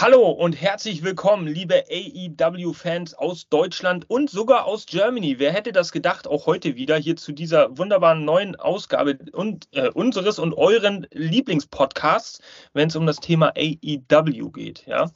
Hallo 0.00 0.30
und 0.30 0.52
herzlich 0.52 1.02
willkommen, 1.02 1.48
liebe 1.48 1.82
AEW-Fans 1.90 3.14
aus 3.14 3.48
Deutschland 3.48 4.08
und 4.08 4.30
sogar 4.30 4.64
aus 4.64 4.86
Germany. 4.86 5.40
Wer 5.40 5.52
hätte 5.52 5.72
das 5.72 5.90
gedacht, 5.90 6.28
auch 6.28 6.46
heute 6.46 6.76
wieder 6.76 6.96
hier 6.96 7.16
zu 7.16 7.32
dieser 7.32 7.76
wunderbaren 7.76 8.24
neuen 8.24 8.54
Ausgabe 8.54 9.18
und, 9.32 9.66
äh, 9.72 9.88
unseres 9.88 10.38
und 10.38 10.54
euren 10.54 11.08
Lieblingspodcasts, 11.10 12.40
wenn 12.74 12.86
es 12.86 12.94
um 12.94 13.06
das 13.06 13.16
Thema 13.16 13.52
AEW 13.56 14.50
geht. 14.52 14.86
Ja? 14.86 15.10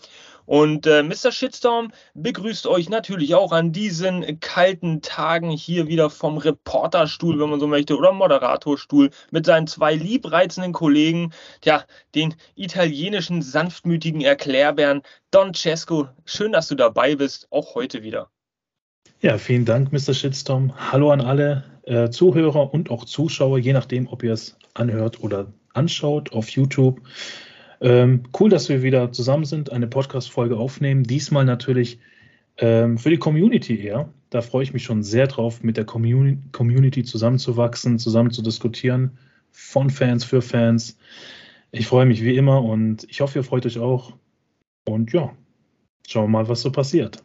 Und 0.47 0.87
äh, 0.87 1.03
Mr. 1.03 1.33
Shitstorm 1.33 1.93
begrüßt 2.15 2.67
euch 2.67 2.89
natürlich 2.89 3.35
auch 3.35 3.53
an 3.53 3.73
diesen 3.73 4.41
kalten 4.41 5.03
Tagen 5.03 5.51
hier 5.51 5.87
wieder 5.89 6.11
vom 6.11 6.39
Reporterstuhl, 6.39 7.39
wenn 7.41 7.51
man 7.51 7.61
so 7.61 7.67
möchte, 7.67 7.97
oder 7.97 8.13
Moderatorstuhl 8.13 9.11
mit 9.31 9.47
seinen 9.47 9.67
zwei 9.67 9.95
liebreizenden 9.95 10.73
Kollegen, 10.73 11.33
ja, 11.65 11.85
den 12.15 12.35
italienischen 12.55 13.43
sanftmütigen 13.43 14.21
Erklärbären 14.21 15.03
Don 15.31 15.55
Cesco. 15.55 16.09
Schön, 16.25 16.53
dass 16.53 16.69
du 16.69 16.75
dabei 16.75 17.17
bist, 17.17 17.47
auch 17.51 17.75
heute 17.75 18.03
wieder. 18.03 18.29
Ja, 19.21 19.39
vielen 19.39 19.65
Dank, 19.65 19.93
Mr. 19.93 20.15
Shitstorm. 20.15 20.73
Hallo 20.77 21.13
an 21.13 21.21
alle 21.21 21.65
äh, 21.85 22.11
Zuhörer 22.11 22.75
und 22.75 22.91
auch 22.91 23.05
Zuschauer, 23.05 23.59
je 23.59 23.73
nachdem, 23.73 24.09
ob 24.09 24.23
ihr 24.23 24.33
es 24.33 24.57
anhört 24.75 25.23
oder 25.23 25.53
anschaut 25.75 26.33
auf 26.33 26.49
YouTube. 26.51 27.01
Ähm, 27.83 28.23
cool, 28.39 28.49
dass 28.49 28.69
wir 28.69 28.83
wieder 28.85 29.11
zusammen 29.11 29.45
sind, 29.45 29.73
eine 29.73 29.89
Podcast-Folge 29.89 30.57
aufnehmen. 30.57 31.03
Diesmal 31.03 31.45
natürlich 31.45 31.99
ähm, 32.59 32.97
für 32.97 33.11
die 33.11 33.19
Community 33.19 33.85
eher. 33.85 34.09
Da 34.31 34.41
freue 34.41 34.63
ich 34.63 34.73
mich 34.73 34.85
schon 34.85 35.03
sehr 35.03 35.27
drauf, 35.27 35.65
mit 35.65 35.77
der 35.77 35.85
Community, 35.85 36.41
Community 36.53 37.03
zusammenzuwachsen, 37.03 37.99
zusammen 37.99 38.31
zu 38.31 38.41
diskutieren. 38.41 39.19
Von 39.51 39.91
Fans 39.91 40.25
für 40.25 40.43
Fans. 40.43 40.97
Ich 41.73 41.89
freue 41.89 42.07
mich 42.07 42.23
wie 42.23 42.37
immer 42.37 42.63
und 42.63 43.05
ich 43.11 43.21
hoffe, 43.21 43.41
ihr 43.41 43.45
freut 43.45 43.67
euch 43.67 43.81
auch. 43.81 44.13
Und 44.87 45.13
ja, 45.13 45.35
schauen 46.07 46.25
wir 46.27 46.29
mal, 46.29 46.49
was 46.49 46.63
so 46.63 46.71
passiert. 46.71 47.23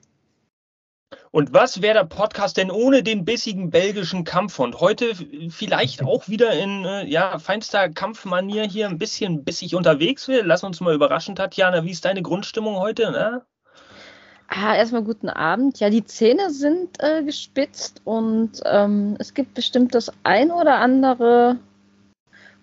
Und 1.32 1.54
was 1.54 1.82
wäre 1.82 1.96
der 1.96 2.06
Podcast 2.06 2.58
denn 2.58 2.72
ohne 2.72 3.04
den 3.04 3.26
bissigen 3.26 3.70
belgischen 3.70 4.24
Kampfhund? 4.24 4.80
Heute 4.80 5.14
vielleicht 5.50 6.04
auch 6.04 6.28
wieder 6.28 6.54
in 6.54 6.86
äh, 6.86 7.06
ja, 7.06 7.38
feinster 7.38 7.90
Kampfmanier 7.90 8.64
hier 8.64 8.88
ein 8.88 8.98
bisschen 8.98 9.44
bissig 9.44 9.76
unterwegs. 9.76 10.28
Lass 10.28 10.64
uns 10.64 10.80
mal 10.80 10.96
überraschen, 10.96 11.36
Tatjana. 11.36 11.84
Wie 11.84 11.92
ist 11.92 12.06
deine 12.06 12.22
Grundstimmung 12.22 12.78
heute? 12.78 13.12
Ne? 13.12 13.42
Ah, 14.48 14.76
erstmal 14.76 15.04
guten 15.04 15.30
Abend. 15.30 15.80
Ja, 15.80 15.90
die 15.90 16.06
Zähne 16.06 16.50
sind 16.50 16.98
äh, 17.00 17.24
gespitzt 17.24 18.02
und 18.06 18.62
ähm, 18.66 19.16
es 19.20 19.34
gibt 19.34 19.54
bestimmt 19.54 19.94
das 19.94 20.12
ein 20.24 20.52
oder 20.52 20.76
andere, 20.76 21.58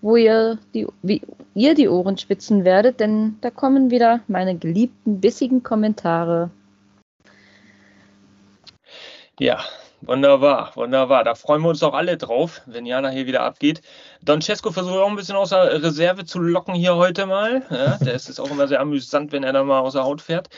wo 0.01 0.17
ihr 0.17 0.59
die, 0.73 0.87
wie 1.03 1.21
ihr 1.55 1.75
die 1.75 1.89
Ohren 1.89 2.17
spitzen 2.17 2.65
werdet, 2.65 3.01
denn 3.01 3.37
da 3.43 3.51
kommen 3.51 3.91
wieder 3.91 4.21
meine 4.29 4.57
geliebten 4.57 5.21
bissigen 5.21 5.63
Kommentare 5.63 6.51
ja, 9.41 9.65
wunderbar, 10.03 10.73
wunderbar. 10.77 11.25
Da 11.25 11.35
freuen 11.35 11.63
wir 11.63 11.69
uns 11.71 11.83
auch 11.83 11.95
alle 11.95 12.17
drauf, 12.17 12.63
wenn 12.67 12.87
Jana 12.87 13.09
hier 13.09 13.27
wieder 13.27 13.43
abgeht. 13.43 13.83
Don 14.23 14.41
Cesco 14.41 14.71
versucht 14.71 14.97
auch 14.97 15.09
ein 15.09 15.17
bisschen 15.17 15.37
außer 15.37 15.83
Reserve 15.83 16.25
zu 16.25 16.39
locken 16.39 16.75
hier 16.75 16.95
heute 16.97 17.27
mal. 17.27 17.63
Ja, 17.71 17.97
der 17.97 18.15
ist 18.15 18.29
es 18.29 18.39
auch 18.39 18.51
immer 18.51 18.69
sehr 18.69 18.81
amüsant, 18.81 19.33
wenn 19.33 19.43
er 19.43 19.53
da 19.53 19.65
mal 19.65 19.81
außer 19.81 20.05
Haut 20.05 20.23
fährt. 20.23 20.49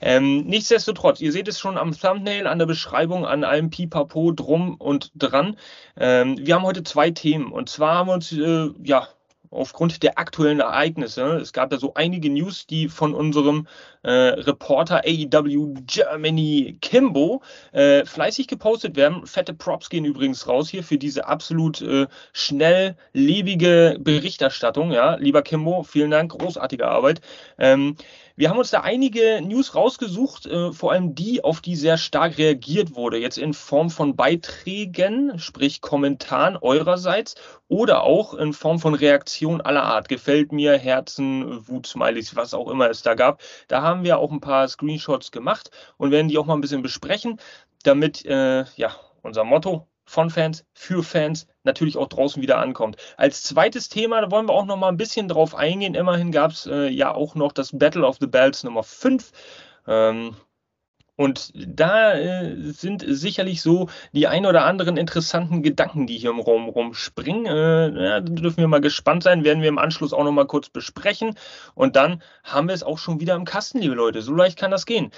Ähm, 0.00 0.44
nichtsdestotrotz, 0.46 1.20
ihr 1.20 1.32
seht 1.32 1.48
es 1.48 1.60
schon 1.60 1.76
am 1.76 1.92
Thumbnail, 1.98 2.46
an 2.46 2.58
der 2.58 2.66
Beschreibung, 2.66 3.26
an 3.26 3.44
allem 3.44 3.70
Pipapo 3.70 4.32
drum 4.32 4.76
und 4.76 5.10
dran. 5.14 5.56
Ähm, 5.96 6.36
wir 6.38 6.54
haben 6.54 6.64
heute 6.64 6.84
zwei 6.84 7.10
Themen. 7.10 7.52
Und 7.52 7.68
zwar 7.68 7.96
haben 7.96 8.08
wir 8.08 8.14
uns, 8.14 8.32
äh, 8.32 8.70
ja, 8.82 9.08
aufgrund 9.52 10.02
der 10.02 10.18
aktuellen 10.18 10.60
Ereignisse. 10.60 11.36
Es 11.36 11.52
gab 11.52 11.70
ja 11.72 11.78
so 11.78 11.94
einige 11.94 12.30
News, 12.30 12.66
die 12.66 12.88
von 12.88 13.14
unserem 13.14 13.66
äh, 14.02 14.10
Reporter 14.10 15.02
AEW 15.04 15.74
Germany 15.86 16.78
Kimbo 16.80 17.42
äh, 17.72 18.04
fleißig 18.04 18.48
gepostet 18.48 18.96
werden. 18.96 19.26
Fette 19.26 19.54
Props 19.54 19.90
gehen 19.90 20.04
übrigens 20.04 20.48
raus 20.48 20.68
hier 20.68 20.82
für 20.82 20.98
diese 20.98 21.26
absolut 21.26 21.82
äh, 21.82 22.06
schnelllebige 22.32 23.98
Berichterstattung. 24.00 24.90
Ja, 24.90 25.16
lieber 25.16 25.42
Kimbo, 25.42 25.82
vielen 25.82 26.10
Dank, 26.10 26.32
großartige 26.32 26.88
Arbeit. 26.88 27.20
Ähm, 27.58 27.96
wir 28.36 28.50
haben 28.50 28.58
uns 28.58 28.70
da 28.70 28.80
einige 28.80 29.40
News 29.42 29.74
rausgesucht, 29.74 30.46
äh, 30.46 30.72
vor 30.72 30.92
allem 30.92 31.14
die, 31.14 31.44
auf 31.44 31.60
die 31.60 31.76
sehr 31.76 31.98
stark 31.98 32.38
reagiert 32.38 32.94
wurde, 32.94 33.18
jetzt 33.18 33.38
in 33.38 33.54
Form 33.54 33.90
von 33.90 34.16
Beiträgen, 34.16 35.38
sprich 35.38 35.80
Kommentaren 35.80 36.56
eurerseits 36.56 37.34
oder 37.68 38.02
auch 38.04 38.34
in 38.34 38.52
Form 38.52 38.78
von 38.78 38.94
Reaktionen 38.94 39.60
aller 39.60 39.82
Art. 39.82 40.08
Gefällt 40.08 40.52
mir, 40.52 40.78
Herzen, 40.78 41.68
Wut-Smileys, 41.68 42.34
was 42.36 42.54
auch 42.54 42.68
immer 42.68 42.88
es 42.90 43.02
da 43.02 43.14
gab. 43.14 43.42
Da 43.68 43.82
haben 43.82 44.04
wir 44.04 44.18
auch 44.18 44.30
ein 44.32 44.40
paar 44.40 44.66
Screenshots 44.68 45.30
gemacht 45.30 45.70
und 45.96 46.10
werden 46.10 46.28
die 46.28 46.38
auch 46.38 46.46
mal 46.46 46.54
ein 46.54 46.60
bisschen 46.60 46.82
besprechen, 46.82 47.38
damit 47.82 48.24
äh, 48.24 48.64
ja 48.76 48.96
unser 49.22 49.44
Motto 49.44 49.88
von 50.12 50.28
Fans, 50.28 50.66
für 50.74 51.02
Fans, 51.02 51.46
natürlich 51.64 51.96
auch 51.96 52.06
draußen 52.06 52.42
wieder 52.42 52.58
ankommt. 52.58 52.96
Als 53.16 53.42
zweites 53.44 53.88
Thema, 53.88 54.20
da 54.20 54.30
wollen 54.30 54.46
wir 54.46 54.52
auch 54.52 54.66
noch 54.66 54.76
mal 54.76 54.88
ein 54.88 54.98
bisschen 54.98 55.26
drauf 55.26 55.54
eingehen. 55.54 55.94
Immerhin 55.94 56.32
gab 56.32 56.50
es 56.50 56.66
äh, 56.66 56.88
ja 56.88 57.14
auch 57.14 57.34
noch 57.34 57.52
das 57.52 57.70
Battle 57.72 58.06
of 58.06 58.18
the 58.20 58.26
Bells 58.26 58.62
Nummer 58.62 58.82
5. 58.82 59.32
Ähm, 59.86 60.36
und 61.16 61.52
da 61.54 62.12
äh, 62.12 62.56
sind 62.72 63.04
sicherlich 63.06 63.62
so 63.62 63.88
die 64.12 64.26
ein 64.26 64.44
oder 64.44 64.66
anderen 64.66 64.98
interessanten 64.98 65.62
Gedanken, 65.62 66.06
die 66.06 66.18
hier 66.18 66.30
im 66.30 66.40
Raum 66.40 66.68
rumspringen. 66.68 67.46
Äh, 67.46 68.04
ja, 68.04 68.20
da 68.20 68.32
dürfen 68.32 68.58
wir 68.58 68.68
mal 68.68 68.82
gespannt 68.82 69.22
sein, 69.22 69.44
werden 69.44 69.62
wir 69.62 69.70
im 69.70 69.78
Anschluss 69.78 70.12
auch 70.12 70.24
noch 70.24 70.32
mal 70.32 70.46
kurz 70.46 70.68
besprechen. 70.68 71.38
Und 71.74 71.96
dann 71.96 72.22
haben 72.44 72.68
wir 72.68 72.74
es 72.74 72.82
auch 72.82 72.98
schon 72.98 73.18
wieder 73.20 73.34
im 73.34 73.46
Kasten, 73.46 73.78
liebe 73.78 73.94
Leute. 73.94 74.20
So 74.20 74.34
leicht 74.34 74.58
kann 74.58 74.70
das 74.70 74.84
gehen. 74.84 75.10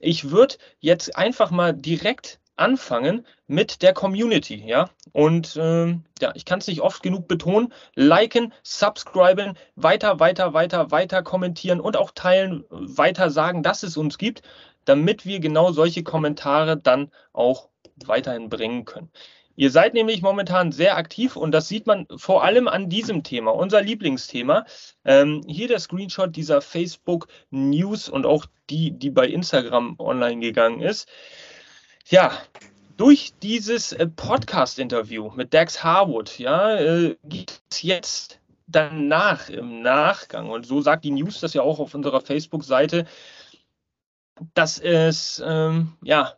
Ich 0.00 0.30
würde 0.30 0.56
jetzt 0.80 1.16
einfach 1.16 1.50
mal 1.50 1.72
direkt 1.72 2.38
anfangen 2.56 3.26
mit 3.46 3.82
der 3.82 3.92
Community, 3.92 4.62
ja. 4.66 4.90
Und 5.12 5.58
ähm, 5.60 6.04
ja, 6.20 6.32
ich 6.34 6.44
kann 6.44 6.58
es 6.58 6.66
nicht 6.66 6.80
oft 6.80 7.02
genug 7.02 7.28
betonen. 7.28 7.72
Liken, 7.94 8.52
subscriben, 8.62 9.56
weiter, 9.76 10.20
weiter, 10.20 10.52
weiter, 10.52 10.90
weiter 10.90 11.22
kommentieren 11.22 11.80
und 11.80 11.96
auch 11.96 12.10
teilen, 12.12 12.64
weiter 12.70 13.30
sagen, 13.30 13.62
dass 13.62 13.82
es 13.82 13.96
uns 13.96 14.18
gibt, 14.18 14.42
damit 14.84 15.26
wir 15.26 15.40
genau 15.40 15.72
solche 15.72 16.02
Kommentare 16.02 16.76
dann 16.76 17.10
auch 17.32 17.68
weiterhin 18.04 18.48
bringen 18.48 18.84
können. 18.84 19.10
Ihr 19.54 19.70
seid 19.70 19.92
nämlich 19.92 20.22
momentan 20.22 20.72
sehr 20.72 20.96
aktiv 20.96 21.36
und 21.36 21.52
das 21.52 21.68
sieht 21.68 21.86
man 21.86 22.06
vor 22.16 22.42
allem 22.42 22.68
an 22.68 22.88
diesem 22.88 23.22
Thema, 23.22 23.50
unser 23.50 23.82
Lieblingsthema. 23.82 24.64
Ähm, 25.04 25.42
hier 25.46 25.68
der 25.68 25.78
Screenshot 25.78 26.34
dieser 26.34 26.62
Facebook 26.62 27.28
News 27.50 28.08
und 28.08 28.24
auch 28.24 28.46
die, 28.70 28.92
die 28.92 29.10
bei 29.10 29.26
Instagram 29.26 29.96
online 29.98 30.40
gegangen 30.40 30.80
ist. 30.80 31.06
Ja, 32.12 32.30
durch 32.98 33.32
dieses 33.42 33.92
äh, 33.92 34.06
Podcast-Interview 34.06 35.30
mit 35.34 35.54
Dax 35.54 35.82
Harwood, 35.82 36.38
ja, 36.38 36.76
äh, 36.76 37.16
geht 37.24 37.62
es 37.70 37.80
jetzt 37.80 38.38
danach, 38.66 39.48
im 39.48 39.80
Nachgang, 39.80 40.50
und 40.50 40.66
so 40.66 40.82
sagt 40.82 41.06
die 41.06 41.10
News 41.10 41.40
das 41.40 41.54
ja 41.54 41.62
auch 41.62 41.78
auf 41.78 41.94
unserer 41.94 42.20
Facebook-Seite, 42.20 43.06
dass 44.52 44.78
es, 44.78 45.42
ähm, 45.42 45.94
ja, 46.02 46.34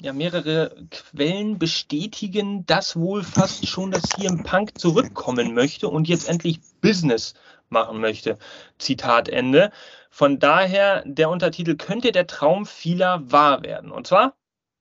ja, 0.00 0.14
mehrere 0.14 0.74
Quellen 0.90 1.58
bestätigen, 1.58 2.64
dass 2.64 2.96
wohl 2.96 3.22
fast 3.22 3.66
schon 3.66 3.90
das 3.90 4.04
CM 4.04 4.44
Punk 4.44 4.78
zurückkommen 4.78 5.52
möchte 5.52 5.88
und 5.90 6.08
jetzt 6.08 6.26
endlich 6.26 6.60
Business 6.80 7.34
machen 7.68 8.00
möchte. 8.00 8.38
Zitat 8.78 9.28
Ende. 9.28 9.72
Von 10.08 10.38
daher, 10.38 11.02
der 11.04 11.28
Untertitel 11.28 11.76
könnte 11.76 12.12
der 12.12 12.26
Traum 12.26 12.64
vieler 12.64 13.30
wahr 13.30 13.62
werden. 13.62 13.90
Und 13.90 14.06
zwar, 14.06 14.37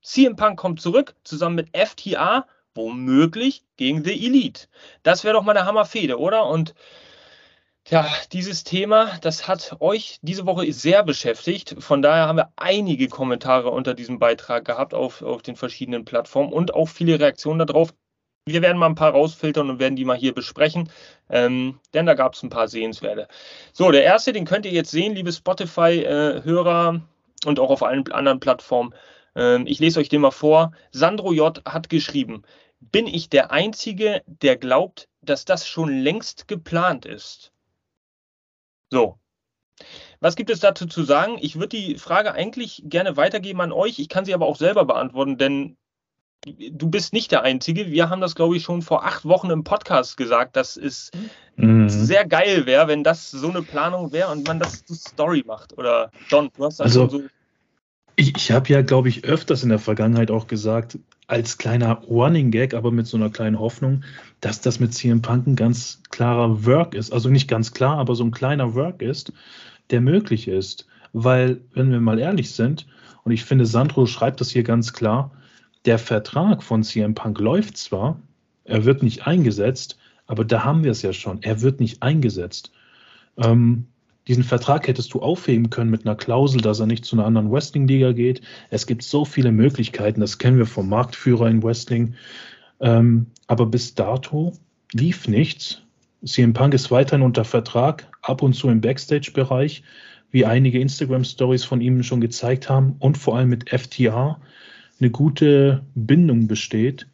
CM 0.07 0.37
Punk 0.37 0.57
kommt 0.57 0.79
zurück, 0.79 1.15
zusammen 1.25 1.55
mit 1.55 1.77
FTA, 1.77 2.47
womöglich 2.73 3.65
gegen 3.75 4.05
The 4.05 4.25
Elite. 4.25 4.67
Das 5.03 5.25
wäre 5.25 5.33
doch 5.33 5.43
mal 5.43 5.57
eine 5.57 5.67
Hammerfehde, 5.67 6.17
oder? 6.17 6.47
Und 6.47 6.73
ja, 7.89 8.07
dieses 8.31 8.63
Thema, 8.63 9.17
das 9.21 9.49
hat 9.49 9.75
euch 9.81 10.19
diese 10.21 10.45
Woche 10.45 10.71
sehr 10.71 11.03
beschäftigt. 11.03 11.75
Von 11.79 12.01
daher 12.01 12.27
haben 12.27 12.37
wir 12.37 12.53
einige 12.55 13.09
Kommentare 13.09 13.69
unter 13.69 13.93
diesem 13.93 14.17
Beitrag 14.17 14.63
gehabt 14.63 14.93
auf, 14.93 15.21
auf 15.21 15.41
den 15.41 15.57
verschiedenen 15.57 16.05
Plattformen 16.05 16.53
und 16.53 16.73
auch 16.73 16.87
viele 16.87 17.19
Reaktionen 17.19 17.67
darauf. 17.67 17.93
Wir 18.45 18.61
werden 18.61 18.77
mal 18.77 18.85
ein 18.85 18.95
paar 18.95 19.11
rausfiltern 19.11 19.69
und 19.69 19.79
werden 19.79 19.97
die 19.97 20.05
mal 20.05 20.15
hier 20.15 20.33
besprechen, 20.33 20.89
ähm, 21.29 21.81
denn 21.93 22.05
da 22.05 22.13
gab 22.13 22.33
es 22.33 22.43
ein 22.43 22.49
paar 22.49 22.69
Sehenswerte. 22.69 23.27
So, 23.73 23.91
der 23.91 24.05
erste, 24.05 24.31
den 24.31 24.45
könnt 24.45 24.65
ihr 24.65 24.71
jetzt 24.71 24.91
sehen, 24.91 25.15
liebe 25.15 25.33
Spotify-Hörer 25.33 26.93
äh, 26.95 27.47
und 27.47 27.59
auch 27.59 27.71
auf 27.71 27.83
allen 27.83 28.09
anderen 28.13 28.39
Plattformen. 28.39 28.93
Ähm, 29.37 29.67
ich 29.67 29.79
lese 29.79 29.99
euch 29.99 30.09
den 30.09 30.21
mal 30.21 30.31
vor. 30.31 30.73
Sandro 30.91 31.31
J. 31.31 31.61
hat 31.63 31.89
geschrieben, 31.89 32.41
bin 32.79 33.07
ich 33.07 33.29
der 33.29 33.51
Einzige, 33.51 34.23
der 34.25 34.57
glaubt, 34.57 35.07
dass 35.21 35.45
das 35.45 35.67
schon 35.67 35.89
längst 35.89 36.47
geplant 36.47 37.05
ist? 37.05 37.51
So. 38.89 39.19
Was 40.19 40.35
gibt 40.35 40.49
es 40.49 40.59
dazu 40.59 40.87
zu 40.87 41.03
sagen? 41.03 41.37
Ich 41.39 41.57
würde 41.57 41.77
die 41.77 41.97
Frage 41.99 42.33
eigentlich 42.33 42.81
gerne 42.85 43.15
weitergeben 43.15 43.61
an 43.61 43.71
euch. 43.71 43.99
Ich 43.99 44.09
kann 44.09 44.25
sie 44.25 44.33
aber 44.33 44.47
auch 44.47 44.55
selber 44.55 44.85
beantworten, 44.85 45.37
denn 45.37 45.77
du 46.45 46.89
bist 46.89 47.13
nicht 47.13 47.31
der 47.31 47.43
Einzige. 47.43 47.91
Wir 47.91 48.09
haben 48.09 48.21
das, 48.21 48.33
glaube 48.33 48.57
ich, 48.57 48.63
schon 48.63 48.81
vor 48.81 49.05
acht 49.05 49.25
Wochen 49.25 49.51
im 49.51 49.63
Podcast 49.63 50.17
gesagt, 50.17 50.55
dass 50.55 50.77
es 50.77 51.11
mhm. 51.55 51.89
sehr 51.89 52.25
geil 52.25 52.65
wäre, 52.65 52.87
wenn 52.87 53.03
das 53.03 53.29
so 53.29 53.49
eine 53.49 53.61
Planung 53.61 54.11
wäre 54.11 54.31
und 54.31 54.47
man 54.47 54.59
das 54.59 54.83
Story 54.91 55.43
macht. 55.45 55.77
Oder 55.77 56.11
Don, 56.31 56.49
du 56.57 56.65
hast 56.65 56.79
das 56.79 56.85
also, 56.85 57.07
so. 57.07 57.23
Ich, 58.19 58.35
ich 58.35 58.51
habe 58.51 58.67
ja, 58.69 58.81
glaube 58.81 59.09
ich, 59.09 59.25
öfters 59.25 59.61
in 59.61 59.69
der 59.69 59.77
Vergangenheit 59.77 60.31
auch 60.31 60.47
gesagt, 60.47 60.97
als 61.27 61.59
kleiner 61.59 62.01
Running 62.09 62.49
Gag, 62.49 62.73
aber 62.73 62.91
mit 62.91 63.05
so 63.05 63.15
einer 63.15 63.29
kleinen 63.29 63.59
Hoffnung, 63.59 64.03
dass 64.41 64.59
das 64.59 64.79
mit 64.79 64.93
CM 64.93 65.21
Punk 65.21 65.45
ein 65.45 65.55
ganz 65.55 66.01
klarer 66.09 66.65
Work 66.65 66.95
ist. 66.95 67.13
Also 67.13 67.29
nicht 67.29 67.47
ganz 67.47 67.73
klar, 67.73 67.99
aber 67.99 68.15
so 68.15 68.23
ein 68.23 68.31
kleiner 68.31 68.73
Work 68.73 69.03
ist, 69.03 69.33
der 69.91 70.01
möglich 70.01 70.47
ist. 70.47 70.87
Weil, 71.13 71.61
wenn 71.73 71.91
wir 71.91 71.99
mal 71.99 72.17
ehrlich 72.17 72.51
sind, 72.51 72.87
und 73.23 73.33
ich 73.33 73.43
finde, 73.45 73.67
Sandro 73.67 74.07
schreibt 74.07 74.41
das 74.41 74.49
hier 74.49 74.63
ganz 74.63 74.93
klar, 74.93 75.31
der 75.85 75.99
Vertrag 75.99 76.63
von 76.63 76.81
CM 76.81 77.13
Punk 77.13 77.39
läuft 77.39 77.77
zwar, 77.77 78.19
er 78.63 78.83
wird 78.83 79.03
nicht 79.03 79.27
eingesetzt, 79.27 79.99
aber 80.25 80.43
da 80.43 80.63
haben 80.63 80.83
wir 80.83 80.91
es 80.91 81.03
ja 81.03 81.13
schon. 81.13 81.43
Er 81.43 81.61
wird 81.61 81.79
nicht 81.79 82.01
eingesetzt. 82.01 82.71
Ähm, 83.37 83.85
diesen 84.27 84.43
Vertrag 84.43 84.87
hättest 84.87 85.13
du 85.13 85.21
aufheben 85.21 85.69
können 85.69 85.89
mit 85.89 86.05
einer 86.05 86.15
Klausel, 86.15 86.61
dass 86.61 86.79
er 86.79 86.85
nicht 86.85 87.05
zu 87.05 87.15
einer 87.15 87.25
anderen 87.25 87.51
Wrestling-Liga 87.51 88.11
geht. 88.11 88.41
Es 88.69 88.85
gibt 88.85 89.03
so 89.03 89.25
viele 89.25 89.51
Möglichkeiten, 89.51 90.19
das 90.19 90.37
kennen 90.37 90.57
wir 90.57 90.65
vom 90.65 90.89
Marktführer 90.89 91.49
in 91.49 91.63
Wrestling. 91.63 92.15
Ähm, 92.79 93.27
aber 93.47 93.65
bis 93.65 93.95
dato 93.95 94.53
lief 94.93 95.27
nichts. 95.27 95.81
CM 96.25 96.53
Punk 96.53 96.73
ist 96.73 96.91
weiterhin 96.91 97.25
unter 97.25 97.45
Vertrag, 97.45 98.09
ab 98.21 98.41
und 98.41 98.53
zu 98.53 98.69
im 98.69 98.81
Backstage-Bereich, 98.81 99.83
wie 100.31 100.45
einige 100.45 100.79
Instagram-Stories 100.79 101.63
von 101.63 101.79
ihm 101.79 102.03
schon 102.03 102.21
gezeigt 102.21 102.69
haben 102.69 102.95
und 102.99 103.17
vor 103.17 103.37
allem 103.37 103.49
mit 103.49 103.69
FTA 103.69 104.41
eine 104.99 105.09
gute 105.09 105.85
Bindung 105.95 106.47
besteht. 106.47 107.07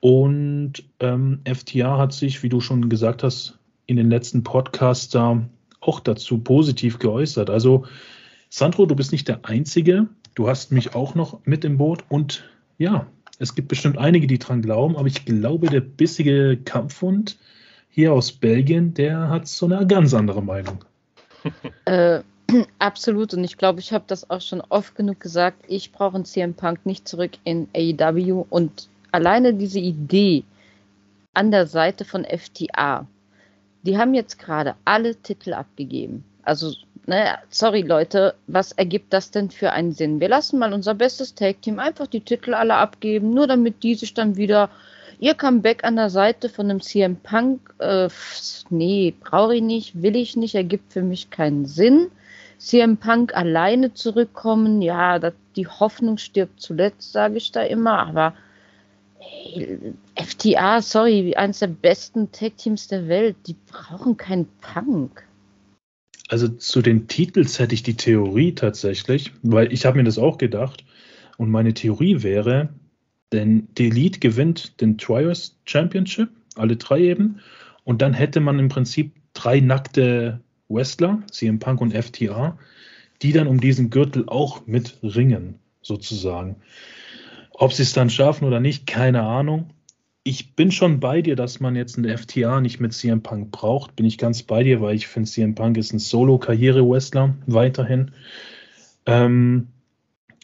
Und 0.00 0.84
ähm, 1.00 1.40
FTA 1.44 1.98
hat 1.98 2.12
sich, 2.12 2.42
wie 2.42 2.48
du 2.48 2.60
schon 2.60 2.88
gesagt 2.88 3.22
hast, 3.22 3.58
in 3.86 3.96
den 3.96 4.10
letzten 4.10 4.44
Podcasts 4.44 5.08
da 5.08 5.48
auch 5.86 6.00
dazu 6.00 6.38
positiv 6.38 6.98
geäußert. 6.98 7.50
Also, 7.50 7.86
Sandro, 8.48 8.86
du 8.86 8.94
bist 8.94 9.12
nicht 9.12 9.28
der 9.28 9.44
Einzige. 9.44 10.08
Du 10.34 10.48
hast 10.48 10.72
mich 10.72 10.94
auch 10.94 11.14
noch 11.14 11.40
mit 11.44 11.64
im 11.64 11.78
Boot. 11.78 12.04
Und 12.08 12.44
ja, 12.78 13.06
es 13.38 13.54
gibt 13.54 13.68
bestimmt 13.68 13.98
einige, 13.98 14.26
die 14.26 14.38
dran 14.38 14.62
glauben, 14.62 14.96
aber 14.96 15.08
ich 15.08 15.24
glaube, 15.24 15.68
der 15.68 15.80
bissige 15.80 16.56
Kampfhund 16.64 17.36
hier 17.90 18.12
aus 18.12 18.32
Belgien, 18.32 18.94
der 18.94 19.28
hat 19.28 19.48
so 19.48 19.66
eine 19.66 19.86
ganz 19.86 20.14
andere 20.14 20.42
Meinung. 20.42 20.84
Äh, 21.84 22.22
Absolut. 22.78 23.34
Und 23.34 23.44
ich 23.44 23.56
glaube, 23.56 23.80
ich 23.80 23.92
habe 23.92 24.04
das 24.06 24.30
auch 24.30 24.40
schon 24.40 24.60
oft 24.60 24.94
genug 24.94 25.20
gesagt. 25.20 25.64
Ich 25.68 25.92
brauche 25.92 26.16
einen 26.16 26.24
CM 26.24 26.54
Punk 26.54 26.86
nicht 26.86 27.08
zurück 27.08 27.32
in 27.44 27.68
AEW. 27.74 28.46
Und 28.48 28.88
alleine 29.12 29.54
diese 29.54 29.80
Idee 29.80 30.44
an 31.34 31.50
der 31.50 31.66
Seite 31.66 32.04
von 32.04 32.24
FTA, 32.24 33.06
die 33.86 33.96
haben 33.96 34.14
jetzt 34.14 34.38
gerade 34.38 34.74
alle 34.84 35.14
Titel 35.16 35.52
abgegeben. 35.54 36.24
Also, 36.42 36.74
ne, 37.06 37.38
sorry 37.50 37.82
Leute, 37.82 38.34
was 38.46 38.72
ergibt 38.72 39.12
das 39.12 39.30
denn 39.30 39.50
für 39.50 39.72
einen 39.72 39.92
Sinn? 39.92 40.20
Wir 40.20 40.28
lassen 40.28 40.58
mal 40.58 40.72
unser 40.72 40.94
bestes 40.94 41.34
Tag-Team 41.34 41.78
einfach 41.78 42.06
die 42.06 42.20
Titel 42.20 42.54
alle 42.54 42.74
abgeben, 42.74 43.30
nur 43.30 43.46
damit 43.46 43.82
die 43.82 43.94
sich 43.94 44.14
dann 44.14 44.36
wieder 44.36 44.70
ihr 45.18 45.34
Comeback 45.34 45.84
an 45.84 45.96
der 45.96 46.10
Seite 46.10 46.48
von 46.48 46.68
einem 46.68 46.80
CM 46.80 47.16
Punk, 47.16 47.74
äh, 47.78 48.08
nee, 48.70 49.14
brauche 49.18 49.56
ich 49.56 49.62
nicht, 49.62 50.02
will 50.02 50.16
ich 50.16 50.36
nicht, 50.36 50.54
ergibt 50.54 50.92
für 50.92 51.02
mich 51.02 51.30
keinen 51.30 51.66
Sinn. 51.66 52.08
CM 52.58 52.96
Punk 52.96 53.34
alleine 53.34 53.94
zurückkommen, 53.94 54.82
ja, 54.82 55.18
die 55.56 55.66
Hoffnung 55.66 56.18
stirbt 56.18 56.60
zuletzt, 56.60 57.12
sage 57.12 57.36
ich 57.36 57.52
da 57.52 57.62
immer, 57.62 58.06
aber 58.06 58.34
FTA, 60.14 60.82
sorry, 60.82 61.34
eines 61.34 61.60
der 61.60 61.68
besten 61.68 62.30
Tag-Teams 62.32 62.88
der 62.88 63.08
Welt, 63.08 63.36
die 63.46 63.56
brauchen 63.70 64.16
keinen 64.16 64.48
Punk. 64.60 65.26
Also 66.28 66.48
zu 66.48 66.82
den 66.82 67.06
Titels 67.06 67.58
hätte 67.58 67.74
ich 67.74 67.82
die 67.82 67.96
Theorie 67.96 68.54
tatsächlich, 68.54 69.32
weil 69.42 69.72
ich 69.72 69.86
habe 69.86 69.98
mir 69.98 70.04
das 70.04 70.18
auch 70.18 70.38
gedacht 70.38 70.84
und 71.36 71.50
meine 71.50 71.72
Theorie 71.72 72.22
wäre, 72.22 72.70
denn 73.32 73.68
die 73.78 73.88
Elite 73.88 74.18
gewinnt 74.18 74.80
den 74.80 74.98
Trios 74.98 75.56
Championship, 75.64 76.28
alle 76.56 76.76
drei 76.76 77.00
eben, 77.00 77.40
und 77.84 78.02
dann 78.02 78.14
hätte 78.14 78.40
man 78.40 78.58
im 78.58 78.68
Prinzip 78.68 79.12
drei 79.34 79.60
nackte 79.60 80.40
Wrestler, 80.68 81.22
CM 81.30 81.58
Punk 81.60 81.80
und 81.80 81.94
FTA, 81.94 82.58
die 83.22 83.32
dann 83.32 83.46
um 83.46 83.60
diesen 83.60 83.90
Gürtel 83.90 84.24
auch 84.28 84.66
mit 84.66 84.98
ringen, 85.02 85.60
sozusagen. 85.82 86.56
Ob 87.58 87.72
sie 87.72 87.84
es 87.84 87.94
dann 87.94 88.10
schaffen 88.10 88.44
oder 88.44 88.60
nicht, 88.60 88.86
keine 88.86 89.22
Ahnung. 89.22 89.70
Ich 90.24 90.54
bin 90.56 90.70
schon 90.70 91.00
bei 91.00 91.22
dir, 91.22 91.36
dass 91.36 91.58
man 91.58 91.74
jetzt 91.74 91.96
eine 91.96 92.18
FTA 92.18 92.60
nicht 92.60 92.80
mit 92.80 92.92
CM 92.92 93.22
Punk 93.22 93.50
braucht. 93.50 93.96
Bin 93.96 94.04
ich 94.04 94.18
ganz 94.18 94.42
bei 94.42 94.62
dir, 94.62 94.82
weil 94.82 94.94
ich 94.94 95.06
finde, 95.06 95.30
CM 95.30 95.54
Punk 95.54 95.78
ist 95.78 95.92
ein 95.92 95.98
Solo-Karriere-Wrestler 95.98 97.34
weiterhin. 97.46 98.10
Ähm, 99.06 99.68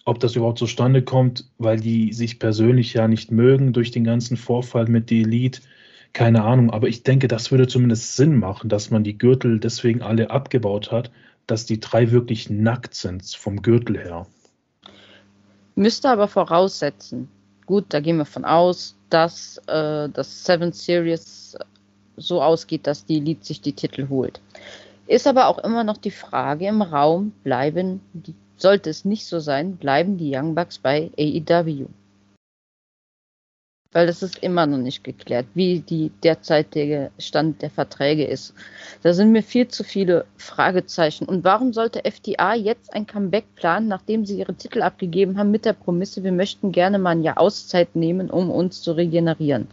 ob 0.06 0.20
das 0.20 0.37
überhaupt 0.37 0.59
zustande 0.59 1.03
kommt, 1.03 1.50
weil 1.59 1.81
die 1.81 2.14
sich 2.14 2.38
persönlich 2.38 2.94
ja 2.94 3.09
nicht 3.09 3.31
mögen 3.31 3.75
durch 3.75 3.91
den 3.91 4.05
ganzen 4.05 4.38
Vorfall 4.38 4.87
mit 4.87 5.11
der 5.11 5.19
Elite, 5.19 5.61
keine 6.15 6.44
Ahnung, 6.44 6.70
aber 6.70 6.88
ich 6.88 7.03
denke, 7.03 7.29
das 7.29 7.50
würde 7.50 7.67
zumindest 7.67 8.17
Sinn 8.17 8.38
machen, 8.38 8.70
dass 8.70 8.91
man 8.91 9.05
die 9.05 9.19
Gürtel 9.19 9.61
deswegen 9.61 10.00
alle 10.00 10.31
abgebaut 10.31 10.91
hat, 10.91 11.11
dass 11.47 11.67
die 11.67 11.81
drei 11.81 12.11
wirklich 12.11 12.49
nackt 12.49 12.94
sind 12.94 13.25
vom 13.25 13.61
Gürtel 13.61 13.99
her. 13.99 14.26
Müsste 15.75 16.11
aber 16.11 16.29
voraussetzen, 16.29 17.29
gut, 17.67 17.87
da 17.89 18.01
gehen 18.01 18.19
wir 18.19 18.25
von 18.25 18.45
aus, 18.45 18.95
dass 19.11 19.59
äh, 19.67 20.09
das 20.09 20.45
Seven 20.45 20.73
Series 20.73 21.57
so 22.17 22.43
ausgeht, 22.43 22.87
dass 22.87 23.05
die 23.05 23.19
Elite 23.19 23.45
sich 23.45 23.61
die 23.61 23.73
Titel 23.73 24.09
holt. 24.09 24.41
Ist 25.07 25.27
aber 25.27 25.49
auch 25.49 25.59
immer 25.59 25.85
noch 25.85 25.97
die 25.97 26.11
Frage 26.11 26.67
im 26.67 26.83
Raum, 26.83 27.33
bleiben, 27.43 28.01
die, 28.13 28.35
sollte 28.57 28.91
es 28.91 29.05
nicht 29.05 29.27
so 29.27 29.41
sein, 29.41 29.77
bleiben 29.77 30.19
die 30.19 30.35
Young 30.35 30.55
Bucks 30.55 30.79
bei 30.79 31.11
AEW? 31.19 31.87
Weil 33.93 34.06
das 34.06 34.23
ist 34.23 34.39
immer 34.39 34.67
noch 34.67 34.79
nicht 34.79 35.05
geklärt, 35.05 35.47
wie 35.55 35.81
die 35.81 36.11
derzeitige 36.23 37.11
Stand 37.19 37.62
der 37.62 37.71
Verträge 37.71 38.25
ist. 38.25 38.55
Da 39.03 39.12
sind 39.12 39.33
mir 39.33 39.43
viel 39.43 39.69
zu 39.69 39.85
viele 39.85 40.25
Fragezeichen. 40.37 41.27
Und 41.27 41.44
warum 41.44 41.73
sollte 41.73 42.05
FDA 42.05 42.55
jetzt 42.55 42.93
ein 42.94 43.06
Comeback 43.06 43.55
planen, 43.55 43.89
nachdem 43.89 44.25
sie 44.25 44.39
ihre 44.39 44.55
Titel 44.55 44.83
abgegeben 44.83 45.39
haben, 45.39 45.50
mit 45.50 45.65
der 45.65 45.75
Promisse, 45.75 46.25
wir 46.25 46.33
möchten 46.33 46.73
gerne 46.73 46.99
mal 46.99 47.11
ein 47.11 47.23
Jahr 47.23 47.39
Auszeit 47.39 47.94
nehmen, 47.94 48.31
um 48.31 48.50
uns 48.50 48.83
zu 48.83 48.93
regenerieren? 48.93 49.69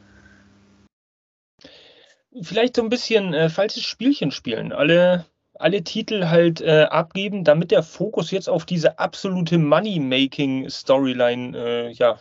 Vielleicht 2.42 2.76
so 2.76 2.84
ein 2.84 2.90
bisschen 2.90 3.34
äh, 3.34 3.50
falsches 3.50 3.84
Spielchen 3.84 4.32
spielen. 4.32 4.72
Alle 4.72 5.26
alle 5.60 5.84
Titel 5.84 6.28
halt 6.28 6.62
äh, 6.62 6.88
abgeben, 6.90 7.44
damit 7.44 7.72
der 7.72 7.84
Fokus 7.84 8.32
jetzt 8.32 8.48
auf 8.48 8.66
diese 8.66 8.98
absolute 8.98 9.58
Money-Making-Storyline 9.58 11.58
äh, 11.58 11.92
ja, 11.92 12.18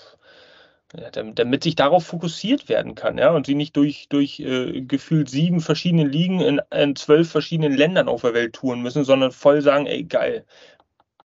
damit 0.90 1.62
sich 1.62 1.75
darauf 1.75 2.07
fokussiert 2.07 2.68
werden 2.68 2.95
kann, 2.95 3.18
ja, 3.18 3.30
und 3.30 3.47
sie 3.47 3.54
nicht 3.54 3.76
durch, 3.76 4.09
durch 4.09 4.40
äh, 4.40 4.80
gefühlt 4.80 5.28
sieben 5.28 5.61
verschiedene 5.61 6.07
Ligen 6.07 6.40
in, 6.40 6.61
in 6.71 6.97
zwölf 6.97 7.30
verschiedenen 7.30 7.75
Ländern 7.75 8.09
auf 8.09 8.23
der 8.23 8.35
Welt 8.35 8.54
touren 8.54 8.80
müssen, 8.80 9.04
sondern 9.04 9.33
voll 9.33 9.61
sagen, 9.61 9.87
ey, 9.87 10.04
geil. 10.04 10.47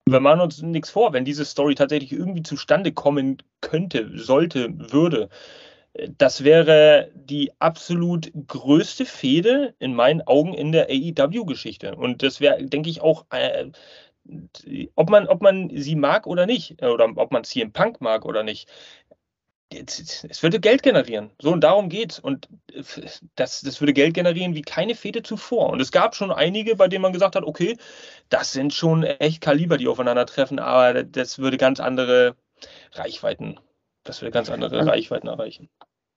Wir 0.08 0.20
machen 0.20 0.42
uns 0.42 0.62
nichts 0.62 0.90
vor, 0.90 1.14
wenn 1.14 1.26
diese 1.26 1.46
Story 1.46 1.74
tatsächlich 1.74 2.12
irgendwie 2.12 2.44
zustande 2.44 2.92
kommen 2.92 3.38
könnte, 3.62 4.12
sollte, 4.14 4.70
würde. 4.92 5.30
Das 6.18 6.44
wäre 6.44 7.10
die 7.16 7.52
absolut 7.60 8.32
größte 8.48 9.06
Fehde 9.06 9.74
in 9.80 9.96
meinen 9.96 10.22
Augen 10.22 10.54
in 10.54 10.74
der 10.74 10.90
AEW-Geschichte. 10.90 11.96
Und 11.96 12.22
das 12.22 12.42
wäre, 12.42 12.64
denke 12.66 12.90
ich, 12.90 13.02
auch 13.02 13.26
äh, 13.32 13.72
ob 14.96 15.10
man, 15.10 15.28
ob 15.28 15.42
man 15.42 15.70
sie 15.76 15.96
mag 15.96 16.28
oder 16.28 16.46
nicht, 16.46 16.82
oder 16.82 17.08
ob 17.16 17.32
man 17.32 17.44
CM 17.44 17.72
Punk 17.72 18.02
mag 18.02 18.26
oder 18.26 18.44
nicht 18.44 18.70
es 19.74 20.44
würde 20.44 20.60
Geld 20.60 20.84
generieren. 20.84 21.32
So, 21.42 21.52
und 21.52 21.62
darum 21.62 21.90
geht's. 21.90 22.20
Und 22.20 22.48
äh, 22.72 22.84
das, 23.36 23.62
das 23.62 23.82
würde 23.82 23.94
Geld 23.94 24.14
generieren 24.14 24.56
wie 24.56 24.62
keine 24.62 24.96
Fehde 24.96 25.24
zuvor. 25.24 25.70
Und 25.70 25.82
es 25.82 25.92
gab 25.92 26.16
schon 26.16 26.32
einige, 26.32 26.76
bei 26.76 26.88
denen 26.88 27.02
man 27.02 27.14
gesagt 27.14 27.36
hat, 27.36 27.44
okay, 27.44 27.78
das 28.30 28.54
sind 28.54 28.74
schon 28.74 29.04
echt 29.04 29.42
Kaliber, 29.42 29.78
die 29.78 29.88
aufeinandertreffen, 29.88 30.60
aber 30.60 31.04
das 31.04 31.40
würde 31.40 31.58
ganz 31.58 31.80
andere 31.80 32.36
Reichweiten, 32.94 33.60
das 34.04 34.22
würde 34.22 34.32
ganz 34.32 34.50
andere 34.50 34.78
also, 34.78 34.90
Reichweiten 34.90 35.28
erreichen. 35.28 35.70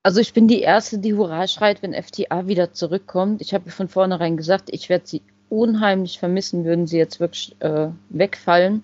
Also 0.03 0.21
ich 0.21 0.33
bin 0.33 0.47
die 0.47 0.61
Erste, 0.61 0.99
die 0.99 1.15
Hurra 1.15 1.49
schreit, 1.49 1.83
wenn 1.83 1.95
FTA 1.95 2.47
wieder 2.47 2.73
zurückkommt. 2.73 3.43
Ich 3.43 3.55
habe 3.55 3.71
von 3.71 3.89
vornherein 3.89 4.37
gesagt, 4.37 4.69
ich 4.71 4.89
werde 4.89 5.07
sie 5.07 5.23
unheimlich 5.49 6.19
vermissen, 6.19 6.65
würden 6.65 6.87
sie 6.87 6.99
jetzt 6.99 7.21
wirklich 7.21 7.57
äh, 7.61 7.89
wegfallen 8.11 8.83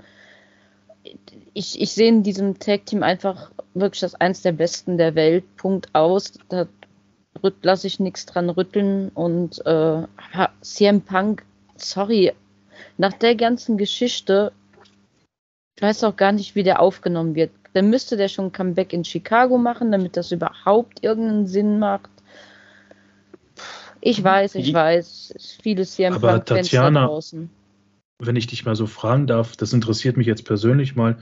ich, 1.53 1.81
ich 1.81 1.93
sehe 1.93 2.09
in 2.09 2.23
diesem 2.23 2.59
Tag-Team 2.59 3.03
einfach 3.03 3.51
wirklich 3.75 4.01
das 4.01 4.15
eins 4.15 4.43
der 4.43 4.53
besten 4.53 4.99
der 4.99 5.15
Welt. 5.15 5.45
Punkt 5.57 5.95
aus. 5.95 6.33
Da 6.49 6.67
lasse 7.63 7.87
ich 7.87 8.01
nichts 8.01 8.27
dran 8.27 8.51
rütteln. 8.51 9.11
Und 9.15 9.65
äh, 9.67 10.03
CM 10.61 11.03
Punk, 11.03 11.45
sorry, 11.77 12.33
nach 12.99 13.13
der 13.13 13.35
ganzen 13.37 13.77
Geschichte, 13.77 14.53
ich 15.77 15.83
weiß 15.83 16.05
auch 16.05 16.17
gar 16.17 16.33
nicht, 16.33 16.55
wie 16.55 16.63
der 16.63 16.81
aufgenommen 16.81 17.35
wird. 17.35 17.51
dann 17.73 17.91
müsste 17.91 18.17
der 18.17 18.29
schon 18.29 18.47
ein 18.47 18.53
Comeback 18.53 18.93
in 18.93 19.05
Chicago 19.05 19.59
machen, 19.59 19.91
damit 19.91 20.17
das 20.17 20.33
überhaupt 20.33 21.03
irgendeinen 21.03 21.47
Sinn 21.47 21.79
macht. 21.79 22.11
Ich 24.01 24.23
weiß, 24.23 24.57
ich 24.57 24.73
weiß, 24.73 25.35
hier 25.97 26.09
im 26.09 26.15
Aber 26.15 26.45
Tatjana, 26.45 27.07
draußen. 27.07 27.51
Wenn 28.19 28.37
ich 28.37 28.47
dich 28.47 28.65
mal 28.65 28.77
so 28.77 28.87
fragen 28.87 29.27
darf, 29.27 29.57
das 29.57 29.73
interessiert 29.73 30.17
mich 30.17 30.27
jetzt 30.27 30.45
persönlich 30.45 30.95
mal, 30.95 31.19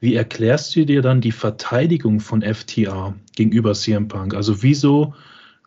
wie 0.00 0.14
erklärst 0.14 0.76
du 0.76 0.84
dir 0.84 1.02
dann 1.02 1.20
die 1.20 1.32
Verteidigung 1.32 2.20
von 2.20 2.42
FTA 2.42 3.14
gegenüber 3.34 3.74
CM 3.74 4.08
Punk? 4.08 4.34
Also 4.34 4.62
wieso 4.62 5.14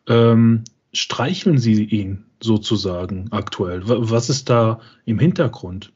ähm, 0.08 0.64
streicheln 0.92 1.58
sie 1.58 1.84
ihn 1.84 2.24
sozusagen 2.40 3.28
aktuell? 3.30 3.82
Was 3.84 4.30
ist 4.30 4.48
da 4.48 4.80
im 5.04 5.18
Hintergrund? 5.18 5.92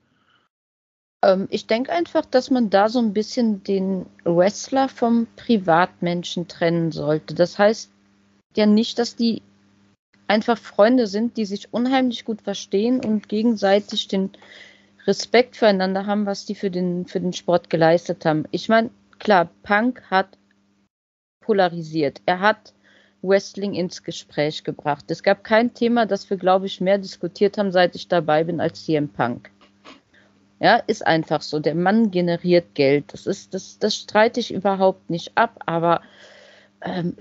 Ähm, 1.25 1.49
ich 1.51 1.67
denke 1.67 1.93
einfach, 1.93 2.25
dass 2.27 2.51
man 2.51 2.71
da 2.71 2.89
so 2.89 2.99
ein 2.99 3.13
bisschen 3.13 3.63
den 3.65 4.07
Wrestler 4.25 4.89
vom 4.89 5.27
Privatmenschen 5.37 6.49
trennen 6.49 6.93
sollte. 6.93 7.35
Das 7.35 7.59
heißt 7.59 7.91
ja 8.57 8.67
nicht, 8.67 8.99
dass 8.99 9.17
die 9.17 9.43
einfach 10.27 10.59
Freunde 10.59 11.07
sind, 11.07 11.37
die 11.37 11.45
sich 11.45 11.73
unheimlich 11.73 12.25
gut 12.25 12.43
verstehen 12.43 13.01
und 13.05 13.29
gegenseitig 13.29 14.09
den 14.09 14.31
Respekt 15.07 15.57
füreinander 15.57 16.07
haben, 16.07 16.27
was 16.27 16.47
die 16.47 16.55
für 16.55 16.71
den, 16.71 17.07
für 17.07 17.21
den 17.21 17.33
Sport 17.33 17.71
geleistet 17.71 18.25
haben. 18.25 18.45
Ich 18.51 18.69
meine, 18.69 18.91
klar, 19.19 19.51
Punk 19.63 20.03
hat 20.11 20.39
polarisiert. 21.41 22.23
Er 22.27 22.41
hat 22.41 22.73
Wrestling 23.23 23.75
ins 23.75 24.03
Gespräch 24.03 24.65
gebracht. 24.65 25.05
Es 25.09 25.23
gab 25.23 25.45
kein 25.45 25.75
Thema, 25.75 26.07
das 26.07 26.29
wir, 26.29 26.37
glaube 26.37 26.67
ich, 26.67 26.81
mehr 26.81 26.99
diskutiert 26.99 27.59
haben, 27.59 27.73
seit 27.73 27.95
ich 27.95 28.09
dabei 28.09 28.45
bin, 28.45 28.61
als 28.61 28.85
CM 28.85 29.09
Punk. 29.09 29.51
Ja, 30.61 30.77
ist 30.77 31.07
einfach 31.07 31.43
so. 31.43 31.59
Der 31.59 31.75
Mann 31.75 32.11
generiert 32.11 32.75
Geld. 32.75 33.13
Das 33.13 33.27
ist, 33.27 33.55
das, 33.55 33.79
das 33.79 33.97
streite 33.97 34.41
ich 34.41 34.53
überhaupt 34.53 35.11
nicht 35.11 35.33
ab, 35.37 35.61
aber 35.67 36.01
ähm, 36.83 37.17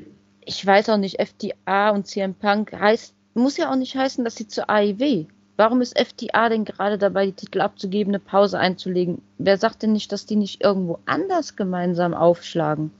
ich 0.46 0.66
weiß 0.66 0.90
auch 0.90 0.98
nicht, 0.98 1.20
FDA 1.20 1.90
und 1.90 2.08
CM 2.08 2.36
Punk 2.36 2.74
heißt, 2.74 3.13
muss 3.34 3.58
ja 3.58 3.72
auch 3.72 3.75
nicht 3.75 3.96
heißen, 3.96 4.24
dass 4.24 4.36
sie 4.36 4.48
zur 4.48 4.70
AIW. 4.70 5.25
Warum 5.55 5.81
ist 5.81 5.95
FDA 5.95 6.50
denn 6.50 6.65
gerade 6.65 6.98
dabei, 6.98 7.27
die 7.27 7.33
Titel 7.33 7.62
abzugeben, 7.62 8.12
eine 8.12 8.19
Pause 8.19 8.60
einzulegen? 8.60 9.22
Wer 9.38 9.57
sagt 9.57 9.83
denn 9.83 9.93
nicht, 9.93 10.12
dass 10.12 10.25
die 10.25 10.36
nicht 10.36 10.63
irgendwo 10.63 11.00
anders 11.05 11.55
gemeinsam 11.55 12.13
aufschlagen? 12.13 12.91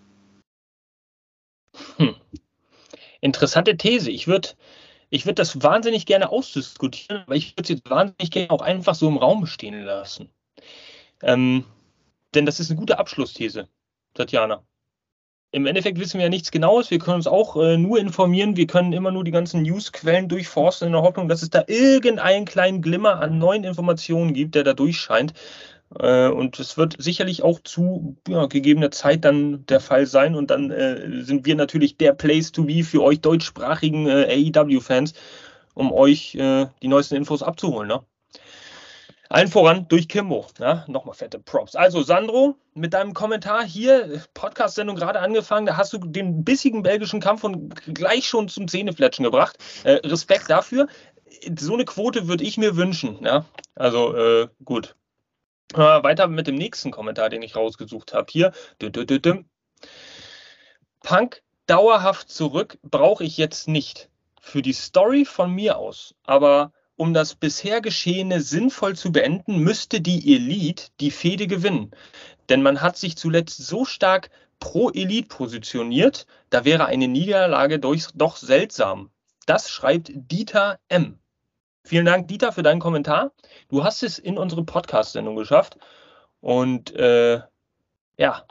Hm. 1.98 2.15
Interessante 3.22 3.77
These. 3.77 4.12
Ich 4.12 4.27
würde 4.27 4.50
ich 5.10 5.25
würd 5.25 5.39
das 5.39 5.62
wahnsinnig 5.62 6.05
gerne 6.05 6.29
ausdiskutieren, 6.29 7.24
aber 7.24 7.36
ich 7.36 7.51
würde 7.51 7.63
es 7.63 7.69
jetzt 7.69 7.89
wahnsinnig 7.89 8.31
gerne 8.31 8.51
auch 8.51 8.62
einfach 8.62 8.95
so 8.95 9.07
im 9.07 9.17
Raum 9.17 9.45
stehen 9.45 9.83
lassen. 9.83 10.29
Ähm, 11.22 11.65
denn 12.33 12.45
das 12.45 12.60
ist 12.60 12.72
eine 12.72 12.79
gute 12.79 12.98
Abschlussthese, 12.98 13.67
Tatjana 14.15 14.63
im 15.53 15.67
Endeffekt 15.67 16.00
wissen 16.00 16.17
wir 16.17 16.24
ja 16.24 16.29
nichts 16.29 16.50
Genaues. 16.50 16.89
Wir 16.89 16.98
können 16.98 17.17
uns 17.17 17.27
auch 17.27 17.55
äh, 17.57 17.77
nur 17.77 18.00
informieren. 18.00 18.57
Wir 18.57 18.65
können 18.65 18.91
immer 18.91 19.12
nur 19.12 19.24
die 19.24 19.31
ganzen 19.31 19.62
Newsquellen 19.62 20.27
durchforsten 20.27 20.88
in 20.88 20.93
der 20.93 21.03
Hoffnung, 21.03 21.29
dass 21.29 21.43
es 21.43 21.51
da 21.51 21.63
irgendeinen 21.67 22.45
kleinen 22.45 22.81
Glimmer 22.81 23.22
an 23.22 23.38
neuen 23.38 23.63
Informationen 23.63 24.33
gibt, 24.33 24.55
der 24.55 24.63
da 24.63 24.74
durchscheint. 24.74 25.33
Äh, 26.00 26.29
und 26.29 26.60
es 26.60 26.75
wird 26.75 26.95
sicherlich 26.98 27.43
auch 27.43 27.60
zu 27.60 28.17
ja, 28.27 28.48
gegebener 28.48 28.89
Zeit 28.89 29.25
dann 29.25 29.63
der 29.67 29.79
Fall 29.79 30.07
sein. 30.07 30.33
Und 30.33 30.50
dann 30.50 30.72
äh, 30.72 31.22
sind 31.22 31.45
wir 31.45 31.55
natürlich 31.55 31.98
der 31.98 32.13
Place 32.13 32.51
to 32.51 32.63
be 32.63 32.83
für 32.83 33.03
euch 33.03 33.22
deutschsprachigen 33.22 34.07
äh, 34.07 34.51
AEW-Fans, 34.55 35.13
um 35.75 35.91
euch 35.91 36.33
äh, 36.33 36.65
die 36.81 36.88
neuesten 36.88 37.15
Infos 37.15 37.43
abzuholen. 37.43 37.89
Ne? 37.89 38.01
Allen 39.30 39.48
voran 39.48 39.88
durch 39.88 40.08
Kimbo. 40.08 40.46
Ja, 40.60 40.86
nochmal 40.88 41.15
fette 41.15 41.39
Props. 41.39 41.75
Also, 41.75 42.03
Sandro, 42.03 42.56
mit 42.74 42.94
deinem 42.94 43.13
Kommentar 43.13 43.63
hier, 43.63 44.22
Podcast-Sendung 44.34 44.96
gerade 44.96 45.20
angefangen, 45.20 45.65
da 45.65 45.77
hast 45.77 45.94
du 45.94 45.98
den 45.98 46.44
bissigen 46.44 46.84
belgischen 46.84 47.20
Kampf 47.20 47.44
und 47.44 47.75
gleich 47.94 48.27
schon 48.27 48.50
zum 48.50 48.68
Zähnefletschen 48.68 49.24
gebracht. 49.24 49.58
Äh, 49.84 49.94
Respekt 50.06 50.50
dafür. 50.50 50.88
So 51.58 51.74
eine 51.74 51.86
Quote 51.86 52.27
würde 52.27 52.44
ich 52.44 52.58
mir 52.58 52.75
wünschen. 52.75 53.24
Ja? 53.24 53.46
Also, 53.75 54.15
äh, 54.15 54.48
gut. 54.63 54.96
Äh, 55.74 55.77
weiter 55.77 56.27
mit 56.27 56.48
dem 56.48 56.56
nächsten 56.56 56.92
Kommentar, 56.92 57.30
den 57.30 57.42
ich 57.42 57.56
rausgesucht 57.56 58.13
habe. 58.13 58.27
Hier. 58.30 58.51
Punk 61.01 61.42
dauerhaft 61.65 62.30
zurück 62.30 62.77
brauche 62.84 63.24
ich 63.24 63.38
jetzt 63.38 63.68
nicht. 63.68 64.10
Für 64.39 64.62
die 64.62 64.74
Story 64.74 65.25
von 65.25 65.51
mir 65.51 65.77
aus. 65.77 66.13
Aber 66.24 66.74
um 66.95 67.13
das 67.13 67.35
bisher 67.35 67.81
Geschehene 67.81 68.41
sinnvoll 68.41 68.95
zu 68.95 69.12
beenden, 69.12 69.59
müsste 69.59 70.01
die 70.01 70.35
Elite 70.35 70.89
die 71.00 71.12
Fehde 71.12 71.47
gewinnen. 71.47 71.91
Denn 72.50 72.62
man 72.62 72.81
hat 72.81 72.97
sich 72.97 73.17
zuletzt 73.17 73.57
so 73.65 73.85
stark 73.85 74.29
pro 74.59 74.89
Elite 74.91 75.27
positioniert, 75.27 76.25
da 76.50 76.65
wäre 76.65 76.85
eine 76.85 77.07
Niederlage 77.07 77.79
durch, 77.79 78.07
doch 78.13 78.38
seltsam. 78.38 79.09
Das 79.45 79.69
schreibt 79.69 80.12
Dieter 80.13 80.79
M. 80.88 81.19
Vielen 81.83 82.05
Dank, 82.05 82.29
Dieter, 82.29 82.53
für 82.53 82.63
deinen 82.63 82.79
Kommentar. 82.79 83.33
Du 83.67 83.83
hast 83.83 84.03
es 84.03 84.19
in 84.19 84.38
unsere 84.38 84.63
Podcast-Sendung 84.63 85.35
geschafft. 85.35 85.77
Und 86.39 86.95
äh, 86.95 87.41
ja, 88.17 88.45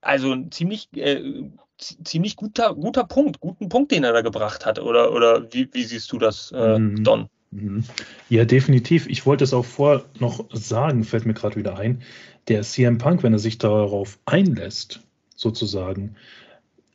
also 0.00 0.32
ein 0.32 0.50
ziemlich, 0.50 0.88
äh, 0.96 1.48
ziemlich 1.78 2.34
guter, 2.34 2.74
guter 2.74 3.04
Punkt, 3.04 3.38
guten 3.38 3.68
Punkt, 3.68 3.92
den 3.92 4.02
er 4.02 4.12
da 4.12 4.22
gebracht 4.22 4.66
hat. 4.66 4.80
Oder, 4.80 5.12
oder 5.12 5.52
wie, 5.52 5.72
wie 5.72 5.84
siehst 5.84 6.10
du 6.10 6.18
das, 6.18 6.50
äh, 6.50 6.78
mhm. 6.78 7.04
Don? 7.04 7.30
Mhm. 7.56 7.84
Ja, 8.28 8.44
definitiv. 8.44 9.06
Ich 9.08 9.24
wollte 9.24 9.44
es 9.44 9.54
auch 9.54 9.64
vor 9.64 10.04
noch 10.18 10.44
sagen, 10.52 11.04
fällt 11.04 11.24
mir 11.24 11.34
gerade 11.34 11.56
wieder 11.56 11.78
ein. 11.78 12.02
Der 12.48 12.62
CM 12.62 12.98
Punk, 12.98 13.22
wenn 13.22 13.32
er 13.32 13.38
sich 13.38 13.58
darauf 13.58 14.18
einlässt, 14.26 15.00
sozusagen, 15.34 16.16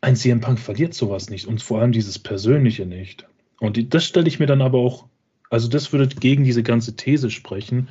ein 0.01 0.15
CM 0.15 0.39
Punk 0.39 0.59
verliert 0.59 0.93
sowas 0.93 1.29
nicht 1.29 1.47
und 1.47 1.61
vor 1.61 1.81
allem 1.81 1.91
dieses 1.91 2.19
Persönliche 2.19 2.85
nicht. 2.85 3.27
Und 3.59 3.93
das 3.93 4.05
stelle 4.05 4.27
ich 4.27 4.39
mir 4.39 4.45
dann 4.45 4.61
aber 4.61 4.79
auch, 4.79 5.07
also 5.49 5.67
das 5.67 5.91
würde 5.91 6.07
gegen 6.15 6.43
diese 6.43 6.63
ganze 6.63 6.95
These 6.95 7.29
sprechen, 7.29 7.89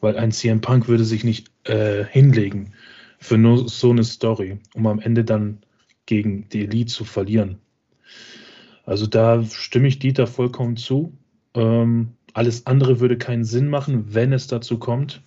weil 0.00 0.16
ein 0.16 0.32
CM 0.32 0.60
Punk 0.60 0.88
würde 0.88 1.04
sich 1.04 1.24
nicht 1.24 1.50
äh, 1.64 2.04
hinlegen 2.04 2.74
für 3.18 3.36
nur 3.36 3.68
so 3.68 3.90
eine 3.90 4.04
Story, 4.04 4.58
um 4.74 4.86
am 4.86 5.00
Ende 5.00 5.24
dann 5.24 5.58
gegen 6.06 6.48
die 6.50 6.64
Elite 6.64 6.92
zu 6.92 7.04
verlieren. 7.04 7.58
Also 8.84 9.06
da 9.06 9.44
stimme 9.44 9.88
ich 9.88 9.98
Dieter 9.98 10.26
vollkommen 10.26 10.76
zu. 10.76 11.12
Ähm, 11.54 12.14
alles 12.32 12.66
andere 12.66 13.00
würde 13.00 13.18
keinen 13.18 13.44
Sinn 13.44 13.68
machen, 13.68 14.14
wenn 14.14 14.32
es 14.32 14.46
dazu 14.46 14.78
kommt. 14.78 15.22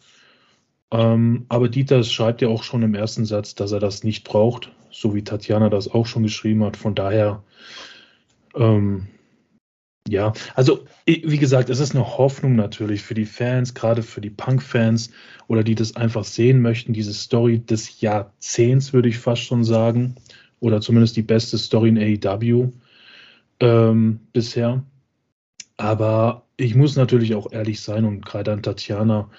Ähm, 0.92 1.46
aber 1.50 1.70
Dieter 1.70 2.04
schreibt 2.04 2.42
ja 2.42 2.48
auch 2.50 2.64
schon 2.64 2.84
im 2.84 2.96
ersten 2.96 3.26
Satz, 3.26 3.56
dass 3.56 3.72
er 3.72 3.80
das 3.80 4.04
nicht 4.04 4.24
braucht, 4.24 4.72
so 4.92 5.16
wie 5.16 5.24
Tatjana 5.24 5.70
das 5.70 5.90
auch 5.90 6.06
schon 6.06 6.24
geschrieben 6.24 6.64
hat. 6.64 6.78
Von 6.78 6.94
daher, 6.94 7.44
ähm, 8.56 9.08
ja, 10.08 10.34
also 10.54 10.86
wie 11.06 11.38
gesagt, 11.38 11.70
es 11.70 11.80
ist 11.80 11.96
eine 11.96 12.18
Hoffnung 12.18 12.56
natürlich 12.56 13.02
für 13.02 13.16
die 13.16 13.26
Fans, 13.26 13.74
gerade 13.74 14.04
für 14.04 14.22
die 14.22 14.30
Punk-Fans 14.30 15.12
oder 15.48 15.64
die 15.64 15.76
das 15.76 15.96
einfach 15.96 16.26
sehen 16.26 16.62
möchten, 16.62 16.94
diese 16.94 17.14
Story 17.14 17.60
des 17.60 18.02
Jahrzehnts, 18.02 18.94
würde 18.94 19.10
ich 19.10 19.18
fast 19.18 19.42
schon 19.44 19.64
sagen, 19.64 20.16
oder 20.60 20.80
zumindest 20.80 21.16
die 21.16 21.24
beste 21.24 21.58
Story 21.58 21.90
in 21.90 21.98
AEW 21.98 22.72
ähm, 23.60 24.20
bisher. 24.32 24.84
Aber 25.78 26.46
ich 26.58 26.76
muss 26.76 26.96
natürlich 26.96 27.36
auch 27.36 27.52
ehrlich 27.52 27.82
sein 27.82 28.06
und 28.06 28.26
gerade 28.26 28.52
an 28.52 28.64
Tatjana, 28.64 29.30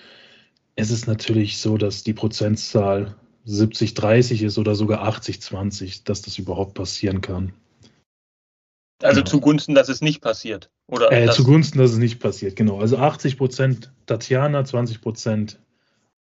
es 0.77 0.91
ist 0.91 1.07
natürlich 1.07 1.59
so, 1.59 1.77
dass 1.77 2.03
die 2.03 2.15
Prozentzahl 2.15 3.17
70-30 3.47 4.45
ist 4.45 4.59
oder 4.59 4.75
sogar 4.75 5.07
80-20, 5.07 6.03
dass 6.05 6.23
das 6.23 6.39
überhaupt 6.39 6.75
passieren 6.75 7.21
kann. 7.21 7.53
Also 9.03 9.21
genau. 9.21 9.31
zugunsten, 9.31 9.75
dass 9.75 9.89
es 9.89 10.01
nicht 10.01 10.21
passiert. 10.21 10.71
Oder 10.87 11.13
äh, 11.13 11.31
zugunsten, 11.31 11.79
dass 11.79 11.93
es 11.93 11.99
nicht 11.99 12.21
passiert, 12.21 12.57
genau. 12.57 12.81
Also 12.81 12.97
80 12.97 13.37
Prozent 13.37 13.93
Tatjana, 14.07 14.65
20 14.65 15.01
Prozent 15.01 15.59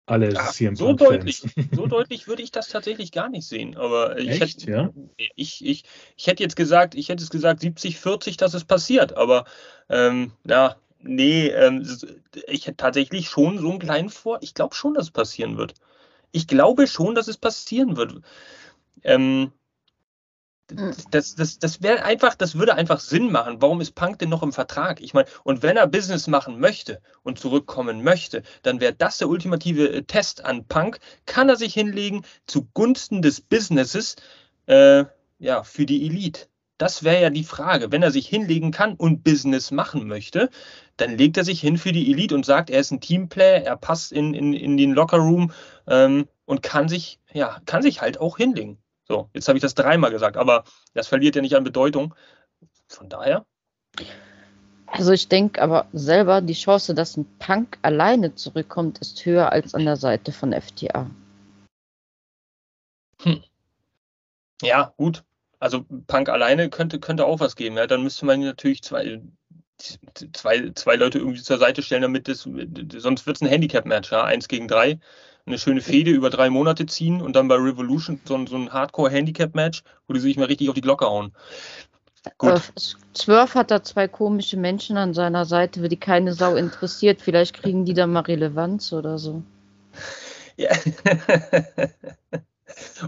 alle 0.07 0.33
ja, 0.33 0.47
CM 0.47 0.77
so 0.77 0.93
deutlich, 0.93 1.43
so 1.73 1.87
deutlich 1.87 2.29
würde 2.29 2.43
ich 2.43 2.53
das 2.53 2.69
tatsächlich 2.69 3.13
gar 3.13 3.29
nicht 3.29 3.47
sehen. 3.47 3.77
Aber 3.77 4.19
ich, 4.19 4.41
Echt, 4.41 4.63
hätte, 4.63 4.71
ja? 4.71 4.91
ich, 5.35 5.65
ich, 5.65 5.85
ich 6.17 6.27
hätte 6.27 6.43
jetzt 6.43 6.57
gesagt, 6.57 6.95
ich 6.95 7.09
hätte 7.09 7.23
es 7.23 7.31
gesagt 7.31 7.61
70, 7.61 7.99
40, 7.99 8.37
dass 8.37 8.55
es 8.55 8.65
passiert. 8.65 9.17
Aber 9.17 9.45
ähm, 9.89 10.33
ja, 10.45 10.77
nee, 11.03 11.49
ähm, 11.49 11.87
ich 12.47 12.67
hätte 12.67 12.77
tatsächlich 12.77 13.29
schon 13.29 13.59
so 13.59 13.71
einen 13.71 13.81
kleinen 13.81 14.11
Vor. 14.11 14.39
Ich 14.43 14.55
glaube 14.55 14.75
schon, 14.75 14.95
dass 14.95 15.07
es 15.07 15.11
passieren 15.11 15.57
wird. 15.57 15.75
Ich 16.31 16.47
glaube 16.47 16.87
schon, 16.87 17.15
dass 17.15 17.29
es 17.29 17.37
passieren 17.37 17.97
wird. 17.97 18.21
Ähm, 19.03 19.21
hm. 19.21 19.53
Das, 20.69 21.37
das, 21.37 21.59
das 21.61 21.83
wäre 21.83 22.03
einfach, 22.05 22.35
das 22.35 22.57
würde 22.57 22.75
einfach 22.75 22.99
Sinn 22.99 23.31
machen. 23.31 23.63
Warum 23.63 23.81
ist 23.81 23.95
Punk 23.95 24.19
denn 24.19 24.31
noch 24.31 24.43
im 24.43 24.53
Vertrag? 24.53 25.01
Ich 25.01 25.15
meine, 25.15 25.29
und 25.45 25.63
wenn 25.63 25.77
er 25.77 25.87
Business 25.87 26.27
machen 26.27 26.59
möchte 26.59 27.01
und 27.23 27.39
zurückkommen 27.39 28.03
möchte, 28.03 28.43
dann 28.63 28.81
wäre 28.81 28.93
das 28.93 29.19
der 29.19 29.29
ultimative 29.29 29.89
äh, 29.89 30.03
Test 30.03 30.45
an 30.45 30.67
Punk. 30.67 30.99
Kann 31.25 31.49
er 31.49 31.57
sich 31.57 31.73
hinlegen 31.73 32.25
zugunsten 32.47 33.23
des 33.23 33.41
Businesses 33.41 34.17
äh, 34.67 35.05
ja, 35.39 35.63
für 35.63 35.87
die 35.87 36.05
Elite? 36.05 36.49
Das 36.79 37.05
wäre 37.05 37.23
ja 37.23 37.31
die 37.31 37.45
Frage. 37.45 37.93
Wenn 37.93 38.03
er 38.03 38.11
sich 38.11 38.27
hinlegen 38.27 38.73
kann 38.73 38.95
und 38.95 39.23
Business 39.23 39.71
machen 39.71 40.09
möchte, 40.09 40.51
dann 40.97 41.17
legt 41.17 41.37
er 41.37 41.45
sich 41.45 41.61
hin 41.61 41.79
für 41.79 41.93
die 41.93 42.11
Elite 42.11 42.35
und 42.35 42.45
sagt, 42.45 42.71
er 42.71 42.81
ist 42.81 42.91
ein 42.91 43.01
Teamplayer, 43.01 43.63
er 43.63 43.77
passt 43.77 44.13
in, 44.13 44.35
in, 44.35 44.53
in 44.53 44.77
den 44.77 44.93
Lockerroom. 44.93 45.53
Ähm, 45.87 46.27
und 46.45 46.63
kann 46.63 46.89
sich, 46.89 47.21
ja, 47.33 47.61
kann 47.67 47.83
sich 47.83 48.01
halt 48.01 48.19
auch 48.21 48.37
hinlegen. 48.37 48.79
So, 49.09 49.31
jetzt 49.35 49.49
habe 49.49 49.59
ich 49.59 49.63
das 49.63 49.75
dreimal 49.75 50.11
gesagt, 50.11 50.37
aber 50.37 50.65
das 50.95 51.07
verliert 51.09 51.37
ja 51.37 51.43
nicht 51.43 51.57
an 51.57 51.65
Bedeutung. 51.65 52.15
Von 52.89 53.09
daher. 53.09 53.47
Also 54.87 55.13
ich 55.13 55.29
denke 55.29 55.61
aber 55.61 55.87
selber, 55.93 56.41
die 56.41 56.55
Chance, 56.55 56.95
dass 56.95 57.17
ein 57.17 57.27
Punk 57.39 57.79
alleine 57.83 58.35
zurückkommt, 58.35 58.99
ist 58.99 59.25
höher 59.25 59.53
als 59.53 59.75
an 59.75 59.85
der 59.85 59.97
Seite 59.97 60.33
von 60.33 60.53
FTA. 60.53 61.11
Hm. 63.23 63.43
Ja, 64.63 64.93
gut. 64.97 65.25
Also 65.59 65.85
Punk 66.07 66.29
alleine 66.29 66.71
könnte, 66.71 67.01
könnte 67.01 67.27
auch 67.27 67.41
was 67.41 67.57
geben. 67.57 67.77
Ja, 67.77 67.87
dann 67.87 68.03
müsste 68.03 68.27
man 68.27 68.41
natürlich 68.41 68.83
zwei, 68.83 69.23
zwei, 70.33 70.71
zwei 70.75 70.97
Leute 70.97 71.19
irgendwie 71.19 71.43
zur 71.43 71.59
Seite 71.59 71.83
stellen, 71.83 72.03
damit 72.03 72.29
das, 72.29 72.49
sonst 72.97 73.27
wird 73.27 73.37
es 73.37 73.43
ein 73.43 73.49
Handicap-Match, 73.49 74.13
ja, 74.13 74.25
eins 74.25 74.49
gegen 74.49 74.69
drei. 74.69 74.99
Eine 75.47 75.59
schöne 75.59 75.81
Fehde 75.81 76.11
über 76.11 76.29
drei 76.29 76.51
Monate 76.51 76.87
ziehen 76.87 77.23
und 77.23 77.37
dann 77.37 77.47
bei 77.47 77.55
Revolution 77.55 78.21
so, 78.25 78.47
so 78.47 78.57
ein 78.57 78.73
Hardcore-Handicap-Match, 78.73 79.83
wo 80.09 80.15
die 80.15 80.21
sich 80.21 80.37
mal 80.37 80.47
richtig 80.47 80.69
auf 80.69 80.75
die 80.75 80.81
Glocke 80.81 81.07
hauen. 81.07 81.33
Gut. 82.39 82.51
Äh, 82.51 82.61
Zwölf 83.15 83.55
hat 83.55 83.71
da 83.71 83.83
zwei 83.83 84.09
komische 84.09 84.57
Menschen 84.57 84.97
an 84.97 85.15
seiner 85.15 85.45
Seite, 85.45 85.81
für 85.81 85.89
die 85.89 85.99
keine 85.99 86.33
Sau 86.35 86.57
interessiert. 86.57 87.23
Vielleicht 87.23 87.55
kriegen 87.55 87.85
die 87.85 87.95
da 87.95 88.07
mal 88.07 88.21
Relevanz 88.21 88.93
oder 88.93 89.19
so. 89.19 89.43
Ja. 90.57 90.71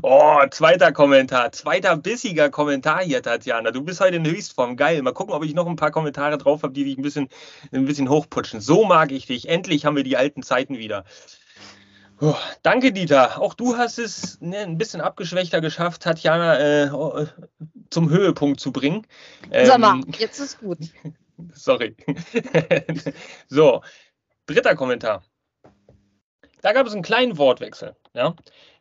Oh, 0.03 0.41
zweiter 0.51 0.93
Kommentar, 0.93 1.53
zweiter 1.53 1.97
bissiger 1.97 2.49
Kommentar 2.49 3.03
hier, 3.03 3.23
Tatjana. 3.23 3.71
Du 3.71 3.83
bist 3.83 4.01
heute 4.01 4.17
in 4.17 4.27
Höchstform. 4.27 4.77
Geil. 4.77 5.03
Mal 5.03 5.13
gucken, 5.13 5.35
ob 5.35 5.45
ich 5.45 5.55
noch 5.55 5.67
ein 5.67 5.77
paar 5.77 5.91
Kommentare 5.91 6.39
drauf 6.39 6.63
habe, 6.63 6.73
die 6.73 6.85
dich 6.85 6.97
ein 6.97 7.03
bisschen, 7.03 7.29
ein 7.73 7.85
bisschen 7.85 8.09
hochputschen. 8.09 8.61
So 8.61 8.85
mag 8.85 9.13
ich 9.13 9.27
dich. 9.27 9.49
Endlich 9.49 9.85
haben 9.85 9.97
wir 9.97 10.05
die 10.05 10.17
alten 10.17 10.43
Zeiten 10.43 10.79
wieder. 10.79 11.05
Oh, 12.21 12.35
danke, 12.63 12.93
Dieter. 12.93 13.41
Auch 13.41 13.55
du 13.55 13.77
hast 13.77 13.99
es 13.99 14.41
ne, 14.41 14.59
ein 14.59 14.77
bisschen 14.77 15.01
abgeschwächter 15.01 15.61
geschafft, 15.61 16.03
Tatjana 16.03 16.59
äh, 16.59 16.91
oh, 16.91 17.27
zum 17.91 18.11
Höhepunkt 18.11 18.59
zu 18.59 18.73
bringen. 18.73 19.07
Ähm, 19.51 19.67
Sag 19.67 19.79
mal, 19.79 20.01
jetzt 20.19 20.41
ist 20.41 20.59
gut. 20.59 20.79
Sorry. 21.53 21.95
so, 23.49 23.83
dritter 24.47 24.75
Kommentar. 24.75 25.23
Da 26.61 26.73
gab 26.73 26.87
es 26.87 26.93
einen 26.93 27.03
kleinen 27.03 27.39
Wortwechsel. 27.39 27.95
Ja? 28.15 28.35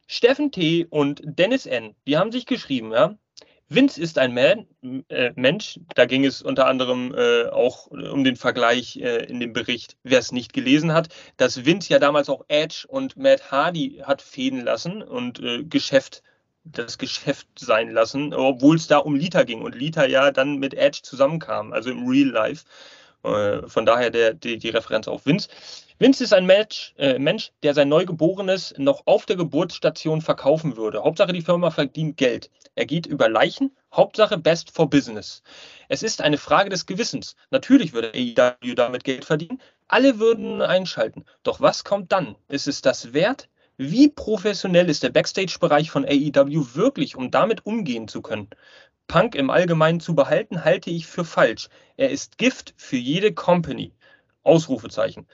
Steffen 0.08 0.52
T. 0.52 0.86
und 0.86 1.22
Dennis 1.24 1.68
N., 1.68 1.96
die 2.08 2.18
haben 2.18 2.32
sich 2.32 2.48
geschrieben, 2.48 2.92
ja. 2.92 3.18
Vince 3.70 4.00
ist 4.00 4.18
ein 4.18 4.34
Man, 4.34 4.66
äh, 5.10 5.32
Mensch, 5.36 5.80
da 5.96 6.06
ging 6.06 6.24
es 6.24 6.42
unter 6.42 6.68
anderem 6.68 7.14
äh, 7.14 7.48
auch 7.48 7.88
um 7.88 8.24
den 8.24 8.38
Vergleich 8.38 8.96
äh, 8.98 9.26
in 9.26 9.42
dem 9.42 9.52
Bericht, 9.52 9.98
wer 10.04 10.20
es 10.20 10.32
nicht 10.32 10.54
gelesen 10.54 10.94
hat, 10.94 11.10
dass 11.36 11.66
Vince 11.66 11.92
ja 11.92 12.00
damals 12.00 12.30
auch 12.30 12.46
Edge 12.48 12.86
und 12.88 13.18
Matt 13.18 13.52
Hardy 13.52 14.02
hat 14.04 14.22
fäden 14.22 14.62
lassen 14.62 15.02
und 15.02 15.42
äh, 15.42 15.66
Geschäft, 15.66 16.24
das 16.64 16.98
Geschäft 16.98 17.48
sein 17.60 17.92
lassen, 17.92 18.34
obwohl 18.34 18.78
es 18.78 18.88
da 18.88 19.00
um 19.00 19.16
Lita 19.16 19.44
ging 19.44 19.62
und 19.62 19.76
Lita 19.76 20.06
ja 20.06 20.32
dann 20.32 20.60
mit 20.60 20.74
Edge 20.74 21.02
zusammenkam, 21.04 21.74
also 21.74 21.90
im 21.92 22.08
Real 22.08 22.30
Life. 22.30 22.64
Äh, 23.28 23.68
von 23.68 23.86
daher 23.86 24.10
der, 24.10 24.34
die, 24.34 24.58
die 24.58 24.70
Referenz 24.70 25.08
auf 25.08 25.26
Vince. 25.26 25.50
Vince 26.00 26.24
ist 26.24 26.34
ein 26.34 26.46
Mensch, 26.46 26.94
äh, 26.98 27.18
Mensch, 27.18 27.52
der 27.64 27.74
sein 27.74 27.90
Neugeborenes 27.90 28.76
noch 28.78 29.02
auf 29.06 29.26
der 29.26 29.36
Geburtsstation 29.36 30.22
verkaufen 30.22 30.78
würde. 30.78 31.04
Hauptsache, 31.04 31.34
die 31.34 31.42
Firma 31.42 31.72
verdient 31.72 32.18
Geld. 32.18 32.52
Er 32.76 32.86
geht 32.86 33.08
über 33.08 33.30
Leichen. 33.30 33.76
Hauptsache, 33.92 34.38
best 34.38 34.72
for 34.72 34.90
business. 34.90 35.42
Es 35.90 36.04
ist 36.04 36.22
eine 36.22 36.38
Frage 36.38 36.70
des 36.70 36.86
Gewissens. 36.86 37.36
Natürlich 37.50 37.94
würde 37.94 38.12
AEW 38.14 38.76
damit 38.76 39.04
Geld 39.04 39.26
verdienen. 39.26 39.60
Alle 39.88 40.20
würden 40.20 40.62
einschalten. 40.62 41.26
Doch 41.44 41.62
was 41.62 41.84
kommt 41.84 42.12
dann? 42.12 42.36
Ist 42.48 42.68
es 42.68 42.82
das 42.82 43.14
wert? 43.14 43.50
Wie 43.78 44.08
professionell 44.08 44.90
ist 44.90 45.04
der 45.04 45.10
Backstage-Bereich 45.10 45.90
von 45.92 46.06
AEW 46.06 46.76
wirklich, 46.76 47.16
um 47.16 47.32
damit 47.32 47.66
umgehen 47.66 48.08
zu 48.08 48.22
können? 48.22 48.50
Punk 49.08 49.36
im 49.36 49.50
Allgemeinen 49.50 50.00
zu 50.00 50.16
behalten, 50.16 50.66
halte 50.66 50.90
ich 50.90 51.08
für 51.08 51.26
falsch. 51.26 51.70
Er 51.96 52.10
ist 52.10 52.38
Gift 52.38 52.74
für 52.78 52.98
jede 52.98 53.34
Company. 53.34 53.94
Ausrufezeichen. 54.44 55.28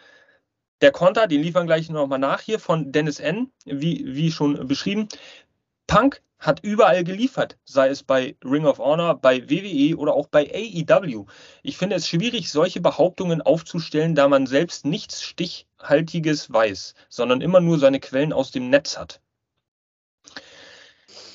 Der 0.82 0.92
Konter, 0.92 1.28
den 1.28 1.42
liefern 1.42 1.68
gleich 1.68 1.90
nochmal 1.90 2.20
nach 2.20 2.42
hier 2.42 2.60
von 2.60 2.92
Dennis 2.92 3.20
N., 3.20 3.52
wie, 3.66 4.04
wie 4.06 4.32
schon 4.32 4.68
beschrieben. 4.68 5.08
Punk 5.88 6.22
hat 6.40 6.60
überall 6.62 7.04
geliefert, 7.04 7.58
sei 7.64 7.88
es 7.88 8.04
bei 8.04 8.36
Ring 8.44 8.66
of 8.66 8.80
Honor, 8.80 9.16
bei 9.16 9.50
WWE 9.50 9.96
oder 9.98 10.14
auch 10.14 10.28
bei 10.28 10.52
AEW. 10.54 11.26
Ich 11.62 11.78
finde 11.78 11.96
es 11.96 12.08
schwierig, 12.08 12.52
solche 12.52 12.82
Behauptungen 12.82 13.42
aufzustellen, 13.42 14.14
da 14.14 14.28
man 14.28 14.46
selbst 14.46 14.86
nichts 14.86 15.24
Stichhaltiges 15.24 16.52
weiß, 16.52 16.96
sondern 17.08 17.40
immer 17.40 17.62
nur 17.62 17.80
seine 17.80 18.02
Quellen 18.02 18.34
aus 18.34 18.52
dem 18.52 18.70
Netz 18.70 18.98
hat. 18.98 19.22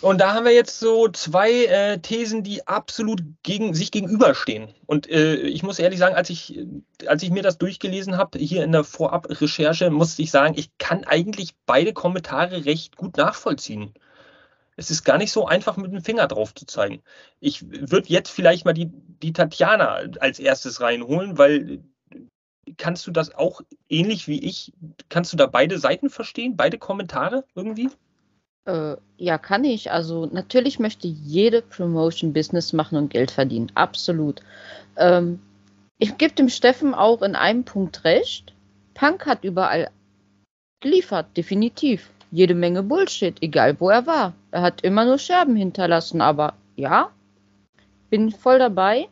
Und 0.01 0.21
da 0.21 0.35
haben 0.35 0.45
wir 0.45 0.53
jetzt 0.53 0.79
so 0.79 1.09
zwei 1.09 1.65
äh, 1.65 1.99
Thesen, 1.99 2.43
die 2.45 2.67
absolut 2.67 3.21
gegen, 3.43 3.75
sich 3.75 3.91
gegenüberstehen. 3.91 4.73
Und 4.87 5.09
äh, 5.11 5.37
ich 5.37 5.63
muss 5.63 5.79
ehrlich 5.79 5.99
sagen, 5.99 6.15
als 6.15 6.31
ich, 6.31 6.61
als 7.07 7.23
ich 7.23 7.31
mir 7.31 7.43
das 7.43 7.59
durchgelesen 7.59 8.17
habe, 8.17 8.39
hier 8.39 8.63
in 8.63 8.73
der 8.73 8.85
Vorab-Recherche, 8.85 9.91
musste 9.91 10.23
ich 10.23 10.31
sagen, 10.31 10.55
ich 10.57 10.71
kann 10.79 11.05
eigentlich 11.05 11.55
beide 11.67 11.93
Kommentare 11.93 12.65
recht 12.65 12.97
gut 12.97 13.17
nachvollziehen. 13.17 13.93
Es 14.77 14.93
ist 14.93 15.03
gar 15.03 15.19
nicht 15.19 15.33
so 15.33 15.47
einfach, 15.47 15.77
mit 15.77 15.93
dem 15.93 16.05
Finger 16.05 16.29
drauf 16.29 16.55
zu 16.55 16.65
zeigen. 16.65 17.03
Ich 17.41 17.69
würde 17.69 18.09
jetzt 18.09 18.31
vielleicht 18.31 18.65
mal 18.65 18.75
die, 18.75 18.91
die 18.93 19.33
Tatjana 19.33 20.03
als 20.21 20.39
erstes 20.39 20.81
reinholen, 20.81 21.37
weil 21.37 21.81
kannst 22.77 23.07
du 23.07 23.11
das 23.11 23.35
auch 23.35 23.63
ähnlich 23.89 24.29
wie 24.29 24.39
ich, 24.45 24.73
kannst 25.09 25.33
du 25.33 25.37
da 25.37 25.47
beide 25.47 25.79
Seiten 25.79 26.11
verstehen, 26.11 26.57
beide 26.57 26.79
Kommentare 26.79 27.45
irgendwie? 27.57 27.89
Äh, 28.69 28.97
ja, 29.17 29.39
kann 29.39 29.65
ich. 29.65 29.91
Also 29.91 30.27
natürlich 30.27 30.79
möchte 30.79 31.09
jede 31.09 31.63
Promotion 31.63 32.35
Business 32.35 32.75
machen 32.75 32.99
und 32.99 33.09
Geld 33.09 33.31
verdienen. 33.31 33.73
Absolut. 33.75 34.43
Ähm, 34.97 35.41
ich 35.99 36.19
gebe 36.19 36.35
dem 36.35 36.51
Steffen 36.51 36.95
auch 36.95 37.23
in 37.23 37.35
einem 37.35 37.65
Punkt 37.65 38.05
recht. 38.05 38.53
Punk 38.93 39.27
hat 39.27 39.43
überall 39.43 39.91
geliefert, 40.81 41.27
definitiv. 41.37 42.11
Jede 42.31 42.55
Menge 42.55 42.83
Bullshit, 42.83 43.43
egal 43.43 43.81
wo 43.81 43.89
er 43.89 44.07
war. 44.07 44.35
Er 44.51 44.61
hat 44.61 44.83
immer 44.83 45.07
nur 45.07 45.19
Scherben 45.19 45.57
hinterlassen, 45.57 46.21
aber 46.21 46.53
ja, 46.77 47.11
bin 48.11 48.31
voll 48.31 48.59
dabei. 48.59 49.09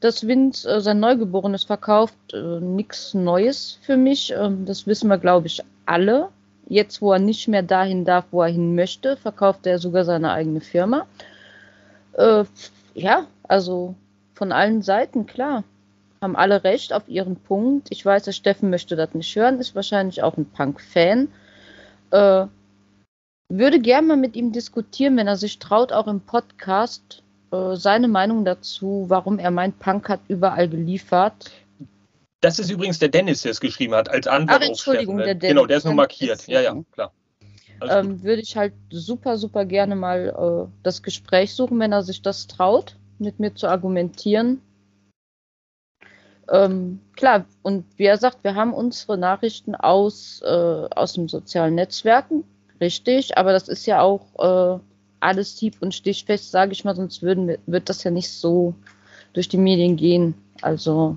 Dass 0.00 0.26
Vince 0.26 0.68
äh, 0.68 0.80
sein 0.80 0.98
Neugeborenes 0.98 1.64
verkauft, 1.64 2.16
äh, 2.32 2.60
nichts 2.60 3.14
Neues 3.14 3.78
für 3.82 3.96
mich. 3.96 4.32
Ähm, 4.36 4.64
das 4.64 4.88
wissen 4.88 5.08
wir, 5.08 5.18
glaube 5.18 5.46
ich, 5.46 5.62
alle. 5.86 6.30
Jetzt, 6.70 7.00
wo 7.00 7.12
er 7.12 7.18
nicht 7.18 7.48
mehr 7.48 7.62
dahin 7.62 8.04
darf, 8.04 8.26
wo 8.30 8.42
er 8.42 8.48
hin 8.48 8.74
möchte, 8.74 9.16
verkauft 9.16 9.66
er 9.66 9.78
sogar 9.78 10.04
seine 10.04 10.32
eigene 10.32 10.60
Firma. 10.60 11.06
Äh, 12.12 12.44
ja, 12.94 13.26
also 13.44 13.94
von 14.34 14.52
allen 14.52 14.82
Seiten, 14.82 15.24
klar. 15.24 15.64
Haben 16.20 16.36
alle 16.36 16.64
recht 16.64 16.92
auf 16.92 17.08
ihren 17.08 17.36
Punkt. 17.36 17.88
Ich 17.90 18.04
weiß, 18.04 18.24
der 18.24 18.32
Steffen 18.32 18.70
möchte 18.70 18.96
das 18.96 19.14
nicht 19.14 19.34
hören, 19.34 19.60
ist 19.60 19.74
wahrscheinlich 19.74 20.22
auch 20.22 20.36
ein 20.36 20.50
Punk-Fan. 20.50 21.28
Äh, 22.10 22.46
würde 23.48 23.80
gerne 23.80 24.06
mal 24.06 24.16
mit 24.18 24.36
ihm 24.36 24.52
diskutieren, 24.52 25.16
wenn 25.16 25.26
er 25.26 25.36
sich 25.36 25.58
traut, 25.58 25.92
auch 25.92 26.06
im 26.06 26.20
Podcast 26.20 27.22
äh, 27.50 27.76
seine 27.76 28.08
Meinung 28.08 28.44
dazu, 28.44 29.06
warum 29.08 29.38
er 29.38 29.50
meint, 29.50 29.78
Punk 29.78 30.10
hat 30.10 30.20
überall 30.28 30.68
geliefert. 30.68 31.50
Das 32.40 32.58
ist 32.58 32.70
übrigens 32.70 32.98
der 32.98 33.08
Dennis, 33.08 33.42
der 33.42 33.50
es 33.50 33.60
geschrieben 33.60 33.94
hat, 33.94 34.08
als 34.08 34.26
Antwort 34.26 34.60
Ach, 34.62 34.68
Entschuldigung, 34.68 35.18
auf 35.18 35.24
der 35.24 35.34
Dennis. 35.34 35.54
Genau, 35.54 35.66
der 35.66 35.78
ist 35.78 35.84
nur 35.84 35.94
markiert. 35.94 36.46
Ja, 36.46 36.60
ja, 36.60 36.76
klar. 36.92 37.12
Ähm, 37.80 38.22
würde 38.22 38.42
ich 38.42 38.56
halt 38.56 38.74
super, 38.90 39.38
super 39.38 39.64
gerne 39.64 39.94
mal 39.94 40.68
äh, 40.68 40.72
das 40.82 41.02
Gespräch 41.02 41.54
suchen, 41.54 41.78
wenn 41.78 41.92
er 41.92 42.02
sich 42.02 42.22
das 42.22 42.46
traut, 42.46 42.96
mit 43.18 43.38
mir 43.38 43.54
zu 43.54 43.68
argumentieren. 43.68 44.60
Ähm, 46.50 47.00
klar, 47.14 47.44
und 47.62 47.84
wie 47.96 48.04
er 48.04 48.16
sagt, 48.16 48.42
wir 48.42 48.54
haben 48.54 48.72
unsere 48.72 49.18
Nachrichten 49.18 49.74
aus, 49.74 50.40
äh, 50.42 50.48
aus 50.48 51.12
den 51.12 51.28
sozialen 51.28 51.74
Netzwerken, 51.74 52.44
richtig, 52.80 53.36
aber 53.36 53.52
das 53.52 53.68
ist 53.68 53.86
ja 53.86 54.00
auch 54.00 54.76
äh, 54.76 54.80
alles 55.20 55.58
hieb- 55.58 55.82
und 55.82 55.94
stichfest, 55.94 56.50
sage 56.50 56.72
ich 56.72 56.84
mal, 56.84 56.96
sonst 56.96 57.22
würden, 57.22 57.58
wird 57.66 57.88
das 57.88 58.02
ja 58.02 58.10
nicht 58.10 58.30
so 58.30 58.74
durch 59.34 59.48
die 59.48 59.58
Medien 59.58 59.96
gehen. 59.96 60.34
Also 60.62 61.16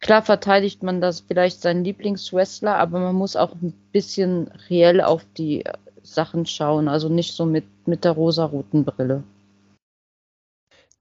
Klar 0.00 0.22
verteidigt 0.22 0.82
man 0.82 1.00
das 1.00 1.20
vielleicht 1.20 1.60
seinen 1.60 1.84
Lieblingswrestler, 1.84 2.76
aber 2.76 3.00
man 3.00 3.16
muss 3.16 3.36
auch 3.36 3.54
ein 3.54 3.72
bisschen 3.92 4.50
reell 4.70 5.00
auf 5.00 5.24
die 5.36 5.64
Sachen 6.02 6.46
schauen, 6.46 6.88
also 6.88 7.08
nicht 7.08 7.34
so 7.34 7.44
mit, 7.44 7.64
mit 7.86 8.04
der 8.04 8.12
rosaroten 8.12 8.84
Brille. 8.84 9.24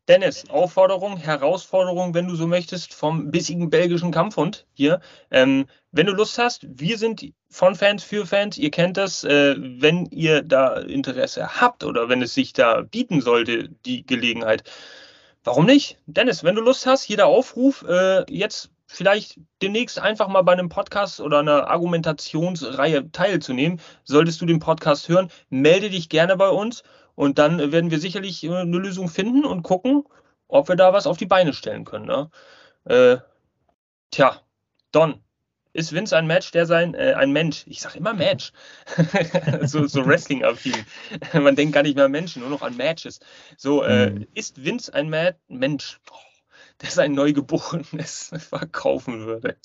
Dennis, 0.08 0.50
Aufforderung, 0.50 1.18
Herausforderung, 1.18 2.14
wenn 2.14 2.28
du 2.28 2.36
so 2.36 2.48
möchtest, 2.48 2.94
vom 2.94 3.30
bissigen 3.30 3.70
belgischen 3.70 4.12
Kampfhund 4.12 4.66
hier. 4.74 5.02
Ähm, 5.32 5.66
wenn 5.92 6.06
du 6.06 6.14
Lust 6.14 6.38
hast, 6.38 6.66
wir 6.70 6.98
sind 6.98 7.34
von 7.50 7.76
Fans 7.76 8.04
für 8.04 8.26
Fans, 8.26 8.58
ihr 8.58 8.72
kennt 8.72 8.96
das. 8.96 9.26
Äh, 9.26 9.56
wenn 9.58 10.06
ihr 10.06 10.44
da 10.44 10.78
Interesse 10.78 11.60
habt 11.60 11.84
oder 11.84 12.08
wenn 12.08 12.22
es 12.22 12.34
sich 12.34 12.54
da 12.54 12.84
bieten 12.84 13.20
sollte, 13.20 13.68
die 13.86 14.06
Gelegenheit, 14.06 14.64
warum 15.44 15.66
nicht? 15.66 15.98
Dennis, 16.06 16.42
wenn 16.46 16.56
du 16.56 16.62
Lust 16.62 16.86
hast, 16.86 17.04
hier 17.04 17.18
der 17.18 17.28
Aufruf, 17.28 17.84
äh, 17.86 18.24
jetzt 18.32 18.70
vielleicht 18.88 19.40
demnächst 19.62 20.00
einfach 20.00 20.28
mal 20.30 20.42
bei 20.42 20.54
einem 20.54 20.70
Podcast 20.70 21.20
oder 21.20 21.40
einer 21.40 21.68
Argumentationsreihe 21.70 23.12
teilzunehmen. 23.12 23.80
Solltest 24.04 24.42
du 24.42 24.46
den 24.46 24.60
Podcast 24.60 25.10
hören, 25.10 25.30
melde 25.50 25.90
dich 25.90 26.10
gerne 26.10 26.38
bei 26.38 26.50
uns 26.50 26.84
und 27.16 27.38
dann 27.38 27.72
werden 27.72 27.92
wir 27.92 28.00
sicherlich 28.00 28.44
äh, 28.44 28.56
eine 28.56 28.78
Lösung 28.78 29.10
finden 29.10 29.46
und 29.46 29.64
gucken, 29.64 30.04
ob 30.48 30.70
wir 30.70 30.76
da 30.76 30.94
was 30.94 31.08
auf 31.08 31.18
die 31.18 31.26
Beine 31.26 31.54
stellen 31.54 31.84
können. 31.84 32.06
Ne? 32.06 32.30
Äh, 32.86 33.18
tja, 34.12 34.42
Don, 34.92 35.22
ist 35.74 35.94
Vince 35.94 36.18
ein 36.18 36.26
Match, 36.26 36.52
der 36.52 36.66
sein, 36.66 36.96
äh, 36.96 37.14
ein 37.14 37.32
Mensch, 37.32 37.64
ich 37.68 37.82
sage 37.82 38.00
immer 38.00 38.14
Match, 38.14 38.52
so, 39.64 39.86
so 39.86 40.06
Wrestling-affin. 40.06 40.74
Man 41.34 41.56
denkt 41.56 41.74
gar 41.74 41.84
nicht 41.84 41.96
mehr 41.96 42.06
an 42.06 42.12
Menschen, 42.12 42.42
nur 42.42 42.50
noch 42.50 42.62
an 42.62 42.78
Matches. 42.78 43.20
So, 43.58 43.84
äh, 43.84 44.10
mhm. 44.10 44.28
ist 44.34 44.64
Vince 44.64 44.94
ein 44.94 45.10
Ma 45.10 45.32
Mensch, 45.48 46.00
der 46.82 46.90
sein 46.90 47.14
Neugeborenes 47.14 48.32
verkaufen 48.50 49.26
würde? 49.26 49.56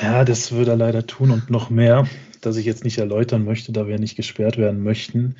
Ja, 0.00 0.24
das 0.24 0.52
würde 0.52 0.72
er 0.72 0.76
leider 0.76 1.06
tun 1.06 1.30
und 1.30 1.50
noch 1.50 1.70
mehr, 1.70 2.08
das 2.40 2.56
ich 2.56 2.64
jetzt 2.64 2.84
nicht 2.84 2.98
erläutern 2.98 3.44
möchte, 3.44 3.72
da 3.72 3.86
wir 3.86 3.98
nicht 3.98 4.16
gesperrt 4.16 4.56
werden 4.56 4.82
möchten. 4.82 5.36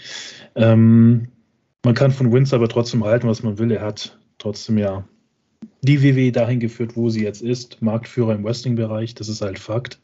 Ähm, 0.55 1.29
man 1.85 1.95
kann 1.95 2.11
von 2.11 2.33
Vince 2.33 2.55
aber 2.55 2.69
trotzdem 2.69 3.05
halten, 3.05 3.29
was 3.29 3.43
man 3.43 3.59
will. 3.59 3.71
Er 3.71 3.83
hat 3.83 4.19
trotzdem 4.39 4.79
ja 4.79 5.05
die 5.81 6.03
WWE 6.03 6.33
dahin 6.33 6.61
geführt, 6.61 6.97
wo 6.97 7.09
sie 7.09 7.23
jetzt 7.23 7.43
ist. 7.43 7.83
Marktführer 7.83 8.35
im 8.35 8.45
Wrestling-Bereich, 8.45 9.15
das 9.15 9.29
ist 9.29 9.43
halt 9.43 9.59
Fakt. 9.59 10.01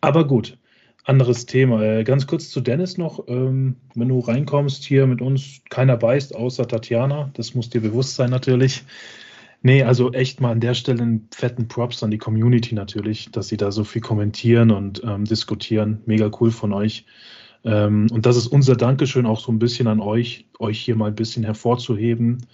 Aber 0.00 0.26
gut, 0.26 0.58
anderes 1.04 1.46
Thema. 1.46 1.82
Äh, 1.82 2.04
ganz 2.04 2.26
kurz 2.26 2.50
zu 2.50 2.60
Dennis 2.60 2.98
noch. 2.98 3.28
Ähm, 3.28 3.76
wenn 3.94 4.08
du 4.08 4.20
reinkommst 4.20 4.84
hier 4.84 5.06
mit 5.06 5.20
uns, 5.22 5.60
keiner 5.70 5.96
beißt, 5.96 6.34
außer 6.34 6.66
Tatjana. 6.66 7.30
Das 7.34 7.54
muss 7.54 7.70
dir 7.70 7.80
bewusst 7.80 8.16
sein 8.16 8.30
natürlich. 8.30 8.84
Nee, 9.64 9.82
also 9.82 10.12
echt 10.12 10.40
mal 10.40 10.52
an 10.52 10.60
der 10.60 10.74
Stelle 10.74 11.02
einen 11.02 11.28
fetten 11.34 11.66
Props 11.66 12.02
an 12.02 12.10
die 12.12 12.18
Community 12.18 12.74
natürlich, 12.74 13.32
dass 13.32 13.48
sie 13.48 13.56
da 13.56 13.72
so 13.72 13.82
viel 13.82 14.02
kommentieren 14.02 14.70
und 14.70 15.02
ähm, 15.04 15.24
diskutieren. 15.24 16.02
Mega 16.06 16.30
cool 16.40 16.52
von 16.52 16.72
euch. 16.72 17.06
Ähm, 17.64 18.06
und 18.12 18.26
das 18.26 18.36
ist 18.36 18.46
unser 18.46 18.76
Dankeschön 18.76 19.26
auch 19.26 19.40
so 19.40 19.50
ein 19.50 19.58
bisschen 19.58 19.88
an 19.88 20.00
euch, 20.00 20.46
euch 20.58 20.78
hier 20.78 20.94
mal 20.94 21.08
ein 21.08 21.14
bisschen 21.16 21.42
hervorzuheben 21.42 22.46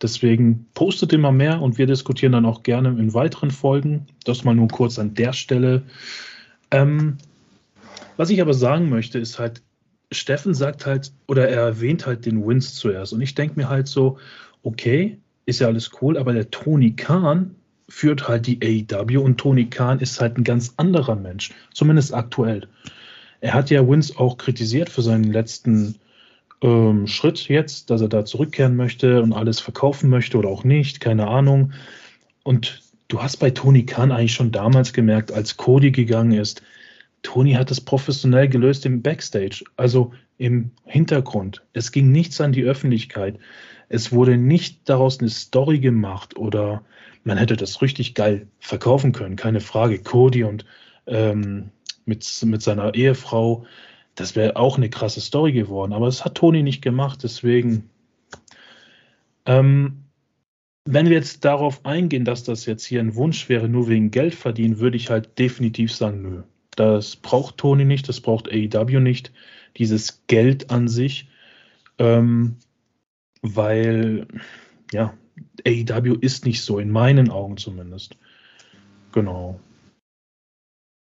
Deswegen 0.00 0.66
postet 0.74 1.12
immer 1.12 1.32
mehr 1.32 1.60
und 1.60 1.76
wir 1.76 1.86
diskutieren 1.86 2.32
dann 2.32 2.46
auch 2.46 2.62
gerne 2.62 2.90
in 2.90 3.14
weiteren 3.14 3.50
Folgen. 3.50 4.06
Das 4.24 4.44
mal 4.44 4.54
nur 4.54 4.68
kurz 4.68 4.98
an 4.98 5.14
der 5.14 5.32
Stelle. 5.32 5.82
Ähm, 6.70 7.18
was 8.16 8.30
ich 8.30 8.40
aber 8.40 8.54
sagen 8.54 8.90
möchte, 8.90 9.18
ist 9.18 9.38
halt, 9.38 9.62
Steffen 10.12 10.54
sagt 10.54 10.86
halt, 10.86 11.12
oder 11.26 11.48
er 11.48 11.62
erwähnt 11.62 12.06
halt 12.06 12.26
den 12.26 12.46
Wins 12.46 12.74
zuerst. 12.74 13.12
Und 13.12 13.20
ich 13.20 13.34
denke 13.34 13.56
mir 13.56 13.68
halt 13.68 13.88
so, 13.88 14.18
okay, 14.62 15.18
ist 15.48 15.60
ja 15.60 15.66
alles 15.66 15.90
cool, 16.02 16.18
aber 16.18 16.34
der 16.34 16.50
Tony 16.50 16.92
Khan 16.92 17.54
führt 17.88 18.28
halt 18.28 18.46
die 18.46 18.86
AEW 18.92 19.20
und 19.22 19.38
Tony 19.38 19.64
Khan 19.64 19.98
ist 19.98 20.20
halt 20.20 20.36
ein 20.36 20.44
ganz 20.44 20.74
anderer 20.76 21.16
Mensch, 21.16 21.52
zumindest 21.72 22.12
aktuell. 22.12 22.68
Er 23.40 23.54
hat 23.54 23.70
ja 23.70 23.88
Wins 23.88 24.14
auch 24.16 24.36
kritisiert 24.36 24.90
für 24.90 25.00
seinen 25.00 25.32
letzten 25.32 25.94
ähm, 26.60 27.06
Schritt 27.06 27.48
jetzt, 27.48 27.88
dass 27.88 28.02
er 28.02 28.08
da 28.08 28.26
zurückkehren 28.26 28.76
möchte 28.76 29.22
und 29.22 29.32
alles 29.32 29.58
verkaufen 29.58 30.10
möchte 30.10 30.36
oder 30.36 30.50
auch 30.50 30.64
nicht, 30.64 31.00
keine 31.00 31.28
Ahnung. 31.28 31.72
Und 32.42 32.82
du 33.08 33.22
hast 33.22 33.38
bei 33.38 33.50
Tony 33.50 33.86
Khan 33.86 34.12
eigentlich 34.12 34.34
schon 34.34 34.52
damals 34.52 34.92
gemerkt, 34.92 35.32
als 35.32 35.56
Cody 35.56 35.92
gegangen 35.92 36.32
ist, 36.32 36.62
Tony 37.22 37.52
hat 37.52 37.70
das 37.70 37.80
professionell 37.80 38.48
gelöst 38.48 38.84
im 38.84 39.00
Backstage, 39.00 39.64
also 39.76 40.12
im 40.36 40.72
Hintergrund. 40.84 41.62
Es 41.72 41.90
ging 41.90 42.12
nichts 42.12 42.40
an 42.40 42.52
die 42.52 42.64
Öffentlichkeit. 42.64 43.38
Es 43.88 44.12
wurde 44.12 44.36
nicht 44.36 44.88
daraus 44.88 45.20
eine 45.20 45.30
Story 45.30 45.78
gemacht 45.78 46.36
oder 46.36 46.82
man 47.24 47.38
hätte 47.38 47.56
das 47.56 47.82
richtig 47.82 48.14
geil 48.14 48.46
verkaufen 48.58 49.12
können, 49.12 49.36
keine 49.36 49.60
Frage. 49.60 49.98
Cody 49.98 50.44
und 50.44 50.64
ähm, 51.06 51.70
mit, 52.04 52.26
mit 52.44 52.62
seiner 52.62 52.94
Ehefrau, 52.94 53.64
das 54.14 54.34
wäre 54.34 54.56
auch 54.56 54.76
eine 54.76 54.90
krasse 54.90 55.20
Story 55.20 55.52
geworden, 55.52 55.92
aber 55.92 56.06
das 56.06 56.24
hat 56.24 56.34
Toni 56.34 56.62
nicht 56.62 56.82
gemacht, 56.82 57.20
deswegen. 57.22 57.88
Ähm, 59.46 60.04
wenn 60.84 61.06
wir 61.06 61.16
jetzt 61.16 61.44
darauf 61.44 61.84
eingehen, 61.84 62.24
dass 62.24 62.44
das 62.44 62.64
jetzt 62.64 62.84
hier 62.84 63.00
ein 63.00 63.14
Wunsch 63.14 63.48
wäre, 63.50 63.68
nur 63.68 63.88
wegen 63.88 64.10
Geld 64.10 64.34
verdienen, 64.34 64.78
würde 64.78 64.96
ich 64.96 65.10
halt 65.10 65.38
definitiv 65.38 65.92
sagen, 65.92 66.22
nö. 66.22 66.42
Das 66.70 67.16
braucht 67.16 67.58
Toni 67.58 67.84
nicht, 67.84 68.08
das 68.08 68.20
braucht 68.20 68.48
AEW 68.48 69.00
nicht, 69.00 69.32
dieses 69.76 70.22
Geld 70.28 70.70
an 70.70 70.88
sich, 70.88 71.28
ähm, 71.98 72.56
weil, 73.42 74.26
ja, 74.92 75.14
AEW 75.66 76.16
ist 76.20 76.44
nicht 76.44 76.62
so, 76.62 76.78
in 76.78 76.90
meinen 76.90 77.30
Augen 77.30 77.56
zumindest. 77.56 78.16
Genau. 79.12 79.60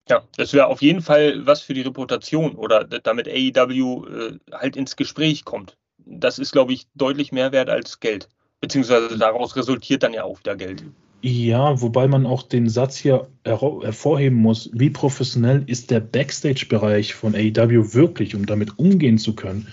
Ja, 0.08 0.22
das 0.36 0.52
wäre 0.52 0.68
auf 0.68 0.82
jeden 0.82 1.02
Fall 1.02 1.46
was 1.46 1.62
für 1.62 1.74
die 1.74 1.82
Reputation 1.82 2.54
oder 2.54 2.84
damit 2.84 3.28
AEW 3.28 4.06
äh, 4.06 4.38
halt 4.52 4.76
ins 4.76 4.94
Gespräch 4.94 5.44
kommt. 5.44 5.76
Das 5.98 6.38
ist, 6.38 6.52
glaube 6.52 6.72
ich, 6.72 6.86
deutlich 6.94 7.32
mehr 7.32 7.50
wert 7.50 7.68
als 7.68 7.98
Geld. 7.98 8.28
Beziehungsweise 8.60 9.18
daraus 9.18 9.56
resultiert 9.56 10.04
dann 10.04 10.14
ja 10.14 10.22
auch 10.22 10.38
wieder 10.38 10.54
Geld. 10.54 10.84
Ja, 11.22 11.80
wobei 11.80 12.06
man 12.06 12.24
auch 12.24 12.44
den 12.44 12.68
Satz 12.68 12.96
hier 12.96 13.26
hervorheben 13.44 14.38
muss, 14.38 14.70
wie 14.72 14.90
professionell 14.90 15.64
ist 15.66 15.90
der 15.90 16.00
Backstage-Bereich 16.00 17.14
von 17.14 17.34
AEW 17.34 17.94
wirklich, 17.94 18.36
um 18.36 18.46
damit 18.46 18.78
umgehen 18.78 19.18
zu 19.18 19.34
können. 19.34 19.66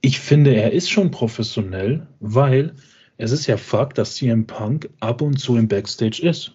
Ich 0.00 0.20
finde, 0.20 0.54
er 0.54 0.72
ist 0.72 0.90
schon 0.90 1.10
professionell, 1.10 2.06
weil 2.20 2.74
es 3.16 3.32
ist 3.32 3.46
ja 3.46 3.56
Fakt, 3.56 3.98
dass 3.98 4.16
CM 4.16 4.46
Punk 4.46 4.90
ab 5.00 5.22
und 5.22 5.38
zu 5.38 5.56
im 5.56 5.68
Backstage 5.68 6.22
ist. 6.22 6.52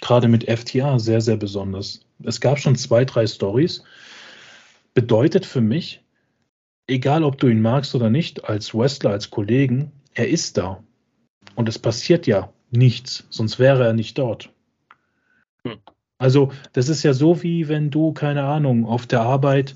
Gerade 0.00 0.28
mit 0.28 0.50
FTA 0.50 0.98
sehr, 0.98 1.20
sehr 1.20 1.36
besonders 1.36 2.04
es 2.24 2.40
gab 2.40 2.58
schon 2.58 2.76
zwei, 2.76 3.04
drei 3.04 3.26
Stories. 3.26 3.82
Bedeutet 4.94 5.46
für 5.46 5.60
mich, 5.60 6.02
egal 6.86 7.24
ob 7.24 7.38
du 7.38 7.48
ihn 7.48 7.62
magst 7.62 7.94
oder 7.94 8.10
nicht, 8.10 8.44
als 8.44 8.74
Wrestler, 8.74 9.10
als 9.10 9.30
Kollegen, 9.30 9.92
er 10.14 10.28
ist 10.28 10.58
da. 10.58 10.82
Und 11.54 11.68
es 11.68 11.78
passiert 11.78 12.26
ja 12.26 12.52
nichts, 12.70 13.26
sonst 13.30 13.58
wäre 13.58 13.84
er 13.84 13.92
nicht 13.92 14.18
dort. 14.18 14.50
Hm. 15.66 15.78
Also, 16.18 16.52
das 16.72 16.88
ist 16.88 17.02
ja 17.02 17.14
so, 17.14 17.42
wie 17.42 17.68
wenn 17.68 17.90
du, 17.90 18.12
keine 18.12 18.44
Ahnung, 18.44 18.86
auf 18.86 19.06
der 19.06 19.22
Arbeit 19.22 19.74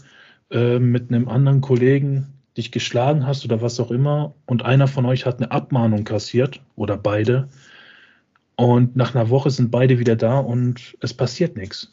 äh, 0.51 0.79
mit 0.79 1.11
einem 1.11 1.29
anderen 1.29 1.61
Kollegen 1.61 2.35
dich 2.57 2.73
geschlagen 2.73 3.27
hast 3.27 3.45
oder 3.45 3.61
was 3.63 3.79
auch 3.81 3.91
immer 3.91 4.35
und 4.47 4.65
einer 4.65 4.89
von 4.89 5.07
euch 5.07 5.27
hat 5.27 5.37
eine 5.37 5.51
Abmahnung 5.51 6.05
kassiert 6.05 6.61
oder 6.77 6.97
beide 6.97 7.49
und 8.57 8.97
nach 8.97 9.15
einer 9.15 9.29
Woche 9.29 9.51
sind 9.51 9.71
beide 9.71 9.99
wieder 9.99 10.17
da 10.17 10.39
und 10.39 10.97
es 11.01 11.13
passiert 11.13 11.57
nichts. 11.57 11.93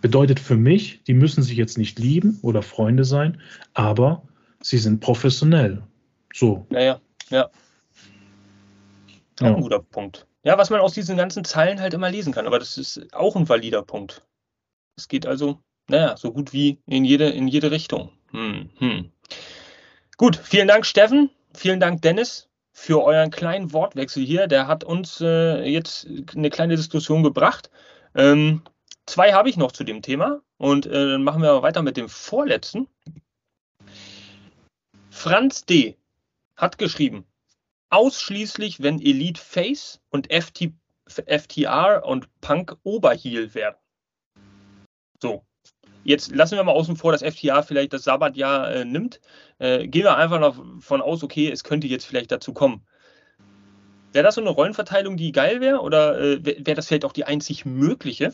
Bedeutet 0.00 0.38
für 0.38 0.56
mich, 0.56 1.02
die 1.04 1.14
müssen 1.14 1.42
sich 1.42 1.56
jetzt 1.56 1.78
nicht 1.78 1.98
lieben 1.98 2.38
oder 2.42 2.62
Freunde 2.62 3.04
sein, 3.04 3.40
aber 3.74 4.22
sie 4.60 4.78
sind 4.78 5.00
professionell. 5.00 5.82
So. 6.32 6.66
Naja, 6.70 7.00
ja. 7.30 7.50
Ja. 9.40 9.48
ein 9.48 9.60
guter 9.60 9.80
Punkt. 9.80 10.26
Ja, 10.44 10.56
was 10.58 10.70
man 10.70 10.80
aus 10.80 10.92
diesen 10.92 11.16
ganzen 11.16 11.44
Zeilen 11.44 11.80
halt 11.80 11.94
immer 11.94 12.10
lesen 12.10 12.32
kann, 12.32 12.46
aber 12.46 12.58
das 12.58 12.78
ist 12.78 13.12
auch 13.14 13.34
ein 13.34 13.48
valider 13.48 13.82
Punkt. 13.82 14.22
Es 14.96 15.08
geht 15.08 15.26
also, 15.26 15.58
naja, 15.88 16.16
so 16.16 16.32
gut 16.32 16.52
wie 16.52 16.78
in 16.86 17.04
jede, 17.04 17.30
in 17.30 17.48
jede 17.48 17.70
Richtung. 17.70 18.12
Hm, 18.30 18.70
hm. 18.78 19.10
Gut, 20.16 20.36
vielen 20.36 20.68
Dank, 20.68 20.86
Steffen. 20.86 21.30
Vielen 21.54 21.80
Dank, 21.80 22.02
Dennis, 22.02 22.48
für 22.72 23.02
euren 23.02 23.30
kleinen 23.30 23.72
Wortwechsel 23.72 24.24
hier. 24.24 24.46
Der 24.46 24.66
hat 24.66 24.84
uns 24.84 25.20
äh, 25.20 25.64
jetzt 25.64 26.06
eine 26.34 26.50
kleine 26.50 26.76
Diskussion 26.76 27.22
gebracht. 27.22 27.70
Ähm, 28.14 28.62
Zwei 29.06 29.32
habe 29.34 29.50
ich 29.50 29.56
noch 29.56 29.72
zu 29.72 29.84
dem 29.84 30.00
Thema 30.00 30.40
und 30.56 30.86
äh, 30.86 30.90
dann 30.90 31.24
machen 31.24 31.42
wir 31.42 31.62
weiter 31.62 31.82
mit 31.82 31.96
dem 31.96 32.08
vorletzten. 32.08 32.88
Franz 35.10 35.66
D. 35.66 35.96
hat 36.56 36.78
geschrieben, 36.78 37.26
ausschließlich 37.90 38.82
wenn 38.82 39.00
Elite 39.00 39.40
Face 39.40 40.00
und 40.08 40.32
FT, 40.32 40.72
FTR 41.06 42.04
und 42.04 42.28
Punk 42.40 42.76
Oberheel 42.82 43.54
werden. 43.54 43.76
So, 45.20 45.44
jetzt 46.04 46.34
lassen 46.34 46.56
wir 46.56 46.64
mal 46.64 46.72
außen 46.72 46.96
vor, 46.96 47.12
dass 47.12 47.22
FTR 47.22 47.62
vielleicht 47.62 47.92
das 47.92 48.04
Sabbatjahr 48.04 48.70
äh, 48.70 48.84
nimmt. 48.84 49.20
Äh, 49.58 49.88
gehen 49.88 50.04
wir 50.04 50.16
einfach 50.16 50.40
davon 50.40 51.02
aus, 51.02 51.22
okay, 51.22 51.50
es 51.50 51.64
könnte 51.64 51.86
jetzt 51.86 52.06
vielleicht 52.06 52.30
dazu 52.30 52.52
kommen. 52.52 52.86
Wäre 54.12 54.24
das 54.24 54.36
so 54.36 54.40
eine 54.40 54.50
Rollenverteilung, 54.50 55.16
die 55.16 55.32
geil 55.32 55.60
wäre? 55.60 55.80
Oder 55.80 56.20
äh, 56.20 56.44
wäre 56.44 56.76
das 56.76 56.86
vielleicht 56.86 57.04
auch 57.04 57.12
die 57.12 57.24
einzig 57.24 57.64
mögliche? 57.64 58.32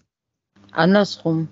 Andersrum. 0.72 1.48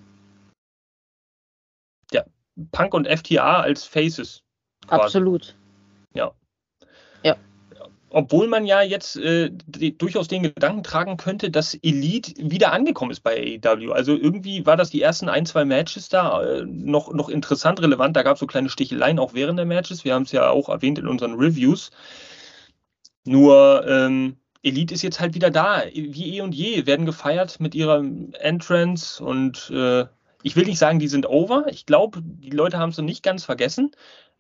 Ja, 2.13 2.25
Punk 2.73 2.93
und 2.93 3.09
FTA 3.09 3.61
als 3.61 3.85
Faces. 3.85 4.43
Quasi. 4.87 5.03
Absolut. 5.03 5.58
Obwohl 8.11 8.49
man 8.49 8.65
ja 8.65 8.81
jetzt 8.83 9.17
äh, 9.17 9.51
die, 9.67 9.97
durchaus 9.97 10.29
den 10.29 10.43
Gedanken 10.43 10.83
tragen 10.83 11.17
könnte, 11.17 11.51
dass 11.51 11.75
Elite 11.75 12.33
wieder 12.39 12.73
angekommen 12.73 13.11
ist 13.11 13.21
bei 13.21 13.61
AEW. 13.63 13.93
Also 13.93 14.17
irgendwie 14.17 14.65
war 14.65 14.77
das 14.77 14.91
die 14.91 15.03
ersten 15.03 15.29
ein, 15.29 15.45
zwei 15.45 15.65
Matches 15.65 16.09
da 16.09 16.43
äh, 16.43 16.65
noch, 16.65 17.13
noch 17.13 17.29
interessant, 17.29 17.83
relevant. 17.83 18.17
Da 18.17 18.23
gab 18.23 18.35
es 18.35 18.41
so 18.41 18.47
kleine 18.47 18.71
Sticheleien 18.71 19.19
auch 19.19 19.35
während 19.35 19.59
der 19.59 19.67
Matches. 19.67 20.05
Wir 20.05 20.15
haben 20.15 20.23
es 20.23 20.33
ja 20.33 20.49
auch 20.49 20.69
erwähnt 20.69 20.99
in 20.99 21.07
unseren 21.07 21.35
Reviews. 21.35 21.91
Nur, 23.25 23.87
ähm, 23.87 24.37
Elite 24.63 24.95
ist 24.95 25.03
jetzt 25.03 25.21
halt 25.21 25.35
wieder 25.35 25.51
da, 25.51 25.83
wie 25.93 26.37
eh 26.37 26.41
und 26.41 26.55
je, 26.55 26.87
werden 26.87 27.07
gefeiert 27.07 27.61
mit 27.61 27.75
ihrer 27.75 28.03
Entrance 28.41 29.23
und 29.23 29.71
äh, 29.71 30.07
ich 30.43 30.57
will 30.57 30.65
nicht 30.65 30.79
sagen, 30.79 30.99
die 30.99 31.09
sind 31.09 31.27
over. 31.29 31.67
Ich 31.69 31.87
glaube, 31.87 32.21
die 32.23 32.51
Leute 32.51 32.79
haben 32.79 32.91
es 32.91 32.99
noch 32.99 33.05
nicht 33.05 33.23
ganz 33.23 33.45
vergessen. 33.45 33.91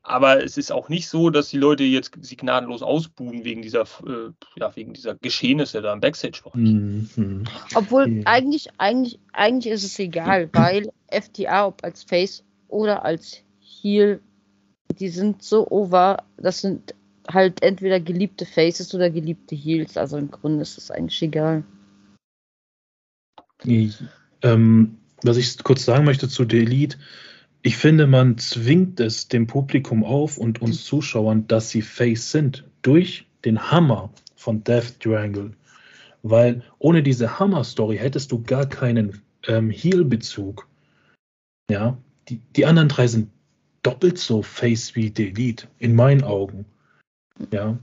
Aber 0.02 0.42
es 0.42 0.56
ist 0.56 0.72
auch 0.72 0.88
nicht 0.88 1.08
so, 1.08 1.28
dass 1.28 1.50
die 1.50 1.58
Leute 1.58 1.84
jetzt 1.84 2.12
sie 2.22 2.36
gnadenlos 2.36 2.82
ausbuhen 2.82 3.44
wegen 3.44 3.62
dieser, 3.62 3.82
äh, 3.82 4.30
ja, 4.56 4.74
wegen 4.74 4.94
dieser 4.94 5.14
Geschehnisse 5.16 5.82
da 5.82 5.92
im 5.92 6.00
Backstage-Bereich. 6.00 6.54
Mhm. 6.54 7.44
Obwohl 7.74 8.06
mhm. 8.06 8.22
eigentlich, 8.24 8.68
eigentlich, 8.78 9.18
eigentlich 9.32 9.72
ist 9.72 9.84
es 9.84 9.98
egal, 9.98 10.48
weil 10.52 10.90
FTA, 11.10 11.66
ob 11.66 11.84
als 11.84 12.04
Face 12.04 12.42
oder 12.68 13.04
als 13.04 13.42
Heel, 13.60 14.20
die 14.98 15.08
sind 15.08 15.42
so 15.42 15.68
over, 15.70 16.24
das 16.38 16.60
sind 16.60 16.94
halt 17.32 17.62
entweder 17.62 18.00
geliebte 18.00 18.46
Faces 18.46 18.94
oder 18.94 19.10
geliebte 19.10 19.54
Heels. 19.54 19.96
Also 19.96 20.16
im 20.16 20.30
Grunde 20.30 20.62
ist 20.62 20.78
es 20.78 20.90
eigentlich 20.90 21.20
egal. 21.22 21.64
Ich, 23.64 23.96
ähm, 24.42 24.98
was 25.22 25.36
ich 25.36 25.58
kurz 25.62 25.84
sagen 25.84 26.04
möchte 26.04 26.28
zu 26.28 26.46
The 26.48 26.58
Elite, 26.58 26.96
ich 27.62 27.76
finde, 27.76 28.06
man 28.06 28.38
zwingt 28.38 29.00
es 29.00 29.28
dem 29.28 29.46
Publikum 29.46 30.04
auf 30.04 30.38
und 30.38 30.62
uns 30.62 30.84
Zuschauern, 30.84 31.46
dass 31.48 31.70
sie 31.70 31.82
Face 31.82 32.30
sind, 32.30 32.64
durch 32.82 33.26
den 33.44 33.70
Hammer 33.70 34.10
von 34.36 34.62
Death 34.64 35.00
Triangle. 35.00 35.52
Weil 36.22 36.62
ohne 36.78 37.02
diese 37.02 37.38
Hammer-Story 37.38 37.96
hättest 37.98 38.32
du 38.32 38.42
gar 38.42 38.66
keinen 38.66 39.22
ähm, 39.46 39.70
Heel-Bezug. 39.70 40.68
Ja, 41.70 41.98
die, 42.28 42.40
die 42.56 42.66
anderen 42.66 42.88
drei 42.88 43.06
sind 43.06 43.30
doppelt 43.82 44.18
so 44.18 44.42
Face 44.42 44.94
wie 44.94 45.12
The 45.14 45.28
Elite, 45.28 45.68
in 45.78 45.94
meinen 45.94 46.24
Augen. 46.24 46.64
Ja, 47.52 47.78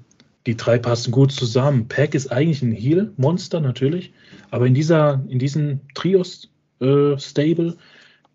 die 0.46 0.58
drei 0.58 0.78
passen 0.78 1.12
gut 1.12 1.32
zusammen. 1.32 1.88
Pack 1.88 2.14
ist 2.14 2.32
eigentlich 2.32 2.62
ein 2.62 2.72
Heel-Monster 2.72 3.62
natürlich, 3.62 4.14
aber 4.52 4.68
in 4.68 4.74
dieser, 4.74 5.24
in 5.28 5.40
diesem 5.40 5.82
Trios-Stable 5.94 7.68
äh, 7.70 7.76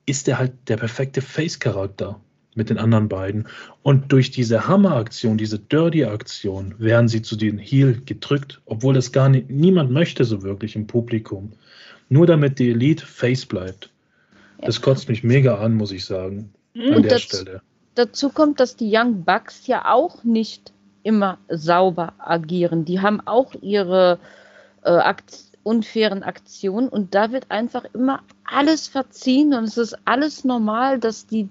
ist 0.06 0.28
er 0.28 0.38
halt 0.38 0.52
der 0.68 0.76
perfekte 0.76 1.22
Face-Charakter 1.22 2.20
mit 2.54 2.70
den 2.70 2.78
anderen 2.78 3.08
beiden. 3.08 3.46
Und 3.82 4.12
durch 4.12 4.30
diese 4.30 4.66
Hammer-Aktion, 4.66 5.38
diese 5.38 5.58
Dirty-Aktion, 5.58 6.74
werden 6.78 7.08
sie 7.08 7.22
zu 7.22 7.36
den 7.36 7.58
Heel 7.58 8.00
gedrückt, 8.04 8.60
obwohl 8.66 8.94
das 8.94 9.12
gar 9.12 9.28
nicht, 9.28 9.50
niemand 9.50 9.90
möchte 9.90 10.24
so 10.24 10.42
wirklich 10.42 10.76
im 10.76 10.86
Publikum. 10.86 11.52
Nur 12.08 12.26
damit 12.26 12.58
die 12.58 12.70
Elite 12.70 13.06
Face 13.06 13.46
bleibt. 13.46 13.90
Ja. 14.58 14.66
Das 14.66 14.82
kotzt 14.82 15.08
mich 15.08 15.22
mega 15.22 15.58
an, 15.58 15.74
muss 15.74 15.92
ich 15.92 16.04
sagen. 16.04 16.52
An 16.74 16.96
Und 16.96 17.02
der 17.04 17.12
dazu, 17.12 17.36
Stelle. 17.36 17.62
Dazu 17.94 18.30
kommt, 18.30 18.58
dass 18.60 18.76
die 18.76 18.90
Young 18.92 19.24
Bucks 19.24 19.66
ja 19.66 19.92
auch 19.92 20.24
nicht 20.24 20.72
immer 21.02 21.38
sauber 21.48 22.14
agieren. 22.18 22.84
Die 22.84 23.00
haben 23.00 23.20
auch 23.20 23.54
ihre 23.62 24.18
äh, 24.82 24.90
Akt 24.90 25.49
unfairen 25.62 26.22
Aktionen 26.22 26.88
und 26.88 27.14
da 27.14 27.32
wird 27.32 27.50
einfach 27.50 27.84
immer 27.92 28.22
alles 28.44 28.88
verziehen 28.88 29.54
und 29.54 29.64
es 29.64 29.76
ist 29.76 29.96
alles 30.04 30.44
normal, 30.44 30.98
dass 30.98 31.26
die 31.26 31.48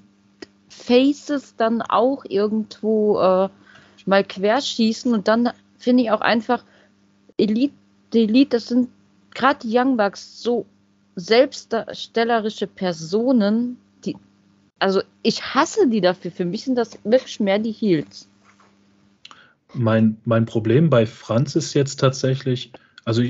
Faces 0.67 1.55
dann 1.55 1.81
auch 1.81 2.25
irgendwo 2.25 3.19
äh, 3.19 3.49
mal 4.05 4.23
querschießen 4.23 5.13
und 5.13 5.27
dann 5.27 5.51
finde 5.77 6.03
ich 6.03 6.11
auch 6.11 6.21
einfach 6.21 6.63
Elite, 7.37 7.73
Elite, 8.13 8.49
das 8.49 8.67
sind 8.67 8.89
gerade 9.33 9.59
die 9.63 9.77
Young 9.77 9.97
Bucks 9.97 10.41
so 10.41 10.65
selbstdarstellerische 11.15 12.67
Personen, 12.67 13.77
die, 14.05 14.15
also 14.79 15.01
ich 15.23 15.53
hasse 15.53 15.87
die 15.87 16.01
dafür. 16.01 16.31
Für 16.31 16.45
mich 16.45 16.65
sind 16.65 16.75
das 16.75 16.97
wirklich 17.03 17.39
mehr 17.39 17.59
die 17.59 17.71
Heels. 17.71 18.27
Mein, 19.73 20.17
mein 20.25 20.45
Problem 20.45 20.89
bei 20.89 21.05
Franz 21.05 21.55
ist 21.55 21.73
jetzt 21.73 21.97
tatsächlich, 21.97 22.71
also 23.05 23.21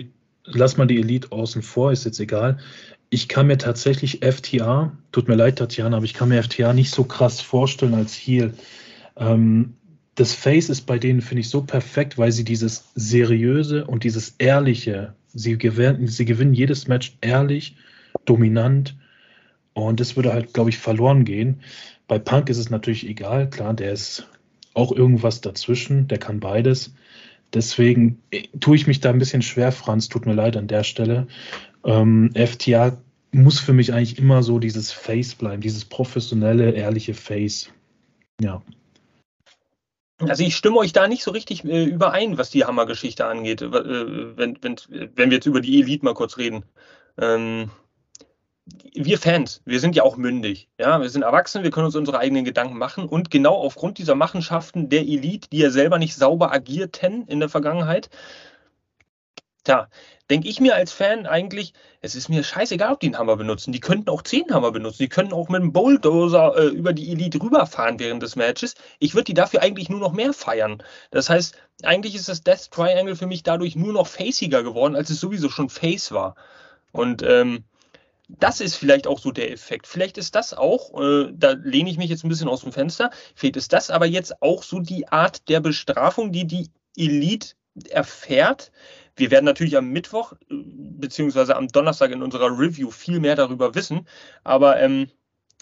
lass 0.51 0.77
mal 0.77 0.87
die 0.87 0.99
Elite 0.99 1.31
außen 1.31 1.61
vor, 1.61 1.91
ist 1.91 2.05
jetzt 2.05 2.19
egal. 2.19 2.57
Ich 3.09 3.27
kann 3.27 3.47
mir 3.47 3.57
tatsächlich 3.57 4.19
FTA, 4.23 4.95
tut 5.11 5.27
mir 5.27 5.35
leid, 5.35 5.57
Tatjana, 5.57 5.97
aber 5.97 6.05
ich 6.05 6.13
kann 6.13 6.29
mir 6.29 6.43
FTA 6.43 6.73
nicht 6.73 6.91
so 6.91 7.03
krass 7.03 7.41
vorstellen 7.41 7.93
als 7.93 8.13
Heal. 8.13 8.53
Ähm, 9.17 9.75
das 10.15 10.33
Face 10.33 10.69
ist 10.69 10.81
bei 10.81 10.99
denen, 10.99 11.21
finde 11.21 11.41
ich, 11.41 11.49
so 11.49 11.61
perfekt, 11.61 12.17
weil 12.17 12.31
sie 12.31 12.43
dieses 12.43 12.89
Seriöse 12.93 13.85
und 13.85 14.03
dieses 14.03 14.35
Ehrliche, 14.37 15.15
sie 15.33 15.57
gewinnen, 15.57 16.07
sie 16.07 16.25
gewinnen 16.25 16.53
jedes 16.53 16.87
Match 16.87 17.17
ehrlich, 17.21 17.77
dominant 18.25 18.95
und 19.73 19.99
das 19.99 20.15
würde 20.15 20.33
halt, 20.33 20.53
glaube 20.53 20.69
ich, 20.69 20.77
verloren 20.77 21.25
gehen. 21.25 21.61
Bei 22.07 22.19
Punk 22.19 22.49
ist 22.49 22.57
es 22.57 22.69
natürlich 22.69 23.07
egal, 23.07 23.49
klar, 23.49 23.73
der 23.73 23.93
ist 23.93 24.27
auch 24.73 24.91
irgendwas 24.91 25.41
dazwischen, 25.41 26.07
der 26.07 26.17
kann 26.17 26.39
beides. 26.39 26.93
Deswegen 27.53 28.21
äh, 28.31 28.47
tue 28.59 28.75
ich 28.75 28.87
mich 28.87 28.99
da 28.99 29.09
ein 29.09 29.19
bisschen 29.19 29.41
schwer, 29.41 29.71
Franz, 29.71 30.09
tut 30.09 30.25
mir 30.25 30.33
leid 30.33 30.57
an 30.57 30.67
der 30.67 30.83
Stelle. 30.83 31.27
Ähm, 31.83 32.31
FTA 32.35 32.97
muss 33.31 33.59
für 33.59 33.73
mich 33.73 33.93
eigentlich 33.93 34.17
immer 34.17 34.43
so 34.43 34.59
dieses 34.59 34.91
Face 34.91 35.35
bleiben, 35.35 35.61
dieses 35.61 35.85
professionelle, 35.85 36.71
ehrliche 36.71 37.13
Face. 37.13 37.69
Ja. 38.41 38.61
Also 40.19 40.43
ich 40.43 40.55
stimme 40.55 40.77
euch 40.77 40.91
da 40.91 41.07
nicht 41.07 41.23
so 41.23 41.31
richtig 41.31 41.63
äh, 41.63 41.85
überein, 41.85 42.37
was 42.37 42.49
die 42.49 42.65
Hammergeschichte 42.65 43.25
angeht, 43.25 43.61
äh, 43.61 43.71
wenn, 43.71 44.57
wenn, 44.61 44.75
wenn 44.89 45.29
wir 45.29 45.37
jetzt 45.37 45.45
über 45.45 45.61
die 45.61 45.79
Elite 45.81 46.03
mal 46.03 46.13
kurz 46.13 46.37
reden. 46.37 46.65
Ähm, 47.17 47.69
wir 48.93 49.17
Fans, 49.17 49.61
wir 49.65 49.79
sind 49.79 49.95
ja 49.95 50.03
auch 50.03 50.17
mündig. 50.17 50.69
Ja, 50.77 51.01
wir 51.01 51.09
sind 51.09 51.23
erwachsen, 51.23 51.63
wir 51.63 51.71
können 51.71 51.85
uns 51.85 51.95
unsere 51.95 52.19
eigenen 52.19 52.45
Gedanken 52.45 52.77
machen 52.77 53.05
und 53.05 53.31
genau 53.31 53.55
aufgrund 53.55 53.97
dieser 53.97 54.15
Machenschaften 54.15 54.89
der 54.89 55.01
Elite, 55.01 55.49
die 55.49 55.59
ja 55.59 55.69
selber 55.69 55.99
nicht 55.99 56.15
sauber 56.15 56.51
agierten 56.51 57.27
in 57.27 57.39
der 57.39 57.49
Vergangenheit, 57.49 58.09
tja, 59.63 59.87
denke 60.29 60.47
ich 60.47 60.59
mir 60.59 60.75
als 60.75 60.91
Fan 60.91 61.25
eigentlich, 61.25 61.73
es 62.01 62.15
ist 62.15 62.29
mir 62.29 62.43
scheißegal, 62.43 62.93
ob 62.93 62.99
die 62.99 63.07
einen 63.07 63.17
Hammer 63.17 63.35
benutzen. 63.35 63.71
Die 63.71 63.79
könnten 63.79 64.09
auch 64.09 64.21
zehn 64.21 64.49
Hammer 64.51 64.71
benutzen. 64.71 65.03
Die 65.03 65.09
können 65.09 65.33
auch 65.33 65.49
mit 65.49 65.61
einem 65.61 65.73
Bulldozer 65.73 66.55
äh, 66.55 66.67
über 66.67 66.93
die 66.93 67.11
Elite 67.11 67.41
rüberfahren 67.41 67.99
während 67.99 68.21
des 68.23 68.35
Matches. 68.35 68.75
Ich 68.99 69.15
würde 69.15 69.25
die 69.25 69.33
dafür 69.33 69.61
eigentlich 69.61 69.89
nur 69.89 69.99
noch 69.99 70.13
mehr 70.13 70.33
feiern. 70.33 70.83
Das 71.11 71.29
heißt, 71.29 71.55
eigentlich 71.83 72.15
ist 72.15 72.29
das 72.29 72.43
Death 72.43 72.71
Triangle 72.71 73.15
für 73.15 73.27
mich 73.27 73.43
dadurch 73.43 73.75
nur 73.75 73.93
noch 73.93 74.07
faciger 74.07 74.63
geworden, 74.63 74.95
als 74.95 75.09
es 75.09 75.19
sowieso 75.19 75.49
schon 75.49 75.69
face 75.69 76.11
war. 76.11 76.35
Und 76.91 77.23
ähm, 77.23 77.63
das 78.29 78.61
ist 78.61 78.75
vielleicht 78.75 79.07
auch 79.07 79.19
so 79.19 79.31
der 79.31 79.51
Effekt. 79.51 79.87
Vielleicht 79.87 80.17
ist 80.17 80.35
das 80.35 80.53
auch, 80.53 80.99
äh, 81.01 81.31
da 81.33 81.51
lehne 81.51 81.89
ich 81.89 81.97
mich 81.97 82.09
jetzt 82.09 82.23
ein 82.23 82.29
bisschen 82.29 82.47
aus 82.47 82.61
dem 82.61 82.71
Fenster, 82.71 83.09
vielleicht 83.35 83.57
ist 83.57 83.73
das 83.73 83.89
aber 83.89 84.05
jetzt 84.05 84.41
auch 84.41 84.63
so 84.63 84.79
die 84.79 85.07
Art 85.07 85.49
der 85.49 85.59
Bestrafung, 85.59 86.31
die 86.31 86.45
die 86.45 86.69
Elite 86.95 87.55
erfährt. 87.89 88.71
Wir 89.15 89.31
werden 89.31 89.45
natürlich 89.45 89.75
am 89.75 89.89
Mittwoch 89.89 90.33
äh, 90.33 90.37
beziehungsweise 90.49 91.55
am 91.55 91.67
Donnerstag 91.67 92.11
in 92.11 92.21
unserer 92.21 92.57
Review 92.57 92.91
viel 92.91 93.19
mehr 93.19 93.35
darüber 93.35 93.73
wissen, 93.73 94.07
aber 94.43 94.79
ähm, 94.79 95.09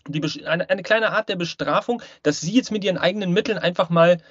die, 0.10 0.46
eine, 0.46 0.70
eine 0.70 0.84
kleine 0.84 1.12
Art 1.12 1.30
der 1.30 1.36
Bestrafung, 1.38 2.02
dass 2.24 2.42
sie 2.42 2.54
jetzt 2.54 2.72
mit 2.72 2.84
ihren 2.84 2.98
eigenen 2.98 3.32
Mitteln 3.32 3.58
einfach 3.58 3.90
mal 3.90 4.22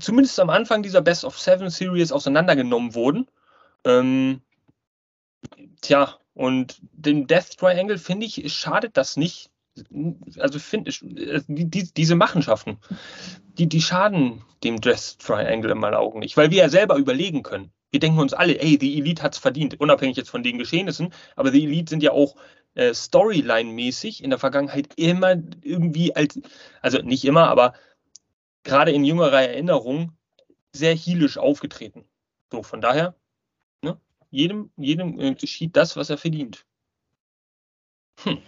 zumindest 0.00 0.40
am 0.40 0.50
Anfang 0.50 0.82
dieser 0.82 1.00
Best 1.00 1.24
of 1.24 1.38
Seven 1.38 1.70
Series 1.70 2.12
auseinandergenommen 2.12 2.94
wurden. 2.94 3.28
Ähm, 3.84 4.40
tja, 5.80 6.18
und 6.34 6.80
dem 6.92 7.26
Death 7.26 7.56
Triangle, 7.56 7.98
finde 7.98 8.26
ich, 8.26 8.52
schadet 8.52 8.96
das 8.96 9.16
nicht. 9.16 9.50
Also 10.38 10.58
finde 10.58 10.90
ich, 10.90 11.00
die, 11.02 11.92
diese 11.94 12.14
Machenschaften, 12.14 12.78
die, 13.58 13.68
die 13.68 13.82
schaden 13.82 14.44
dem 14.62 14.80
Death 14.80 15.18
Triangle 15.18 15.72
in 15.72 15.78
meinen 15.78 15.94
Augen 15.94 16.20
nicht, 16.20 16.36
weil 16.36 16.50
wir 16.50 16.58
ja 16.58 16.68
selber 16.68 16.96
überlegen 16.96 17.42
können. 17.42 17.72
Wir 17.90 18.00
denken 18.00 18.18
uns 18.18 18.34
alle, 18.34 18.60
ey, 18.60 18.78
die 18.78 18.98
Elite 18.98 19.22
hat 19.22 19.34
es 19.34 19.38
verdient, 19.38 19.80
unabhängig 19.80 20.16
jetzt 20.16 20.30
von 20.30 20.42
den 20.42 20.58
Geschehnissen, 20.58 21.12
aber 21.36 21.50
die 21.50 21.64
Elite 21.64 21.90
sind 21.90 22.02
ja 22.02 22.10
auch 22.10 22.36
äh, 22.74 22.92
Storyline-mäßig 22.92 24.22
in 24.22 24.30
der 24.30 24.38
Vergangenheit 24.38 24.94
immer 24.96 25.36
irgendwie 25.62 26.14
als, 26.14 26.40
also 26.82 26.98
nicht 26.98 27.24
immer, 27.24 27.48
aber 27.48 27.74
gerade 28.64 28.90
in 28.90 29.04
jüngerer 29.04 29.42
Erinnerung 29.42 30.16
sehr 30.72 30.96
heelisch 30.96 31.38
aufgetreten. 31.38 32.04
So, 32.50 32.62
von 32.62 32.80
daher 32.80 33.14
jedem, 34.34 34.70
jedem 34.76 35.18
äh, 35.20 35.34
geschieht 35.34 35.76
das, 35.76 35.96
was 35.96 36.10
er 36.10 36.18
verdient. 36.18 36.64
Hm. 38.22 38.38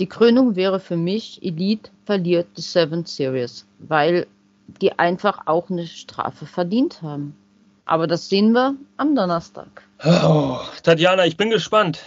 Die 0.00 0.06
Krönung 0.06 0.54
wäre 0.54 0.78
für 0.78 0.96
mich, 0.96 1.42
Elite 1.42 1.90
verliert 2.04 2.46
die 2.56 2.62
Seven 2.62 3.04
Series, 3.04 3.66
weil 3.78 4.26
die 4.80 4.92
einfach 4.98 5.46
auch 5.46 5.70
eine 5.70 5.86
Strafe 5.86 6.46
verdient 6.46 7.02
haben. 7.02 7.34
Aber 7.84 8.06
das 8.06 8.28
sehen 8.28 8.52
wir 8.52 8.76
am 8.98 9.16
Donnerstag. 9.16 9.82
Oh, 10.04 10.58
Tatjana, 10.82 11.26
ich 11.26 11.36
bin 11.36 11.50
gespannt. 11.50 12.00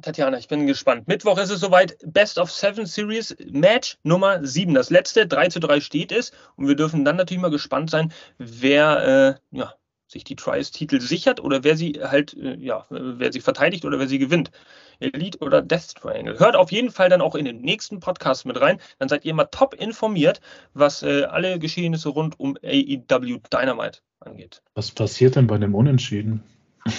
Tatjana, 0.00 0.38
ich 0.38 0.46
bin 0.46 0.68
gespannt. 0.68 1.08
Mittwoch 1.08 1.36
ist 1.38 1.50
es 1.50 1.58
soweit. 1.58 1.98
Best 2.06 2.38
of 2.38 2.52
Seven 2.52 2.86
Series 2.86 3.36
Match 3.50 3.98
Nummer 4.04 4.46
7. 4.46 4.72
Das 4.72 4.90
letzte 4.90 5.26
3 5.26 5.48
zu 5.48 5.58
3 5.58 5.80
steht 5.80 6.12
es. 6.12 6.30
Und 6.54 6.68
wir 6.68 6.76
dürfen 6.76 7.04
dann 7.04 7.16
natürlich 7.16 7.42
mal 7.42 7.50
gespannt 7.50 7.90
sein, 7.90 8.12
wer 8.38 9.40
äh, 9.52 9.56
ja, 9.58 9.74
sich 10.10 10.24
die 10.24 10.36
Trials-Titel 10.36 11.00
sichert 11.00 11.40
oder 11.40 11.62
wer 11.62 11.76
sie 11.76 12.00
halt, 12.02 12.34
äh, 12.34 12.56
ja, 12.56 12.84
wer 12.90 13.32
sie 13.32 13.40
verteidigt 13.40 13.84
oder 13.84 13.98
wer 13.98 14.08
sie 14.08 14.18
gewinnt. 14.18 14.50
Elite 14.98 15.38
oder 15.38 15.62
Death 15.62 15.94
Triangle. 15.94 16.38
Hört 16.38 16.56
auf 16.56 16.72
jeden 16.72 16.90
Fall 16.90 17.08
dann 17.08 17.20
auch 17.20 17.34
in 17.34 17.44
den 17.44 17.62
nächsten 17.62 18.00
Podcast 18.00 18.44
mit 18.44 18.60
rein. 18.60 18.80
Dann 18.98 19.08
seid 19.08 19.24
ihr 19.24 19.30
immer 19.30 19.50
top 19.50 19.74
informiert, 19.74 20.40
was 20.74 21.02
äh, 21.02 21.24
alle 21.24 21.58
Geschehnisse 21.58 22.10
rund 22.10 22.38
um 22.38 22.58
AEW 22.62 23.38
Dynamite 23.52 24.00
angeht. 24.20 24.62
Was 24.74 24.90
passiert 24.90 25.36
denn 25.36 25.46
bei 25.46 25.58
dem 25.58 25.74
Unentschieden? 25.74 26.42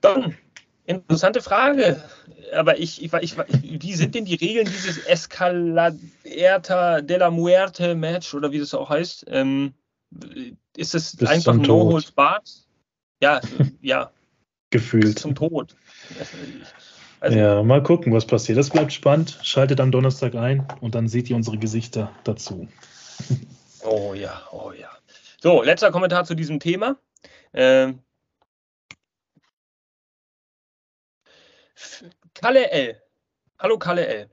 Dann, 0.00 0.36
interessante 0.86 1.42
Frage. 1.42 2.02
Aber 2.54 2.78
ich, 2.78 3.02
ich, 3.02 3.12
ich, 3.12 3.36
wie 3.62 3.94
sind 3.94 4.14
denn 4.14 4.24
die 4.24 4.36
Regeln 4.36 4.66
dieses 4.66 4.98
Escaladierta 4.98 7.00
de 7.00 7.18
la 7.18 7.30
Muerte 7.30 7.94
Match 7.94 8.34
oder 8.34 8.52
wie 8.52 8.58
das 8.58 8.74
auch 8.74 8.90
heißt? 8.90 9.26
Ähm, 9.28 9.74
ist 10.76 10.94
es 10.94 11.16
Bis 11.16 11.28
einfach 11.28 11.54
No 11.54 11.92
Holds 11.92 12.10
Barred? 12.10 12.48
Ja, 13.20 13.40
ja. 13.80 14.10
Gefühlt. 14.70 15.18
Zum 15.18 15.34
Tod. 15.34 15.76
Also, 17.20 17.38
ja, 17.38 17.62
mal 17.62 17.82
gucken, 17.82 18.12
was 18.12 18.26
passiert. 18.26 18.58
Das 18.58 18.70
bleibt 18.70 18.92
spannend. 18.92 19.38
Schaltet 19.42 19.80
am 19.80 19.90
Donnerstag 19.90 20.34
ein 20.34 20.66
und 20.80 20.94
dann 20.94 21.08
seht 21.08 21.30
ihr 21.30 21.36
unsere 21.36 21.58
Gesichter 21.58 22.12
dazu. 22.24 22.68
Oh 23.88 24.14
ja, 24.14 24.42
oh 24.50 24.72
ja. 24.72 24.90
So, 25.40 25.62
letzter 25.62 25.92
Kommentar 25.92 26.24
zu 26.24 26.34
diesem 26.34 26.58
Thema. 26.58 26.98
Ähm, 27.52 28.02
Kalle 32.34 32.68
L. 32.70 33.00
Hallo 33.56 33.78
Kalle 33.78 34.06
L. 34.08 34.30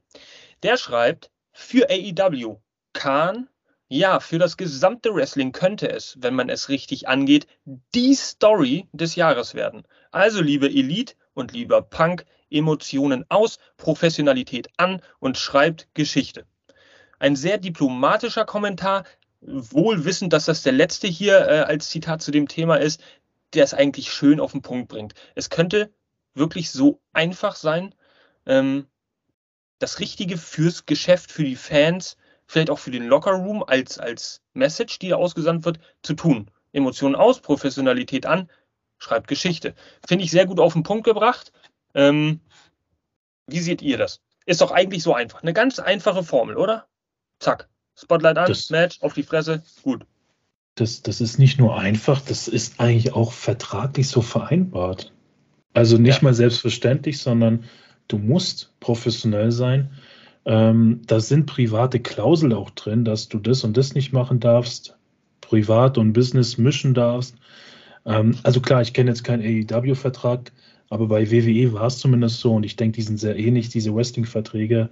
Der 0.64 0.78
schreibt, 0.78 1.30
für 1.52 1.88
AEW, 1.90 2.58
Khan, 2.94 3.48
ja, 3.94 4.20
für 4.20 4.40
das 4.40 4.58
gesamte 4.58 5.14
Wrestling 5.14 5.52
könnte 5.52 5.88
es, 5.88 6.18
wenn 6.20 6.34
man 6.34 6.50
es 6.50 6.68
richtig 6.68 7.08
angeht, 7.08 7.46
die 7.94 8.16
Story 8.16 8.88
des 8.92 9.16
Jahres 9.16 9.54
werden. 9.54 9.84
Also, 10.10 10.42
liebe 10.42 10.66
Elite 10.66 11.14
und 11.36 11.52
lieber 11.52 11.84
Punk, 11.84 12.26
Emotionen 12.50 13.24
aus, 13.30 13.60
Professionalität 13.78 14.68
an 14.78 15.00
und 15.20 15.38
schreibt 15.38 15.90
Geschichte. 15.94 16.48
Ein 17.20 17.36
sehr 17.36 17.60
diplomatischer 17.60 18.46
Kommentar, 18.46 19.04
wohl 19.42 20.06
wissend, 20.06 20.34
dass 20.34 20.46
das 20.46 20.64
der 20.64 20.74
letzte 20.74 21.08
hier 21.08 21.48
äh, 21.48 21.60
als 21.60 21.90
Zitat 21.90 22.24
zu 22.24 22.32
dem 22.32 22.48
Thema 22.48 22.78
ist, 22.78 23.00
der 23.54 23.64
es 23.64 23.76
eigentlich 23.76 24.12
schön 24.12 24.40
auf 24.40 24.54
den 24.54 24.64
Punkt 24.64 24.88
bringt. 24.88 25.14
Es 25.36 25.52
könnte 25.52 25.94
wirklich 26.34 26.72
so 26.72 27.00
einfach 27.14 27.56
sein, 27.56 27.94
ähm, 28.48 28.88
das 29.78 30.00
Richtige 30.00 30.40
fürs 30.40 30.88
Geschäft, 30.88 31.32
für 31.32 31.44
die 31.44 31.56
Fans, 31.56 32.18
vielleicht 32.54 32.70
auch 32.70 32.80
für 32.80 32.92
den 32.92 33.08
Lockerroom 33.08 33.64
als, 33.64 33.98
als 33.98 34.42
Message, 34.54 35.00
die 35.00 35.10
da 35.10 35.16
ausgesandt 35.16 35.66
wird, 35.66 35.80
zu 36.04 36.14
tun. 36.14 36.52
Emotionen 36.72 37.16
aus, 37.16 37.42
Professionalität 37.42 38.28
an, 38.28 38.48
schreibt 39.00 39.28
Geschichte. 39.28 39.74
Finde 40.08 40.24
ich 40.24 40.32
sehr 40.32 40.46
gut 40.46 40.60
auf 40.60 40.74
den 40.74 40.84
Punkt 40.84 41.04
gebracht. 41.04 41.52
Ähm, 41.96 42.40
wie 43.48 43.60
seht 43.60 43.82
ihr 43.82 43.98
das? 43.98 44.22
Ist 44.46 44.62
doch 44.62 44.72
eigentlich 44.72 45.02
so 45.02 45.16
einfach. 45.16 45.42
Eine 45.42 45.54
ganz 45.54 45.80
einfache 45.80 46.24
Formel, 46.24 46.56
oder? 46.56 46.88
Zack. 47.40 47.70
Spotlight 47.96 48.38
an, 48.38 48.48
das, 48.48 48.70
Match, 48.70 49.02
auf 49.02 49.14
die 49.14 49.24
Fresse, 49.24 49.64
gut. 49.82 50.06
Das, 50.76 51.02
das 51.02 51.22
ist 51.22 51.40
nicht 51.40 51.60
nur 51.60 51.78
einfach, 51.78 52.22
das 52.22 52.48
ist 52.48 52.80
eigentlich 52.80 53.14
auch 53.14 53.32
vertraglich 53.32 54.08
so 54.08 54.22
vereinbart. 54.22 55.12
Also 55.74 55.98
nicht 55.98 56.18
ja. 56.18 56.24
mal 56.24 56.34
selbstverständlich, 56.34 57.20
sondern 57.20 57.66
du 58.08 58.18
musst 58.20 58.74
professionell 58.80 59.52
sein. 59.52 59.92
Ähm, 60.46 61.02
da 61.08 61.20
sind 61.20 61.46
private 61.46 62.00
Klauseln 62.00 62.54
auch 62.54 62.70
drin, 62.72 63.06
dass 63.06 63.30
du 63.30 63.40
das 63.40 63.64
und 63.64 63.78
das 63.78 63.96
nicht 63.96 64.12
machen 64.12 64.40
darfst, 64.40 64.98
privat 65.42 65.98
und 65.98 66.14
Business 66.14 66.58
mischen 66.58 66.94
darfst. 66.94 67.36
Ähm, 68.06 68.36
also 68.44 68.60
klar, 68.60 68.82
ich 68.82 68.94
kenne 68.94 69.12
jetzt 69.12 69.24
keinen 69.24 69.44
AEW-Vertrag, 69.44 70.52
aber 70.90 71.08
bei 71.08 71.32
WWE 71.32 71.74
war 71.74 71.88
es 71.88 72.00
zumindest 72.00 72.40
so 72.40 72.54
und 72.54 72.66
ich 72.66 72.76
denke, 72.76 72.96
die 72.98 73.02
sind 73.04 73.20
sehr 73.20 73.38
ähnlich, 73.38 73.70
diese 73.70 73.96
Wrestling-Verträge. 73.96 74.90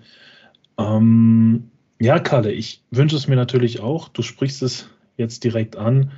Ähm, 0.78 1.70
ja, 2.00 2.20
Kalle, 2.20 2.52
ich 2.52 2.84
wünsche 2.90 3.16
es 3.16 3.28
mir 3.28 3.36
natürlich 3.36 3.82
auch. 3.82 4.08
Du 4.10 4.22
sprichst 4.22 4.64
es 4.64 4.90
jetzt 5.18 5.44
direkt 5.44 5.76
an. 5.76 6.12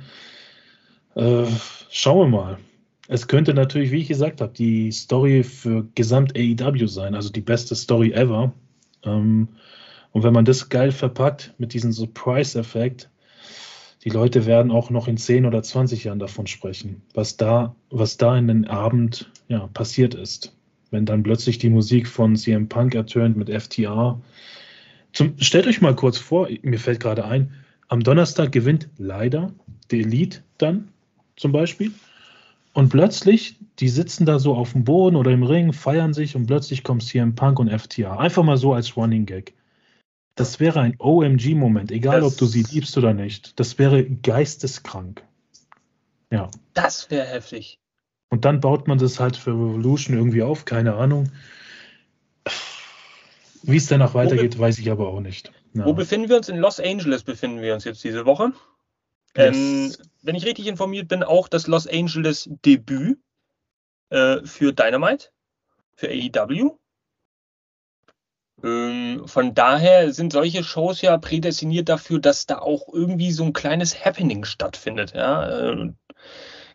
Äh, 1.14 1.44
schauen 1.90 2.18
wir 2.32 2.38
mal. 2.38 2.58
Es 3.06 3.28
könnte 3.28 3.52
natürlich, 3.52 3.90
wie 3.90 4.00
ich 4.00 4.08
gesagt 4.08 4.40
habe, 4.40 4.52
die 4.52 4.90
Story 4.90 5.42
für 5.42 5.86
gesamt 5.94 6.36
AEW 6.36 6.86
sein, 6.86 7.14
also 7.14 7.30
die 7.30 7.42
beste 7.42 7.74
Story 7.74 8.12
ever. 8.12 8.54
Ähm, 9.04 9.48
und 10.12 10.22
wenn 10.22 10.32
man 10.32 10.44
das 10.44 10.68
geil 10.68 10.92
verpackt 10.92 11.54
mit 11.58 11.74
diesem 11.74 11.92
Surprise-Effekt, 11.92 13.10
die 14.04 14.10
Leute 14.10 14.44
werden 14.44 14.70
auch 14.70 14.90
noch 14.90 15.08
in 15.08 15.16
10 15.16 15.46
oder 15.46 15.62
20 15.62 16.04
Jahren 16.04 16.18
davon 16.18 16.46
sprechen, 16.46 17.02
was 17.14 17.36
da, 17.36 17.74
was 17.90 18.16
da 18.16 18.36
in 18.36 18.48
den 18.48 18.66
Abend 18.66 19.30
ja, 19.48 19.66
passiert 19.68 20.14
ist. 20.14 20.54
Wenn 20.90 21.06
dann 21.06 21.22
plötzlich 21.22 21.58
die 21.58 21.70
Musik 21.70 22.06
von 22.06 22.36
CM 22.36 22.68
Punk 22.68 22.94
ertönt 22.94 23.36
mit 23.36 23.50
FTR. 23.50 24.20
Zum, 25.12 25.34
stellt 25.38 25.66
euch 25.66 25.80
mal 25.80 25.96
kurz 25.96 26.18
vor, 26.18 26.48
mir 26.62 26.78
fällt 26.78 27.00
gerade 27.00 27.24
ein, 27.24 27.52
am 27.88 28.02
Donnerstag 28.02 28.52
gewinnt 28.52 28.88
leider 28.98 29.52
die 29.90 30.00
Elite 30.00 30.42
dann 30.58 30.88
zum 31.36 31.52
Beispiel. 31.52 31.92
Und 32.74 32.88
plötzlich, 32.88 33.56
die 33.78 33.88
sitzen 33.88 34.26
da 34.26 34.40
so 34.40 34.54
auf 34.54 34.72
dem 34.72 34.84
Boden 34.84 35.14
oder 35.14 35.30
im 35.30 35.44
Ring, 35.44 35.72
feiern 35.72 36.12
sich 36.12 36.34
und 36.34 36.46
plötzlich 36.46 36.82
kommt 36.82 37.04
CM 37.04 37.36
Punk 37.36 37.60
und 37.60 37.70
FTA. 37.70 38.18
Einfach 38.18 38.42
mal 38.42 38.56
so 38.56 38.74
als 38.74 38.96
Running 38.96 39.26
Gag. 39.26 39.54
Das 40.34 40.58
wäre 40.58 40.80
ein 40.80 40.96
OMG-Moment, 40.98 41.92
egal 41.92 42.20
das, 42.20 42.32
ob 42.32 42.38
du 42.38 42.46
sie 42.46 42.64
liebst 42.64 42.98
oder 42.98 43.14
nicht. 43.14 43.58
Das 43.60 43.78
wäre 43.78 44.04
geisteskrank. 44.04 45.22
Ja. 46.30 46.50
Das 46.74 47.10
wäre 47.12 47.26
heftig. 47.26 47.78
Und 48.28 48.44
dann 48.44 48.58
baut 48.60 48.88
man 48.88 48.98
das 48.98 49.20
halt 49.20 49.36
für 49.36 49.52
Revolution 49.52 50.16
irgendwie 50.16 50.42
auf, 50.42 50.64
keine 50.64 50.94
Ahnung. 50.94 51.30
Wie 53.62 53.76
es 53.76 53.86
danach 53.86 54.14
weitergeht, 54.14 54.58
weiß 54.58 54.80
ich 54.80 54.90
aber 54.90 55.08
auch 55.08 55.20
nicht. 55.20 55.52
Ja. 55.74 55.86
Wo 55.86 55.92
befinden 55.92 56.28
wir 56.28 56.36
uns? 56.38 56.48
In 56.48 56.58
Los 56.58 56.80
Angeles 56.80 57.22
befinden 57.22 57.62
wir 57.62 57.72
uns 57.72 57.84
jetzt 57.84 58.02
diese 58.02 58.26
Woche. 58.26 58.52
Ähm, 59.36 59.94
wenn 60.22 60.36
ich 60.36 60.46
richtig 60.46 60.66
informiert 60.66 61.08
bin, 61.08 61.22
auch 61.22 61.48
das 61.48 61.66
Los 61.66 61.86
Angeles 61.86 62.48
Debüt 62.64 63.18
äh, 64.10 64.44
für 64.44 64.72
Dynamite, 64.72 65.30
für 65.94 66.08
AEW. 66.08 66.78
Ähm, 68.62 69.26
von 69.26 69.54
daher 69.54 70.12
sind 70.12 70.32
solche 70.32 70.62
Shows 70.62 71.02
ja 71.02 71.18
prädestiniert 71.18 71.88
dafür, 71.88 72.20
dass 72.20 72.46
da 72.46 72.58
auch 72.58 72.88
irgendwie 72.92 73.32
so 73.32 73.44
ein 73.44 73.52
kleines 73.52 74.04
Happening 74.04 74.44
stattfindet. 74.44 75.12
Ja? 75.14 75.72
Äh, 75.72 75.92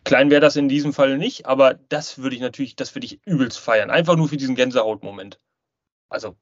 klein 0.04 0.30
wäre 0.30 0.40
das 0.40 0.56
in 0.56 0.68
diesem 0.68 0.92
Fall 0.92 1.16
nicht, 1.16 1.46
aber 1.46 1.74
das 1.74 2.18
würde 2.18 2.36
ich 2.36 2.42
natürlich, 2.42 2.76
das 2.76 2.94
würde 2.94 3.06
ich 3.06 3.20
übelst 3.24 3.58
feiern. 3.58 3.90
Einfach 3.90 4.16
nur 4.16 4.28
für 4.28 4.36
diesen 4.36 4.54
Gänsehaut-Moment. 4.54 5.40
Also, 6.10 6.36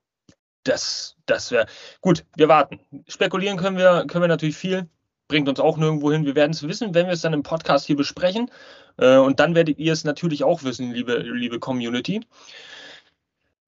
das, 0.65 1.17
das 1.27 1.51
wäre 1.53 1.67
gut. 2.01 2.27
Wir 2.37 2.49
warten. 2.49 2.81
Spekulieren 3.07 3.57
können 3.57 3.79
wir, 3.79 4.07
können 4.07 4.25
wir 4.25 4.29
natürlich 4.29 4.57
viel 4.57 4.89
bringt 5.29 5.49
uns 5.49 5.61
auch 5.61 5.77
nirgendwo 5.77 6.11
hin. 6.11 6.25
Wir 6.25 6.35
werden 6.35 6.53
es 6.53 6.67
wissen, 6.67 6.95
wenn 6.95 7.07
wir 7.07 7.13
es 7.13 7.21
dann 7.21 7.35
im 7.35 7.43
Podcast 7.43 7.87
hier 7.87 7.97
besprechen. 7.97 8.51
Äh, 8.97 9.19
und 9.19 9.39
dann 9.41 9.55
werdet 9.55 9.79
ihr 9.79 9.93
es 9.93 10.05
natürlich 10.05 10.43
auch 10.43 10.63
wissen, 10.65 10.93
liebe, 10.93 11.19
liebe 11.19 11.61
Community. 11.61 12.21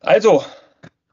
Also, 0.00 0.44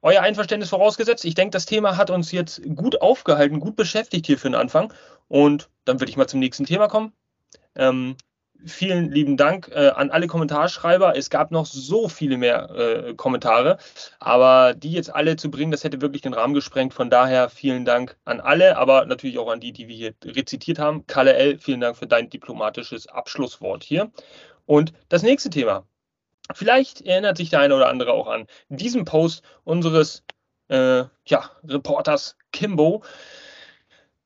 euer 0.02 0.22
Einverständnis 0.22 0.70
vorausgesetzt. 0.70 1.26
Ich 1.26 1.36
denke, 1.36 1.52
das 1.52 1.66
Thema 1.66 1.98
hat 1.98 2.10
uns 2.10 2.32
jetzt 2.32 2.62
gut 2.76 3.02
aufgehalten, 3.02 3.60
gut 3.60 3.76
beschäftigt 3.76 4.26
hier 4.26 4.38
für 4.38 4.50
den 4.50 4.56
Anfang. 4.56 4.94
Und 5.28 5.70
dann 5.86 6.00
würde 6.00 6.10
ich 6.10 6.18
mal 6.18 6.28
zum 6.28 6.40
nächsten 6.40 6.66
Thema 6.66 6.88
kommen. 6.88 7.12
Ähm, 7.76 8.16
vielen 8.66 9.12
lieben 9.12 9.38
Dank 9.38 9.70
äh, 9.74 9.90
an 9.90 10.10
alle 10.12 10.28
Kommentarschreiber. 10.28 11.16
Es 11.16 11.30
gab 11.30 11.52
noch 11.52 11.66
so 11.66 12.10
viele 12.10 12.38
mehr 12.38 12.70
äh, 12.70 13.14
Kommentare, 13.14 13.78
aber 14.20 14.74
die 14.74 14.92
jetzt 14.92 15.14
alle 15.14 15.36
zu 15.36 15.50
bringen, 15.52 15.72
das 15.72 15.84
hätte 15.84 16.02
wirklich 16.02 16.22
den 16.22 16.34
Rahmen 16.34 16.54
gesprengt. 16.54 16.94
Von 16.94 17.10
daher 17.10 17.50
vielen 17.50 17.86
Dank 17.86 18.18
an 18.26 18.40
alle, 18.40 18.78
aber 18.78 19.06
natürlich 19.06 19.38
auch 19.40 19.50
an 19.50 19.60
die, 19.60 19.72
die 19.72 19.88
wir 19.88 19.96
hier 19.96 20.14
rezitiert 20.24 20.80
haben. 20.80 21.06
Kalle 21.08 21.34
L., 21.34 21.58
vielen 21.60 21.82
Dank 21.82 21.98
für 21.98 22.08
dein 22.08 22.30
diplomatisches 22.30 23.08
Abschlusswort 23.08 23.84
hier. 23.84 24.12
Und 24.66 24.94
das 25.10 25.24
nächste 25.24 25.50
Thema. 25.50 25.86
Vielleicht 26.54 27.02
erinnert 27.02 27.38
sich 27.38 27.50
der 27.50 27.60
eine 27.60 27.76
oder 27.76 27.90
andere 27.90 28.14
auch 28.14 28.28
an 28.28 28.48
diesen 28.70 29.06
Post 29.06 29.44
unseres 29.64 30.24
äh, 30.70 31.04
ja, 31.26 31.52
Reporters 31.68 32.38
Kimbo. 32.52 33.04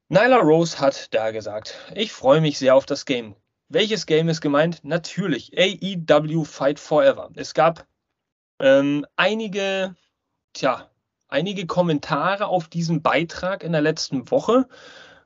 Nyla 0.09 0.37
Rose 0.37 0.79
hat 0.79 1.13
da 1.13 1.31
gesagt, 1.31 1.75
ich 1.95 2.11
freue 2.11 2.41
mich 2.41 2.57
sehr 2.57 2.75
auf 2.75 2.85
das 2.85 3.05
Game. 3.05 3.35
Welches 3.73 4.05
Game 4.05 4.27
ist 4.27 4.41
gemeint? 4.41 4.83
Natürlich 4.83 5.53
AEW 5.57 6.43
Fight 6.43 6.77
Forever. 6.77 7.29
Es 7.35 7.53
gab 7.53 7.87
ähm, 8.59 9.05
einige, 9.15 9.95
tja, 10.51 10.89
einige 11.29 11.65
Kommentare 11.65 12.47
auf 12.47 12.67
diesen 12.67 13.01
Beitrag 13.01 13.63
in 13.63 13.71
der 13.71 13.79
letzten 13.79 14.29
Woche, 14.29 14.67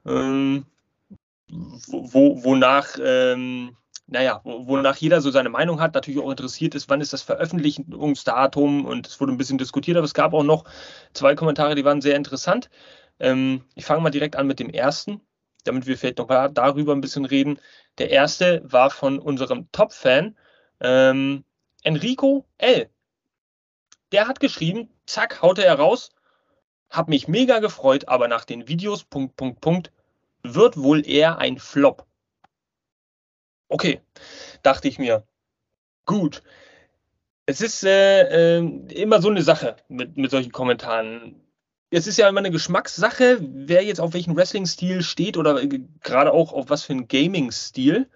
ähm, 0.06 0.68
wo, 1.48 2.44
wonach, 2.44 2.98
ähm, 3.04 3.78
naja, 4.06 4.42
wonach 4.44 4.98
jeder 4.98 5.22
so 5.22 5.32
seine 5.32 5.50
Meinung 5.50 5.82
hat, 5.82 5.96
natürlich 5.96 6.22
auch 6.22 6.30
interessiert 6.30 6.76
ist, 6.76 6.88
wann 6.88 7.02
ist 7.02 7.14
das 7.14 7.24
Veröffentlichungsdatum 7.24 8.86
und 8.86 9.08
es 9.08 9.20
wurde 9.20 9.32
ein 9.32 9.40
bisschen 9.40 9.58
diskutiert, 9.58 9.98
aber 9.98 10.06
es 10.06 10.14
gab 10.14 10.36
auch 10.36 10.44
noch 10.44 10.66
zwei 11.14 11.34
Kommentare, 11.34 11.74
die 11.74 11.84
waren 11.84 12.02
sehr 12.02 12.16
interessant. 12.16 12.70
Ähm, 13.20 13.64
ich 13.74 13.86
fange 13.86 14.02
mal 14.02 14.12
direkt 14.12 14.36
an 14.36 14.46
mit 14.46 14.60
dem 14.60 14.70
ersten. 14.70 15.22
Damit 15.66 15.86
wir 15.86 15.98
vielleicht 15.98 16.20
noch 16.20 16.28
darüber 16.28 16.94
ein 16.94 17.02
bisschen 17.02 17.26
reden. 17.26 17.60
Der 17.98 18.10
erste 18.10 18.62
war 18.64 18.90
von 18.90 19.20
unserem 19.20 19.72
Top-Fan, 19.72 20.38
ähm, 20.82 21.44
Enrico 21.84 22.46
L. 22.58 22.90
Der 24.12 24.28
hat 24.28 24.40
geschrieben, 24.40 24.90
zack, 25.06 25.42
haute 25.42 25.64
er 25.66 25.76
raus, 25.76 26.12
hab 26.90 27.10
mich 27.10 27.28
mega 27.28 27.60
gefreut, 27.60 28.08
aber 28.08 28.28
nach 28.28 28.46
den 28.46 28.68
Videos, 28.68 29.04
Punkt, 29.04 29.36
Punkt, 29.36 29.62
Punkt, 29.62 29.92
wird 30.44 30.78
wohl 30.78 31.08
eher 31.08 31.38
ein 31.38 31.58
Flop. 31.60 32.06
Okay, 33.68 34.02
dachte 34.64 34.88
ich 34.88 35.00
mir. 35.00 35.26
Gut. 36.06 36.44
Es 37.48 37.62
ist 37.62 37.84
äh, 37.84 38.58
äh, 38.58 38.60
immer 38.94 39.22
so 39.22 39.30
eine 39.30 39.42
Sache 39.42 39.76
mit, 39.88 40.18
mit 40.18 40.32
solchen 40.32 40.52
Kommentaren. 40.52 41.42
Es 41.92 42.08
ist 42.08 42.18
ja 42.18 42.28
immer 42.28 42.40
eine 42.40 42.52
Geschmackssache, 42.52 43.40
wer 43.42 43.84
jetzt 43.84 44.02
auf 44.02 44.14
welchen 44.14 44.36
Wrestling-Stil 44.36 45.02
steht 45.02 45.38
oder 45.38 45.62
äh, 45.62 45.82
gerade 46.02 46.34
auch 46.34 46.52
auf 46.52 46.70
was 46.70 46.84
für 46.84 46.94
einen 46.94 47.08
Gaming-Stil 47.08 48.08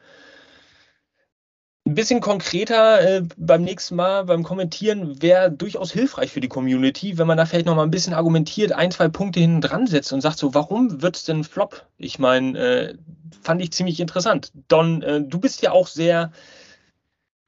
ein 1.90 1.96
bisschen 1.96 2.22
konkreter 2.22 3.02
äh, 3.02 3.24
beim 3.36 3.64
nächsten 3.64 3.96
Mal 3.96 4.26
beim 4.26 4.44
Kommentieren 4.44 5.22
wäre 5.22 5.52
durchaus 5.52 5.92
hilfreich 5.92 6.32
für 6.32 6.40
die 6.40 6.48
Community, 6.48 7.18
wenn 7.18 7.26
man 7.26 7.38
da 7.38 7.46
vielleicht 7.46 7.66
noch 7.66 7.76
mal 7.76 7.84
ein 7.84 7.92
bisschen 7.92 8.14
argumentiert, 8.14 8.72
ein, 8.72 8.92
zwei 8.92 9.08
Punkte 9.08 9.40
hinten 9.40 9.62
dran 9.62 9.88
setzt 9.88 10.14
und 10.14 10.22
sagt 10.22 10.38
so, 10.38 10.54
warum 10.54 11.02
wird 11.02 11.16
es 11.16 11.24
denn 11.24 11.44
Flop? 11.44 11.88
Ich 11.98 12.20
meine, 12.20 12.58
äh, 12.60 12.98
fand 13.42 13.62
ich 13.62 13.72
ziemlich 13.72 14.00
interessant. 14.00 14.52
Don, 14.68 15.02
äh, 15.02 15.24
du 15.24 15.40
bist 15.40 15.64
ja 15.64 15.72
auch 15.72 15.88
sehr, 15.88 16.32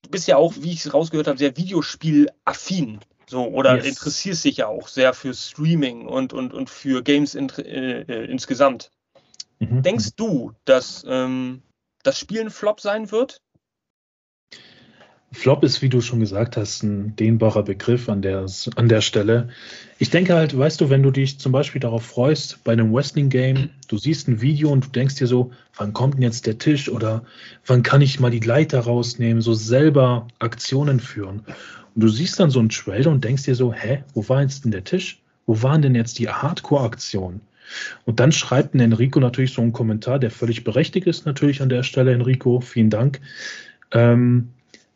du 0.02 0.10
bist 0.10 0.28
ja 0.28 0.38
auch, 0.38 0.56
wie 0.58 0.72
ich 0.72 0.84
es 0.86 0.94
rausgehört 0.94 1.28
habe, 1.28 1.38
sehr 1.38 1.56
Videospiel-affin. 1.56 3.00
So, 3.32 3.48
oder 3.48 3.78
yes. 3.78 3.86
interessierst 3.86 4.44
dich 4.44 4.58
ja 4.58 4.68
auch 4.68 4.90
sehr 4.90 5.14
für 5.14 5.34
Streaming 5.34 6.06
und, 6.06 6.34
und, 6.34 6.54
und 6.54 6.70
für 6.70 7.02
Games 7.02 7.34
in, 7.34 7.48
äh, 7.60 8.02
äh, 8.02 8.26
insgesamt. 8.30 8.92
Mhm. 9.60 9.84
Denkst 9.84 10.18
du, 10.18 10.52
dass 10.66 11.06
ähm, 11.08 11.62
das 12.04 12.20
Spiel 12.20 12.42
ein 12.42 12.50
Flop 12.50 12.82
sein 12.82 13.10
wird? 13.10 13.42
Flop 15.32 15.64
ist, 15.64 15.82
wie 15.82 15.88
du 15.88 16.02
schon 16.02 16.20
gesagt 16.20 16.58
hast, 16.58 16.84
ein 16.84 17.16
dehnbarer 17.16 17.64
Begriff 17.64 18.10
an 18.10 18.22
der, 18.22 18.48
an 18.76 18.90
der 18.90 19.00
Stelle. 19.00 19.48
Ich 19.98 20.10
denke 20.10 20.36
halt, 20.36 20.58
weißt 20.58 20.82
du, 20.82 20.90
wenn 20.90 21.02
du 21.02 21.12
dich 21.12 21.40
zum 21.40 21.54
Beispiel 21.54 21.80
darauf 21.80 22.04
freust, 22.06 22.66
bei 22.66 22.74
einem 22.74 22.94
Wrestling-Game, 22.94 23.70
du 23.88 23.98
siehst 23.98 24.28
ein 24.28 24.42
Video 24.42 24.70
und 24.72 24.88
du 24.88 24.90
denkst 24.90 25.16
dir 25.16 25.28
so, 25.28 25.54
wann 25.78 25.94
kommt 25.94 26.16
denn 26.16 26.24
jetzt 26.24 26.48
der 26.48 26.58
Tisch 26.58 26.90
oder 26.90 27.24
wann 27.66 27.82
kann 27.82 28.02
ich 28.02 28.20
mal 28.20 28.30
die 28.30 28.42
Leiter 28.42 28.82
rausnehmen, 28.82 29.42
so 29.42 29.54
selber 29.54 30.28
Aktionen 30.40 31.00
führen. 31.00 31.46
Und 31.96 32.02
du 32.02 32.08
siehst 32.08 32.40
dann 32.40 32.50
so 32.50 32.60
einen 32.60 32.70
Trailer 32.70 33.12
und 33.12 33.24
denkst 33.24 33.44
dir 33.44 33.56
so, 33.56 33.74
hä, 33.74 34.04
wo 34.14 34.28
war 34.30 34.42
jetzt 34.42 34.64
denn 34.64 34.72
der 34.72 34.84
Tisch? 34.84 35.22
Wo 35.46 35.62
waren 35.62 35.82
denn 35.82 35.96
jetzt 35.96 36.20
die 36.20 36.30
Hardcore-Aktionen? 36.30 37.42
Und 38.06 38.20
dann 38.20 38.32
schreibt 38.32 38.74
ein 38.74 38.80
Enrico 38.80 39.20
natürlich 39.20 39.54
so 39.54 39.62
einen 39.62 39.74
Kommentar, 39.74 40.20
der 40.20 40.32
völlig 40.32 40.64
berechtigt 40.64 41.08
ist, 41.08 41.26
natürlich 41.26 41.62
an 41.62 41.70
der 41.70 41.84
Stelle, 41.84 42.14
Enrico, 42.14 42.60
vielen 42.60 42.90
Dank. 42.90 43.22
Ähm, 43.92 44.50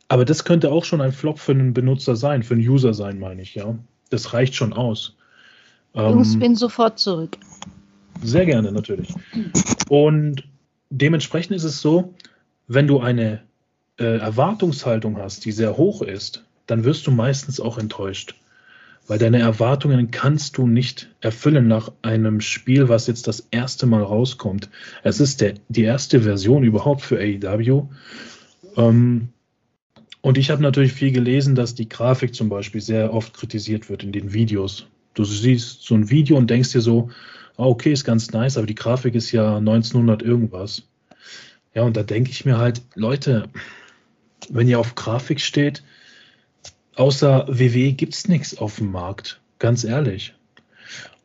aber 0.08 0.26
das 0.26 0.44
könnte 0.44 0.72
auch 0.72 0.86
schon 0.86 1.02
ein 1.02 1.12
Flop 1.12 1.40
für 1.40 1.54
einen 1.54 1.74
Benutzer 1.74 2.16
sein, 2.16 2.44
für 2.44 2.54
einen 2.54 2.68
User 2.68 2.94
sein, 2.94 3.20
meine 3.20 3.42
ich, 3.42 3.56
ja. 3.56 3.76
Das 4.10 4.34
reicht 4.34 4.56
schon 4.56 4.74
aus. 4.74 5.16
Jungs, 5.96 6.34
ähm, 6.34 6.40
bin 6.40 6.56
sofort 6.56 7.00
zurück. 7.00 7.38
Sehr 8.22 8.46
gerne, 8.46 8.72
natürlich. 8.72 9.14
Und 9.90 10.44
dementsprechend 10.90 11.56
ist 11.56 11.64
es 11.64 11.82
so, 11.82 12.14
wenn 12.68 12.88
du 12.88 13.00
eine 13.00 13.42
äh, 13.98 14.18
Erwartungshaltung 14.18 15.18
hast, 15.18 15.46
die 15.46 15.52
sehr 15.52 15.78
hoch 15.78 16.02
ist, 16.02 16.46
dann 16.68 16.84
wirst 16.84 17.08
du 17.08 17.12
meistens 17.12 17.60
auch 17.60 17.78
enttäuscht. 17.78 18.36
Weil 19.08 19.20
deine 19.20 19.40
Erwartungen 19.40 20.10
kannst 20.10 20.58
du 20.58 20.66
nicht 20.66 21.10
erfüllen 21.22 21.68
nach 21.68 21.92
einem 22.02 22.42
Spiel, 22.42 22.90
was 22.90 23.06
jetzt 23.06 23.28
das 23.28 23.48
erste 23.52 23.86
Mal 23.86 24.02
rauskommt. 24.02 24.70
Es 25.04 25.20
ist 25.20 25.42
der, 25.42 25.56
die 25.70 25.84
erste 25.84 26.22
Version 26.22 26.64
überhaupt 26.64 27.02
für 27.02 27.20
AEW. 27.20 27.88
Ähm, 28.78 29.30
und 30.22 30.40
ich 30.40 30.50
habe 30.50 30.64
natürlich 30.64 30.94
viel 30.94 31.12
gelesen, 31.12 31.54
dass 31.54 31.76
die 31.76 31.88
Grafik 31.88 32.34
zum 32.34 32.50
Beispiel 32.50 32.82
sehr 32.82 33.14
oft 33.14 33.36
kritisiert 33.36 33.90
wird 33.90 34.04
in 34.04 34.12
den 34.12 34.34
Videos. 34.34 34.88
Du 35.14 35.24
siehst 35.24 35.84
so 35.84 35.94
ein 35.94 36.10
Video 36.10 36.36
und 36.36 36.50
denkst 36.50 36.72
dir 36.72 36.82
so, 36.82 37.12
ah, 37.58 37.66
okay, 37.66 37.92
ist 37.92 38.06
ganz 38.06 38.32
nice, 38.32 38.58
aber 38.58 38.66
die 38.66 38.74
Grafik 38.74 39.14
ist 39.14 39.32
ja 39.32 39.58
1900 39.58 40.24
irgendwas. 40.24 40.82
Ja, 41.76 41.84
und 41.84 41.96
da 41.96 42.02
denke 42.02 42.32
ich 42.32 42.44
mir 42.44 42.58
halt, 42.58 42.82
Leute, 42.96 43.50
wenn 44.50 44.68
ihr 44.68 44.80
auf 44.80 44.96
Grafik 44.96 45.42
steht, 45.42 45.84
außer 46.96 47.48
WWE 47.48 47.94
gibt 47.94 48.14
es 48.14 48.28
nichts 48.28 48.58
auf 48.58 48.78
dem 48.78 48.92
Markt. 48.92 49.40
Ganz 49.60 49.84
ehrlich. 49.84 50.34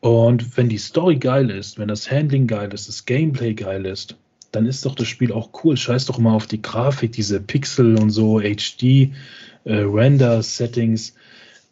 Und 0.00 0.56
wenn 0.56 0.68
die 0.68 0.78
Story 0.78 1.16
geil 1.16 1.50
ist, 1.50 1.78
wenn 1.78 1.88
das 1.88 2.10
Handling 2.10 2.46
geil 2.46 2.72
ist, 2.72 2.88
das 2.88 3.04
Gameplay 3.04 3.54
geil 3.54 3.84
ist, 3.84 4.16
dann 4.52 4.66
ist 4.66 4.84
doch 4.84 4.94
das 4.94 5.08
Spiel 5.08 5.32
auch 5.32 5.50
cool. 5.62 5.76
Scheiß 5.76 6.06
doch 6.06 6.18
mal 6.18 6.34
auf 6.34 6.46
die 6.46 6.62
Grafik, 6.62 7.12
diese 7.12 7.40
Pixel 7.40 7.96
und 7.98 8.10
so, 8.10 8.40
HD, 8.40 9.12
äh, 9.64 9.74
Render-Settings. 9.74 11.14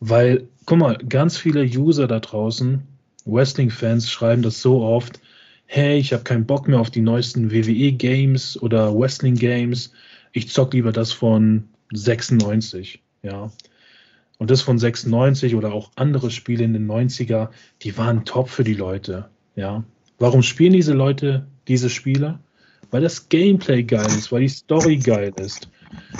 Weil, 0.00 0.46
guck 0.66 0.78
mal, 0.78 0.98
ganz 1.08 1.38
viele 1.38 1.62
User 1.62 2.06
da 2.06 2.20
draußen, 2.20 2.82
Wrestling-Fans, 3.24 4.10
schreiben 4.10 4.42
das 4.42 4.60
so 4.60 4.82
oft, 4.82 5.20
hey, 5.66 5.98
ich 5.98 6.12
habe 6.12 6.22
keinen 6.22 6.46
Bock 6.46 6.68
mehr 6.68 6.80
auf 6.80 6.90
die 6.90 7.00
neuesten 7.00 7.50
WWE-Games 7.50 8.60
oder 8.62 8.96
Wrestling-Games. 8.96 9.92
Ich 10.32 10.50
zock 10.50 10.72
lieber 10.72 10.92
das 10.92 11.12
von 11.12 11.64
96, 11.92 13.00
ja. 13.22 13.50
Und 14.38 14.50
das 14.50 14.62
von 14.62 14.78
96 14.78 15.54
oder 15.54 15.72
auch 15.72 15.90
andere 15.96 16.30
Spiele 16.30 16.64
in 16.64 16.72
den 16.72 16.88
90er, 16.88 17.50
die 17.82 17.98
waren 17.98 18.24
top 18.24 18.48
für 18.48 18.64
die 18.64 18.74
Leute, 18.74 19.28
ja. 19.56 19.84
Warum 20.20 20.42
spielen 20.42 20.72
diese 20.72 20.94
Leute 20.94 21.46
diese 21.68 21.90
Spiele? 21.90 22.40
weil 22.90 23.02
das 23.02 23.28
Gameplay 23.28 23.82
geil 23.82 24.06
ist, 24.06 24.32
weil 24.32 24.42
die 24.42 24.48
Story 24.48 24.96
geil 24.96 25.32
ist. 25.36 25.68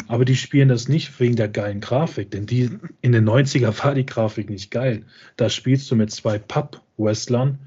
Aber 0.07 0.25
die 0.25 0.37
spielen 0.37 0.69
das 0.69 0.89
nicht 0.89 1.19
wegen 1.21 1.37
der 1.37 1.49
geilen 1.49 1.81
Grafik, 1.81 2.31
denn 2.31 2.47
die 2.47 2.71
in 3.03 3.13
den 3.13 3.29
90er 3.29 3.85
war 3.85 3.95
die 3.95 4.07
Grafik 4.07 4.49
nicht 4.51 4.71
geil. 4.71 5.05
Da 5.37 5.51
spielst 5.51 5.91
du 5.91 5.97
mit 5.97 6.11
zwei 6.11 6.39
Pub-Wrestlern, 6.39 7.59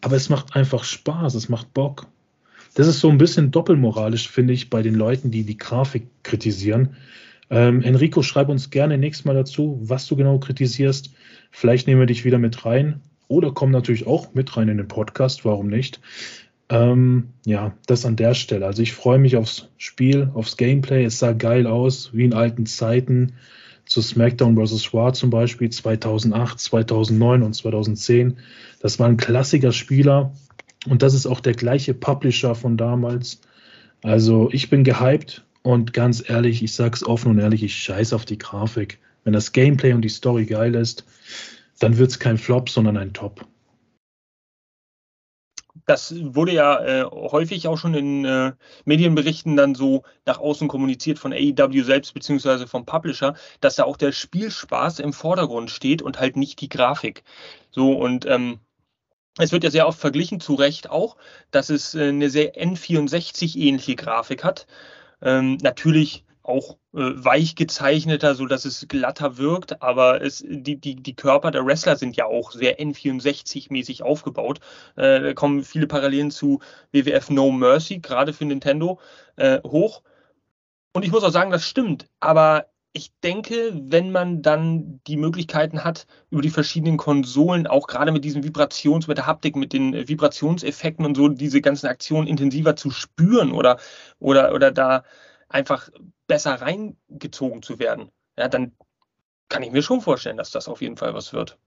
aber 0.00 0.16
es 0.16 0.28
macht 0.28 0.56
einfach 0.56 0.84
Spaß, 0.84 1.34
es 1.34 1.48
macht 1.48 1.72
Bock. 1.74 2.06
Das 2.74 2.86
ist 2.86 3.00
so 3.00 3.08
ein 3.08 3.18
bisschen 3.18 3.50
doppelmoralisch, 3.50 4.28
finde 4.28 4.52
ich, 4.52 4.70
bei 4.70 4.82
den 4.82 4.94
Leuten, 4.94 5.30
die 5.30 5.44
die 5.44 5.58
Grafik 5.58 6.06
kritisieren. 6.22 6.96
Ähm, 7.50 7.82
Enrico, 7.82 8.22
schreib 8.22 8.48
uns 8.48 8.70
gerne 8.70 8.98
nächstes 8.98 9.24
Mal 9.24 9.34
dazu, 9.34 9.78
was 9.82 10.06
du 10.06 10.16
genau 10.16 10.38
kritisierst. 10.38 11.10
Vielleicht 11.50 11.86
nehmen 11.86 12.00
wir 12.00 12.06
dich 12.06 12.24
wieder 12.24 12.38
mit 12.38 12.64
rein 12.64 13.00
oder 13.26 13.52
komm 13.52 13.70
natürlich 13.70 14.06
auch 14.06 14.34
mit 14.34 14.56
rein 14.56 14.68
in 14.68 14.76
den 14.76 14.88
Podcast, 14.88 15.44
warum 15.44 15.68
nicht? 15.68 16.00
Ähm, 16.70 17.28
ja, 17.46 17.74
das 17.86 18.04
an 18.04 18.16
der 18.16 18.34
Stelle. 18.34 18.66
Also 18.66 18.82
ich 18.82 18.92
freue 18.92 19.18
mich 19.18 19.36
aufs 19.36 19.68
Spiel, 19.78 20.30
aufs 20.34 20.56
Gameplay. 20.56 21.04
Es 21.04 21.18
sah 21.18 21.32
geil 21.32 21.66
aus, 21.66 22.10
wie 22.12 22.24
in 22.24 22.34
alten 22.34 22.66
Zeiten. 22.66 23.34
Zu 23.86 24.02
SmackDown 24.02 24.54
vs. 24.54 24.92
Raw 24.92 25.12
zum 25.12 25.30
Beispiel 25.30 25.70
2008, 25.70 26.60
2009 26.60 27.42
und 27.42 27.54
2010. 27.54 28.36
Das 28.80 28.98
war 28.98 29.08
ein 29.08 29.16
klassischer 29.16 29.72
Spieler 29.72 30.34
und 30.86 31.02
das 31.02 31.14
ist 31.14 31.24
auch 31.24 31.40
der 31.40 31.54
gleiche 31.54 31.94
Publisher 31.94 32.54
von 32.54 32.76
damals. 32.76 33.40
Also 34.02 34.50
ich 34.52 34.68
bin 34.68 34.84
gehypt 34.84 35.44
und 35.62 35.92
ganz 35.92 36.28
ehrlich, 36.28 36.62
ich 36.62 36.74
sag's 36.74 37.04
offen 37.04 37.30
und 37.30 37.38
ehrlich, 37.38 37.62
ich 37.62 37.76
scheiße 37.76 38.14
auf 38.14 38.24
die 38.24 38.38
Grafik. 38.38 38.98
Wenn 39.24 39.32
das 39.32 39.52
Gameplay 39.52 39.92
und 39.92 40.02
die 40.02 40.08
Story 40.08 40.46
geil 40.46 40.74
ist, 40.74 41.04
dann 41.80 41.98
wird's 41.98 42.18
kein 42.18 42.38
Flop, 42.38 42.70
sondern 42.70 42.96
ein 42.96 43.12
Top 43.12 43.46
das 45.88 46.14
wurde 46.34 46.52
ja 46.52 46.84
äh, 46.84 47.04
häufig 47.04 47.66
auch 47.66 47.78
schon 47.78 47.94
in 47.94 48.24
äh, 48.24 48.52
Medienberichten 48.84 49.56
dann 49.56 49.74
so 49.74 50.02
nach 50.26 50.38
außen 50.38 50.68
kommuniziert 50.68 51.18
von 51.18 51.32
AEW 51.32 51.82
selbst 51.82 52.12
beziehungsweise 52.12 52.66
vom 52.66 52.84
Publisher, 52.84 53.34
dass 53.60 53.76
da 53.76 53.84
auch 53.84 53.96
der 53.96 54.12
Spielspaß 54.12 54.98
im 54.98 55.14
Vordergrund 55.14 55.70
steht 55.70 56.02
und 56.02 56.20
halt 56.20 56.36
nicht 56.36 56.60
die 56.60 56.68
Grafik. 56.68 57.24
So 57.70 57.92
und 57.92 58.26
ähm, 58.26 58.60
es 59.38 59.50
wird 59.50 59.64
ja 59.64 59.70
sehr 59.70 59.88
oft 59.88 59.98
verglichen, 59.98 60.40
zu 60.40 60.54
Recht 60.54 60.90
auch, 60.90 61.16
dass 61.50 61.70
es 61.70 61.94
äh, 61.94 62.08
eine 62.08 62.28
sehr 62.28 62.54
N64-ähnliche 62.54 63.96
Grafik 63.96 64.44
hat. 64.44 64.66
Ähm, 65.22 65.58
natürlich 65.62 66.24
auch 66.42 66.78
äh, 66.94 67.00
weich 67.14 67.54
gezeichneter, 67.56 68.34
so 68.34 68.46
dass 68.46 68.64
es 68.64 68.86
glatter 68.88 69.36
wirkt, 69.36 69.82
aber 69.82 70.22
es, 70.22 70.42
die, 70.48 70.76
die, 70.76 70.96
die 70.96 71.14
Körper 71.14 71.50
der 71.50 71.66
Wrestler 71.66 71.96
sind 71.96 72.16
ja 72.16 72.24
auch 72.24 72.52
sehr 72.52 72.80
N64-mäßig 72.80 74.02
aufgebaut. 74.02 74.60
Äh, 74.96 75.20
da 75.20 75.34
kommen 75.34 75.62
viele 75.62 75.86
Parallelen 75.86 76.30
zu 76.30 76.60
WWF 76.92 77.28
No 77.30 77.52
Mercy, 77.52 77.98
gerade 77.98 78.32
für 78.32 78.46
Nintendo, 78.46 78.98
äh, 79.36 79.60
hoch. 79.62 80.02
Und 80.94 81.04
ich 81.04 81.10
muss 81.12 81.22
auch 81.22 81.30
sagen, 81.30 81.50
das 81.50 81.64
stimmt, 81.64 82.06
aber 82.18 82.66
ich 82.92 83.12
denke, 83.22 83.72
wenn 83.74 84.10
man 84.12 84.42
dann 84.42 85.00
die 85.06 85.16
Möglichkeiten 85.16 85.84
hat, 85.84 86.06
über 86.30 86.42
die 86.42 86.50
verschiedenen 86.50 86.96
Konsolen, 86.96 87.66
auch 87.66 87.86
gerade 87.86 88.12
mit 88.12 88.24
diesen 88.24 88.42
Vibrations-, 88.42 89.08
mit 89.08 89.18
der 89.18 89.26
Haptik, 89.26 89.56
mit 89.56 89.72
den 89.72 90.08
Vibrationseffekten 90.08 91.04
und 91.06 91.16
so, 91.16 91.28
diese 91.28 91.60
ganzen 91.60 91.86
Aktionen 91.86 92.26
intensiver 92.26 92.76
zu 92.76 92.90
spüren 92.90 93.52
oder, 93.52 93.78
oder, 94.18 94.52
oder 94.54 94.72
da 94.72 95.04
einfach 95.48 95.90
besser 96.26 96.54
reingezogen 96.60 97.62
zu 97.62 97.78
werden, 97.78 98.10
ja, 98.36 98.48
dann 98.48 98.76
kann 99.48 99.62
ich 99.62 99.72
mir 99.72 99.82
schon 99.82 100.00
vorstellen, 100.02 100.36
dass 100.36 100.50
das 100.50 100.68
auf 100.68 100.82
jeden 100.82 100.96
Fall 100.96 101.14
was 101.14 101.32
wird. 101.32 101.58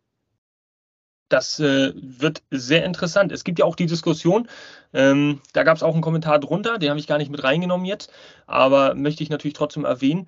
das 1.30 1.60
äh, 1.60 1.94
wird 1.96 2.44
sehr 2.52 2.84
interessant. 2.86 3.32
Es 3.32 3.44
gibt 3.44 3.60
ja 3.60 3.66
auch 3.66 3.76
die 3.76 3.86
Diskussion, 3.86 4.50
ähm, 4.94 5.42
da 5.54 5.64
gab 5.64 5.78
es 5.78 5.84
auch 5.84 5.94
einen 5.94 6.02
Kommentar 6.02 6.40
drunter, 6.40 6.78
den 6.78 6.90
habe 6.90 7.00
ich 7.00 7.08
gar 7.08 7.18
nicht 7.18 7.32
mit 7.32 7.44
reingenommen 7.44 7.86
jetzt, 7.86 8.12
aber 8.48 8.96
möchte 8.96 9.24
ich 9.24 9.30
natürlich 9.30 9.54
trotzdem 9.56 9.86
erwähnen, 9.86 10.28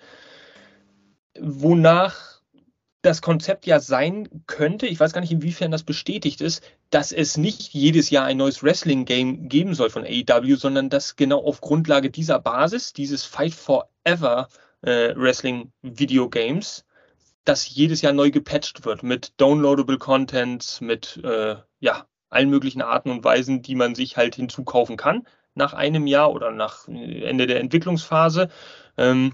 wonach 1.39 2.41
das 3.01 3.21
Konzept 3.21 3.65
ja 3.65 3.81
sein 3.81 4.29
könnte, 4.47 4.87
ich 4.87 4.99
weiß 4.99 5.11
gar 5.11 5.19
nicht, 5.19 5.31
inwiefern 5.31 5.71
das 5.71 5.83
bestätigt 5.83 6.39
ist, 6.39 6.63
dass 6.89 7.11
es 7.11 7.35
nicht 7.37 7.73
jedes 7.73 8.09
Jahr 8.09 8.25
ein 8.25 8.37
neues 8.37 8.63
Wrestling-Game 8.63 9.49
geben 9.49 9.73
soll 9.73 9.89
von 9.89 10.05
AEW, 10.05 10.55
sondern 10.55 10.89
dass 10.89 11.17
genau 11.17 11.43
auf 11.43 11.59
Grundlage 11.59 12.09
dieser 12.09 12.39
Basis, 12.39 12.93
dieses 12.93 13.25
Fight 13.25 13.53
Forever 13.53 14.47
äh, 14.81 15.13
Wrestling-Videogames, 15.15 16.85
dass 17.43 17.67
jedes 17.67 18.01
Jahr 18.01 18.13
neu 18.13 18.31
gepatcht 18.31 18.85
wird 18.85 19.03
mit 19.03 19.33
downloadable 19.35 19.97
Content, 19.97 20.79
mit 20.79 21.19
äh, 21.25 21.57
ja, 21.81 22.07
allen 22.29 22.49
möglichen 22.49 22.81
Arten 22.81 23.11
und 23.11 23.25
Weisen, 23.25 23.61
die 23.61 23.75
man 23.75 23.95
sich 23.95 24.15
halt 24.15 24.35
hinzukaufen 24.35 24.95
kann 24.95 25.27
nach 25.55 25.73
einem 25.73 26.07
Jahr 26.07 26.31
oder 26.31 26.51
nach 26.51 26.87
Ende 26.87 27.47
der 27.47 27.59
Entwicklungsphase. 27.59 28.49
Ähm, 28.97 29.33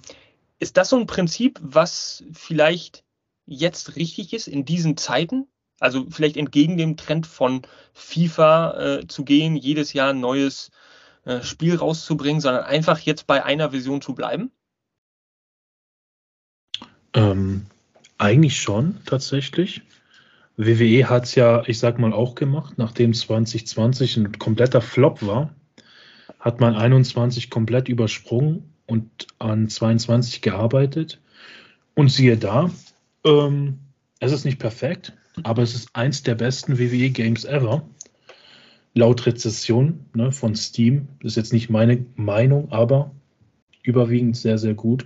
ist 0.59 0.77
das 0.77 0.89
so 0.89 0.97
ein 0.97 1.07
Prinzip, 1.07 1.59
was 1.61 2.23
vielleicht 2.33 3.03
jetzt 3.45 3.95
richtig 3.95 4.33
ist 4.33 4.47
in 4.47 4.65
diesen 4.65 4.97
Zeiten? 4.97 5.47
Also 5.79 6.05
vielleicht 6.09 6.37
entgegen 6.37 6.77
dem 6.77 6.97
Trend 6.97 7.25
von 7.25 7.61
FIFA 7.93 8.99
äh, 8.99 9.07
zu 9.07 9.23
gehen, 9.23 9.55
jedes 9.55 9.93
Jahr 9.93 10.09
ein 10.09 10.19
neues 10.19 10.71
äh, 11.23 11.41
Spiel 11.41 11.75
rauszubringen, 11.75 12.41
sondern 12.41 12.65
einfach 12.65 12.99
jetzt 12.99 13.25
bei 13.27 13.43
einer 13.43 13.71
Version 13.71 14.01
zu 14.01 14.13
bleiben? 14.13 14.51
Ähm, 17.13 17.65
eigentlich 18.17 18.61
schon, 18.61 18.99
tatsächlich. 19.05 19.81
WWE 20.57 21.09
hat 21.09 21.23
es 21.23 21.35
ja, 21.35 21.63
ich 21.67 21.79
sag 21.79 21.99
mal, 21.99 22.11
auch 22.11 22.35
gemacht, 22.35 22.73
nachdem 22.77 23.13
2020 23.13 24.17
ein 24.17 24.37
kompletter 24.37 24.81
Flop 24.81 25.25
war, 25.25 25.55
hat 26.37 26.59
man 26.59 26.75
21 26.75 27.49
komplett 27.49 27.87
übersprungen 27.87 28.73
und 28.89 29.27
an 29.37 29.69
22 29.69 30.41
gearbeitet. 30.41 31.21
Und 31.95 32.09
siehe 32.09 32.37
da, 32.37 32.71
ähm, 33.25 33.79
es 34.19 34.31
ist 34.31 34.45
nicht 34.45 34.59
perfekt, 34.59 35.13
aber 35.43 35.61
es 35.61 35.75
ist 35.75 35.89
eins 35.93 36.23
der 36.23 36.35
besten 36.35 36.79
WWE-Games 36.79 37.45
ever. 37.45 37.87
Laut 38.93 39.25
Rezession 39.25 40.05
ne, 40.13 40.31
von 40.31 40.55
Steam. 40.55 41.07
Das 41.21 41.33
ist 41.33 41.35
jetzt 41.37 41.53
nicht 41.53 41.69
meine 41.69 42.05
Meinung, 42.15 42.71
aber 42.71 43.11
überwiegend 43.83 44.35
sehr, 44.35 44.57
sehr 44.57 44.73
gut. 44.73 45.05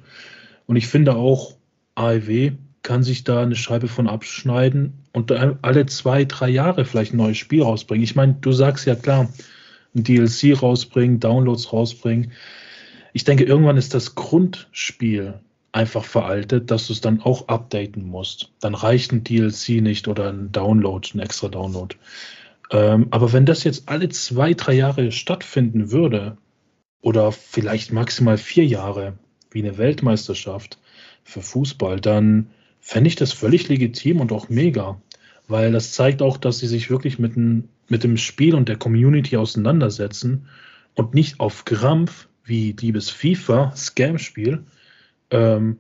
Und 0.66 0.78
ich 0.78 0.88
finde 0.88 1.16
auch, 1.16 1.56
AEW 1.96 2.54
kann 2.82 3.04
sich 3.04 3.24
da 3.24 3.42
eine 3.42 3.56
Scheibe 3.56 3.88
von 3.88 4.08
abschneiden 4.08 4.94
und 5.14 5.32
alle 5.32 5.86
zwei, 5.86 6.26
drei 6.26 6.50
Jahre 6.50 6.86
vielleicht 6.86 7.14
ein 7.14 7.18
neues 7.18 7.38
Spiel 7.38 7.62
rausbringen. 7.62 8.04
Ich 8.04 8.16
meine, 8.16 8.36
du 8.42 8.52
sagst 8.52 8.86
ja 8.86 8.96
klar, 8.96 9.30
ein 9.96 10.04
DLC 10.04 10.62
rausbringen, 10.62 11.20
Downloads 11.20 11.72
rausbringen. 11.72 12.32
Ich 13.14 13.24
denke, 13.24 13.44
irgendwann 13.44 13.78
ist 13.78 13.94
das 13.94 14.16
Grundspiel 14.16 15.40
einfach 15.72 16.04
veraltet, 16.04 16.70
dass 16.70 16.88
du 16.88 16.94
es 16.94 17.02
dann 17.02 17.22
auch 17.22 17.48
updaten 17.48 18.06
musst. 18.06 18.52
Dann 18.60 18.76
reicht 18.76 19.12
ein 19.12 19.24
DLC 19.24 19.82
nicht 19.82 20.08
oder 20.08 20.30
ein 20.30 20.52
Download, 20.52 21.08
ein 21.14 21.20
extra 21.20 21.48
Download. 21.48 21.96
Ähm, 22.72 23.08
aber 23.12 23.34
wenn 23.34 23.46
das 23.46 23.64
jetzt 23.64 23.88
alle 23.88 24.10
zwei, 24.10 24.54
drei 24.54 24.74
Jahre 24.74 25.12
stattfinden 25.12 25.92
würde, 25.92 26.38
oder 27.04 27.34
vielleicht 27.34 27.92
maximal 27.92 28.38
vier 28.38 28.66
Jahre, 28.66 29.14
wie 29.52 29.62
eine 29.62 29.78
Weltmeisterschaft 29.78 30.80
für 31.24 31.42
Fußball, 31.42 32.00
dann 32.00 32.48
fände 32.80 33.10
ich 33.10 33.16
das 33.16 33.34
völlig 33.34 33.68
legitim 33.68 34.22
und 34.22 34.32
auch 34.32 34.50
mega. 34.50 35.00
Weil 35.48 35.74
das 35.74 35.92
zeigt 35.92 36.22
auch, 36.22 36.38
dass 36.38 36.60
sie 36.60 36.68
sich 36.68 36.90
wirklich 36.90 37.20
mit, 37.20 37.36
ein, 37.36 37.68
mit 37.90 38.04
dem 38.04 38.18
Spiel 38.18 38.56
und 38.56 38.70
der 38.70 38.78
Community 38.78 39.36
auseinandersetzen 39.36 40.48
und 40.96 41.14
nicht 41.14 41.42
auf 41.42 41.66
Krampf, 41.66 42.30
wie 42.44 42.74
liebes 42.74 43.10
FIFA, 43.10 43.74
Scam-Spiel, 43.76 44.66
ähm, 45.32 45.80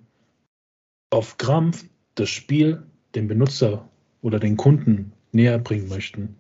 auf 1.10 1.38
Krampf 1.38 1.86
das 2.16 2.30
Spiel 2.30 2.84
dem 3.16 3.28
Benutzer 3.28 3.88
oder 4.22 4.40
den 4.40 4.58
Kunden 4.58 5.12
näher 5.32 5.60
bringen 5.60 5.90
möchten. 5.90 6.36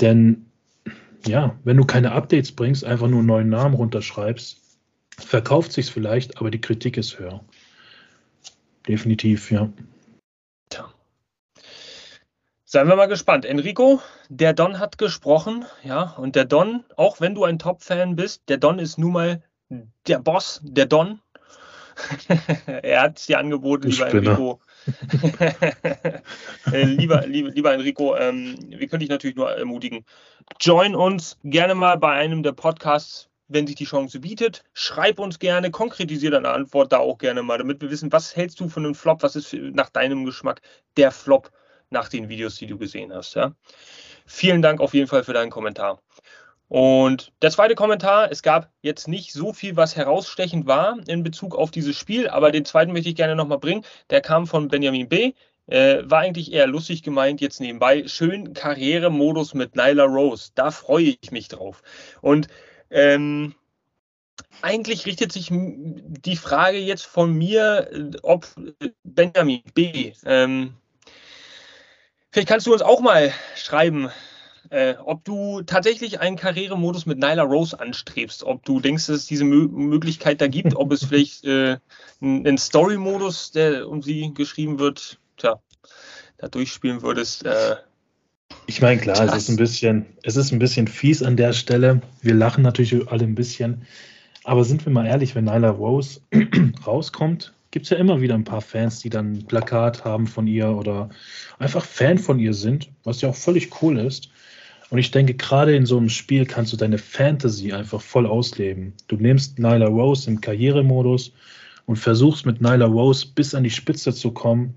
Denn 0.00 0.46
ja, 1.26 1.58
wenn 1.64 1.76
du 1.76 1.84
keine 1.84 2.12
Updates 2.12 2.52
bringst, 2.52 2.84
einfach 2.84 3.08
nur 3.08 3.20
einen 3.20 3.28
neuen 3.28 3.48
Namen 3.48 3.74
runterschreibst, 3.74 4.60
verkauft 5.18 5.72
sich's 5.72 5.88
vielleicht, 5.88 6.38
aber 6.38 6.50
die 6.50 6.60
Kritik 6.60 6.96
ist 6.96 7.18
höher. 7.18 7.42
Definitiv, 8.86 9.50
ja. 9.50 9.72
Seien 12.74 12.88
wir 12.88 12.96
mal 12.96 13.06
gespannt. 13.06 13.44
Enrico, 13.44 14.02
der 14.28 14.52
Don 14.52 14.80
hat 14.80 14.98
gesprochen, 14.98 15.64
ja, 15.84 16.12
und 16.18 16.34
der 16.34 16.44
Don, 16.44 16.82
auch 16.96 17.20
wenn 17.20 17.36
du 17.36 17.44
ein 17.44 17.60
Top-Fan 17.60 18.16
bist, 18.16 18.48
der 18.48 18.56
Don 18.56 18.80
ist 18.80 18.98
nun 18.98 19.12
mal 19.12 19.42
der 20.08 20.18
Boss, 20.18 20.60
der 20.64 20.86
Don, 20.86 21.20
er 22.66 23.02
hat 23.02 23.20
es 23.20 23.26
dir 23.26 23.38
angeboten, 23.38 23.90
lieber 23.90 24.08
Enrico. 24.08 24.60
äh, 26.72 26.82
lieber, 26.82 27.24
lieber, 27.28 27.50
lieber 27.50 27.74
Enrico, 27.74 28.16
ähm, 28.16 28.56
wir 28.70 28.88
können 28.88 29.02
dich 29.02 29.08
natürlich 29.08 29.36
nur 29.36 29.52
ermutigen. 29.52 30.04
Join 30.60 30.96
uns 30.96 31.38
gerne 31.44 31.76
mal 31.76 31.96
bei 31.96 32.10
einem 32.10 32.42
der 32.42 32.54
Podcasts, 32.54 33.28
wenn 33.46 33.68
sich 33.68 33.76
die 33.76 33.84
Chance 33.84 34.18
bietet. 34.18 34.64
Schreib 34.72 35.20
uns 35.20 35.38
gerne, 35.38 35.70
konkretisiere 35.70 36.32
deine 36.32 36.48
Antwort 36.50 36.90
da 36.90 36.98
auch 36.98 37.18
gerne 37.18 37.44
mal, 37.44 37.58
damit 37.58 37.80
wir 37.82 37.90
wissen, 37.92 38.10
was 38.10 38.34
hältst 38.34 38.58
du 38.58 38.68
von 38.68 38.84
einem 38.84 38.96
Flop, 38.96 39.22
was 39.22 39.36
ist 39.36 39.52
nach 39.52 39.90
deinem 39.90 40.24
Geschmack 40.24 40.60
der 40.96 41.12
Flop 41.12 41.52
nach 41.90 42.08
den 42.08 42.28
Videos, 42.28 42.56
die 42.56 42.66
du 42.66 42.78
gesehen 42.78 43.12
hast. 43.12 43.34
Ja? 43.34 43.54
Vielen 44.26 44.62
Dank 44.62 44.80
auf 44.80 44.94
jeden 44.94 45.06
Fall 45.06 45.24
für 45.24 45.32
deinen 45.32 45.50
Kommentar. 45.50 46.00
Und 46.68 47.32
der 47.42 47.50
zweite 47.50 47.74
Kommentar, 47.74 48.30
es 48.32 48.42
gab 48.42 48.72
jetzt 48.80 49.06
nicht 49.06 49.32
so 49.32 49.52
viel, 49.52 49.76
was 49.76 49.96
herausstechend 49.96 50.66
war 50.66 50.98
in 51.06 51.22
Bezug 51.22 51.54
auf 51.54 51.70
dieses 51.70 51.96
Spiel, 51.96 52.28
aber 52.28 52.50
den 52.50 52.64
zweiten 52.64 52.92
möchte 52.92 53.10
ich 53.10 53.16
gerne 53.16 53.36
nochmal 53.36 53.58
bringen. 53.58 53.84
Der 54.10 54.20
kam 54.20 54.46
von 54.46 54.68
Benjamin 54.68 55.08
B. 55.08 55.34
Äh, 55.66 56.02
war 56.04 56.20
eigentlich 56.20 56.52
eher 56.52 56.66
lustig 56.66 57.02
gemeint 57.02 57.40
jetzt 57.40 57.60
nebenbei. 57.60 58.06
Schön 58.06 58.52
Karrieremodus 58.52 59.54
mit 59.54 59.76
Nyla 59.76 60.04
Rose. 60.04 60.50
Da 60.54 60.70
freue 60.70 61.16
ich 61.20 61.30
mich 61.30 61.48
drauf. 61.48 61.82
Und 62.20 62.48
ähm, 62.90 63.54
eigentlich 64.62 65.06
richtet 65.06 65.32
sich 65.32 65.48
die 65.50 66.36
Frage 66.36 66.78
jetzt 66.78 67.06
von 67.06 67.32
mir, 67.32 67.88
ob 68.22 68.46
Benjamin 69.04 69.62
B. 69.74 70.12
Ähm, 70.24 70.74
vielleicht 72.34 72.48
kannst 72.48 72.66
du 72.66 72.72
uns 72.72 72.82
auch 72.82 73.00
mal 73.00 73.32
schreiben, 73.54 74.10
äh, 74.70 74.94
ob 75.04 75.24
du 75.24 75.62
tatsächlich 75.62 76.18
einen 76.18 76.36
Karrieremodus 76.36 77.06
mit 77.06 77.18
Nyla 77.18 77.44
Rose 77.44 77.78
anstrebst, 77.78 78.42
ob 78.42 78.64
du 78.64 78.80
denkst, 78.80 79.06
dass 79.06 79.16
es 79.18 79.26
diese 79.26 79.44
Mö 79.44 79.68
Möglichkeit 79.68 80.40
da 80.40 80.48
gibt, 80.48 80.74
ob 80.74 80.90
es 80.90 81.04
vielleicht 81.06 81.44
äh, 81.44 81.76
einen 82.20 82.58
Story-Modus, 82.58 83.52
der 83.52 83.88
um 83.88 84.02
sie 84.02 84.34
geschrieben 84.34 84.80
wird, 84.80 85.20
tja, 85.36 85.60
da 86.38 86.48
durchspielen 86.48 87.02
würdest. 87.02 87.46
Äh, 87.46 87.76
ich 88.66 88.82
meine, 88.82 89.00
klar, 89.00 89.20
es 89.20 89.36
ist 89.36 89.48
ein 89.48 89.56
bisschen, 89.56 90.06
es 90.24 90.34
ist 90.34 90.50
ein 90.50 90.58
bisschen 90.58 90.88
fies 90.88 91.22
an 91.22 91.36
der 91.36 91.52
Stelle. 91.52 92.02
Wir 92.20 92.34
lachen 92.34 92.62
natürlich 92.62 93.08
alle 93.08 93.22
ein 93.22 93.36
bisschen. 93.36 93.86
Aber 94.42 94.64
sind 94.64 94.84
wir 94.84 94.92
mal 94.92 95.06
ehrlich, 95.06 95.36
wenn 95.36 95.44
Nyla 95.44 95.70
Rose 95.70 96.20
rauskommt, 96.86 97.52
gibt 97.74 97.86
es 97.86 97.90
ja 97.90 97.96
immer 97.96 98.20
wieder 98.20 98.36
ein 98.36 98.44
paar 98.44 98.60
Fans, 98.60 99.00
die 99.00 99.10
dann 99.10 99.32
ein 99.32 99.46
Plakat 99.46 100.04
haben 100.04 100.28
von 100.28 100.46
ihr 100.46 100.68
oder 100.68 101.08
einfach 101.58 101.84
Fan 101.84 102.18
von 102.18 102.38
ihr 102.38 102.54
sind, 102.54 102.88
was 103.02 103.20
ja 103.20 103.30
auch 103.30 103.34
völlig 103.34 103.82
cool 103.82 103.98
ist. 103.98 104.30
Und 104.90 104.98
ich 104.98 105.10
denke, 105.10 105.34
gerade 105.34 105.74
in 105.74 105.84
so 105.84 105.96
einem 105.96 106.08
Spiel 106.08 106.46
kannst 106.46 106.72
du 106.72 106.76
deine 106.76 106.98
Fantasy 106.98 107.72
einfach 107.72 108.00
voll 108.00 108.28
ausleben. 108.28 108.92
Du 109.08 109.16
nimmst 109.16 109.58
Nyla 109.58 109.88
Rose 109.88 110.30
im 110.30 110.40
Karrieremodus 110.40 111.32
und 111.86 111.96
versuchst 111.96 112.46
mit 112.46 112.60
Nyla 112.60 112.86
Rose 112.86 113.26
bis 113.34 113.56
an 113.56 113.64
die 113.64 113.70
Spitze 113.70 114.14
zu 114.14 114.30
kommen. 114.30 114.74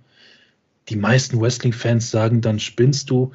Die 0.89 0.95
meisten 0.95 1.39
Wrestling-Fans 1.39 2.09
sagen, 2.09 2.41
dann 2.41 2.59
spinnst 2.59 3.11
du. 3.11 3.31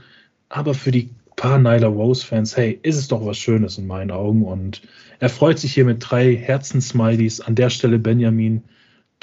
Aber 0.48 0.74
für 0.74 0.90
die 0.90 1.10
paar 1.36 1.60
Nyla 1.60 1.86
Rose-Fans, 1.86 2.56
hey, 2.56 2.80
ist 2.82 2.96
es 2.96 3.06
doch 3.06 3.24
was 3.24 3.38
Schönes 3.38 3.78
in 3.78 3.86
meinen 3.86 4.10
Augen. 4.10 4.42
Und 4.42 4.82
er 5.20 5.28
freut 5.28 5.60
sich 5.60 5.72
hier 5.72 5.84
mit 5.84 5.98
drei 6.00 6.34
Herzensmilies. 6.34 7.40
An 7.40 7.54
der 7.54 7.70
Stelle, 7.70 8.00
Benjamin, 8.00 8.64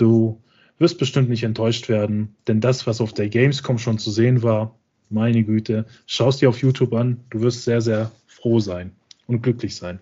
du 0.01 0.41
wirst 0.77 0.97
bestimmt 0.97 1.29
nicht 1.29 1.43
enttäuscht 1.43 1.89
werden, 1.89 2.35
denn 2.47 2.61
das, 2.61 2.87
was 2.87 3.01
auf 3.01 3.13
der 3.13 3.29
Gamescom 3.29 3.77
schon 3.77 3.99
zu 3.99 4.11
sehen 4.11 4.43
war, 4.43 4.75
meine 5.09 5.43
Güte, 5.43 5.85
schau 6.05 6.29
es 6.29 6.37
dir 6.37 6.49
auf 6.49 6.61
YouTube 6.61 6.93
an. 6.93 7.23
Du 7.29 7.41
wirst 7.41 7.63
sehr, 7.63 7.81
sehr 7.81 8.11
froh 8.27 8.59
sein 8.59 8.95
und 9.27 9.41
glücklich 9.41 9.75
sein. 9.75 9.99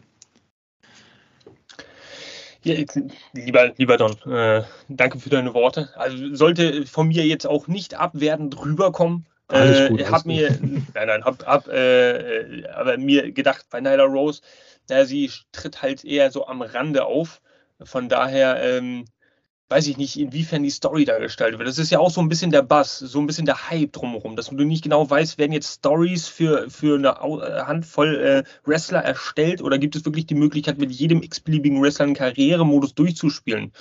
Ja, 2.64 2.76
lieber, 3.34 3.74
lieber 3.78 3.98
Don, 3.98 4.12
äh, 4.30 4.64
danke 4.90 5.20
für 5.20 5.30
deine 5.30 5.54
Worte. 5.54 5.90
Also 5.96 6.36
sollte 6.36 6.86
von 6.86 7.08
mir 7.08 7.26
jetzt 7.26 7.48
auch 7.48 7.68
nicht 7.68 7.94
abwertend 7.96 8.60
rüberkommen. 8.60 9.26
Alles 9.48 9.90
gut, 9.90 10.02
äh, 10.02 10.06
hab 10.06 10.26
mir, 10.26 10.50
nein, 10.94 11.08
nein, 11.08 11.24
hab, 11.24 11.46
hab 11.46 11.70
äh, 11.70 12.68
aber 12.74 12.98
mir 12.98 13.32
gedacht, 13.32 13.68
bei 13.70 13.80
Nyla 13.80 14.04
Rose, 14.04 14.42
na, 14.90 15.06
sie 15.06 15.32
tritt 15.54 15.82
halt 15.82 16.04
eher 16.04 16.30
so 16.32 16.48
am 16.48 16.62
Rande 16.62 17.06
auf. 17.06 17.42
Von 17.82 18.10
daher 18.10 18.62
ähm, 18.62 19.06
weiß 19.70 19.88
ich 19.88 19.98
nicht, 19.98 20.18
inwiefern 20.18 20.64
die 20.64 20.70
Story 20.70 21.04
da 21.04 21.20
gestaltet 21.20 21.60
wird. 21.60 21.68
Das 21.68 21.78
ist 21.78 21.92
ja 21.92 22.00
auch 22.00 22.10
so 22.10 22.22
ein 22.22 22.30
bisschen 22.30 22.52
der 22.52 22.62
Bass, 22.62 23.00
so 23.00 23.20
ein 23.20 23.28
bisschen 23.28 23.46
der 23.46 23.70
Hype 23.70 23.92
drumherum, 23.92 24.38
dass 24.38 24.48
du 24.50 24.64
nicht 24.64 24.84
genau 24.84 25.10
weißt, 25.10 25.38
werden 25.38 25.52
jetzt 25.52 25.80
Stories 25.80 26.28
für, 26.28 26.70
für 26.70 26.96
eine 26.96 27.10
äh, 27.10 27.64
Handvoll 27.64 28.16
äh, 28.16 28.44
Wrestler 28.66 29.00
erstellt 29.00 29.62
oder 29.62 29.78
gibt 29.78 29.96
es 29.96 30.06
wirklich 30.06 30.26
die 30.26 30.36
Möglichkeit, 30.36 30.78
mit 30.78 30.92
jedem 30.92 31.22
x-beliebigen 31.22 31.82
Wrestler 31.82 32.06
einen 32.06 32.16
Karrieremodus 32.16 32.96
durchzuspielen? 32.96 33.74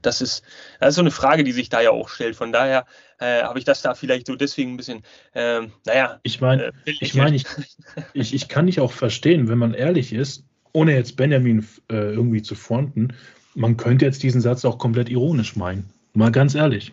Das 0.00 0.20
ist, 0.20 0.44
das 0.78 0.90
ist 0.90 0.94
so 0.96 1.00
eine 1.00 1.10
Frage, 1.10 1.42
die 1.42 1.52
sich 1.52 1.68
da 1.68 1.80
ja 1.80 1.90
auch 1.90 2.08
stellt. 2.08 2.36
Von 2.36 2.52
daher 2.52 2.86
äh, 3.18 3.42
habe 3.42 3.58
ich 3.58 3.64
das 3.64 3.82
da 3.82 3.94
vielleicht 3.94 4.28
so 4.28 4.36
deswegen 4.36 4.74
ein 4.74 4.76
bisschen, 4.76 5.02
äh, 5.32 5.62
naja. 5.86 6.20
Ich 6.22 6.40
meine, 6.40 6.66
äh, 6.66 6.72
ich, 6.84 7.14
mein, 7.14 7.34
ich, 7.34 7.46
ich, 8.14 8.32
ich 8.32 8.48
kann 8.48 8.66
dich 8.66 8.78
auch 8.78 8.92
verstehen, 8.92 9.48
wenn 9.48 9.58
man 9.58 9.74
ehrlich 9.74 10.12
ist, 10.12 10.44
ohne 10.72 10.94
jetzt 10.94 11.16
Benjamin 11.16 11.66
äh, 11.90 11.96
irgendwie 11.96 12.42
zu 12.42 12.54
fronten, 12.54 13.12
man 13.54 13.76
könnte 13.76 14.04
jetzt 14.04 14.22
diesen 14.22 14.40
Satz 14.40 14.64
auch 14.64 14.78
komplett 14.78 15.08
ironisch 15.08 15.56
meinen. 15.56 15.90
Mal 16.14 16.32
ganz 16.32 16.54
ehrlich. 16.54 16.92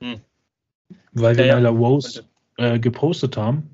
Hm. 0.00 0.20
Weil 1.12 1.36
wir 1.36 1.46
ja, 1.46 1.56
Nyla 1.56 1.70
Rose 1.70 2.24
äh, 2.56 2.78
gepostet 2.78 3.36
haben, 3.36 3.70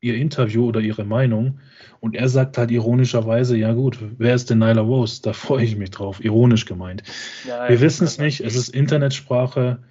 ihr 0.00 0.14
Interview 0.16 0.66
oder 0.66 0.80
ihre 0.80 1.04
Meinung, 1.04 1.60
und 2.00 2.14
er 2.14 2.28
sagt 2.28 2.58
halt 2.58 2.70
ironischerweise, 2.70 3.56
ja 3.56 3.72
gut, 3.72 3.98
wer 4.18 4.34
ist 4.34 4.50
denn 4.50 4.58
Nyla 4.58 4.82
Rose? 4.82 5.22
Da 5.22 5.32
freue 5.32 5.64
ich 5.64 5.76
mich 5.76 5.90
drauf, 5.90 6.22
ironisch 6.22 6.66
gemeint. 6.66 7.02
Ja, 7.48 7.68
wir 7.68 7.80
wissen 7.80 8.04
es 8.04 8.18
nicht, 8.18 8.40
es 8.40 8.56
ist 8.56 8.68
Internetsprache, 8.68 9.82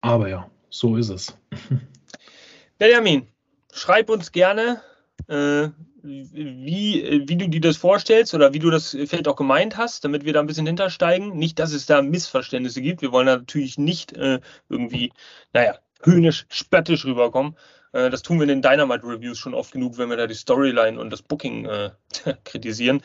aber 0.00 0.28
ja, 0.28 0.48
so 0.68 0.96
ist 0.96 1.08
es. 1.08 1.36
Benjamin, 2.78 3.26
schreib 3.72 4.10
uns 4.10 4.30
gerne, 4.30 4.80
äh, 5.26 5.68
wie, 6.02 7.24
wie 7.26 7.36
du 7.36 7.48
dir 7.48 7.60
das 7.60 7.76
vorstellst 7.76 8.34
oder 8.34 8.52
wie 8.52 8.58
du 8.58 8.70
das 8.70 8.90
vielleicht 8.90 9.28
auch 9.28 9.36
gemeint 9.36 9.76
hast, 9.76 10.04
damit 10.04 10.24
wir 10.24 10.32
da 10.32 10.40
ein 10.40 10.46
bisschen 10.46 10.66
hintersteigen. 10.66 11.36
Nicht, 11.36 11.58
dass 11.58 11.72
es 11.72 11.86
da 11.86 12.02
Missverständnisse 12.02 12.82
gibt. 12.82 13.02
Wir 13.02 13.12
wollen 13.12 13.26
natürlich 13.26 13.78
nicht 13.78 14.12
äh, 14.16 14.40
irgendwie, 14.68 15.12
naja, 15.52 15.78
höhnisch, 16.02 16.46
spöttisch 16.48 17.04
rüberkommen. 17.04 17.56
Äh, 17.92 18.10
das 18.10 18.22
tun 18.22 18.38
wir 18.38 18.44
in 18.44 18.48
den 18.48 18.62
Dynamite 18.62 19.06
Reviews 19.06 19.38
schon 19.38 19.54
oft 19.54 19.72
genug, 19.72 19.98
wenn 19.98 20.10
wir 20.10 20.16
da 20.16 20.26
die 20.26 20.34
Storyline 20.34 20.98
und 20.98 21.10
das 21.10 21.22
Booking 21.22 21.66
äh, 21.66 21.90
kritisieren. 22.44 23.02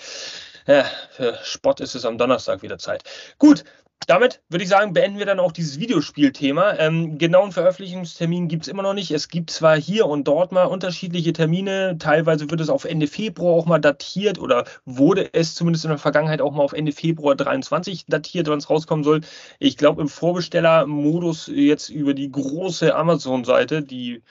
Ja, 0.68 0.86
für 1.12 1.38
Spott 1.44 1.80
ist 1.80 1.94
es 1.94 2.06
am 2.06 2.18
Donnerstag 2.18 2.64
wieder 2.64 2.80
Zeit. 2.80 3.04
Gut, 3.38 3.64
damit 4.08 4.42
würde 4.50 4.64
ich 4.64 4.70
sagen, 4.70 4.94
beenden 4.94 5.18
wir 5.18 5.26
dann 5.26 5.40
auch 5.40 5.52
dieses 5.52 5.80
Videospielthema. 5.80 6.76
Ähm, 6.78 7.18
genauen 7.18 7.52
Veröffentlichungstermin 7.52 8.48
gibt 8.48 8.64
es 8.64 8.68
immer 8.68 8.84
noch 8.84 8.94
nicht. 8.94 9.12
Es 9.12 9.30
gibt 9.30 9.50
zwar 9.50 9.78
hier 9.78 10.06
und 10.06 10.28
dort 10.28 10.52
mal 10.52 10.66
unterschiedliche 10.66 11.34
Termine. 11.34 11.98
Teilweise 11.98 12.50
wird 12.52 12.62
es 12.62 12.70
auf 12.70 12.86
Ende 12.86 13.08
Februar 13.08 13.56
auch 13.56 13.66
mal 13.66 13.80
datiert 13.80 14.38
oder 14.38 14.66
wurde 14.86 15.34
es 15.34 15.56
zumindest 15.56 15.86
in 15.86 15.90
der 15.90 15.98
Vergangenheit 15.98 16.42
auch 16.42 16.52
mal 16.52 16.64
auf 16.64 16.74
Ende 16.74 16.92
Februar 16.92 17.36
23 17.36 18.06
datiert, 18.06 18.48
wann 18.48 18.60
es 18.60 18.70
rauskommen 18.70 19.04
soll. 19.04 19.22
Ich 19.60 19.76
glaube, 19.76 20.02
im 20.02 20.08
Vorbestellermodus 20.08 21.48
jetzt 21.48 21.90
über 21.90 22.14
die 22.14 22.32
große 22.32 22.94
Amazon-Seite, 22.94 23.82
die 23.82 24.22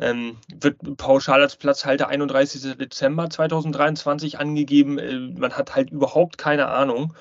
ähm, 0.00 0.36
wird 0.54 0.96
pauschal 0.96 1.42
als 1.42 1.56
Platzhalter 1.56 2.06
31. 2.08 2.76
Dezember 2.76 3.28
2023 3.28 4.38
angegeben. 4.38 4.98
Äh, 4.98 5.18
man 5.18 5.54
hat 5.54 5.74
halt 5.74 5.90
überhaupt 5.90 6.38
keine 6.38 6.68
Ahnung. 6.68 7.14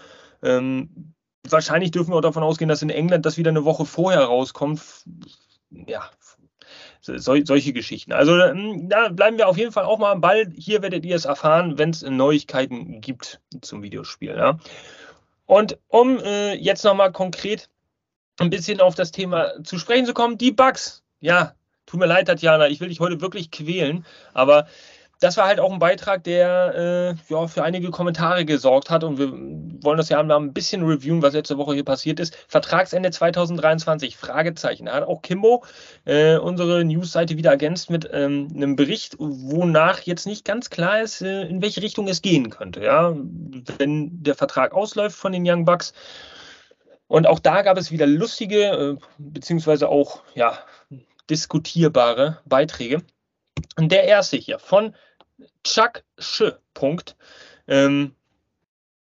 Ähm, 0.43 1.13
wahrscheinlich 1.47 1.91
dürfen 1.91 2.11
wir 2.11 2.17
auch 2.17 2.21
davon 2.21 2.43
ausgehen, 2.43 2.69
dass 2.69 2.81
in 2.81 2.89
England 2.89 3.25
das 3.25 3.37
wieder 3.37 3.49
eine 3.49 3.65
Woche 3.65 3.85
vorher 3.85 4.23
rauskommt. 4.23 4.81
Ja, 5.69 6.09
so, 7.01 7.17
solche 7.17 7.73
Geschichten. 7.73 8.11
Also 8.11 8.37
ähm, 8.37 8.89
da 8.89 9.09
bleiben 9.09 9.37
wir 9.37 9.47
auf 9.47 9.57
jeden 9.57 9.71
Fall 9.71 9.85
auch 9.85 9.99
mal 9.99 10.11
am 10.11 10.21
Ball. 10.21 10.51
Hier 10.55 10.81
werdet 10.81 11.05
ihr 11.05 11.15
es 11.15 11.25
erfahren, 11.25 11.77
wenn 11.77 11.91
es 11.91 12.01
Neuigkeiten 12.01 13.01
gibt 13.01 13.39
zum 13.61 13.81
Videospiel. 13.81 14.35
Ja. 14.35 14.59
Und 15.45 15.77
um 15.87 16.19
äh, 16.19 16.55
jetzt 16.55 16.83
nochmal 16.83 17.11
konkret 17.11 17.69
ein 18.39 18.49
bisschen 18.49 18.81
auf 18.81 18.95
das 18.95 19.11
Thema 19.11 19.63
zu 19.63 19.79
sprechen 19.79 20.05
zu 20.05 20.13
kommen, 20.13 20.37
die 20.37 20.51
Bugs. 20.51 21.03
Ja, 21.19 21.53
tut 21.85 21.99
mir 21.99 22.05
leid, 22.05 22.27
Tatjana, 22.27 22.67
ich 22.67 22.79
will 22.79 22.89
dich 22.89 22.99
heute 22.99 23.21
wirklich 23.21 23.49
quälen, 23.49 24.05
aber 24.33 24.67
das 25.19 25.35
war 25.37 25.47
halt 25.47 25.59
auch 25.59 25.71
ein 25.71 25.79
Beitrag, 25.79 26.23
der 26.23 27.17
äh, 27.29 27.33
ja, 27.33 27.47
für 27.47 27.63
einige 27.63 27.89
Kommentare 27.89 28.45
gesorgt 28.45 28.89
hat 28.89 29.03
und 29.03 29.17
wir 29.17 29.31
wollen 29.83 29.97
das 29.97 30.09
ja 30.09 30.21
mal 30.21 30.37
ein 30.37 30.53
bisschen 30.53 30.83
reviewen, 30.83 31.21
was 31.23 31.33
letzte 31.33 31.57
Woche 31.57 31.73
hier 31.73 31.83
passiert 31.83 32.19
ist. 32.19 32.35
Vertragsende 32.47 33.09
2023, 33.09 34.15
Fragezeichen. 34.15 34.85
Da 34.85 34.93
hat 34.93 35.03
auch 35.03 35.23
Kimbo 35.23 35.63
äh, 36.05 36.37
unsere 36.37 36.85
Newsseite 36.85 37.35
wieder 37.35 37.49
ergänzt 37.49 37.89
mit 37.89 38.07
ähm, 38.13 38.49
einem 38.55 38.75
Bericht, 38.75 39.15
wonach 39.17 40.01
jetzt 40.01 40.27
nicht 40.27 40.45
ganz 40.45 40.69
klar 40.69 41.01
ist, 41.01 41.21
äh, 41.21 41.43
in 41.43 41.63
welche 41.63 41.81
Richtung 41.81 42.07
es 42.07 42.21
gehen 42.21 42.51
könnte. 42.51 42.83
Ja? 42.83 43.15
Wenn 43.77 44.23
der 44.23 44.35
Vertrag 44.35 44.73
ausläuft 44.73 45.17
von 45.17 45.31
den 45.31 45.49
Young 45.49 45.65
Bucks. 45.65 45.93
Und 47.07 47.25
auch 47.25 47.39
da 47.39 47.61
gab 47.63 47.77
es 47.77 47.91
wieder 47.91 48.05
lustige, 48.05 48.65
äh, 48.65 48.95
beziehungsweise 49.17 49.89
auch 49.89 50.21
ja, 50.35 50.59
diskutierbare 51.29 52.39
Beiträge. 52.45 53.01
Und 53.77 53.91
der 53.91 54.03
erste 54.03 54.37
hier 54.37 54.59
von 54.59 54.93
Chuck 55.63 56.03
Sch. 56.17 56.43
Ähm, 57.67 58.15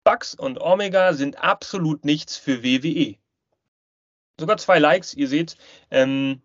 Bugs 0.03 0.34
und 0.34 0.59
Omega 0.59 1.13
sind 1.13 1.38
absolut 1.38 2.05
nichts 2.05 2.38
für 2.38 2.63
WWE. 2.63 3.15
Sogar 4.39 4.57
zwei 4.57 4.80
Likes, 4.80 5.13
ihr 5.13 5.28
seht. 5.28 5.57
Ähm, 5.91 6.41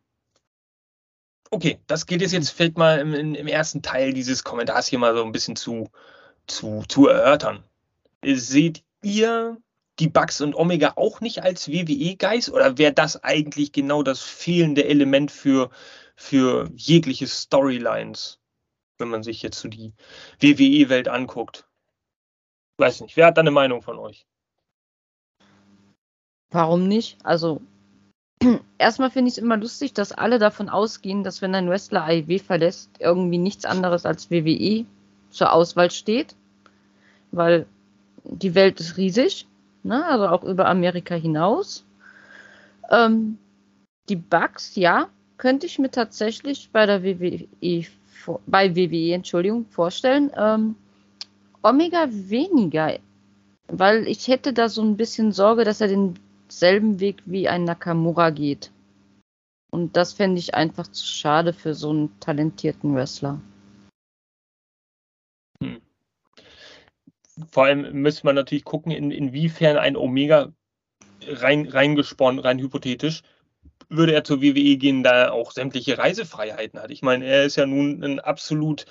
okay, 1.50 1.78
das 1.86 2.06
geht 2.06 2.20
jetzt, 2.20 2.32
jetzt 2.32 2.50
vielleicht 2.50 2.76
mal 2.76 2.98
im, 2.98 3.14
im, 3.14 3.46
ersten 3.46 3.82
Teil 3.82 4.12
dieses 4.12 4.44
Kommentars 4.44 4.88
hier 4.88 4.98
mal 4.98 5.14
so 5.14 5.24
ein 5.24 5.32
bisschen 5.32 5.56
zu, 5.56 5.90
zu, 6.46 6.82
zu 6.88 7.06
erörtern. 7.06 7.64
Seht 8.24 8.82
ihr 9.02 9.58
die 10.00 10.08
Bugs 10.08 10.40
und 10.40 10.54
Omega 10.54 10.94
auch 10.96 11.20
nicht 11.20 11.42
als 11.42 11.68
WWE-Geist 11.68 12.50
oder 12.50 12.78
wäre 12.78 12.92
das 12.92 13.22
eigentlich 13.22 13.72
genau 13.72 14.02
das 14.02 14.20
fehlende 14.20 14.84
Element 14.84 15.30
für, 15.30 15.70
für 16.16 16.68
jegliche 16.74 17.28
Storylines? 17.28 18.40
Wenn 19.04 19.10
man 19.10 19.22
sich 19.22 19.42
jetzt 19.42 19.60
so 19.60 19.68
die 19.68 19.92
WWE-Welt 20.40 21.08
anguckt. 21.08 21.66
Weiß 22.78 23.02
nicht, 23.02 23.16
wer 23.16 23.26
hat 23.26 23.36
da 23.36 23.42
eine 23.42 23.50
Meinung 23.50 23.82
von 23.82 23.98
euch? 23.98 24.26
Warum 26.50 26.88
nicht? 26.88 27.18
Also, 27.22 27.60
erstmal 28.78 29.10
finde 29.10 29.28
ich 29.28 29.34
es 29.34 29.42
immer 29.42 29.58
lustig, 29.58 29.92
dass 29.92 30.12
alle 30.12 30.38
davon 30.38 30.70
ausgehen, 30.70 31.22
dass 31.22 31.42
wenn 31.42 31.54
ein 31.54 31.68
Wrestler 31.68 32.04
AEW 32.04 32.38
verlässt, 32.38 32.90
irgendwie 32.98 33.38
nichts 33.38 33.66
anderes 33.66 34.06
als 34.06 34.30
WWE 34.30 34.86
zur 35.30 35.52
Auswahl 35.52 35.90
steht. 35.90 36.34
Weil 37.30 37.66
die 38.24 38.54
Welt 38.54 38.80
ist 38.80 38.96
riesig, 38.96 39.46
ne? 39.82 40.06
also 40.06 40.28
auch 40.28 40.44
über 40.44 40.66
Amerika 40.66 41.14
hinaus. 41.14 41.84
Ähm, 42.90 43.38
die 44.08 44.16
Bugs, 44.16 44.76
ja, 44.76 45.08
könnte 45.36 45.66
ich 45.66 45.78
mir 45.78 45.90
tatsächlich 45.90 46.70
bei 46.72 46.86
der 46.86 47.02
WWE 47.02 47.84
bei 48.46 48.74
WWE, 48.74 49.14
Entschuldigung, 49.14 49.66
vorstellen. 49.66 50.30
Ähm, 50.36 50.76
Omega 51.62 52.06
weniger, 52.10 52.98
weil 53.68 54.06
ich 54.06 54.28
hätte 54.28 54.52
da 54.52 54.68
so 54.68 54.82
ein 54.82 54.96
bisschen 54.96 55.32
Sorge, 55.32 55.64
dass 55.64 55.80
er 55.80 55.88
denselben 55.88 57.00
Weg 57.00 57.22
wie 57.24 57.48
ein 57.48 57.64
Nakamura 57.64 58.30
geht. 58.30 58.70
Und 59.70 59.96
das 59.96 60.12
fände 60.12 60.38
ich 60.38 60.54
einfach 60.54 60.86
zu 60.88 61.04
schade 61.04 61.52
für 61.52 61.74
so 61.74 61.90
einen 61.90 62.20
talentierten 62.20 62.94
Wrestler. 62.94 63.40
Hm. 65.60 65.80
Vor 67.50 67.64
allem 67.64 67.92
müsste 68.00 68.26
man 68.26 68.36
natürlich 68.36 68.64
gucken, 68.64 68.92
in, 68.92 69.10
inwiefern 69.10 69.76
ein 69.76 69.96
Omega 69.96 70.52
rein, 71.26 71.66
reingesponnen, 71.66 72.38
rein 72.38 72.58
hypothetisch, 72.58 73.22
würde 73.96 74.14
er 74.14 74.24
zur 74.24 74.42
WWE 74.42 74.76
gehen, 74.76 75.02
da 75.02 75.12
er 75.12 75.32
auch 75.32 75.52
sämtliche 75.52 75.98
Reisefreiheiten 75.98 76.80
hat. 76.80 76.90
Ich 76.90 77.02
meine, 77.02 77.24
er 77.24 77.44
ist 77.44 77.56
ja 77.56 77.66
nun 77.66 78.02
ein 78.02 78.20
absolut 78.20 78.86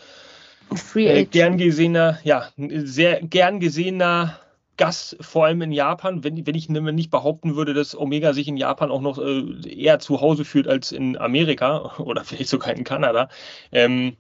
äh, 0.96 1.26
gern 1.26 1.58
gesehener, 1.58 2.20
ja, 2.24 2.50
sehr 2.58 3.22
gern 3.22 3.60
gesehener 3.60 4.40
Gast, 4.78 5.18
vor 5.22 5.46
allem 5.46 5.62
in 5.62 5.72
Japan. 5.72 6.24
Wenn, 6.24 6.46
wenn 6.46 6.56
ich 6.56 6.70
nicht 6.70 7.12
behaupten 7.12 7.56
würde, 7.56 7.74
dass 7.74 7.96
Omega 7.96 8.34
sich 8.34 8.48
in 8.48 8.58
Japan 8.58 8.90
auch 8.90 9.02
noch 9.02 9.20
äh, 9.20 9.70
eher 9.70 10.00
zu 10.00 10.22
Hause 10.22 10.46
fühlt 10.46 10.68
als 10.68 10.92
in 10.92 11.18
Amerika 11.18 11.96
oder 12.00 12.24
vielleicht 12.24 12.50
sogar 12.50 12.74
in 12.74 12.84
Kanada. 12.84 13.30
Ähm, 13.72 14.18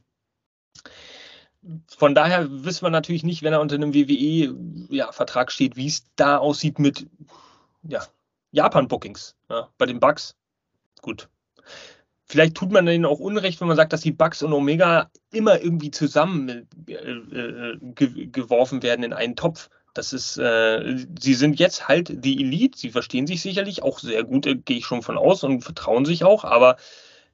von 1.87 2.13
daher 2.13 2.47
wissen 2.49 2.85
wir 2.85 2.89
natürlich 2.89 3.23
nicht, 3.23 3.41
wenn 3.41 3.53
er 3.53 3.61
unter 3.61 3.75
einem 3.75 3.93
WWE-Vertrag 3.93 5.47
ja, 5.47 5.51
steht, 5.51 5.75
wie 5.77 5.87
es 5.87 6.05
da 6.15 6.37
aussieht 6.37 6.77
mit 6.77 7.07
ja, 7.83 8.05
Japan-Bookings 8.51 9.35
ja, 9.49 9.69
bei 9.77 9.85
den 9.85 9.99
Bugs 9.99 10.35
gut. 11.03 11.29
Vielleicht 12.25 12.55
tut 12.55 12.71
man 12.71 12.87
denen 12.87 13.05
auch 13.05 13.19
Unrecht, 13.19 13.61
wenn 13.61 13.67
man 13.67 13.77
sagt, 13.77 13.93
dass 13.93 14.01
die 14.01 14.11
Bugs 14.11 14.41
und 14.41 14.53
Omega 14.53 15.11
immer 15.31 15.61
irgendwie 15.61 15.91
zusammen 15.91 16.67
äh, 16.87 16.93
äh, 16.93 17.77
ge 17.79 18.27
geworfen 18.27 18.81
werden 18.81 19.03
in 19.03 19.13
einen 19.13 19.35
Topf. 19.35 19.69
Das 19.93 20.13
ist, 20.13 20.37
äh, 20.37 21.05
sie 21.19 21.35
sind 21.35 21.59
jetzt 21.59 21.87
halt 21.87 22.25
die 22.25 22.41
Elite, 22.41 22.79
sie 22.79 22.89
verstehen 22.89 23.27
sich 23.27 23.43
sicherlich 23.43 23.83
auch 23.83 23.99
sehr 23.99 24.23
gut, 24.23 24.47
äh, 24.47 24.55
gehe 24.55 24.77
ich 24.77 24.85
schon 24.85 25.03
von 25.03 25.17
aus 25.19 25.43
und 25.43 25.61
vertrauen 25.61 26.05
sich 26.05 26.23
auch, 26.23 26.43
aber 26.43 26.77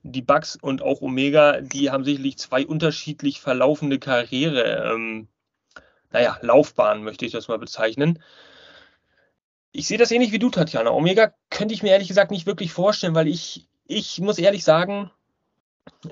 die 0.04 0.22
Bugs 0.22 0.58
und 0.62 0.82
auch 0.82 1.02
Omega, 1.02 1.62
die 1.62 1.92
haben 1.92 2.04
sicherlich 2.04 2.38
zwei 2.38 2.66
unterschiedlich 2.66 3.40
verlaufende 3.40 4.00
Karriere, 4.00 4.92
ähm, 4.94 5.30
naja, 6.12 6.38
Laufbahnen 6.42 7.04
möchte 7.04 7.26
ich 7.26 7.32
das 7.32 7.48
mal 7.48 7.60
bezeichnen. 7.60 8.20
Ich 9.72 9.88
sehe 9.88 9.98
das 9.98 10.12
ähnlich 10.12 10.32
wie 10.32 10.40
du, 10.40 10.50
Tatjana. 10.50 10.92
Omega 10.92 11.34
könnte 11.50 11.74
ich 11.74 11.84
mir 11.84 11.92
ehrlich 11.92 12.08
gesagt 12.08 12.32
nicht 12.32 12.48
wirklich 12.48 12.74
vorstellen, 12.74 13.16
weil 13.16 13.28
ich, 13.28 13.68
ich 13.86 14.20
muss 14.20 14.40
ehrlich 14.40 14.64
sagen, 14.64 15.12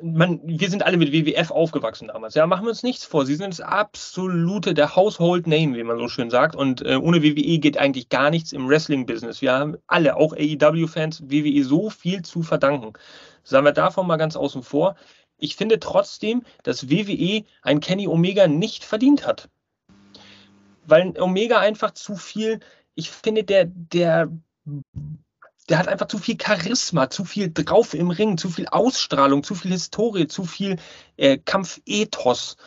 man, 0.01 0.41
wir 0.43 0.69
sind 0.69 0.83
alle 0.83 0.97
mit 0.97 1.11
WWF 1.11 1.51
aufgewachsen 1.51 2.09
damals. 2.09 2.35
Ja, 2.35 2.45
machen 2.45 2.65
wir 2.65 2.69
uns 2.69 2.83
nichts 2.83 3.05
vor. 3.05 3.25
Sie 3.25 3.35
sind 3.35 3.51
das 3.51 3.61
absolute, 3.61 4.73
der 4.73 4.95
Household 4.95 5.47
Name, 5.47 5.75
wie 5.75 5.83
man 5.83 5.97
so 5.97 6.07
schön 6.07 6.29
sagt. 6.29 6.55
Und 6.55 6.85
äh, 6.85 6.95
ohne 6.95 7.23
WWE 7.23 7.59
geht 7.59 7.77
eigentlich 7.77 8.09
gar 8.09 8.29
nichts 8.29 8.51
im 8.51 8.67
Wrestling-Business. 8.67 9.41
Wir 9.41 9.53
haben 9.53 9.77
alle, 9.87 10.17
auch 10.17 10.33
AEW-Fans, 10.33 11.23
WWE 11.29 11.63
so 11.63 11.89
viel 11.89 12.21
zu 12.21 12.43
verdanken. 12.43 12.93
Sagen 13.43 13.65
wir 13.65 13.71
davon 13.71 14.07
mal 14.07 14.17
ganz 14.17 14.35
außen 14.35 14.63
vor. 14.63 14.95
Ich 15.37 15.55
finde 15.55 15.79
trotzdem, 15.79 16.43
dass 16.63 16.89
WWE 16.89 17.43
ein 17.61 17.79
Kenny 17.79 18.07
Omega 18.07 18.47
nicht 18.47 18.83
verdient 18.83 19.25
hat. 19.25 19.49
Weil 20.85 21.13
Omega 21.19 21.59
einfach 21.59 21.91
zu 21.91 22.15
viel, 22.15 22.59
ich 22.97 23.11
finde, 23.11 23.43
der, 23.43 23.65
der 23.65 24.29
der 25.69 25.79
hat 25.79 25.87
einfach 25.87 26.07
zu 26.07 26.17
viel 26.17 26.37
Charisma, 26.41 27.09
zu 27.09 27.25
viel 27.25 27.51
drauf 27.53 27.93
im 27.93 28.09
Ring, 28.09 28.37
zu 28.37 28.49
viel 28.49 28.67
Ausstrahlung, 28.67 29.43
zu 29.43 29.53
viel 29.53 29.71
Historie, 29.71 30.27
zu 30.27 30.45
viel 30.45 30.77
äh, 31.17 31.37
Kampfethos, 31.37 32.57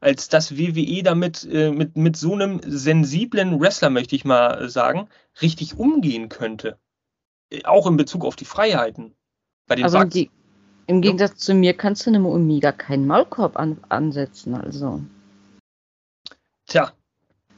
als 0.00 0.28
dass 0.28 0.56
WWE 0.56 1.02
damit 1.02 1.46
äh, 1.50 1.70
mit, 1.70 1.96
mit 1.96 2.16
so 2.16 2.32
einem 2.32 2.60
sensiblen 2.64 3.60
Wrestler, 3.60 3.90
möchte 3.90 4.16
ich 4.16 4.24
mal 4.24 4.68
sagen, 4.70 5.08
richtig 5.42 5.78
umgehen 5.78 6.28
könnte. 6.28 6.78
Äh, 7.50 7.64
auch 7.64 7.86
in 7.86 7.96
Bezug 7.96 8.24
auf 8.24 8.36
die 8.36 8.46
Freiheiten. 8.46 9.14
Bei 9.66 9.74
den 9.74 9.84
also 9.84 10.04
die, 10.04 10.30
im 10.86 11.02
Gegensatz 11.02 11.32
ja. 11.32 11.36
zu 11.38 11.54
mir 11.54 11.74
kannst 11.74 12.06
du 12.06 12.10
einem 12.10 12.24
Omega 12.24 12.72
keinen 12.72 13.06
Maulkorb 13.06 13.58
an, 13.58 13.84
ansetzen, 13.88 14.54
also. 14.54 15.02
Tja, 16.66 16.92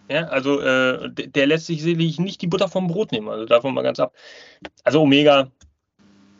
ja, 0.09 0.24
also 0.28 0.61
äh, 0.61 1.11
der 1.12 1.46
lässt 1.46 1.66
sich 1.66 1.82
sicherlich 1.82 2.18
nicht 2.18 2.40
die 2.40 2.46
Butter 2.46 2.68
vom 2.68 2.86
Brot 2.86 3.12
nehmen, 3.12 3.28
also 3.28 3.44
davon 3.44 3.74
mal 3.74 3.82
ganz 3.82 4.00
ab. 4.00 4.14
Also 4.82 5.02
Omega, 5.02 5.50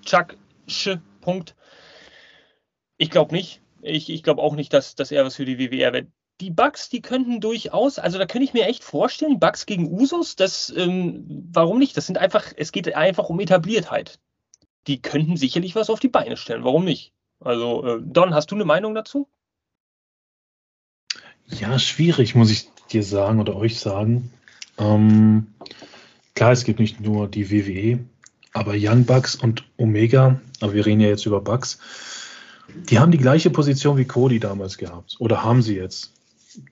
Chuck, 0.05 0.37
Sch, 0.67 0.97
Punkt. 1.21 1.55
Ich 2.97 3.11
glaube 3.11 3.35
nicht. 3.35 3.61
Ich, 3.83 4.09
ich 4.11 4.23
glaube 4.23 4.43
auch 4.43 4.55
nicht, 4.55 4.73
dass, 4.73 4.95
dass 4.95 5.13
er 5.13 5.25
was 5.25 5.37
für 5.37 5.45
die 5.45 5.59
WWR 5.59 5.93
wird. 5.93 6.09
Die 6.41 6.51
Bugs, 6.51 6.89
die 6.89 7.03
könnten 7.03 7.41
durchaus, 7.41 7.99
also 7.99 8.17
da 8.17 8.25
könnte 8.25 8.45
ich 8.45 8.55
mir 8.55 8.67
echt 8.67 8.85
vorstellen, 8.85 9.41
Bugs 9.41 9.67
gegen 9.67 9.93
Usos, 9.93 10.37
das, 10.37 10.73
ähm, 10.75 11.27
warum 11.53 11.79
nicht? 11.79 11.97
Das 11.97 12.07
sind 12.07 12.17
einfach, 12.17 12.53
es 12.57 12.73
geht 12.73 12.95
einfach 12.95 13.29
um 13.29 13.41
Etabliertheit. 13.41 14.19
Die 14.87 15.03
könnten 15.03 15.37
sicherlich 15.37 15.75
was 15.75 15.91
auf 15.91 16.01
die 16.01 16.09
Beine 16.09 16.37
stellen, 16.37 16.65
warum 16.65 16.85
nicht? 16.85 17.13
Also, 17.41 17.85
äh, 17.85 18.01
Don, 18.03 18.35
hast 18.35 18.51
du 18.51 18.55
eine 18.55 18.65
Meinung 18.65 18.95
dazu? 18.95 19.29
Ja, 21.47 21.79
schwierig, 21.79 22.35
muss 22.35 22.51
ich 22.51 22.69
dir 22.89 23.03
sagen 23.03 23.41
oder 23.41 23.57
euch 23.57 23.79
sagen. 23.79 24.31
Ähm, 24.79 25.49
klar, 26.35 26.53
es 26.53 26.65
gibt 26.65 26.81
nicht 26.81 27.01
nur 27.01 27.29
die 27.29 27.51
WWE, 27.51 27.99
aber 28.53 28.75
Young 28.77 29.05
Bucks 29.05 29.35
und 29.35 29.65
Omega, 29.77 30.41
aber 30.61 30.75
wir 30.75 30.87
reden 30.87 31.01
ja 31.01 31.09
jetzt 31.09 31.27
über 31.27 31.41
Bucks, 31.41 31.79
die 32.91 32.99
haben 32.99 33.13
die 33.13 33.19
gleiche 33.19 33.51
Position 33.51 33.97
wie 33.97 34.05
Cody 34.05 34.41
damals 34.41 34.79
gehabt. 34.79 35.17
Oder 35.19 35.43
haben 35.43 35.63
sie 35.63 35.77
jetzt, 35.77 36.13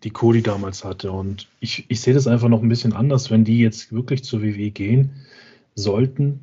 die 0.04 0.10
Cody 0.10 0.42
damals 0.42 0.84
hatte. 0.84 1.10
Und 1.10 1.48
ich, 1.60 1.86
ich 1.88 2.00
sehe 2.00 2.14
das 2.14 2.26
einfach 2.26 2.48
noch 2.48 2.62
ein 2.62 2.68
bisschen 2.68 2.92
anders, 2.92 3.30
wenn 3.30 3.44
die 3.44 3.58
jetzt 3.58 3.92
wirklich 3.92 4.24
zur 4.24 4.42
WWE 4.42 4.70
gehen 4.70 5.10
sollten, 5.74 6.40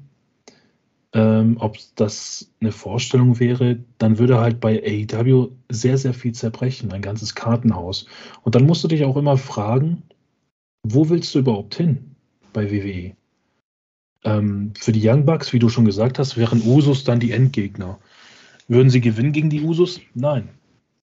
ähm, 1.14 1.58
ob 1.60 1.78
das 1.96 2.52
eine 2.60 2.72
Vorstellung 2.72 3.40
wäre, 3.40 3.80
dann 4.00 4.18
würde 4.18 4.40
halt 4.40 4.60
bei 4.60 4.82
AEW 4.84 5.50
sehr, 5.70 5.98
sehr 5.98 6.14
viel 6.14 6.34
zerbrechen, 6.34 6.92
ein 6.92 7.04
ganzes 7.04 7.36
Kartenhaus. 7.36 8.08
Und 8.42 8.56
dann 8.56 8.66
musst 8.66 8.84
du 8.84 8.88
dich 8.88 9.06
auch 9.06 9.16
immer 9.16 9.38
fragen, 9.38 10.04
wo 10.84 11.10
willst 11.10 11.34
du 11.36 11.40
überhaupt 11.40 11.76
hin 11.76 12.16
bei 12.52 12.72
WWE? 12.72 13.16
Ähm, 14.26 14.74
für 14.76 14.92
die 14.92 15.08
Young 15.08 15.26
Bucks, 15.26 15.54
wie 15.54 15.60
du 15.60 15.70
schon 15.70 15.86
gesagt 15.86 16.18
hast, 16.18 16.36
wären 16.36 16.62
Usos 16.62 17.04
dann 17.04 17.20
die 17.20 17.32
Endgegner. 17.32 18.00
Würden 18.68 18.90
sie 18.90 19.02
gewinnen 19.02 19.34
gegen 19.34 19.50
die 19.50 19.62
Usos? 19.62 20.02
Nein, 20.16 20.50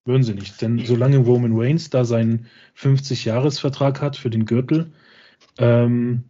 würden 0.03 0.23
sie 0.23 0.33
nicht. 0.33 0.61
Denn 0.61 0.79
solange 0.79 1.19
Roman 1.19 1.53
Reigns 1.55 1.89
da 1.89 2.03
seinen 2.03 2.47
50-Jahres-Vertrag 2.77 4.01
hat 4.01 4.17
für 4.17 4.29
den 4.29 4.45
Gürtel, 4.45 4.91
ähm, 5.57 6.23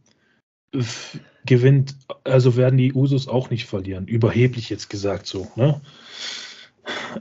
gewinnt, 1.46 1.96
also 2.24 2.56
werden 2.56 2.78
die 2.78 2.94
Usos 2.94 3.28
auch 3.28 3.50
nicht 3.50 3.66
verlieren. 3.66 4.08
Überheblich 4.08 4.70
jetzt 4.70 4.90
gesagt 4.90 5.28
so. 5.28 5.48
Ne? 5.56 5.82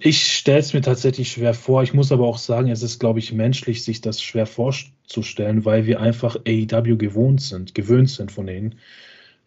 Ich 0.00 0.36
stelle 0.36 0.58
es 0.58 0.72
mir 0.72 0.82
tatsächlich 0.82 1.30
schwer 1.30 1.54
vor. 1.54 1.82
Ich 1.82 1.94
muss 1.94 2.12
aber 2.12 2.26
auch 2.26 2.38
sagen, 2.38 2.70
es 2.70 2.82
ist, 2.82 2.98
glaube 2.98 3.18
ich, 3.18 3.32
menschlich, 3.32 3.82
sich 3.82 4.00
das 4.00 4.22
schwer 4.22 4.46
vorzustellen, 4.46 5.64
weil 5.64 5.86
wir 5.86 6.00
einfach 6.00 6.36
AEW 6.46 6.96
gewohnt 6.96 7.40
sind, 7.42 7.74
gewöhnt 7.74 8.10
sind 8.10 8.32
von 8.32 8.46
denen. 8.46 8.76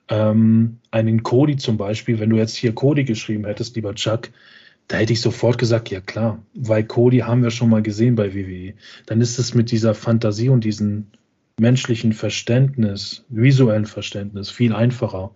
Ähm, 0.10 0.80
einen 0.91 1.24
Cody 1.24 1.56
zum 1.56 1.78
Beispiel, 1.78 2.20
wenn 2.20 2.30
du 2.30 2.38
jetzt 2.38 2.56
hier 2.56 2.76
Cody 2.76 3.06
geschrieben 3.06 3.45
hättest, 3.45 3.76
lieber 3.76 3.95
Chuck, 3.95 4.30
da 4.88 4.97
hätte 4.97 5.14
ich 5.14 5.22
sofort 5.22 5.58
gesagt, 5.58 5.89
ja 5.89 6.01
klar, 6.01 6.43
weil 6.54 6.84
Cody 6.84 7.20
haben 7.20 7.41
wir 7.41 7.51
schon 7.51 7.70
mal 7.70 7.82
gesehen 7.82 8.16
bei 8.16 8.36
WWE. 8.36 8.74
Dann 9.06 9.22
ist 9.22 9.39
es 9.39 9.54
mit 9.54 9.72
dieser 9.72 9.95
Fantasie 9.95 10.49
und 10.49 10.66
diesen 10.66 11.08
menschlichen 11.60 12.14
Verständnis, 12.14 13.26
visuellen 13.30 13.86
Verständnis 13.86 14.49
viel 14.49 14.74
einfacher. 14.74 15.32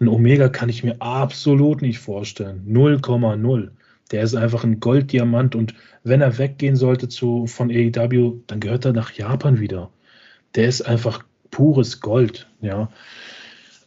Ein 0.00 0.08
Omega 0.08 0.48
kann 0.48 0.68
ich 0.68 0.84
mir 0.84 1.00
absolut 1.00 1.82
nicht 1.82 1.98
vorstellen. 1.98 2.64
0,0. 2.68 3.70
Der 4.10 4.22
ist 4.22 4.34
einfach 4.34 4.64
ein 4.64 4.80
Golddiamant 4.80 5.54
und 5.54 5.74
wenn 6.04 6.20
er 6.20 6.38
weggehen 6.38 6.76
sollte 6.76 7.08
zu, 7.08 7.46
von 7.46 7.70
AEW, 7.70 8.40
dann 8.46 8.60
gehört 8.60 8.84
er 8.84 8.92
nach 8.92 9.12
Japan 9.12 9.60
wieder. 9.60 9.90
Der 10.54 10.68
ist 10.68 10.82
einfach 10.82 11.24
pures 11.50 12.00
Gold, 12.00 12.48
ja. 12.60 12.90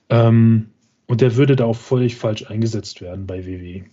Ähm, 0.09 0.69
und 1.07 1.21
der 1.21 1.35
würde 1.35 1.55
da 1.55 1.65
auch 1.65 1.75
völlig 1.75 2.15
falsch 2.15 2.45
eingesetzt 2.49 3.01
werden 3.01 3.25
bei 3.25 3.45
WWE. 3.45 3.85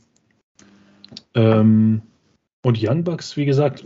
Ähm, 1.35 2.03
und 2.63 2.79
Young 2.83 3.05
Bucks, 3.05 3.37
wie 3.37 3.47
gesagt, 3.47 3.85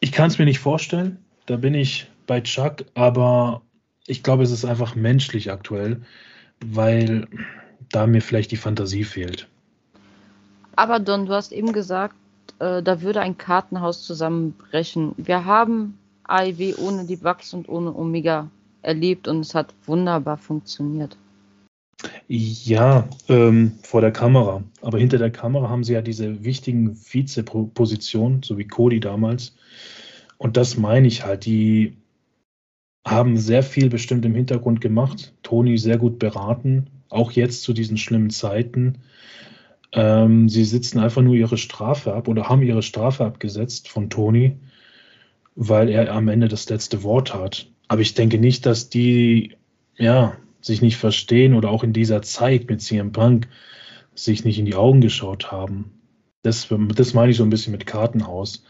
ich 0.00 0.12
kann 0.12 0.28
es 0.28 0.38
mir 0.38 0.44
nicht 0.44 0.58
vorstellen. 0.58 1.18
Da 1.50 1.56
bin 1.56 1.74
ich 1.74 2.06
bei 2.28 2.40
Chuck, 2.42 2.84
aber 2.94 3.62
ich 4.06 4.22
glaube, 4.22 4.44
es 4.44 4.52
ist 4.52 4.64
einfach 4.64 4.94
menschlich 4.94 5.50
aktuell, 5.50 6.00
weil 6.64 7.26
da 7.90 8.06
mir 8.06 8.22
vielleicht 8.22 8.52
die 8.52 8.56
Fantasie 8.56 9.02
fehlt. 9.02 9.48
Aber 10.76 11.00
Don, 11.00 11.26
du 11.26 11.32
hast 11.32 11.50
eben 11.50 11.72
gesagt, 11.72 12.14
äh, 12.60 12.84
da 12.84 13.02
würde 13.02 13.20
ein 13.20 13.36
Kartenhaus 13.36 14.06
zusammenbrechen. 14.06 15.10
Wir 15.16 15.44
haben 15.44 15.98
AIW 16.22 16.76
ohne 16.76 17.04
die 17.04 17.16
Bugs 17.16 17.52
und 17.52 17.68
ohne 17.68 17.96
Omega 17.96 18.48
erlebt 18.82 19.26
und 19.26 19.40
es 19.40 19.52
hat 19.52 19.74
wunderbar 19.86 20.36
funktioniert. 20.36 21.16
Ja, 22.28 23.08
ähm, 23.28 23.72
vor 23.82 24.02
der 24.02 24.12
Kamera. 24.12 24.62
Aber 24.82 25.00
hinter 25.00 25.18
der 25.18 25.32
Kamera 25.32 25.68
haben 25.68 25.82
sie 25.82 25.94
ja 25.94 26.00
diese 26.00 26.44
wichtigen 26.44 26.94
Vize-Positionen, 26.94 28.44
so 28.44 28.56
wie 28.56 28.68
Cody 28.68 29.00
damals. 29.00 29.56
Und 30.40 30.56
das 30.56 30.78
meine 30.78 31.06
ich 31.06 31.22
halt. 31.22 31.44
Die 31.44 31.98
haben 33.06 33.36
sehr 33.36 33.62
viel 33.62 33.90
bestimmt 33.90 34.24
im 34.24 34.34
Hintergrund 34.34 34.80
gemacht. 34.80 35.34
Toni 35.42 35.76
sehr 35.76 35.98
gut 35.98 36.18
beraten, 36.18 36.86
auch 37.10 37.30
jetzt 37.32 37.62
zu 37.62 37.74
diesen 37.74 37.98
schlimmen 37.98 38.30
Zeiten. 38.30 39.02
Ähm, 39.92 40.48
sie 40.48 40.64
sitzen 40.64 40.98
einfach 40.98 41.20
nur 41.20 41.34
ihre 41.34 41.58
Strafe 41.58 42.14
ab 42.14 42.26
oder 42.26 42.48
haben 42.48 42.62
ihre 42.62 42.82
Strafe 42.82 43.26
abgesetzt 43.26 43.90
von 43.90 44.08
Toni, 44.08 44.56
weil 45.56 45.90
er 45.90 46.10
am 46.10 46.28
Ende 46.28 46.48
das 46.48 46.70
letzte 46.70 47.02
Wort 47.02 47.34
hat. 47.34 47.66
Aber 47.88 48.00
ich 48.00 48.14
denke 48.14 48.38
nicht, 48.38 48.64
dass 48.64 48.88
die 48.88 49.56
ja, 49.98 50.38
sich 50.62 50.80
nicht 50.80 50.96
verstehen 50.96 51.52
oder 51.52 51.68
auch 51.68 51.84
in 51.84 51.92
dieser 51.92 52.22
Zeit 52.22 52.70
mit 52.70 52.80
CM 52.80 53.12
Punk 53.12 53.46
sich 54.14 54.46
nicht 54.46 54.58
in 54.58 54.64
die 54.64 54.74
Augen 54.74 55.02
geschaut 55.02 55.52
haben. 55.52 55.92
Das, 56.42 56.68
das 56.94 57.12
meine 57.12 57.30
ich 57.32 57.36
so 57.36 57.42
ein 57.42 57.50
bisschen 57.50 57.72
mit 57.72 57.86
Kartenhaus. 57.86 58.64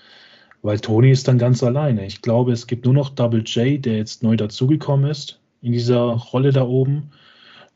Weil 0.62 0.80
Tony 0.80 1.10
ist 1.10 1.26
dann 1.26 1.38
ganz 1.38 1.62
alleine. 1.62 2.06
Ich 2.06 2.22
glaube, 2.22 2.52
es 2.52 2.66
gibt 2.66 2.84
nur 2.84 2.94
noch 2.94 3.10
Double 3.10 3.42
J, 3.42 3.84
der 3.84 3.96
jetzt 3.96 4.22
neu 4.22 4.36
dazugekommen 4.36 5.10
ist 5.10 5.40
in 5.62 5.72
dieser 5.72 6.00
Rolle 6.00 6.52
da 6.52 6.62
oben. 6.62 7.10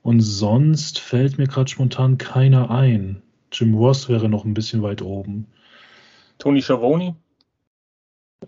Und 0.02 0.20
sonst 0.20 0.98
fällt 0.98 1.38
mir 1.38 1.46
gerade 1.46 1.70
spontan 1.70 2.18
keiner 2.18 2.70
ein. 2.70 3.22
Jim 3.52 3.74
Ross 3.74 4.08
wäre 4.08 4.28
noch 4.28 4.44
ein 4.44 4.54
bisschen 4.54 4.82
weit 4.82 5.00
oben. 5.00 5.46
Tony 6.38 6.60
Schiavone? 6.60 7.16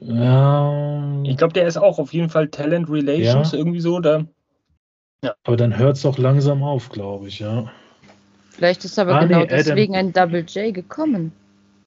Ja. 0.01 1.23
Ich 1.25 1.37
glaube, 1.39 1.55
der 1.55 1.67
ist 1.67 1.79
auch 1.79 1.99
auf 1.99 2.13
jeden 2.13 2.29
Fall 2.29 2.49
Talent 2.49 2.91
Relations, 2.91 3.53
ja. 3.53 3.59
irgendwie 3.59 3.81
so. 3.81 4.01
Da. 4.01 4.27
Ja. 5.25 5.35
Aber 5.45 5.57
dann 5.57 5.79
hört 5.79 5.97
es 5.97 6.05
auch 6.05 6.19
langsam 6.19 6.63
auf, 6.63 6.91
glaube 6.91 7.29
ich, 7.29 7.39
ja. 7.39 7.71
Vielleicht 8.51 8.85
ist 8.85 8.99
aber 8.99 9.15
ah, 9.15 9.25
genau 9.25 9.41
nee, 9.41 9.47
deswegen 9.47 9.95
ein 9.95 10.13
Double 10.13 10.45
J 10.47 10.75
gekommen. 10.75 11.33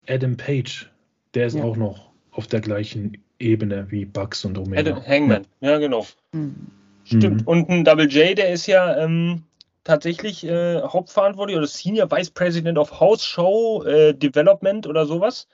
Adam 0.08 0.38
Page, 0.38 0.90
der 1.36 1.48
ist 1.48 1.56
ja. 1.56 1.64
auch 1.64 1.76
noch 1.76 2.09
auf 2.40 2.48
der 2.48 2.62
gleichen 2.62 3.22
Ebene 3.38 3.86
wie 3.90 4.06
Bugs 4.06 4.46
und 4.46 4.58
Omega. 4.58 5.06
Hangman, 5.06 5.46
ja, 5.60 5.78
genau. 5.78 6.08
Mhm. 6.32 6.56
Stimmt. 7.04 7.46
Und 7.46 7.68
ein 7.68 7.84
Double 7.84 8.10
J, 8.10 8.38
der 8.38 8.54
ist 8.54 8.66
ja 8.66 8.96
ähm, 8.98 9.44
tatsächlich 9.84 10.46
äh, 10.46 10.82
hauptverantwortlich 10.82 11.58
oder 11.58 11.68
Senior 11.68 12.10
Vice 12.10 12.30
President 12.30 12.78
of 12.78 12.98
House 12.98 13.26
Show 13.26 13.84
äh, 13.84 14.14
Development 14.14 14.88
oder 14.88 15.06
sowas. 15.06 15.50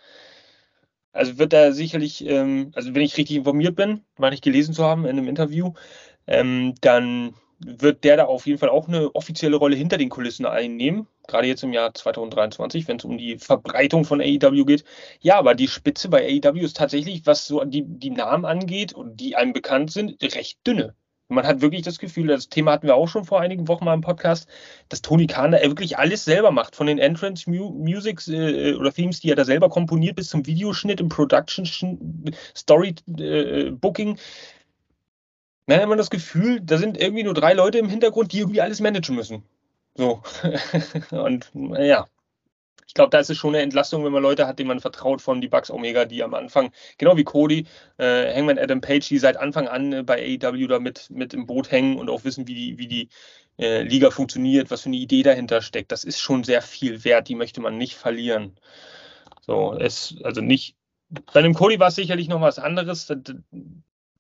Also 1.12 1.40
wird 1.40 1.54
er 1.54 1.74
sicherlich, 1.74 2.24
ähm, 2.28 2.72
also 2.76 2.94
wenn 2.94 3.02
ich 3.02 3.18
richtig 3.18 3.38
informiert 3.38 3.76
bin, 3.76 4.02
meine 4.20 4.36
ich 4.36 4.42
gelesen 4.42 4.76
zu 4.76 4.84
haben 4.84 5.06
in 5.06 5.18
einem 5.18 5.28
Interview, 5.28 5.74
ähm, 6.28 6.76
dann 6.82 7.34
wird 7.60 8.04
der 8.04 8.18
da 8.18 8.26
auf 8.26 8.46
jeden 8.46 8.60
Fall 8.60 8.70
auch 8.70 8.88
eine 8.88 9.14
offizielle 9.16 9.56
Rolle 9.58 9.76
hinter 9.76 9.98
den 9.98 10.10
Kulissen 10.10 10.46
einnehmen. 10.46 11.08
Gerade 11.28 11.48
jetzt 11.48 11.64
im 11.64 11.74
Jahr 11.74 11.94
2023, 11.94 12.88
wenn 12.88 12.98
es 12.98 13.06
um 13.06 13.18
die 13.18 13.38
Verbreitung 13.38 14.06
von 14.06 14.22
AEW 14.22 14.66
geht. 14.66 14.84
Ja, 15.22 15.38
aber 15.38 15.56
die 15.56 15.68
Spitze 15.68 16.10
bei 16.10 16.26
AEW 16.26 16.62
ist 16.62 16.78
tatsächlich, 16.78 17.26
was 17.26 17.48
so 17.48 17.64
die, 17.64 17.84
die 17.86 18.12
Namen 18.12 18.46
angeht 18.46 18.94
und 18.94 19.20
die 19.20 19.36
einem 19.36 19.54
bekannt 19.54 19.92
sind, 19.92 20.22
recht 20.22 20.60
dünne. 20.68 20.96
Man 21.28 21.48
hat 21.48 21.62
wirklich 21.62 21.82
das 21.82 21.98
Gefühl, 21.98 22.28
das 22.28 22.50
Thema 22.50 22.74
hatten 22.74 22.86
wir 22.86 22.96
auch 22.96 23.08
schon 23.08 23.24
vor 23.24 23.42
einigen 23.42 23.68
Wochen 23.68 23.84
mal 23.84 23.96
im 23.96 24.02
Podcast, 24.02 24.48
dass 24.90 25.02
Tony 25.02 25.26
Khan 25.26 25.52
da 25.52 25.62
wirklich 25.62 25.98
alles 25.98 26.24
selber 26.24 26.52
macht. 26.52 26.76
Von 26.76 26.86
den 26.86 27.00
Entrance 27.00 27.50
Musics 27.50 28.28
äh, 28.28 28.76
oder 28.76 28.94
Themes, 28.94 29.22
die 29.22 29.32
er 29.32 29.36
da 29.36 29.44
selber 29.44 29.70
komponiert, 29.70 30.18
bis 30.18 30.30
zum 30.30 30.46
Videoschnitt, 30.46 31.02
im 31.02 31.10
Production, 31.10 31.66
Story 32.56 32.94
äh, 33.18 33.72
Booking. 33.72 34.20
Man 35.68 35.78
hat 35.78 35.84
immer 35.84 35.96
das 35.96 36.10
Gefühl, 36.10 36.62
da 36.62 36.78
sind 36.78 36.98
irgendwie 36.98 37.24
nur 37.24 37.34
drei 37.34 37.54
Leute 37.54 37.80
im 37.80 37.90
Hintergrund, 37.90 38.32
die 38.32 38.40
irgendwie 38.40 38.62
alles 38.62 38.82
managen 38.82 39.16
müssen. 39.16 39.44
So. 39.96 40.22
Und 41.12 41.52
ja, 41.54 42.06
ich 42.88 42.94
glaube, 42.94 43.10
da 43.10 43.20
ist 43.20 43.30
es 43.30 43.38
schon 43.38 43.56
eine 43.56 43.64
Entlastung, 43.64 44.06
wenn 44.06 44.12
man 44.12 44.22
Leute 44.22 44.48
hat, 44.48 44.60
denen 44.60 44.68
man 44.68 44.80
vertraut, 44.80 45.22
von 45.22 45.42
die 45.42 45.48
Bugs 45.48 45.72
Omega, 45.72 46.06
die 46.06 46.24
am 46.24 46.34
Anfang, 46.34 46.72
genau 46.98 47.18
wie 47.18 47.24
Cody, 47.24 47.66
äh, 47.98 48.34
Hangman 48.34 48.60
Adam 48.60 48.80
Page, 48.82 49.08
die 49.08 49.18
seit 49.18 49.38
Anfang 49.38 49.68
an 49.68 49.92
äh, 49.92 50.04
bei 50.04 50.40
AEW 50.42 50.68
da 50.68 50.80
mit, 50.80 51.10
mit 51.10 51.34
im 51.34 51.48
Boot 51.48 51.72
hängen 51.72 51.98
und 51.98 52.10
auch 52.10 52.24
wissen, 52.24 52.48
wie 52.48 52.56
die, 52.56 52.78
wie 52.78 52.88
die 52.88 53.10
äh, 53.58 53.82
Liga 53.84 54.12
funktioniert, 54.12 54.70
was 54.70 54.82
für 54.82 54.90
eine 54.90 54.98
Idee 54.98 55.24
dahinter 55.24 55.62
steckt. 55.62 55.92
Das 55.92 56.04
ist 56.04 56.20
schon 56.20 56.44
sehr 56.44 56.62
viel 56.62 57.04
wert, 57.04 57.28
die 57.28 57.36
möchte 57.36 57.60
man 57.60 57.78
nicht 57.78 57.96
verlieren. 57.96 58.56
So, 59.42 59.74
es, 59.74 60.16
also 60.24 60.42
nicht, 60.42 60.76
bei 61.34 61.42
dem 61.42 61.54
Cody 61.54 61.80
war 61.80 61.88
es 61.88 61.96
sicherlich 61.96 62.28
noch 62.28 62.42
was 62.42 62.60
anderes. 62.60 63.12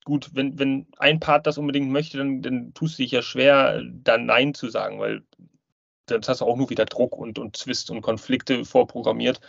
Gut, 0.06 0.30
wenn, 0.34 0.58
wenn 0.60 0.88
ein 0.98 1.20
Part 1.20 1.48
das 1.48 1.58
unbedingt 1.58 1.90
möchte, 1.90 2.18
dann, 2.18 2.42
dann 2.42 2.74
tust 2.74 2.98
du 2.98 3.04
dich 3.04 3.12
ja 3.12 3.22
schwer, 3.22 3.82
da 3.84 4.18
Nein 4.18 4.54
zu 4.54 4.70
sagen, 4.70 5.00
weil 5.00 5.24
das 6.06 6.30
hast 6.30 6.42
du 6.42 6.46
auch 6.46 6.56
nur 6.56 6.70
wieder 6.70 6.86
Druck 6.86 7.18
und, 7.18 7.40
und 7.40 7.58
Zwist 7.58 7.90
und 7.90 8.02
Konflikte 8.02 8.66
vorprogrammiert. 8.66 9.42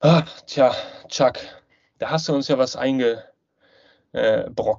Ah, 0.00 0.24
tja, 0.46 0.74
Chuck, 1.08 1.38
da 1.98 2.10
hast 2.10 2.28
du 2.28 2.34
uns 2.34 2.48
ja 2.48 2.58
was 2.58 2.76
eingebrockt 2.76 3.26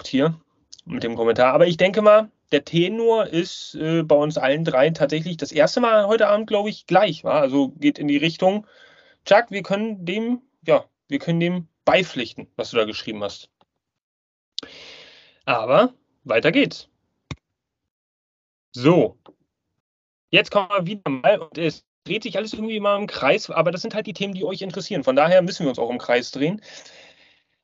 hier 0.07 0.39
mit 0.85 1.03
dem 1.03 1.15
Kommentar. 1.15 1.53
Aber 1.53 1.67
ich 1.67 1.77
denke 1.77 2.01
mal, 2.01 2.29
der 2.51 2.65
Tenor 2.65 3.27
ist 3.27 3.75
äh, 3.75 4.03
bei 4.03 4.15
uns 4.15 4.37
allen 4.37 4.65
dreien 4.65 4.93
tatsächlich 4.93 5.37
das 5.37 5.51
erste 5.51 5.79
Mal 5.79 6.07
heute 6.07 6.27
Abend, 6.27 6.47
glaube 6.47 6.69
ich, 6.69 6.85
gleich. 6.85 7.23
Wa? 7.23 7.39
Also 7.39 7.69
geht 7.69 7.97
in 7.97 8.07
die 8.07 8.17
Richtung, 8.17 8.67
Chuck, 9.25 9.45
wir 9.49 9.63
können 9.63 10.05
dem, 10.05 10.41
ja, 10.65 10.85
wir 11.07 11.19
können 11.19 11.39
dem 11.39 11.67
beipflichten, 11.85 12.47
was 12.55 12.71
du 12.71 12.77
da 12.77 12.85
geschrieben 12.85 13.23
hast. 13.23 13.49
Aber 15.45 15.93
weiter 16.23 16.51
geht's. 16.51 16.87
So, 18.73 19.17
Jetzt 20.31 20.49
kommen 20.49 20.69
wir 20.69 20.85
wieder 20.85 21.09
mal 21.09 21.39
und 21.39 21.57
es 21.57 21.83
dreht 22.05 22.23
sich 22.23 22.37
alles 22.37 22.53
irgendwie 22.53 22.79
mal 22.79 22.97
im 22.97 23.05
Kreis, 23.05 23.49
aber 23.49 23.71
das 23.71 23.81
sind 23.81 23.93
halt 23.93 24.07
die 24.07 24.13
Themen, 24.13 24.33
die 24.33 24.45
euch 24.45 24.61
interessieren. 24.61 25.03
Von 25.03 25.17
daher 25.17 25.41
müssen 25.41 25.65
wir 25.65 25.69
uns 25.69 25.77
auch 25.77 25.89
im 25.89 25.97
Kreis 25.97 26.31
drehen. 26.31 26.61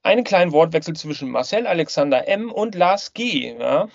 Einen 0.04 0.26
kleinen 0.26 0.52
Wortwechsel 0.52 0.94
zwischen 0.94 1.30
Marcel 1.30 1.66
Alexander 1.66 2.28
M. 2.28 2.52
und 2.52 2.76
Lars 2.76 3.14
G. 3.14 3.58
Ja. 3.58 3.88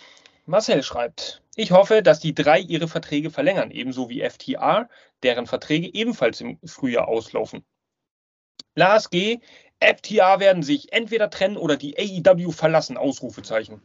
Marcel 0.47 0.83
schreibt, 0.83 1.43
ich 1.55 1.71
hoffe, 1.71 2.03
dass 2.03 2.21
die 2.21 2.35
drei 2.35 2.61
ihre 2.61 2.89
Verträge 2.89 3.31
verlängern, 3.31 3.71
ebenso 3.71 4.09
wie 4.09 4.23
FTR, 4.23 4.89
deren 5.23 5.47
Verträge 5.47 5.93
ebenfalls 5.93 6.41
im 6.41 6.59
Frühjahr 6.65 7.09
auslaufen. 7.09 7.67
Lars 8.75 9.11
G. 9.11 9.41
FTR 9.83 10.41
werden 10.41 10.63
sich 10.63 10.93
entweder 10.93 11.31
trennen 11.31 11.57
oder 11.57 11.77
die 11.77 11.97
AEW 11.99 12.53
verlassen, 12.53 12.97
Ausrufezeichen. 12.97 13.83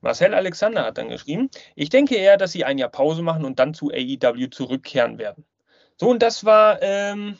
Marcel 0.00 0.34
Alexander 0.34 0.84
hat 0.84 0.98
dann 0.98 1.08
geschrieben, 1.08 1.50
ich 1.74 1.90
denke 1.90 2.16
eher, 2.16 2.36
dass 2.36 2.52
sie 2.52 2.64
ein 2.64 2.78
Jahr 2.78 2.88
Pause 2.88 3.22
machen 3.22 3.44
und 3.44 3.58
dann 3.58 3.74
zu 3.74 3.90
AEW 3.90 4.48
zurückkehren 4.50 5.18
werden. 5.18 5.44
So, 5.98 6.08
und 6.08 6.22
das 6.22 6.44
war, 6.44 6.80
ähm, 6.80 7.36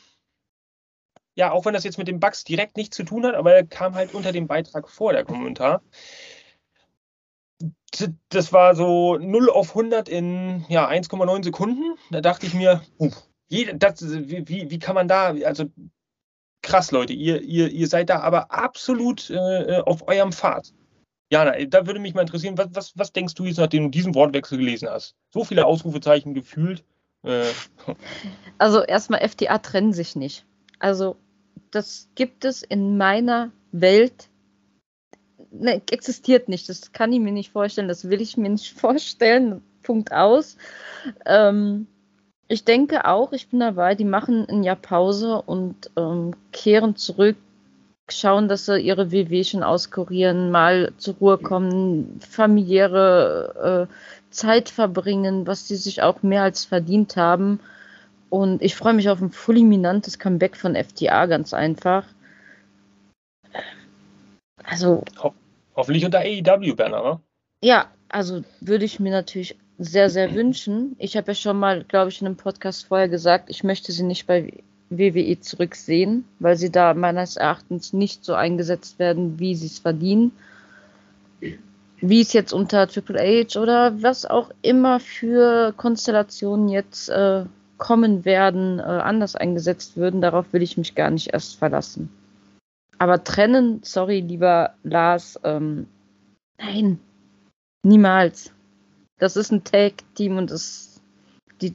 ja, 1.34 1.52
auch 1.52 1.64
wenn 1.64 1.72
das 1.72 1.84
jetzt 1.84 1.96
mit 1.96 2.08
den 2.08 2.20
Bugs 2.20 2.44
direkt 2.44 2.76
nichts 2.76 2.96
zu 2.96 3.04
tun 3.04 3.24
hat, 3.24 3.34
aber 3.34 3.54
er 3.54 3.66
kam 3.66 3.94
halt 3.94 4.14
unter 4.14 4.32
dem 4.32 4.46
Beitrag 4.46 4.90
vor, 4.90 5.12
der 5.12 5.24
Kommentar. 5.24 5.82
Das 8.28 8.52
war 8.52 8.74
so 8.74 9.16
0 9.16 9.50
auf 9.50 9.70
100 9.70 10.08
in 10.08 10.64
ja, 10.68 10.88
1,9 10.88 11.44
Sekunden. 11.44 11.96
Da 12.10 12.20
dachte 12.20 12.46
ich 12.46 12.54
mir, 12.54 12.82
uh, 12.98 13.10
das, 13.74 14.02
wie, 14.02 14.70
wie 14.70 14.78
kann 14.78 14.94
man 14.94 15.08
da, 15.08 15.34
also 15.44 15.64
krass, 16.62 16.90
Leute, 16.90 17.12
ihr, 17.12 17.40
ihr, 17.42 17.68
ihr 17.68 17.86
seid 17.88 18.10
da 18.10 18.20
aber 18.20 18.50
absolut 18.50 19.30
äh, 19.30 19.82
auf 19.84 20.06
eurem 20.08 20.32
Pfad. 20.32 20.72
Jana, 21.30 21.64
da 21.64 21.86
würde 21.86 22.00
mich 22.00 22.14
mal 22.14 22.22
interessieren, 22.22 22.58
was, 22.58 22.68
was, 22.72 22.92
was 22.96 23.12
denkst 23.12 23.34
du 23.34 23.44
jetzt, 23.44 23.58
nachdem 23.58 23.84
du 23.84 23.90
diesen 23.90 24.14
Wortwechsel 24.14 24.58
gelesen 24.58 24.88
hast? 24.88 25.14
So 25.32 25.44
viele 25.44 25.64
Ausrufezeichen 25.64 26.34
gefühlt. 26.34 26.84
Äh. 27.22 27.44
Also 28.58 28.82
erstmal, 28.82 29.26
FTA 29.26 29.58
trennen 29.58 29.92
sich 29.92 30.16
nicht. 30.16 30.44
Also 30.80 31.16
das 31.70 32.08
gibt 32.16 32.44
es 32.44 32.62
in 32.62 32.96
meiner 32.96 33.52
Welt, 33.70 34.28
ne, 35.52 35.80
existiert 35.90 36.48
nicht. 36.48 36.68
Das 36.68 36.92
kann 36.92 37.12
ich 37.12 37.20
mir 37.20 37.32
nicht 37.32 37.52
vorstellen, 37.52 37.88
das 37.88 38.08
will 38.08 38.20
ich 38.20 38.36
mir 38.36 38.50
nicht 38.50 38.72
vorstellen. 38.78 39.62
Punkt 39.82 40.12
aus. 40.12 40.56
Ähm, 41.26 41.86
ich 42.50 42.64
denke 42.64 43.06
auch, 43.06 43.32
ich 43.32 43.48
bin 43.48 43.60
dabei, 43.60 43.94
die 43.94 44.04
machen 44.04 44.44
ein 44.48 44.64
Jahr 44.64 44.74
Pause 44.74 45.40
und 45.40 45.90
ähm, 45.96 46.34
kehren 46.50 46.96
zurück 46.96 47.36
schauen, 48.12 48.48
dass 48.48 48.66
sie 48.66 48.80
ihre 48.80 49.12
WW 49.12 49.44
schon 49.44 49.62
auskurieren, 49.62 50.50
mal 50.50 50.92
zur 50.98 51.14
Ruhe 51.14 51.38
kommen, 51.38 52.20
familiäre 52.20 53.88
äh, 53.88 53.94
Zeit 54.30 54.68
verbringen, 54.68 55.46
was 55.46 55.68
sie 55.68 55.76
sich 55.76 56.02
auch 56.02 56.24
mehr 56.24 56.42
als 56.42 56.64
verdient 56.64 57.16
haben. 57.16 57.60
Und 58.28 58.62
ich 58.62 58.74
freue 58.74 58.94
mich 58.94 59.08
auf 59.10 59.20
ein 59.20 59.30
fulminantes 59.30 60.18
Comeback 60.18 60.56
von 60.56 60.74
FTA, 60.74 61.26
ganz 61.26 61.54
einfach. 61.54 62.04
Also. 64.64 65.04
Ho 65.22 65.34
hoffentlich 65.76 66.04
unter 66.04 66.18
AEW-Banner, 66.18 67.02
ne? 67.02 67.20
Ja, 67.62 67.86
also 68.08 68.42
würde 68.60 68.84
ich 68.84 68.98
mir 68.98 69.12
natürlich 69.12 69.56
sehr, 69.82 70.10
sehr 70.10 70.34
wünschen. 70.34 70.94
Ich 70.98 71.16
habe 71.16 71.28
ja 71.28 71.34
schon 71.34 71.58
mal, 71.58 71.84
glaube 71.84 72.10
ich, 72.10 72.20
in 72.20 72.26
einem 72.26 72.36
Podcast 72.36 72.86
vorher 72.86 73.08
gesagt, 73.08 73.48
ich 73.48 73.64
möchte 73.64 73.92
sie 73.92 74.02
nicht 74.02 74.26
bei 74.26 74.52
WWE 74.90 75.40
zurücksehen, 75.40 76.26
weil 76.38 76.56
sie 76.56 76.70
da 76.70 76.92
meines 76.92 77.36
Erachtens 77.36 77.94
nicht 77.94 78.22
so 78.22 78.34
eingesetzt 78.34 78.98
werden, 78.98 79.38
wie 79.38 79.54
sie 79.54 79.68
es 79.68 79.78
verdienen. 79.78 80.32
Wie 82.02 82.20
es 82.20 82.34
jetzt 82.34 82.52
unter 82.52 82.88
Triple 82.88 83.18
H 83.18 83.58
oder 83.58 84.02
was 84.02 84.26
auch 84.26 84.50
immer 84.60 85.00
für 85.00 85.72
Konstellationen 85.76 86.68
jetzt 86.68 87.08
äh, 87.08 87.44
kommen 87.78 88.26
werden, 88.26 88.80
äh, 88.80 88.82
anders 88.82 89.34
eingesetzt 89.34 89.96
würden, 89.96 90.20
darauf 90.20 90.52
will 90.52 90.62
ich 90.62 90.76
mich 90.76 90.94
gar 90.94 91.10
nicht 91.10 91.32
erst 91.32 91.56
verlassen. 91.56 92.10
Aber 92.98 93.24
trennen, 93.24 93.80
sorry, 93.82 94.20
lieber 94.20 94.74
Lars, 94.82 95.40
ähm, 95.42 95.86
nein, 96.58 96.98
niemals. 97.82 98.52
Das 99.20 99.36
ist 99.36 99.52
ein 99.52 99.62
Tag-Team 99.62 100.38
und 100.38 100.50
das, 100.50 101.02
die, 101.60 101.74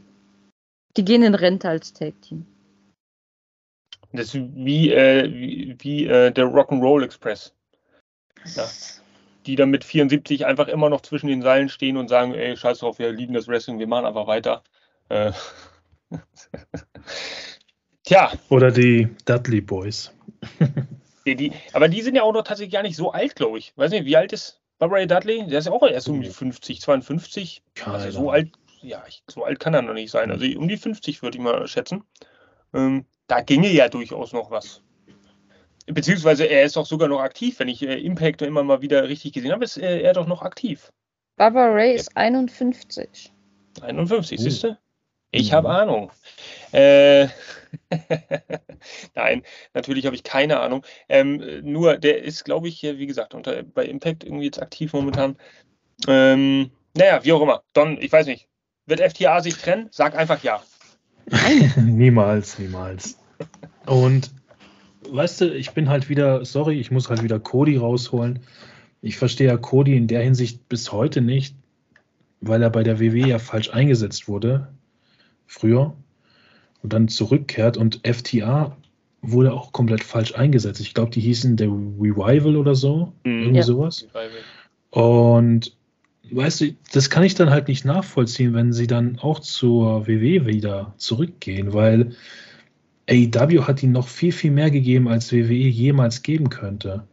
die 0.98 1.06
gehen 1.06 1.22
in 1.22 1.36
Rente 1.36 1.70
als 1.70 1.94
Tag-Team. 1.94 2.46
Das 4.12 4.34
ist 4.34 4.42
wie, 4.56 4.92
äh, 4.92 5.32
wie, 5.32 5.76
wie 5.80 6.06
äh, 6.06 6.32
der 6.32 6.46
Rock'n'Roll 6.46 7.04
Express. 7.04 7.54
Ja. 8.56 8.68
Die 9.46 9.56
dann 9.56 9.70
mit 9.70 9.84
74 9.84 10.48
einfach 10.48 10.68
immer 10.68 10.90
noch 10.90 11.02
zwischen 11.02 11.28
den 11.28 11.44
Seilen 11.44 11.70
stehen 11.70 11.98
und 11.98 12.08
sagen, 12.08 12.34
ey, 12.34 12.58
scheiß 12.58 12.80
drauf, 12.80 12.98
wir 12.98 13.12
lieben 13.12 13.36
das 13.36 13.48
Wrestling, 13.48 13.78
wir 13.78 13.88
machen 13.88 14.08
einfach 14.08 14.26
weiter. 14.26 14.64
Äh. 15.10 15.32
Tja. 18.04 18.32
Oder 18.50 18.72
die 18.72 19.10
Dudley 19.26 19.62
Boys. 19.62 20.12
die, 21.28 21.36
die, 21.36 21.52
aber 21.74 21.90
die 21.90 22.02
sind 22.02 22.16
ja 22.16 22.24
auch 22.24 22.34
noch 22.34 22.44
tatsächlich 22.44 22.74
gar 22.74 22.82
nicht 22.82 22.96
so 22.96 23.12
alt, 23.12 23.36
glaube 23.36 23.60
ich. 23.60 23.74
Weiß 23.76 23.92
nicht, 23.92 24.06
wie 24.06 24.18
alt 24.18 24.34
ist 24.34 24.62
Barbara 24.78 25.06
Dudley? 25.06 25.46
Der 25.48 25.60
ist 25.60 25.66
ja 25.66 25.72
auch 25.72 25.84
erst 25.84 26.10
um 26.10 26.22
die 26.22 26.30
50, 26.30 26.82
52. 26.82 27.64
Keine 27.76 27.96
also 27.96 28.20
so 28.20 28.30
alt, 28.30 28.52
ja, 28.82 29.04
so 29.30 29.44
alt 29.44 29.60
kann 29.60 29.74
er 29.74 29.82
noch 29.82 29.94
nicht 29.94 30.12
sein. 30.12 30.32
Also 30.32 30.46
um 30.58 30.68
die 30.68 30.78
50 30.78 31.22
würde 31.22 31.38
ich 31.38 31.44
mal 31.44 31.68
schätzen. 31.68 32.04
Ähm, 32.74 33.06
da 33.28 33.42
ginge 33.42 33.72
ja 33.72 33.90
durchaus 33.90 34.34
noch 34.34 34.52
was. 34.52 34.82
Beziehungsweise 35.88 36.46
er 36.46 36.64
ist 36.64 36.76
doch 36.76 36.86
sogar 36.86 37.08
noch 37.08 37.22
aktiv, 37.22 37.60
wenn 37.60 37.68
ich 37.68 37.82
äh, 37.84 38.00
Impact 38.00 38.42
immer 38.42 38.64
mal 38.64 38.82
wieder 38.82 39.08
richtig 39.08 39.34
gesehen 39.34 39.52
habe, 39.52 39.64
ist 39.64 39.78
äh, 39.78 40.02
er 40.02 40.14
doch 40.14 40.28
noch 40.28 40.42
aktiv. 40.42 40.92
Barbara 41.38 41.72
Ray 41.72 41.96
ist 41.96 42.16
51. 42.16 43.32
51, 43.82 44.40
siehst 44.40 44.64
du? 44.64 44.78
Ich 45.36 45.54
habe 45.54 45.68
mhm. 45.68 45.76
Ahnung. 45.76 46.12
Äh, 46.72 47.28
Nein, 49.16 49.44
natürlich 49.74 50.06
habe 50.06 50.16
ich 50.16 50.24
keine 50.24 50.60
Ahnung. 50.60 50.86
Ähm, 51.10 51.44
nur, 51.64 51.98
der 51.98 52.24
ist, 52.24 52.46
glaube 52.46 52.68
ich, 52.68 52.84
wie 52.84 53.06
gesagt, 53.06 53.34
unter, 53.34 53.64
bei 53.64 53.86
Impact 53.86 54.24
irgendwie 54.24 54.46
jetzt 54.46 54.62
aktiv 54.62 54.94
momentan. 54.94 55.38
Ähm, 56.08 56.72
naja, 56.96 57.24
wie 57.24 57.34
auch 57.34 57.42
immer. 57.42 57.64
Don, 57.74 58.02
ich 58.02 58.12
weiß 58.12 58.28
nicht. 58.28 58.48
Wird 58.86 59.02
FTA 59.02 59.42
sich 59.42 59.56
trennen? 59.58 59.88
Sag 59.92 60.16
einfach 60.16 60.44
ja. 60.44 60.62
niemals, 61.76 62.60
niemals. 62.60 63.18
Und 63.86 64.32
weißt 65.10 65.42
du, 65.42 65.54
ich 65.54 65.72
bin 65.72 65.90
halt 65.90 66.10
wieder, 66.10 66.46
sorry, 66.46 66.80
ich 66.80 66.92
muss 66.92 67.10
halt 67.10 67.24
wieder 67.24 67.40
Cody 67.40 67.78
rausholen. 67.78 68.40
Ich 69.02 69.18
verstehe 69.18 69.48
ja 69.48 69.58
Cody 69.58 69.98
in 69.98 70.08
der 70.08 70.22
Hinsicht 70.22 70.68
bis 70.70 70.92
heute 70.92 71.22
nicht. 71.22 71.56
weil 72.42 72.62
er 72.62 72.70
bei 72.70 72.84
der 72.84 73.00
WWE 73.00 73.28
ja 73.28 73.40
falsch 73.40 73.70
eingesetzt 73.72 74.28
wurde, 74.28 74.68
früher, 75.48 75.96
und 76.84 76.94
dann 76.94 77.08
zurückkehrt 77.08 77.78
und 77.78 78.02
FTA 78.06 78.78
wurde 79.22 79.54
auch 79.54 79.72
komplett 79.72 80.04
falsch 80.04 80.36
eingesetzt. 80.36 80.80
Ich 80.82 80.94
glaube, 80.94 81.12
die 81.12 81.22
hießen 81.22 81.58
der 81.58 81.68
Revival 81.68 82.56
oder 82.58 82.76
so, 82.76 83.14
mhm. 83.24 83.42
irgendwie 83.42 83.58
ja. 83.58 83.64
sowas. 83.64 84.08
Und 84.92 85.76
weißt 86.32 86.62
du, 86.62 86.76
das 86.92 87.10
kann 87.10 87.24
ich 87.24 87.36
dann 87.36 87.50
halt 87.50 87.68
nicht 87.68 87.86
nachvollziehen, 87.86 88.54
wenn 88.54 88.72
sie 88.72 88.88
dann 88.88 89.20
auch 89.20 89.40
zur 89.40 90.08
WWE 90.08 90.46
wieder 90.46 90.94
zurückgehen, 90.98 91.74
weil 91.74 92.12
AEW 93.10 93.64
hat 93.64 93.84
ihnen 93.84 93.94
noch 93.94 94.08
viel, 94.08 94.32
viel 94.32 94.52
mehr 94.52 94.72
gegeben, 94.72 95.08
als 95.08 95.32
WWE 95.32 95.54
jemals 95.54 96.22
geben 96.22 96.50
könnte. 96.50 97.08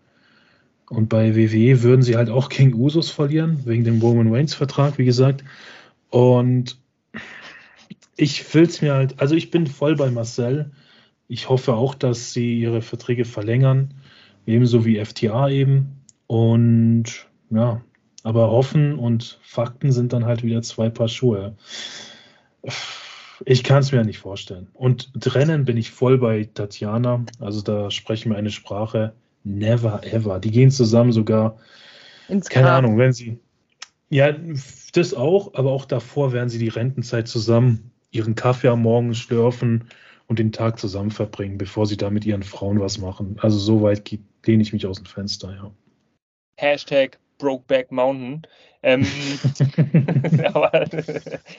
Und 0.89 1.09
bei 1.09 1.35
WWE 1.35 1.83
würden 1.83 2.03
sie 2.03 2.17
halt 2.17 2.29
auch 2.29 2.51
gegen 2.51 2.75
Usos 2.75 3.11
verlieren, 3.11 3.61
wegen 3.65 3.85
dem 3.85 4.01
Roman 4.01 4.33
Reigns 4.33 4.55
Vertrag, 4.55 4.99
wie 4.99 5.07
gesagt. 5.07 5.45
Und 6.11 6.79
ich 8.17 8.55
will 8.55 8.65
es 8.65 8.83
mir 8.83 8.95
halt, 8.95 9.21
also 9.21 9.35
ich 9.35 9.51
bin 9.51 9.67
voll 9.67 9.97
bei 9.97 10.11
Marcel. 10.11 10.71
Ich 11.29 11.49
hoffe 11.49 11.75
auch, 11.75 11.95
dass 11.95 12.33
sie 12.33 12.59
ihre 12.59 12.83
Verträge 12.83 13.25
verlängern, 13.25 13.95
ebenso 14.47 14.85
wie 14.85 15.03
FTA 15.03 15.49
eben. 15.49 16.03
Und 16.27 17.27
ja, 17.51 17.83
aber 18.23 18.51
hoffen 18.51 18.99
und 18.99 19.39
Fakten 19.43 19.93
sind 19.93 20.13
dann 20.13 20.25
halt 20.25 20.43
wieder 20.43 20.63
zwei 20.63 20.91
Paar 20.91 21.09
Schuhe. 21.09 21.57
Ich 23.45 23.65
kann 23.65 23.81
es 23.81 23.93
mir 23.93 24.05
nicht 24.05 24.19
vorstellen. 24.19 24.69
Und 24.75 25.13
trennen 25.21 25.65
bin 25.65 25.77
ich 25.77 25.91
voll 25.91 26.19
bei 26.19 26.45
Tatjana. 26.45 27.25
Also 27.41 27.61
da 27.63 27.91
sprechen 27.91 28.31
wir 28.31 28.39
eine 28.39 28.51
Sprache. 28.51 29.15
Never 29.43 30.01
ever. 30.05 30.39
Die 30.39 30.53
gehen 30.53 30.71
zusammen 30.71 31.13
sogar. 31.13 31.57
Ins 32.29 32.49
keine. 32.49 32.71
Ahnung, 32.71 32.99
wenn 32.99 33.13
sie. 33.13 33.41
Ja, 34.11 34.33
das 34.93 35.15
auch, 35.15 35.55
aber 35.55 35.73
auch 35.73 35.87
davor 35.87 36.33
werden 36.33 36.51
sie 36.51 36.59
die 36.59 36.69
Rentenzeit 36.69 37.27
zusammen 37.27 37.92
ihren 38.13 38.35
Kaffee 38.35 38.69
am 38.69 38.83
Morgen 38.83 39.15
schlürfen 39.15 39.89
und 40.29 40.39
den 40.39 40.53
Tag 40.53 40.79
zusammen 40.79 41.11
verbringen, 41.11 41.59
bevor 41.59 41.87
sie 41.87 41.97
da 41.97 42.11
mit 42.11 42.25
ihren 42.25 42.43
Frauen 42.43 42.81
was 42.81 42.99
machen. 42.99 43.37
Also 43.41 43.59
so 43.59 43.83
weit 43.83 44.09
lehne 44.47 44.63
ich 44.63 44.73
mich 44.73 44.87
aus 44.87 44.99
dem 44.99 45.07
Fenster, 45.07 45.53
ja. 45.55 45.71
Hashtag 46.57 47.19
Brokeback 47.39 47.91
Mountain. 47.91 48.43
Ähm, 48.83 49.05
aber, 50.55 50.73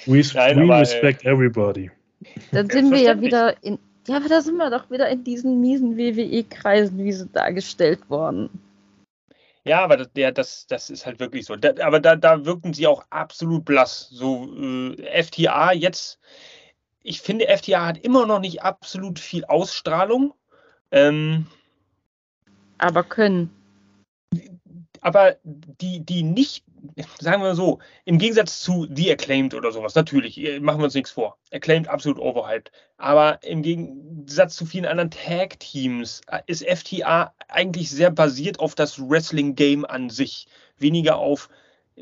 we, 0.05 0.23
nein, 0.33 0.57
we 0.57 0.63
aber, 0.63 0.79
respect 0.79 1.25
everybody. 1.25 1.91
Dann 2.51 2.69
sind 2.69 2.91
wir 2.91 2.99
ja 2.99 3.19
wieder 3.19 3.55
in, 3.63 3.79
ja, 4.07 4.17
aber 4.17 4.29
da 4.29 4.41
sind 4.41 4.57
wir 4.57 4.69
doch 4.69 4.89
wieder 4.89 5.09
in 5.09 5.23
diesen 5.23 5.61
miesen 5.61 5.97
WWE-Kreisen, 5.97 7.03
wie 7.03 7.13
sie 7.13 7.27
dargestellt 7.27 8.09
worden. 8.09 8.49
Ja, 9.65 9.83
aber 9.83 9.97
das, 9.97 10.09
ja, 10.15 10.31
das, 10.31 10.67
das 10.67 10.89
ist 10.89 11.05
halt 11.05 11.19
wirklich 11.19 11.45
so. 11.45 11.55
Da, 11.55 11.73
aber 11.85 11.99
da, 11.99 12.15
da 12.15 12.45
wirken 12.45 12.73
sie 12.73 12.87
auch 12.87 13.05
absolut 13.09 13.65
blass. 13.65 14.09
So 14.09 14.53
äh, 14.55 15.23
FTA 15.23 15.71
jetzt, 15.71 16.19
ich 17.01 17.21
finde, 17.21 17.47
FTA 17.47 17.85
hat 17.85 17.97
immer 17.97 18.25
noch 18.25 18.39
nicht 18.39 18.61
absolut 18.61 19.19
viel 19.19 19.45
Ausstrahlung. 19.45 20.33
Ähm, 20.91 21.47
aber 22.77 23.03
können 23.03 23.49
aber 25.03 25.35
die, 25.43 25.99
die 25.99 26.23
nicht, 26.23 26.63
sagen 27.19 27.41
wir 27.41 27.55
so, 27.55 27.79
im 28.05 28.17
Gegensatz 28.17 28.61
zu 28.61 28.87
The 28.93 29.11
Acclaimed 29.11 29.53
oder 29.53 29.71
sowas, 29.71 29.95
natürlich, 29.95 30.37
äh, 30.39 30.59
machen 30.59 30.79
wir 30.79 30.85
uns 30.85 30.93
nichts 30.93 31.11
vor. 31.11 31.37
Acclaimed 31.51 31.87
absolut 31.87 32.19
overhyped. 32.19 32.71
Aber 32.97 33.41
im 33.43 33.61
Gegensatz 33.61 34.55
zu 34.55 34.65
vielen 34.65 34.85
anderen 34.85 35.11
Tag-Teams 35.11 36.21
äh, 36.27 36.39
ist 36.47 36.65
FTA 36.67 37.33
eigentlich 37.47 37.89
sehr 37.89 38.11
basiert 38.11 38.59
auf 38.59 38.75
das 38.75 38.99
Wrestling-Game 38.99 39.85
an 39.85 40.09
sich. 40.09 40.47
Weniger 40.77 41.17
auf, 41.17 41.49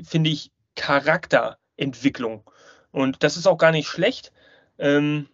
finde 0.01 0.29
ich, 0.29 0.51
Charakterentwicklung. 0.75 2.49
Und 2.91 3.23
das 3.23 3.37
ist 3.37 3.47
auch 3.47 3.57
gar 3.57 3.71
nicht 3.71 3.87
schlecht. 3.87 4.31
Ähm, 4.77 5.27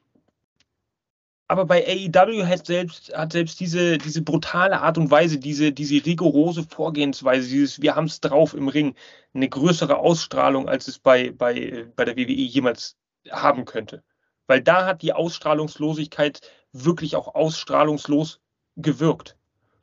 aber 1.47 1.65
bei 1.65 1.85
AEW 1.87 2.45
hat 2.45 2.65
selbst, 2.65 3.15
hat 3.15 3.31
selbst 3.31 3.59
diese, 3.59 3.97
diese 3.97 4.21
brutale 4.21 4.81
Art 4.81 4.97
und 4.97 5.09
Weise, 5.09 5.37
diese, 5.37 5.71
diese 5.71 6.05
rigorose 6.05 6.63
Vorgehensweise, 6.63 7.47
dieses 7.47 7.81
Wir 7.81 7.95
haben 7.95 8.05
es 8.05 8.19
drauf 8.19 8.53
im 8.53 8.67
Ring, 8.67 8.95
eine 9.33 9.47
größere 9.47 9.97
Ausstrahlung, 9.97 10.67
als 10.67 10.87
es 10.87 10.99
bei, 10.99 11.31
bei, 11.31 11.85
bei 11.95 12.05
der 12.05 12.17
WWE 12.17 12.31
jemals 12.31 12.97
haben 13.29 13.65
könnte. 13.65 14.03
Weil 14.47 14.61
da 14.61 14.85
hat 14.85 15.01
die 15.01 15.13
Ausstrahlungslosigkeit 15.13 16.41
wirklich 16.73 17.15
auch 17.15 17.33
ausstrahlungslos 17.33 18.41
gewirkt. 18.75 19.37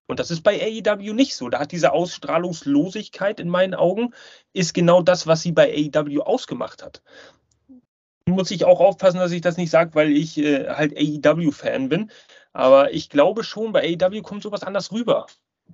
Und 0.06 0.20
das 0.20 0.30
ist 0.30 0.42
bei 0.42 0.60
AEW 0.60 1.14
nicht 1.14 1.34
so. 1.34 1.48
Da 1.48 1.60
hat 1.60 1.72
diese 1.72 1.92
Ausstrahlungslosigkeit 1.92 3.40
in 3.40 3.48
meinen 3.48 3.74
Augen, 3.74 4.12
ist 4.52 4.74
genau 4.74 5.00
das, 5.00 5.26
was 5.26 5.40
sie 5.40 5.52
bei 5.52 5.72
AEW 5.72 6.20
ausgemacht 6.20 6.82
hat 6.82 7.02
muss 8.26 8.50
ich 8.50 8.64
auch 8.64 8.80
aufpassen, 8.80 9.18
dass 9.18 9.32
ich 9.32 9.40
das 9.40 9.56
nicht 9.56 9.70
sage, 9.70 9.94
weil 9.94 10.10
ich 10.12 10.38
äh, 10.38 10.68
halt 10.68 10.96
AEW-Fan 10.96 11.88
bin. 11.88 12.10
Aber 12.52 12.92
ich 12.92 13.10
glaube 13.10 13.44
schon, 13.44 13.72
bei 13.72 13.82
AEW 13.82 14.22
kommt 14.22 14.42
sowas 14.42 14.62
anders 14.62 14.92
rüber. 14.92 15.26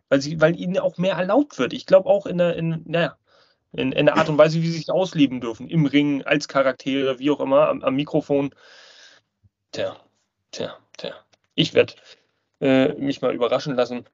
Weil, 0.08 0.20
sie, 0.20 0.40
weil 0.40 0.58
ihnen 0.58 0.78
auch 0.78 0.98
mehr 0.98 1.14
erlaubt 1.14 1.58
wird. 1.58 1.72
Ich 1.72 1.86
glaube 1.86 2.08
auch 2.08 2.26
in 2.26 2.38
der, 2.38 2.56
in, 2.56 2.82
naja, 2.86 3.16
in, 3.72 3.92
in 3.92 4.06
der 4.06 4.16
Art 4.16 4.28
und 4.28 4.38
Weise, 4.38 4.60
wie 4.62 4.66
sie 4.66 4.78
sich 4.78 4.90
ausleben 4.90 5.40
dürfen. 5.40 5.68
Im 5.68 5.86
Ring, 5.86 6.22
als 6.22 6.48
Charaktere, 6.48 7.18
wie 7.18 7.30
auch 7.30 7.40
immer, 7.40 7.68
am, 7.68 7.82
am 7.82 7.94
Mikrofon. 7.94 8.54
Tja, 9.72 9.96
tja, 10.50 10.76
tja. 10.96 11.14
Ich 11.54 11.74
werde 11.74 11.94
äh, 12.60 12.92
mich 12.94 13.20
mal 13.20 13.34
überraschen 13.34 13.74
lassen. 13.74 14.04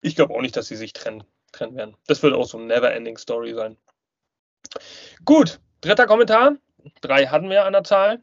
Ich 0.00 0.16
glaube 0.16 0.34
auch 0.34 0.42
nicht, 0.42 0.56
dass 0.56 0.68
sie 0.68 0.76
sich 0.76 0.92
trennen, 0.92 1.24
trennen 1.52 1.76
werden. 1.76 1.96
Das 2.06 2.22
wird 2.22 2.34
auch 2.34 2.46
so 2.46 2.58
eine 2.58 2.66
Never-Ending-Story 2.66 3.54
sein. 3.54 3.76
Gut, 5.24 5.60
dritter 5.80 6.06
Kommentar. 6.06 6.56
Drei 7.00 7.26
hatten 7.26 7.50
wir 7.50 7.64
an 7.64 7.72
der 7.72 7.84
Zahl. 7.84 8.20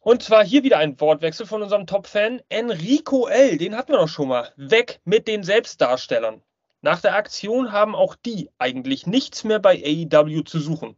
Und 0.00 0.22
zwar 0.22 0.44
hier 0.44 0.64
wieder 0.64 0.78
ein 0.78 1.00
Wortwechsel 1.00 1.46
von 1.46 1.62
unserem 1.62 1.86
Top-Fan 1.86 2.42
Enrico 2.48 3.28
L. 3.28 3.56
Den 3.56 3.76
hatten 3.76 3.92
wir 3.92 3.98
doch 3.98 4.08
schon 4.08 4.28
mal. 4.28 4.52
Weg 4.56 5.00
mit 5.04 5.28
den 5.28 5.44
Selbstdarstellern. 5.44 6.42
Nach 6.80 7.00
der 7.00 7.14
Aktion 7.14 7.70
haben 7.70 7.94
auch 7.94 8.16
die 8.16 8.50
eigentlich 8.58 9.06
nichts 9.06 9.44
mehr 9.44 9.60
bei 9.60 9.80
AEW 9.84 10.42
zu 10.42 10.58
suchen. 10.58 10.96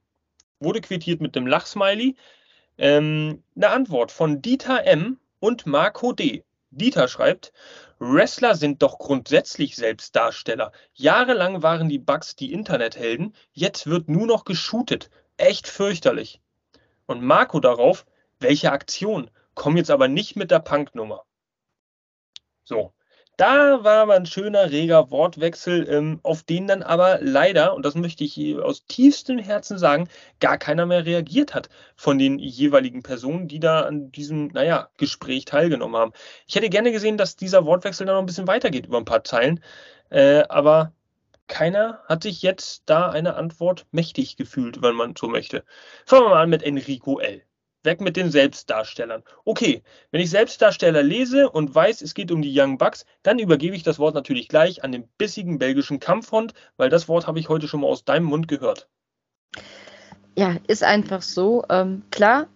Wurde 0.59 0.80
quittiert 0.80 1.20
mit 1.20 1.36
dem 1.36 1.47
Lachsmiley. 1.47 2.16
Ähm, 2.78 3.42
eine 3.55 3.68
Antwort 3.68 4.11
von 4.11 4.40
Dieter 4.40 4.84
M. 4.84 5.18
und 5.40 5.66
Marco 5.66 6.12
D. 6.12 6.45
Dieter 6.70 7.07
schreibt, 7.07 7.53
Wrestler 7.99 8.55
sind 8.57 8.82
doch 8.82 8.99
grundsätzlich 8.99 9.76
Selbstdarsteller. 9.76 10.72
Jahrelang 10.95 11.62
waren 11.62 11.88
die 11.88 12.01
Bugs 12.01 12.34
die 12.34 12.53
Internethelden, 12.53 13.34
jetzt 13.53 13.86
wird 13.86 14.09
nur 14.09 14.26
noch 14.26 14.45
geshootet 14.45 15.11
echt 15.37 15.68
fürchterlich. 15.68 16.41
Und 17.07 17.22
Marco 17.22 17.61
darauf, 17.61 18.07
welche 18.41 18.72
Aktion? 18.72 19.30
Komm 19.55 19.76
jetzt 19.76 19.91
aber 19.91 20.09
nicht 20.09 20.37
mit 20.37 20.51
der 20.51 20.61
Punknummer. 20.61 21.24
So, 22.64 22.95
da 23.37 23.82
war 23.82 24.03
aber 24.03 24.14
ein 24.14 24.26
schöner, 24.26 24.70
reger 24.70 25.11
Wortwechsel, 25.11 25.89
ähm, 25.89 26.20
auf 26.22 26.45
den 26.45 26.68
dann 26.68 26.85
aber 26.85 27.18
leider, 27.20 27.74
und 27.74 27.85
das 27.85 27.97
möchte 27.97 28.22
ich 28.22 28.57
aus 28.61 28.87
tiefstem 28.87 29.39
Herzen 29.39 29.76
sagen, 29.76 30.09
gar 30.39 30.57
keiner 30.57 30.87
mehr 30.87 31.05
reagiert 31.05 31.53
hat 31.53 31.68
von 31.97 32.18
den 32.18 32.39
jeweiligen 32.39 33.03
Personen, 33.03 33.49
die 33.49 33.59
da 33.59 33.82
an 33.82 34.12
diesem, 34.12 34.49
naja, 34.49 34.89
Gespräch 34.99 35.47
teilgenommen 35.47 35.97
haben. 35.97 36.12
Ich 36.47 36.55
hätte 36.55 36.70
gerne 36.70 36.93
gesehen, 36.93 37.18
dass 37.18 37.35
dieser 37.35 37.66
Wortwechsel 37.66 38.07
dann 38.07 38.14
noch 38.14 38.22
ein 38.22 38.26
bisschen 38.26 38.47
weitergeht 38.47 38.87
über 38.87 38.99
ein 38.99 39.05
paar 39.05 39.24
Zeilen, 39.24 39.61
äh, 40.11 40.45
aber 40.49 40.93
keiner 41.47 42.01
hat 42.07 42.22
sich 42.22 42.42
jetzt 42.42 42.82
da 42.86 43.11
eine 43.11 43.34
Antwort 43.34 43.86
mächtig 43.90 44.36
gefühlt, 44.36 44.82
wenn 44.82 44.95
man 44.95 45.14
so 45.16 45.28
möchte. 45.28 45.64
Fangen 46.07 46.24
wir 46.24 46.30
mal 46.30 46.42
an 46.42 46.51
mit 46.51 46.62
Enrico 46.62 47.18
L. 47.18 47.42
Weg 47.84 48.01
mit 48.01 48.16
den 48.16 48.30
Selbstdarstellern. 48.30 49.22
Okay, 49.45 49.82
wenn 50.11 50.22
ich 50.22 50.30
Selbstdarsteller 50.30 51.03
lese 51.03 51.51
und 51.51 51.74
weiß, 51.74 52.01
es 52.01 52.14
geht 52.14 52.32
um 52.32 52.40
die 52.40 52.59
Young 52.59 52.78
Bucks, 52.78 53.05
dann 53.22 53.38
übergebe 53.38 53.76
ich 53.76 53.82
das 53.82 53.99
Wort 53.99 54.14
natürlich 54.14 54.49
gleich 54.49 54.82
an 54.82 54.92
den 54.92 55.07
bissigen 55.18 55.59
belgischen 55.59 56.01
Kampfhund, 56.01 56.55
weil 56.78 56.88
das 56.88 57.09
Wort 57.09 57.26
habe 57.26 57.38
ich 57.38 57.51
heute 57.51 57.68
schon 57.68 57.80
mal 57.80 57.88
aus 57.88 58.05
deinem 58.05 58.24
Mund 58.24 58.49
gehört. 58.49 58.88
Ja, 60.36 60.57
ist 60.66 60.82
einfach 60.82 61.20
so. 61.20 61.64
Ähm, 61.68 62.03
klar, 62.11 62.49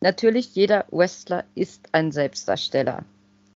natürlich, 0.00 0.54
jeder 0.54 0.86
Wrestler 0.90 1.44
ist 1.54 1.88
ein 1.92 2.10
Selbstdarsteller. 2.10 3.04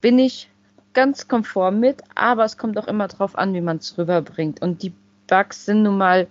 Bin 0.02 0.20
ich 0.20 0.50
ganz 0.94 1.28
konform 1.28 1.80
mit, 1.80 2.02
aber 2.16 2.46
es 2.46 2.58
kommt 2.58 2.78
auch 2.78 2.88
immer 2.88 3.08
darauf 3.08 3.38
an, 3.38 3.54
wie 3.54 3.62
man 3.62 3.78
es 3.78 3.98
rüberbringt. 3.98 4.62
Und 4.62 4.84
die 4.84 4.94
Bugs 5.28 5.66
sind 5.66 5.84
nun 5.84 5.98
mal, 5.98 6.28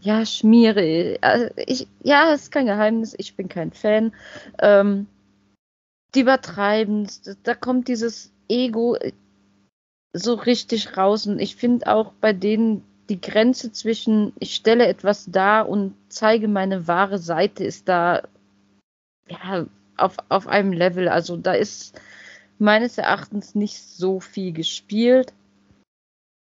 ja, 0.00 0.24
Schmiere. 0.24 1.18
Also 1.20 1.48
ich, 1.56 1.88
ja, 2.02 2.32
ist 2.32 2.52
kein 2.52 2.66
Geheimnis, 2.66 3.14
ich 3.18 3.34
bin 3.34 3.48
kein 3.48 3.72
Fan. 3.72 4.12
Ähm, 4.58 5.06
die 6.14 6.20
übertreiben, 6.20 7.08
da 7.42 7.54
kommt 7.54 7.88
dieses 7.88 8.32
Ego 8.48 8.96
so 10.12 10.34
richtig 10.34 10.96
raus. 10.96 11.26
Und 11.26 11.38
ich 11.38 11.56
finde 11.56 11.86
auch 11.88 12.12
bei 12.20 12.32
denen 12.32 12.84
die 13.08 13.20
Grenze 13.20 13.72
zwischen, 13.72 14.32
ich 14.38 14.54
stelle 14.54 14.86
etwas 14.86 15.26
dar 15.30 15.68
und 15.68 15.94
zeige 16.08 16.48
meine 16.48 16.86
wahre 16.86 17.18
Seite, 17.18 17.64
ist 17.64 17.88
da 17.88 18.22
ja, 19.28 19.66
auf, 19.96 20.16
auf 20.28 20.46
einem 20.46 20.72
Level. 20.72 21.08
Also 21.08 21.36
da 21.36 21.52
ist 21.52 22.00
meines 22.58 22.98
Erachtens 22.98 23.54
nicht 23.54 23.82
so 23.82 24.20
viel 24.20 24.52
gespielt. 24.52 25.32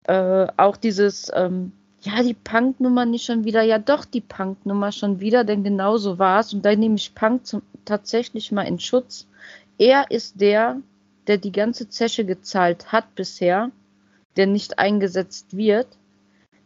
Äh, 0.04 0.48
auch 0.58 0.78
dieses, 0.78 1.32
ähm, 1.34 1.72
ja, 2.02 2.24
die 2.24 2.34
Punk-Nummer 2.34 3.06
nicht 3.06 3.26
schon 3.26 3.44
wieder, 3.44 3.62
ja 3.62 3.78
doch 3.78 4.06
die 4.06 4.22
Punk-Nummer 4.22 4.92
schon 4.92 5.20
wieder, 5.20 5.44
denn 5.44 5.64
genau 5.64 5.98
so 5.98 6.18
war 6.20 6.40
es. 6.40 6.54
Und 6.54 6.66
da 6.66 6.76
nehme 6.76 6.96
ich 6.96 7.14
Punk 7.14 7.46
zum, 7.46 7.62
tatsächlich 7.86 8.52
mal 8.52 8.64
in 8.64 8.80
Schutz. 8.80 9.28
Er 9.78 10.10
ist 10.10 10.42
der, 10.42 10.82
der 11.28 11.38
die 11.38 11.52
ganze 11.52 11.90
Zeche 11.90 12.26
gezahlt 12.26 12.92
hat 12.92 13.16
bisher, 13.16 13.72
der 14.38 14.48
nicht 14.48 14.80
eingesetzt 14.80 15.56
wird. 15.56 15.88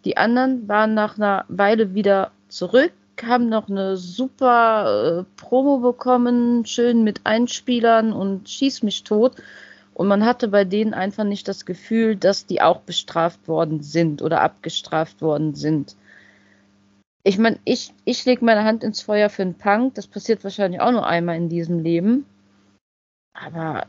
Die 0.05 0.17
anderen 0.17 0.67
waren 0.67 0.93
nach 0.93 1.17
einer 1.17 1.45
Weile 1.47 1.93
wieder 1.93 2.31
zurück, 2.47 2.93
haben 3.23 3.49
noch 3.49 3.69
eine 3.69 3.97
super 3.97 5.19
äh, 5.19 5.23
Promo 5.37 5.79
bekommen, 5.79 6.65
schön 6.65 7.03
mit 7.03 7.21
Einspielern 7.25 8.13
und 8.13 8.49
schieß 8.49 8.83
mich 8.83 9.03
tot. 9.03 9.35
Und 9.93 10.07
man 10.07 10.25
hatte 10.25 10.49
bei 10.49 10.65
denen 10.65 10.93
einfach 10.93 11.23
nicht 11.23 11.47
das 11.47 11.65
Gefühl, 11.65 12.17
dass 12.17 12.45
die 12.45 12.61
auch 12.61 12.81
bestraft 12.81 13.47
worden 13.47 13.81
sind 13.81 14.21
oder 14.21 14.41
abgestraft 14.41 15.21
worden 15.21 15.55
sind. 15.55 15.95
Ich 17.23 17.37
meine, 17.37 17.59
ich, 17.63 17.93
ich 18.03 18.25
lege 18.25 18.43
meine 18.43 18.65
Hand 18.65 18.83
ins 18.83 19.01
Feuer 19.01 19.29
für 19.29 19.41
einen 19.41 19.55
Punk. 19.55 19.95
Das 19.95 20.05
passiert 20.05 20.43
wahrscheinlich 20.43 20.81
auch 20.81 20.91
nur 20.91 21.07
einmal 21.07 21.37
in 21.37 21.49
diesem 21.49 21.79
Leben. 21.79 22.25
Aber 23.33 23.87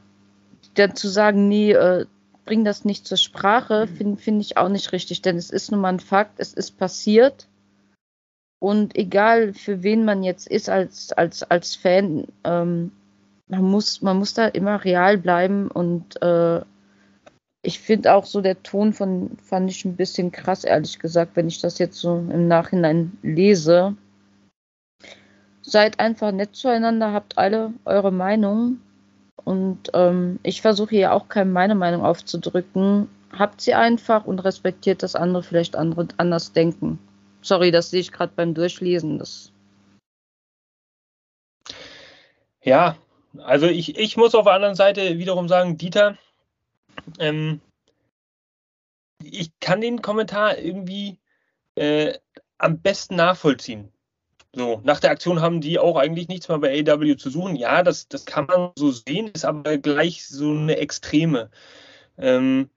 dann 0.74 0.94
zu 0.94 1.08
sagen, 1.08 1.48
nee, 1.48 1.72
äh, 1.72 2.06
bring 2.44 2.64
das 2.64 2.84
nicht 2.84 3.06
zur 3.06 3.18
Sprache, 3.18 3.88
finde 3.88 4.16
find 4.20 4.40
ich 4.40 4.56
auch 4.56 4.68
nicht 4.68 4.92
richtig. 4.92 5.22
Denn 5.22 5.36
es 5.36 5.50
ist 5.50 5.70
nun 5.72 5.80
mal 5.80 5.88
ein 5.88 6.00
Fakt, 6.00 6.38
es 6.38 6.54
ist 6.54 6.78
passiert. 6.78 7.48
Und 8.58 8.96
egal 8.96 9.52
für 9.52 9.82
wen 9.82 10.04
man 10.04 10.22
jetzt 10.22 10.48
ist 10.48 10.68
als, 10.68 11.12
als, 11.12 11.42
als 11.42 11.76
Fan, 11.76 12.26
ähm, 12.44 12.92
man 13.48 13.62
muss, 13.62 14.02
man 14.02 14.18
muss 14.18 14.34
da 14.34 14.46
immer 14.46 14.84
real 14.84 15.18
bleiben 15.18 15.68
und 15.68 16.20
äh, 16.22 16.62
ich 17.62 17.80
finde 17.80 18.14
auch 18.14 18.24
so 18.24 18.40
der 18.40 18.62
Ton 18.62 18.92
von 18.92 19.36
fand 19.42 19.70
ich 19.70 19.84
ein 19.84 19.96
bisschen 19.96 20.30
krass, 20.30 20.64
ehrlich 20.64 20.98
gesagt, 20.98 21.32
wenn 21.34 21.48
ich 21.48 21.60
das 21.60 21.78
jetzt 21.78 21.98
so 21.98 22.16
im 22.16 22.48
Nachhinein 22.48 23.18
lese. 23.22 23.96
Seid 25.62 25.98
einfach 25.98 26.30
nett 26.30 26.54
zueinander, 26.54 27.12
habt 27.12 27.38
alle 27.38 27.72
eure 27.84 28.12
Meinung 28.12 28.78
und 29.42 29.90
ähm, 29.94 30.38
ich 30.44 30.62
versuche 30.62 30.90
hier 30.94 31.12
auch 31.12 31.28
keine 31.28 31.50
meine 31.50 31.74
Meinung 31.74 32.02
aufzudrücken. 32.02 33.08
Habt 33.36 33.60
sie 33.60 33.74
einfach 33.74 34.26
und 34.26 34.38
respektiert, 34.38 35.02
dass 35.02 35.16
andere 35.16 35.42
vielleicht 35.42 35.74
andere 35.74 36.06
anders 36.16 36.52
denken. 36.52 37.00
Sorry, 37.42 37.70
das 37.70 37.90
sehe 37.90 38.00
ich 38.00 38.12
gerade 38.12 38.32
beim 38.34 38.54
Durchlesen. 38.54 39.18
Das 39.18 39.52
ja, 42.62 42.96
also 43.38 43.66
ich, 43.66 43.96
ich 43.96 44.16
muss 44.16 44.34
auf 44.34 44.44
der 44.44 44.54
anderen 44.54 44.74
Seite 44.74 45.18
wiederum 45.18 45.48
sagen, 45.48 45.76
Dieter, 45.78 46.18
ähm, 47.18 47.60
ich 49.22 49.52
kann 49.60 49.80
den 49.80 50.02
Kommentar 50.02 50.58
irgendwie 50.58 51.18
äh, 51.76 52.14
am 52.58 52.80
besten 52.80 53.16
nachvollziehen. 53.16 53.92
So, 54.52 54.80
nach 54.84 55.00
der 55.00 55.10
Aktion 55.10 55.42
haben 55.42 55.60
die 55.60 55.78
auch 55.78 55.96
eigentlich 55.96 56.28
nichts 56.28 56.48
mehr 56.48 56.58
bei 56.58 56.80
AW 56.80 57.16
zu 57.16 57.30
suchen. 57.30 57.56
Ja, 57.56 57.82
das, 57.82 58.08
das 58.08 58.24
kann 58.24 58.46
man 58.46 58.72
so 58.74 58.90
sehen, 58.90 59.28
ist 59.28 59.44
aber 59.44 59.76
gleich 59.76 60.26
so 60.26 60.50
eine 60.50 60.78
Extreme. 60.78 61.50
Ähm, 62.16 62.70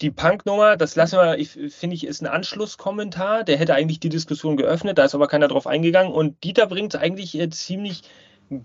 die 0.00 0.10
Punk-Nummer, 0.10 0.76
das 0.76 0.94
lassen 0.96 1.18
wir, 1.18 1.38
ich, 1.38 1.50
finde 1.50 1.96
ich, 1.96 2.06
ist 2.06 2.22
ein 2.22 2.26
Anschlusskommentar. 2.26 3.44
Der 3.44 3.58
hätte 3.58 3.74
eigentlich 3.74 4.00
die 4.00 4.08
Diskussion 4.08 4.56
geöffnet, 4.56 4.98
da 4.98 5.04
ist 5.04 5.14
aber 5.14 5.26
keiner 5.26 5.48
drauf 5.48 5.66
eingegangen. 5.66 6.12
Und 6.12 6.42
Dieter 6.44 6.66
bringt 6.66 6.94
es 6.94 7.00
eigentlich 7.00 7.38
äh, 7.38 7.50
ziemlich 7.50 8.02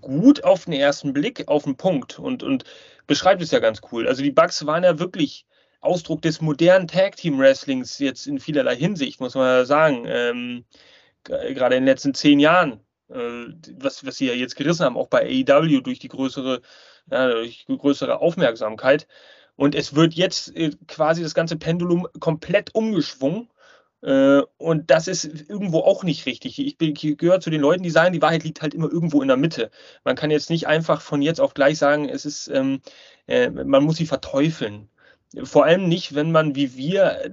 gut 0.00 0.44
auf 0.44 0.64
den 0.64 0.74
ersten 0.74 1.12
Blick 1.12 1.48
auf 1.48 1.64
den 1.64 1.76
Punkt 1.76 2.18
und, 2.18 2.42
und 2.42 2.64
beschreibt 3.06 3.42
es 3.42 3.50
ja 3.50 3.58
ganz 3.58 3.80
cool. 3.92 4.08
Also 4.08 4.22
die 4.22 4.30
Bugs 4.30 4.64
waren 4.64 4.84
ja 4.84 4.98
wirklich 4.98 5.46
Ausdruck 5.80 6.22
des 6.22 6.40
modernen 6.40 6.88
Tag 6.88 7.16
Team 7.16 7.38
Wrestlings 7.38 7.98
jetzt 7.98 8.26
in 8.26 8.38
vielerlei 8.38 8.76
Hinsicht, 8.76 9.20
muss 9.20 9.34
man 9.34 9.66
sagen. 9.66 10.04
Ähm, 10.06 10.64
gerade 11.24 11.76
in 11.76 11.82
den 11.82 11.88
letzten 11.88 12.14
zehn 12.14 12.40
Jahren, 12.40 12.80
äh, 13.10 13.46
was, 13.76 14.06
was 14.06 14.16
sie 14.16 14.26
ja 14.26 14.34
jetzt 14.34 14.56
gerissen 14.56 14.84
haben, 14.84 14.96
auch 14.96 15.08
bei 15.08 15.22
AEW 15.22 15.80
durch 15.80 15.98
die 15.98 16.08
größere, 16.08 16.62
ja, 17.10 17.28
durch 17.28 17.66
größere 17.66 18.20
Aufmerksamkeit. 18.20 19.06
Und 19.56 19.74
es 19.74 19.94
wird 19.94 20.14
jetzt 20.14 20.54
äh, 20.56 20.70
quasi 20.88 21.22
das 21.22 21.34
ganze 21.34 21.56
Pendulum 21.56 22.08
komplett 22.18 22.74
umgeschwungen 22.74 23.48
äh, 24.04 24.42
und 24.58 24.90
das 24.90 25.08
ist 25.08 25.24
irgendwo 25.24 25.80
auch 25.80 26.04
nicht 26.04 26.26
richtig. 26.26 26.58
Ich, 26.58 26.76
ich 26.78 27.16
gehöre 27.16 27.40
zu 27.40 27.48
den 27.48 27.62
Leuten, 27.62 27.82
die 27.82 27.90
sagen, 27.90 28.12
die 28.12 28.20
Wahrheit 28.20 28.44
liegt 28.44 28.60
halt 28.60 28.74
immer 28.74 28.90
irgendwo 28.92 29.22
in 29.22 29.28
der 29.28 29.38
Mitte. 29.38 29.70
Man 30.04 30.14
kann 30.14 30.30
jetzt 30.30 30.50
nicht 30.50 30.66
einfach 30.66 31.00
von 31.00 31.22
jetzt 31.22 31.40
auf 31.40 31.54
gleich 31.54 31.78
sagen, 31.78 32.08
es 32.08 32.26
ist, 32.26 32.48
ähm, 32.48 32.82
äh, 33.26 33.48
man 33.48 33.82
muss 33.82 33.96
sie 33.96 34.06
verteufeln. 34.06 34.90
Vor 35.42 35.64
allem 35.64 35.88
nicht, 35.88 36.14
wenn 36.14 36.32
man 36.32 36.54
wie 36.54 36.76
wir 36.76 37.30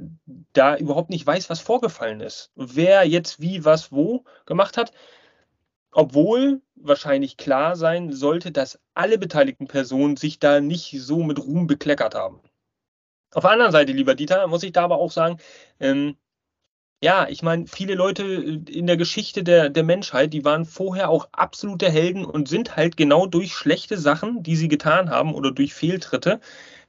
da 0.54 0.78
überhaupt 0.78 1.10
nicht 1.10 1.28
weiß, 1.28 1.50
was 1.50 1.60
vorgefallen 1.60 2.22
ist. 2.22 2.52
Wer 2.56 3.06
jetzt 3.06 3.42
wie, 3.42 3.66
was, 3.66 3.92
wo 3.92 4.24
gemacht 4.46 4.78
hat. 4.78 4.94
Obwohl 5.92 6.62
wahrscheinlich 6.76 7.38
klar 7.38 7.76
sein 7.76 8.12
sollte, 8.12 8.52
dass 8.52 8.80
alle 8.94 9.18
beteiligten 9.18 9.68
Personen 9.68 10.18
sich 10.18 10.40
da 10.40 10.62
nicht 10.62 10.96
so 11.00 11.24
mit 11.24 11.40
Ruhm 11.40 11.68
bekleckert 11.68 12.16
haben. 12.16 12.40
Auf 13.34 13.44
der 13.44 13.52
anderen 13.52 13.72
Seite, 13.72 13.92
lieber 13.94 14.16
Dieter, 14.16 14.48
muss 14.48 14.64
ich 14.64 14.72
da 14.72 14.84
aber 14.84 14.98
auch 14.98 15.12
sagen, 15.12 15.38
ähm, 15.80 16.18
ja, 17.04 17.28
ich 17.28 17.42
meine, 17.42 17.66
viele 17.68 17.96
Leute 17.96 18.24
äh, 18.24 18.72
in 18.72 18.88
der 18.88 18.98
Geschichte 18.98 19.44
der, 19.44 19.70
der 19.70 19.84
Menschheit, 19.84 20.34
die 20.34 20.46
waren 20.46 20.66
vorher 20.66 21.10
auch 21.10 21.30
absolute 21.32 21.90
Helden 21.90 22.26
und 22.26 22.48
sind 22.48 22.76
halt 22.76 22.96
genau 22.98 23.26
durch 23.26 23.54
schlechte 23.54 23.98
Sachen, 23.98 24.44
die 24.44 24.56
sie 24.56 24.68
getan 24.68 25.10
haben 25.10 25.34
oder 25.34 25.52
durch 25.52 25.74
Fehltritte, 25.74 26.40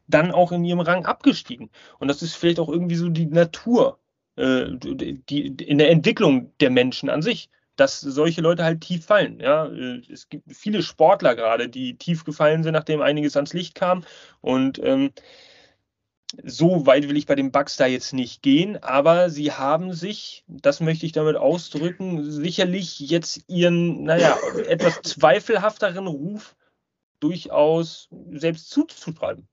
dann 0.09 0.33
auch 0.33 0.53
in 0.53 0.65
ihrem 0.65 0.81
Rang 0.81 1.07
abgestiegen. 1.07 1.71
Und 1.99 2.09
das 2.09 2.23
ist 2.23 2.35
vielleicht 2.35 2.61
auch 2.61 2.69
irgendwie 2.69 2.97
so 2.97 3.09
die 3.09 3.27
Natur, 3.27 3.99
äh, 4.37 4.67
die, 4.77 5.47
in 5.47 5.79
der 5.79 5.91
Entwicklung 5.91 6.53
der 6.61 6.71
Menschen 6.71 7.09
an 7.09 7.23
sich, 7.23 7.51
dass 7.77 8.01
solche 8.01 8.41
Leute 8.41 8.64
halt 8.64 8.81
tief 8.81 9.07
fallen. 9.07 9.41
Ja? 9.41 9.66
Äh, 9.66 10.03
es 10.11 10.29
gibt 10.29 10.55
viele 10.55 10.83
Sportler 10.83 11.35
gerade, 11.35 11.68
die 11.68 11.97
tief 11.97 12.25
gefallen 12.25 12.62
sind, 12.62 12.73
nachdem 12.73 13.01
einiges 13.01 13.37
ans 13.37 13.53
Licht 13.53 13.75
kam. 13.75 14.05
Und 14.41 14.79
ähm, 14.83 15.12
so 16.43 16.87
weit 16.87 17.09
will 17.09 17.16
ich 17.16 17.27
bei 17.27 17.35
den 17.35 17.53
Bugs 17.53 17.77
da 17.77 17.87
jetzt 17.87 18.12
nicht 18.12 18.43
gehen, 18.43 18.83
aber 18.83 19.29
sie 19.29 19.53
haben 19.53 19.93
sich, 19.93 20.45
das 20.47 20.81
möchte 20.81 21.05
ich 21.05 21.12
damit 21.12 21.37
ausdrücken, 21.37 22.31
sicherlich 22.31 23.01
jetzt 23.01 23.45
ihren, 23.49 24.05
naja, 24.05 24.39
etwas 24.66 25.03
zweifelhafteren 25.03 26.07
Ruf 26.07 26.57
durchaus 27.20 28.09
selbst 28.31 28.70
zuzuschreiben. 28.70 29.47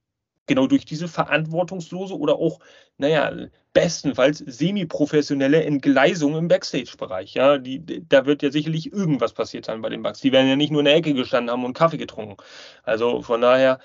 Genau 0.50 0.66
durch 0.66 0.84
diese 0.84 1.08
verantwortungslose 1.08 2.18
oder 2.18 2.38
auch, 2.38 2.60
naja, 2.98 3.32
bestenfalls 3.72 4.40
semi-professionelle 4.40 5.64
Entgleisung 5.64 6.36
im 6.36 6.48
Backstage-Bereich. 6.48 7.36
Ja, 7.36 7.60
die, 7.60 8.08
da 8.10 8.26
wird 8.26 8.42
ja 8.42 8.50
sicherlich 8.50 8.92
irgendwas 8.92 9.34
passiert 9.34 9.66
sein 9.66 9.84
bei 9.84 9.90
den 9.90 10.02
Bugs. 10.02 10.22
Die 10.22 10.32
werden 10.32 10.50
ja 10.50 10.56
nicht 10.56 10.72
nur 10.72 10.82
in 10.82 10.86
der 10.86 10.96
Ecke 10.96 11.14
gestanden 11.14 11.52
haben 11.52 11.66
und 11.66 11.76
Kaffee 11.76 11.98
getrunken. 11.98 12.38
Also 12.82 13.22
von 13.22 13.42
daher, 13.42 13.80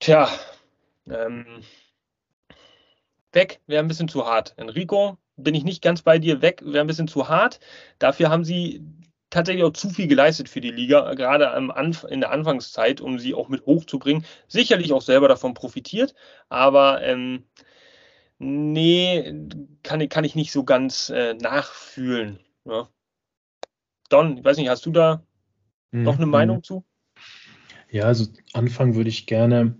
tja, 0.00 0.28
ähm, 1.08 1.62
weg 3.32 3.62
wäre 3.66 3.82
ein 3.82 3.88
bisschen 3.88 4.08
zu 4.08 4.26
hart. 4.26 4.52
Enrico, 4.58 5.16
bin 5.36 5.54
ich 5.54 5.64
nicht 5.64 5.82
ganz 5.82 6.02
bei 6.02 6.18
dir, 6.18 6.42
weg 6.42 6.60
wäre 6.62 6.84
ein 6.84 6.86
bisschen 6.86 7.08
zu 7.08 7.30
hart. 7.30 7.58
Dafür 7.98 8.28
haben 8.28 8.44
sie 8.44 8.84
tatsächlich 9.32 9.64
auch 9.64 9.72
zu 9.72 9.88
viel 9.90 10.06
geleistet 10.06 10.48
für 10.48 10.60
die 10.60 10.70
Liga, 10.70 11.14
gerade 11.14 11.52
in 12.08 12.20
der 12.20 12.30
Anfangszeit, 12.30 13.00
um 13.00 13.18
sie 13.18 13.34
auch 13.34 13.48
mit 13.48 13.66
hochzubringen. 13.66 14.24
Sicherlich 14.46 14.92
auch 14.92 15.02
selber 15.02 15.26
davon 15.26 15.54
profitiert, 15.54 16.14
aber 16.48 17.02
ähm, 17.02 17.44
nee, 18.38 19.48
kann, 19.82 20.08
kann 20.08 20.24
ich 20.24 20.34
nicht 20.34 20.52
so 20.52 20.64
ganz 20.64 21.10
äh, 21.10 21.34
nachfühlen. 21.34 22.38
Ja. 22.64 22.88
Don, 24.10 24.36
ich 24.36 24.44
weiß 24.44 24.58
nicht, 24.58 24.68
hast 24.68 24.86
du 24.86 24.92
da 24.92 25.22
mhm. 25.90 26.02
noch 26.02 26.16
eine 26.16 26.26
Meinung 26.26 26.62
zu? 26.62 26.84
Ja, 27.90 28.04
also 28.04 28.26
Anfang 28.52 28.94
würde 28.94 29.08
ich 29.08 29.26
gerne 29.26 29.76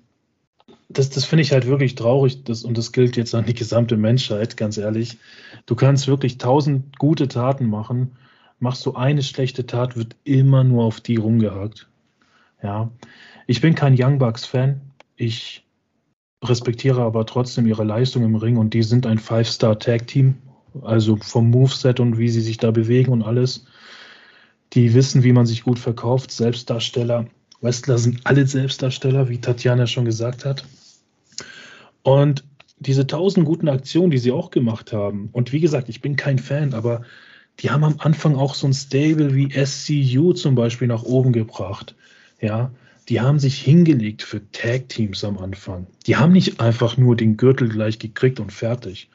das, 0.93 1.11
das 1.11 1.25
finde 1.25 1.43
ich 1.43 1.53
halt 1.53 1.67
wirklich 1.67 1.95
traurig 1.95 2.45
das, 2.45 2.65
und 2.65 2.77
das 2.77 2.93
gilt 2.93 3.17
jetzt 3.17 3.35
an 3.35 3.47
die 3.47 3.55
gesamte 3.55 3.97
Menschheit, 3.97 4.57
ganz 4.57 4.77
ehrlich. 4.77 5.19
Du 5.67 5.75
kannst 5.75 6.07
wirklich 6.07 6.39
tausend 6.39 6.99
gute 6.99 7.29
Taten 7.29 7.67
machen, 7.67 8.13
machst 8.63 8.87
du 8.87 8.95
eine 8.95 9.23
schlechte 9.23 9.67
Tat, 9.67 9.97
wird 9.97 10.15
immer 10.23 10.63
nur 10.63 10.85
auf 10.85 11.01
die 11.01 11.17
rumgehakt. 11.17 11.89
Ja, 12.63 12.91
ich 13.49 13.61
bin 13.61 13.75
kein 13.75 13.97
Young 13.99 14.19
Bucks 14.19 14.47
Fan. 14.47 14.81
Ich 15.17 15.67
respektiere 16.45 17.03
aber 17.03 17.27
trotzdem 17.27 17.67
ihre 17.67 17.83
Leistung 17.83 18.23
im 18.23 18.37
Ring 18.37 18.57
und 18.57 18.73
die 18.73 18.85
sind 18.85 19.05
ein 19.05 19.19
Five-Star-Tag-Team, 19.19 20.37
also 20.83 21.17
vom 21.17 21.51
Moveset 21.51 21.99
und 21.99 22.19
wie 22.19 22.29
sie 22.29 22.41
sich 22.41 22.57
da 22.57 22.71
bewegen 22.71 23.11
und 23.11 23.23
alles. 23.23 23.67
Die 24.75 24.95
wissen, 24.95 25.25
wie 25.25 25.33
man 25.33 25.45
sich 25.45 25.65
gut 25.65 25.81
verkauft, 25.81 26.31
Selbstdarsteller. 26.31 27.27
Wrestler 27.61 27.99
sind 27.99 28.21
alle 28.25 28.47
Selbstdarsteller, 28.47 29.29
wie 29.29 29.41
Tatjana 29.41 29.89
schon 29.89 30.05
gesagt 30.05 30.45
hat. 30.45 30.65
Und 32.05 32.45
diese 32.79 33.09
tausend 33.09 33.45
guten 33.45 33.69
Aktionen, 33.69 34.13
die 34.13 34.19
sie 34.19 34.33
auch 34.33 34.51
gemacht 34.51 34.93
haben, 34.93 35.31
und 35.33 35.53
wie 35.53 35.61
gesagt, 35.61 35.89
ich 35.89 36.01
bin 36.01 36.15
kein 36.15 36.39
Fan, 36.39 36.75
aber 36.75 37.03
die 37.61 37.71
haben 37.71 37.85
am 37.85 37.97
Anfang 37.99 38.37
auch 38.37 38.55
so 38.55 38.67
ein 38.67 38.75
Stable 38.75 39.35
wie 39.35 39.53
SCU 39.53 40.33
zum 40.33 40.55
Beispiel 40.55 40.89
nach 40.89 41.03
oben 41.03 41.33
gebracht. 41.33 41.95
Ja, 42.41 42.73
die 43.09 43.21
haben 43.21 43.39
sich 43.39 43.61
hingelegt 43.61 44.23
für 44.23 44.41
Tag 44.53 44.89
Teams 44.89 45.25
am 45.25 45.39
Anfang. 45.39 45.87
Die 46.07 46.17
haben 46.17 46.33
nicht 46.33 46.61
einfach 46.61 46.97
nur 46.97 47.17
den 47.17 47.37
Gürtel 47.37 47.69
gleich 47.69 47.99
gekriegt 47.99 48.41
und 48.41 48.53
fertig. 48.53 49.09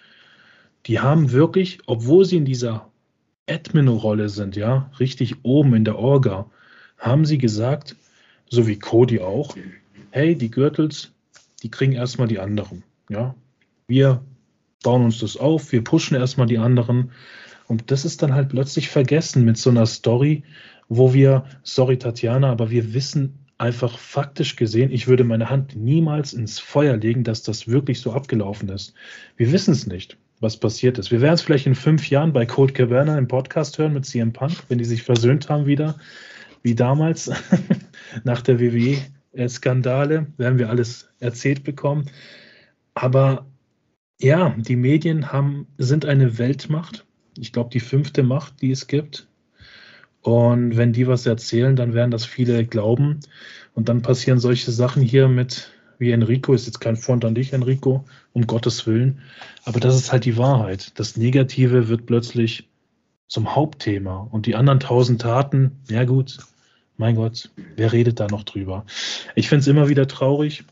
Die 0.85 0.99
haben 0.99 1.31
wirklich, 1.31 1.79
obwohl 1.87 2.25
sie 2.25 2.37
in 2.37 2.45
dieser 2.45 2.89
Admin-Rolle 3.49 4.29
sind, 4.29 4.55
ja, 4.55 4.91
richtig 4.99 5.43
oben 5.43 5.73
in 5.73 5.85
der 5.85 5.97
Orga, 5.97 6.49
haben 6.97 7.25
sie 7.25 7.37
gesagt, 7.37 7.95
so 8.49 8.67
wie 8.67 8.79
Cody 8.79 9.19
auch, 9.19 9.55
hey, 10.11 10.35
die 10.35 10.51
Gürtels, 10.51 11.11
die 11.63 11.71
kriegen 11.71 11.93
erstmal 11.93 12.27
die 12.27 12.39
anderen. 12.39 12.83
Ja, 13.09 13.35
wir 13.87 14.23
bauen 14.83 15.05
uns 15.05 15.19
das 15.19 15.37
auf, 15.37 15.71
wir 15.71 15.83
pushen 15.83 16.15
erstmal 16.17 16.47
die 16.47 16.57
anderen. 16.57 17.11
Und 17.67 17.91
das 17.91 18.05
ist 18.05 18.21
dann 18.21 18.33
halt 18.33 18.49
plötzlich 18.49 18.89
vergessen 18.89 19.45
mit 19.45 19.57
so 19.57 19.69
einer 19.69 19.85
Story, 19.85 20.43
wo 20.89 21.13
wir, 21.13 21.45
sorry 21.63 21.97
Tatjana, 21.97 22.49
aber 22.49 22.69
wir 22.71 22.93
wissen 22.93 23.39
einfach 23.57 23.97
faktisch 23.97 24.55
gesehen, 24.55 24.91
ich 24.91 25.07
würde 25.07 25.23
meine 25.23 25.49
Hand 25.49 25.75
niemals 25.75 26.33
ins 26.33 26.59
Feuer 26.59 26.97
legen, 26.97 27.23
dass 27.23 27.43
das 27.43 27.67
wirklich 27.67 27.99
so 27.99 28.13
abgelaufen 28.13 28.69
ist. 28.69 28.93
Wir 29.35 29.51
wissen 29.51 29.71
es 29.71 29.87
nicht, 29.87 30.17
was 30.39 30.57
passiert 30.57 30.97
ist. 30.97 31.11
Wir 31.11 31.21
werden 31.21 31.33
es 31.33 31.41
vielleicht 31.41 31.65
in 31.65 31.75
fünf 31.75 32.09
Jahren 32.09 32.33
bei 32.33 32.45
Cold 32.45 32.75
Cabana 32.75 33.17
im 33.17 33.27
Podcast 33.27 33.77
hören 33.77 33.93
mit 33.93 34.05
CM 34.05 34.31
Punk, 34.31 34.53
wenn 34.69 34.77
die 34.77 34.85
sich 34.85 35.03
versöhnt 35.03 35.49
haben 35.49 35.65
wieder, 35.65 35.95
wie 36.61 36.75
damals 36.75 37.31
nach 38.23 38.41
der 38.41 38.59
WWE-Skandale, 38.59 40.27
werden 40.37 40.59
wir 40.59 40.69
alles 40.69 41.09
erzählt 41.19 41.63
bekommen. 41.63 42.09
Aber 42.93 43.47
ja, 44.19 44.55
die 44.57 44.75
Medien 44.75 45.31
haben, 45.31 45.67
sind 45.77 46.05
eine 46.05 46.37
Weltmacht. 46.37 47.06
Ich 47.37 47.53
glaube, 47.53 47.69
die 47.71 47.79
fünfte 47.79 48.23
Macht, 48.23 48.61
die 48.61 48.71
es 48.71 48.87
gibt. 48.87 49.27
Und 50.21 50.75
wenn 50.75 50.93
die 50.93 51.07
was 51.07 51.25
erzählen, 51.25 51.75
dann 51.75 51.93
werden 51.93 52.11
das 52.11 52.25
viele 52.25 52.65
glauben. 52.65 53.19
Und 53.73 53.89
dann 53.89 54.01
passieren 54.01 54.39
solche 54.39 54.71
Sachen 54.71 55.01
hier 55.01 55.27
mit, 55.27 55.71
wie 55.99 56.11
Enrico, 56.11 56.53
ist 56.53 56.65
jetzt 56.65 56.81
kein 56.81 56.97
Front 56.97 57.23
an 57.25 57.35
dich, 57.35 57.53
Enrico, 57.53 58.05
um 58.33 58.47
Gottes 58.47 58.87
Willen. 58.87 59.21
Aber 59.63 59.79
das 59.79 59.95
ist 59.95 60.11
halt 60.11 60.25
die 60.25 60.37
Wahrheit. 60.37 60.99
Das 60.99 61.15
Negative 61.15 61.87
wird 61.87 62.05
plötzlich 62.05 62.67
zum 63.27 63.55
Hauptthema. 63.55 64.27
Und 64.31 64.45
die 64.45 64.55
anderen 64.55 64.79
tausend 64.79 65.21
Taten, 65.21 65.79
ja 65.89 66.05
gut, 66.05 66.39
mein 66.97 67.15
Gott, 67.15 67.51
wer 67.75 67.93
redet 67.93 68.19
da 68.19 68.27
noch 68.27 68.43
drüber? 68.43 68.85
Ich 69.35 69.49
finde 69.49 69.61
es 69.61 69.67
immer 69.67 69.87
wieder 69.87 70.07
traurig. 70.07 70.63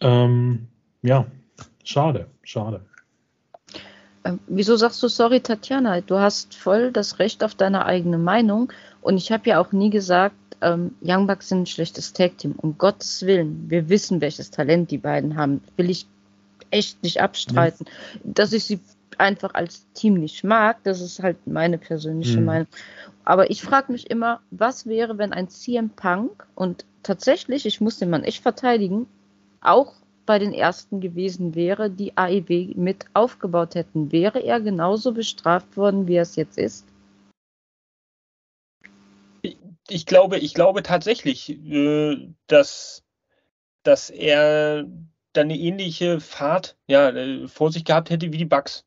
Ähm, 0.00 0.66
ja, 1.02 1.26
schade, 1.84 2.26
schade. 2.42 2.84
Ähm, 4.26 4.40
wieso 4.46 4.76
sagst 4.76 5.02
du 5.02 5.08
sorry, 5.08 5.40
Tatjana? 5.40 6.00
Du 6.00 6.18
hast 6.18 6.54
voll 6.54 6.92
das 6.92 7.18
Recht 7.18 7.44
auf 7.44 7.54
deine 7.54 7.86
eigene 7.86 8.18
Meinung. 8.18 8.72
Und 9.00 9.16
ich 9.16 9.30
habe 9.30 9.48
ja 9.48 9.60
auch 9.60 9.72
nie 9.72 9.90
gesagt, 9.90 10.34
ähm, 10.60 10.94
Young 11.02 11.26
Bucks 11.26 11.48
sind 11.48 11.62
ein 11.62 11.66
schlechtes 11.66 12.12
Tag-Team. 12.12 12.54
Um 12.56 12.76
Gottes 12.78 13.24
Willen. 13.24 13.66
Wir 13.68 13.88
wissen, 13.88 14.20
welches 14.20 14.50
Talent 14.50 14.90
die 14.90 14.98
beiden 14.98 15.36
haben. 15.36 15.60
Will 15.76 15.90
ich 15.90 16.06
echt 16.70 17.02
nicht 17.02 17.20
abstreiten. 17.20 17.86
Ja. 17.86 18.20
Dass 18.24 18.52
ich 18.52 18.64
sie 18.64 18.80
einfach 19.18 19.54
als 19.54 19.86
Team 19.94 20.14
nicht 20.14 20.44
mag, 20.44 20.82
das 20.82 21.00
ist 21.00 21.22
halt 21.22 21.46
meine 21.46 21.78
persönliche 21.78 22.38
mhm. 22.38 22.44
Meinung. 22.44 22.66
Aber 23.24 23.50
ich 23.50 23.62
frage 23.62 23.92
mich 23.92 24.10
immer, 24.10 24.40
was 24.50 24.86
wäre, 24.86 25.18
wenn 25.18 25.32
ein 25.32 25.48
CM 25.48 25.90
Punk 25.90 26.46
und 26.54 26.84
tatsächlich, 27.02 27.66
ich 27.66 27.80
muss 27.80 27.98
den 27.98 28.10
Mann 28.10 28.24
echt 28.24 28.42
verteidigen, 28.42 29.06
auch 29.60 29.94
bei 30.26 30.38
den 30.38 30.52
ersten 30.52 31.00
gewesen 31.00 31.54
wäre, 31.54 31.88
die 31.90 32.16
AEW 32.16 32.74
mit 32.74 33.06
aufgebaut 33.14 33.74
hätten, 33.74 34.12
wäre 34.12 34.40
er 34.40 34.60
genauso 34.60 35.12
bestraft 35.12 35.76
worden, 35.76 36.06
wie 36.06 36.16
er 36.16 36.22
es 36.22 36.36
jetzt 36.36 36.58
ist? 36.58 36.86
Ich, 39.88 40.04
glaube, 40.04 40.38
ich 40.38 40.52
glaube 40.52 40.82
tatsächlich, 40.82 41.50
äh, 41.50 42.28
dass, 42.48 43.04
dass 43.84 44.10
er 44.10 44.84
dann 45.32 45.46
eine 45.46 45.56
ähnliche 45.56 46.20
Fahrt 46.20 46.76
ja, 46.88 47.10
äh, 47.10 47.46
vor 47.46 47.70
sich 47.70 47.84
gehabt 47.84 48.10
hätte 48.10 48.32
wie 48.32 48.38
die 48.38 48.44
Bugs 48.44 48.84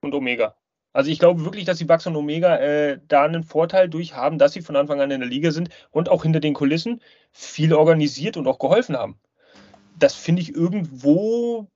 und 0.00 0.14
Omega. 0.14 0.54
Also 0.92 1.10
ich 1.10 1.18
glaube 1.18 1.44
wirklich, 1.44 1.64
dass 1.64 1.78
die 1.78 1.84
Bugs 1.84 2.06
und 2.06 2.16
Omega 2.16 2.56
äh, 2.56 3.00
da 3.08 3.24
einen 3.24 3.42
Vorteil 3.42 3.88
durch 3.88 4.14
haben, 4.14 4.38
dass 4.38 4.52
sie 4.52 4.62
von 4.62 4.76
Anfang 4.76 5.00
an 5.00 5.10
in 5.10 5.20
der 5.20 5.28
Liga 5.28 5.50
sind 5.50 5.68
und 5.90 6.08
auch 6.08 6.22
hinter 6.22 6.40
den 6.40 6.54
Kulissen 6.54 7.02
viel 7.32 7.74
organisiert 7.74 8.36
und 8.36 8.46
auch 8.46 8.58
geholfen 8.58 8.96
haben 8.96 9.18
das 9.98 10.14
finde 10.14 10.42
ich 10.42 10.54
irgendwo, 10.54 11.68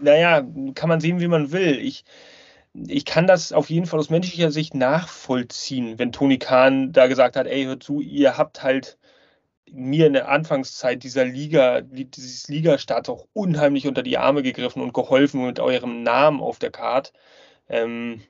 naja, 0.00 0.46
kann 0.74 0.88
man 0.88 1.00
sehen, 1.00 1.20
wie 1.20 1.28
man 1.28 1.52
will. 1.52 1.78
Ich, 1.78 2.04
ich 2.74 3.04
kann 3.04 3.26
das 3.26 3.52
auf 3.52 3.70
jeden 3.70 3.86
Fall 3.86 4.00
aus 4.00 4.10
menschlicher 4.10 4.50
Sicht 4.50 4.74
nachvollziehen, 4.74 5.98
wenn 5.98 6.12
Toni 6.12 6.38
Kahn 6.38 6.92
da 6.92 7.06
gesagt 7.06 7.36
hat, 7.36 7.46
ey, 7.46 7.64
hört 7.64 7.82
zu, 7.82 8.00
ihr 8.00 8.36
habt 8.36 8.62
halt 8.62 8.98
mir 9.72 10.06
in 10.06 10.12
der 10.12 10.28
Anfangszeit 10.28 11.02
dieser 11.02 11.24
Liga, 11.24 11.80
dieses 11.80 12.48
Ligastart 12.48 13.08
auch 13.08 13.26
unheimlich 13.32 13.86
unter 13.86 14.02
die 14.02 14.18
Arme 14.18 14.42
gegriffen 14.42 14.82
und 14.82 14.94
geholfen 14.94 15.44
mit 15.44 15.58
eurem 15.60 16.02
Namen 16.02 16.40
auf 16.40 16.58
der 16.58 16.70
Karte. 16.70 17.12
Ähm, 17.68 18.22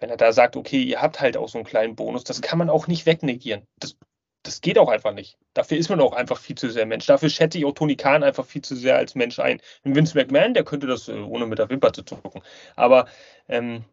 wenn 0.00 0.10
er 0.10 0.16
da 0.16 0.32
sagt, 0.32 0.56
okay, 0.56 0.82
ihr 0.82 1.00
habt 1.00 1.20
halt 1.20 1.36
auch 1.36 1.48
so 1.48 1.58
einen 1.58 1.66
kleinen 1.66 1.94
Bonus, 1.94 2.24
das 2.24 2.42
kann 2.42 2.58
man 2.58 2.70
auch 2.70 2.88
nicht 2.88 3.06
wegnegieren. 3.06 3.62
Das 3.78 3.96
das 4.42 4.60
geht 4.60 4.78
auch 4.78 4.88
einfach 4.88 5.12
nicht. 5.12 5.38
Dafür 5.54 5.78
ist 5.78 5.88
man 5.88 6.00
auch 6.00 6.12
einfach 6.12 6.38
viel 6.38 6.56
zu 6.56 6.68
sehr 6.70 6.86
Mensch. 6.86 7.06
Dafür 7.06 7.28
schätze 7.28 7.58
ich 7.58 7.64
auch 7.64 7.72
Tony 7.72 7.96
Khan 7.96 8.22
einfach 8.22 8.44
viel 8.44 8.62
zu 8.62 8.74
sehr 8.74 8.96
als 8.96 9.14
Mensch 9.14 9.38
ein. 9.38 9.60
Und 9.84 9.94
Vince 9.94 10.16
McMahon, 10.16 10.54
der 10.54 10.64
könnte 10.64 10.86
das 10.86 11.08
äh, 11.08 11.12
ohne 11.12 11.46
mit 11.46 11.58
der 11.58 11.70
Wimper 11.70 11.92
zu 11.92 12.02
zucken. 12.02 12.42
Aber 12.74 13.06
ähm, 13.48 13.84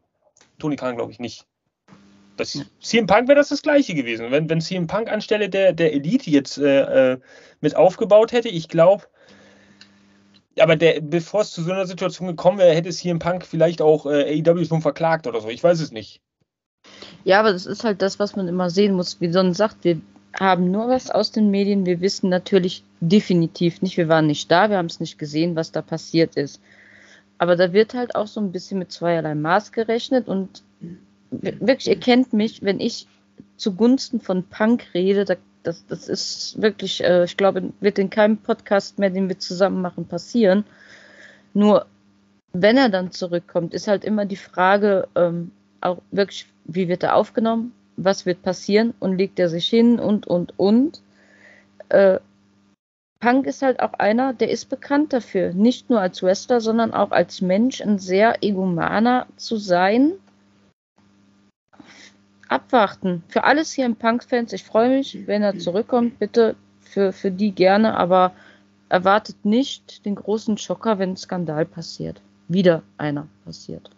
Tony 0.58 0.76
Khan 0.76 0.96
glaube 0.96 1.12
ich 1.12 1.20
nicht. 1.20 1.46
Das, 2.38 2.58
CM 2.80 3.06
Punk 3.06 3.28
wäre 3.28 3.38
das 3.38 3.50
das 3.50 3.62
Gleiche 3.62 3.94
gewesen. 3.94 4.32
Wenn, 4.32 4.50
wenn 4.50 4.62
CM 4.62 4.88
Punk 4.88 5.12
anstelle 5.12 5.50
der, 5.50 5.74
der 5.74 5.94
Elite 5.94 6.30
jetzt 6.30 6.58
äh, 6.58 7.14
äh 7.14 7.20
mit 7.62 7.76
aufgebaut 7.76 8.32
hätte, 8.32 8.48
ich 8.48 8.70
glaube, 8.70 9.04
aber 10.58 10.78
der, 10.78 11.02
bevor 11.02 11.42
es 11.42 11.52
zu 11.52 11.62
so 11.62 11.72
einer 11.72 11.86
Situation 11.86 12.28
gekommen 12.28 12.58
wäre, 12.58 12.74
hätte 12.74 12.90
CM 12.90 13.20
Punk 13.20 13.46
vielleicht 13.46 13.82
auch 13.82 14.06
äh, 14.06 14.42
AEW 14.42 14.66
schon 14.66 14.82
verklagt 14.82 15.28
oder 15.28 15.42
so. 15.42 15.50
Ich 15.50 15.64
weiß 15.64 15.80
es 15.82 15.92
nicht. 15.92 16.22
Ja, 17.26 17.42
aber 17.42 17.52
das 17.52 17.66
ist 17.66 17.84
halt 17.84 18.02
das, 18.02 18.20
was 18.20 18.36
man 18.36 18.48
immer 18.48 18.70
sehen 18.70 18.94
muss. 18.94 19.20
Wie 19.20 19.32
Son 19.32 19.54
sagt, 19.54 19.84
wir, 19.84 20.00
haben 20.38 20.72
nur 20.72 20.88
was 20.88 21.10
aus 21.10 21.32
den 21.32 21.50
Medien. 21.50 21.86
Wir 21.86 22.02
wissen 22.02 22.30
natürlich 22.30 22.84
definitiv 23.00 23.82
nicht, 23.82 23.98
wir 23.98 24.10
waren 24.10 24.28
nicht 24.28 24.52
da, 24.52 24.70
wir 24.70 24.78
haben 24.78 24.88
es 24.88 25.00
nicht 25.00 25.18
gesehen, 25.18 25.56
was 25.56 25.72
da 25.72 25.82
passiert 25.82 26.36
ist. 26.36 26.62
Aber 27.38 27.56
da 27.56 27.72
wird 27.72 27.94
halt 27.94 28.16
auch 28.16 28.28
so 28.28 28.42
ein 28.42 28.52
bisschen 28.52 28.80
mit 28.80 28.92
zweierlei 28.92 29.34
Maß 29.34 29.72
gerechnet 29.72 30.28
und 30.28 30.62
wirklich, 31.32 31.88
ihr 31.88 32.00
kennt 32.00 32.34
mich, 32.34 32.62
wenn 32.64 32.80
ich 32.80 33.08
zugunsten 33.56 34.20
von 34.20 34.44
Punk 34.44 34.88
rede, 34.94 35.26
da, 35.26 35.36
das, 35.64 35.86
das 35.88 36.08
ist 36.08 36.62
wirklich, 36.62 37.04
äh, 37.04 37.24
ich 37.24 37.38
glaube, 37.38 37.74
wird 37.80 38.00
in 38.00 38.10
keinem 38.10 38.38
Podcast 38.38 39.00
mehr, 39.00 39.10
den 39.10 39.30
wir 39.30 39.40
zusammen 39.40 39.82
machen, 39.82 40.06
passieren. 40.06 40.66
Nur, 41.54 41.86
wenn 42.54 42.78
er 42.78 42.90
dann 42.90 43.12
zurückkommt, 43.12 43.74
ist 43.74 43.88
halt 43.88 44.04
immer 44.04 44.26
die 44.26 44.36
Frage, 44.36 45.08
ähm, 45.16 45.52
auch 45.82 46.02
wirklich, 46.12 46.48
wie 46.66 46.88
wird 46.88 47.04
er 47.04 47.16
aufgenommen? 47.16 47.74
Was 48.04 48.26
wird 48.26 48.42
passieren 48.42 48.94
und 49.00 49.18
legt 49.18 49.40
er 49.40 49.50
sich 49.50 49.68
hin 49.68 50.00
und, 50.00 50.28
und, 50.28 50.58
und. 50.58 51.02
Äh, 51.90 52.20
Punk 53.20 53.48
ist 53.48 53.62
halt 53.62 53.82
auch 53.82 53.94
einer, 53.94 54.34
der 54.34 54.50
ist 54.50 54.70
bekannt 54.70 55.12
dafür, 55.12 55.54
nicht 55.54 55.90
nur 55.90 56.00
als 56.00 56.24
Wrestler, 56.24 56.62
sondern 56.62 56.94
auch 56.94 57.12
als 57.12 57.42
Mensch 57.42 57.82
ein 57.82 58.00
sehr 58.00 58.42
egomaner 58.42 59.28
zu 59.36 59.58
sein. 59.58 60.14
Abwarten. 62.48 63.24
Für 63.28 63.44
alles 63.44 63.74
hier 63.74 63.86
im 63.86 63.96
Punk-Fans, 63.96 64.54
ich 64.54 64.64
freue 64.64 64.90
mich, 64.90 65.28
wenn 65.28 65.44
er 65.44 65.60
zurückkommt, 65.60 66.18
bitte 66.18 66.56
für, 66.80 67.12
für 67.12 67.30
die 67.30 67.52
gerne, 67.52 67.96
aber 67.96 68.32
erwartet 68.88 69.44
nicht 69.44 70.06
den 70.06 70.16
großen 70.16 70.58
Schocker, 70.58 70.98
wenn 70.98 71.12
ein 71.12 71.18
Skandal 71.18 71.66
passiert. 71.66 72.22
Wieder 72.48 72.82
einer 72.98 73.28
passiert. 73.46 73.92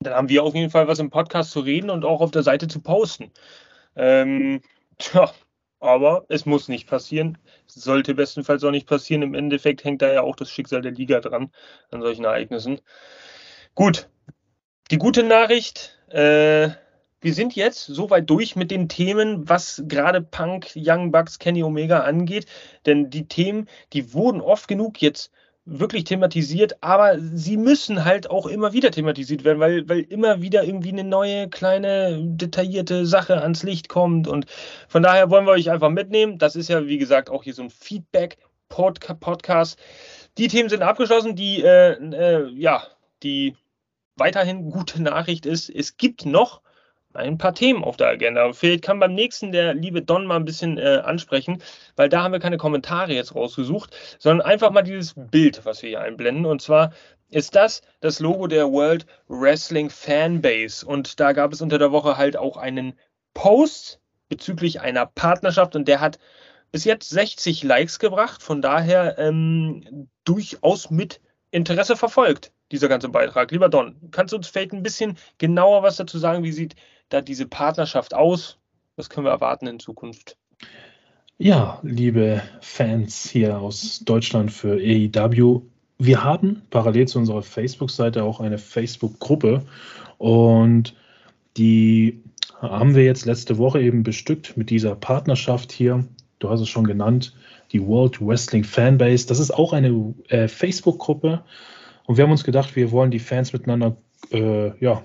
Dann 0.00 0.14
haben 0.14 0.28
wir 0.28 0.44
auf 0.44 0.54
jeden 0.54 0.70
Fall 0.70 0.86
was 0.86 1.00
im 1.00 1.10
Podcast 1.10 1.50
zu 1.50 1.60
reden 1.60 1.90
und 1.90 2.04
auch 2.04 2.20
auf 2.20 2.30
der 2.30 2.42
Seite 2.42 2.68
zu 2.68 2.80
posten. 2.80 3.32
Ähm, 3.96 4.60
tja, 4.98 5.32
aber 5.80 6.24
es 6.28 6.46
muss 6.46 6.68
nicht 6.68 6.88
passieren. 6.88 7.38
Sollte 7.66 8.14
bestenfalls 8.14 8.62
auch 8.64 8.70
nicht 8.70 8.86
passieren. 8.86 9.22
Im 9.22 9.34
Endeffekt 9.34 9.84
hängt 9.84 10.02
da 10.02 10.12
ja 10.12 10.22
auch 10.22 10.36
das 10.36 10.50
Schicksal 10.50 10.82
der 10.82 10.92
Liga 10.92 11.20
dran, 11.20 11.52
an 11.90 12.00
solchen 12.00 12.24
Ereignissen. 12.24 12.80
Gut, 13.74 14.08
die 14.90 14.98
gute 14.98 15.22
Nachricht, 15.22 15.98
äh, 16.08 16.70
wir 17.20 17.34
sind 17.34 17.56
jetzt 17.56 17.86
soweit 17.86 18.30
durch 18.30 18.54
mit 18.54 18.70
den 18.70 18.88
Themen, 18.88 19.48
was 19.48 19.82
gerade 19.86 20.22
Punk, 20.22 20.70
Young 20.76 21.10
Bucks, 21.10 21.40
Kenny 21.40 21.64
Omega 21.64 22.00
angeht. 22.00 22.46
Denn 22.86 23.10
die 23.10 23.26
Themen, 23.26 23.68
die 23.92 24.14
wurden 24.14 24.40
oft 24.40 24.68
genug 24.68 25.02
jetzt 25.02 25.32
wirklich 25.70 26.04
thematisiert, 26.04 26.82
aber 26.82 27.18
sie 27.20 27.58
müssen 27.58 28.04
halt 28.04 28.30
auch 28.30 28.46
immer 28.46 28.72
wieder 28.72 28.90
thematisiert 28.90 29.44
werden, 29.44 29.60
weil, 29.60 29.88
weil 29.88 30.00
immer 30.00 30.40
wieder 30.40 30.64
irgendwie 30.64 30.88
eine 30.88 31.04
neue, 31.04 31.48
kleine, 31.48 32.18
detaillierte 32.22 33.04
Sache 33.04 33.42
ans 33.42 33.62
Licht 33.62 33.88
kommt. 33.88 34.28
Und 34.28 34.46
von 34.88 35.02
daher 35.02 35.30
wollen 35.30 35.44
wir 35.44 35.52
euch 35.52 35.70
einfach 35.70 35.90
mitnehmen. 35.90 36.38
Das 36.38 36.56
ist 36.56 36.68
ja, 36.68 36.86
wie 36.86 36.98
gesagt, 36.98 37.28
auch 37.28 37.44
hier 37.44 37.52
so 37.52 37.62
ein 37.62 37.70
Feedback-Podcast. 37.70 39.78
Die 40.38 40.48
Themen 40.48 40.70
sind 40.70 40.82
abgeschlossen. 40.82 41.36
Die, 41.36 41.62
äh, 41.62 41.92
äh, 41.92 42.48
ja, 42.54 42.82
die 43.22 43.54
weiterhin 44.16 44.70
gute 44.70 45.02
Nachricht 45.02 45.44
ist, 45.44 45.68
es 45.68 45.98
gibt 45.98 46.24
noch 46.24 46.62
ein 47.14 47.38
paar 47.38 47.54
Themen 47.54 47.84
auf 47.84 47.96
der 47.96 48.08
Agenda. 48.08 48.52
Vielleicht 48.52 48.84
kann 48.84 49.00
beim 49.00 49.14
nächsten 49.14 49.52
der 49.52 49.74
liebe 49.74 50.02
Don 50.02 50.26
mal 50.26 50.36
ein 50.36 50.44
bisschen 50.44 50.78
äh, 50.78 51.02
ansprechen, 51.04 51.62
weil 51.96 52.08
da 52.08 52.22
haben 52.22 52.32
wir 52.32 52.40
keine 52.40 52.58
Kommentare 52.58 53.12
jetzt 53.12 53.34
rausgesucht, 53.34 53.96
sondern 54.18 54.46
einfach 54.46 54.70
mal 54.70 54.82
dieses 54.82 55.14
Bild, 55.16 55.64
was 55.64 55.82
wir 55.82 55.90
hier 55.90 56.00
einblenden. 56.00 56.46
Und 56.46 56.62
zwar 56.62 56.92
ist 57.30 57.54
das 57.54 57.82
das 58.00 58.20
Logo 58.20 58.46
der 58.46 58.70
World 58.70 59.06
Wrestling 59.28 59.90
Fanbase. 59.90 60.86
Und 60.86 61.20
da 61.20 61.32
gab 61.32 61.52
es 61.52 61.60
unter 61.60 61.78
der 61.78 61.92
Woche 61.92 62.16
halt 62.16 62.36
auch 62.36 62.56
einen 62.56 62.94
Post 63.34 64.00
bezüglich 64.28 64.80
einer 64.80 65.06
Partnerschaft 65.06 65.76
und 65.76 65.88
der 65.88 66.00
hat 66.00 66.18
bis 66.70 66.84
jetzt 66.84 67.08
60 67.08 67.62
Likes 67.62 67.98
gebracht. 67.98 68.42
Von 68.42 68.60
daher 68.62 69.18
ähm, 69.18 70.08
durchaus 70.24 70.90
mit 70.90 71.20
Interesse 71.50 71.96
verfolgt, 71.96 72.52
dieser 72.72 72.88
ganze 72.88 73.08
Beitrag. 73.08 73.50
Lieber 73.50 73.68
Don, 73.68 73.96
kannst 74.10 74.32
du 74.32 74.36
uns 74.36 74.48
vielleicht 74.48 74.72
ein 74.72 74.82
bisschen 74.82 75.16
genauer 75.38 75.82
was 75.82 75.96
dazu 75.96 76.18
sagen? 76.18 76.44
Wie 76.44 76.52
sieht 76.52 76.76
da 77.08 77.20
diese 77.20 77.46
Partnerschaft 77.46 78.14
aus? 78.14 78.58
Was 78.96 79.10
können 79.10 79.26
wir 79.26 79.30
erwarten 79.30 79.66
in 79.66 79.78
Zukunft? 79.78 80.36
Ja, 81.38 81.78
liebe 81.82 82.42
Fans 82.60 83.30
hier 83.30 83.58
aus 83.60 84.00
Deutschland 84.04 84.50
für 84.50 84.74
AEW, 84.74 85.62
wir 85.98 86.22
haben 86.22 86.62
parallel 86.70 87.08
zu 87.08 87.18
unserer 87.18 87.42
Facebook-Seite 87.42 88.22
auch 88.22 88.40
eine 88.40 88.58
Facebook-Gruppe 88.58 89.66
und 90.16 90.94
die 91.56 92.22
haben 92.60 92.94
wir 92.94 93.04
jetzt 93.04 93.24
letzte 93.24 93.58
Woche 93.58 93.80
eben 93.80 94.02
bestückt 94.04 94.56
mit 94.56 94.70
dieser 94.70 94.94
Partnerschaft 94.94 95.72
hier. 95.72 96.04
Du 96.38 96.50
hast 96.50 96.60
es 96.60 96.68
schon 96.68 96.86
genannt, 96.86 97.34
die 97.72 97.84
World 97.84 98.20
Wrestling 98.20 98.64
Fanbase. 98.64 99.26
Das 99.26 99.40
ist 99.40 99.50
auch 99.50 99.72
eine 99.72 100.14
äh, 100.28 100.46
Facebook-Gruppe 100.46 101.42
und 102.06 102.16
wir 102.16 102.24
haben 102.24 102.30
uns 102.30 102.44
gedacht, 102.44 102.76
wir 102.76 102.90
wollen 102.92 103.10
die 103.10 103.18
Fans 103.18 103.52
miteinander 103.52 103.96
äh, 104.30 104.76
ja, 104.78 105.02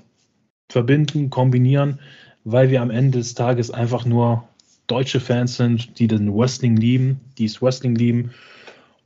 verbinden, 0.70 1.30
kombinieren, 1.30 2.00
weil 2.44 2.70
wir 2.70 2.82
am 2.82 2.90
Ende 2.90 3.20
des 3.20 3.36
Tages 3.36 3.72
einfach 3.72 4.06
nur 4.06 4.48
deutsche 4.88 5.20
Fans 5.20 5.56
sind, 5.56 6.00
die 6.00 6.08
den 6.08 6.34
Wrestling 6.36 6.76
lieben, 6.76 7.22
die 7.38 7.46
es 7.46 7.62
Wrestling 7.62 7.96
lieben. 7.96 8.32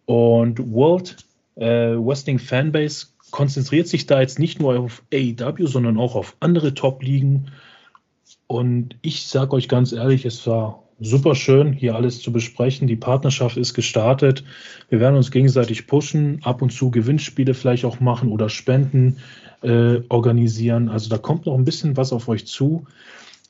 Und 0.06 0.72
World 0.72 1.18
äh, 1.56 1.96
Wrestling 1.96 2.40
Fanbase 2.40 3.08
konzentriert 3.32 3.88
sich 3.88 4.06
da 4.06 4.22
jetzt 4.22 4.40
nicht 4.40 4.60
nur 4.60 4.80
auf 4.80 5.04
AEW, 5.14 5.68
sondern 5.68 5.98
auch 5.98 6.16
auf 6.16 6.36
andere 6.40 6.74
Top-Ligen. 6.74 7.52
Und 8.48 8.96
ich 9.02 9.28
sage 9.28 9.54
euch 9.54 9.68
ganz 9.68 9.92
ehrlich, 9.92 10.26
es 10.26 10.48
war 10.48 10.84
super 11.00 11.36
schön, 11.36 11.74
hier 11.74 11.96
alles 11.96 12.22
zu 12.22 12.32
besprechen. 12.32 12.88
Die 12.88 12.96
Partnerschaft 12.96 13.58
ist 13.58 13.74
gestartet. 13.74 14.44
Wir 14.90 15.00
werden 15.00 15.16
uns 15.16 15.32
gegenseitig 15.32 15.88
pushen, 15.88 16.40
ab 16.44 16.62
und 16.62 16.72
zu 16.72 16.90
Gewinnspiele 16.90 17.54
vielleicht 17.54 17.86
auch 17.86 18.00
machen 18.00 18.32
oder 18.32 18.50
Spenden 18.50 19.18
äh, 19.62 20.02
organisieren. 20.10 20.90
Also 20.90 21.10
da 21.10 21.18
kommt 21.18 21.46
noch 21.46 21.56
ein 21.56 21.66
bisschen 21.66 21.98
was 21.98 22.14
auf 22.14 22.28
euch 22.28 22.46
zu. 22.48 22.86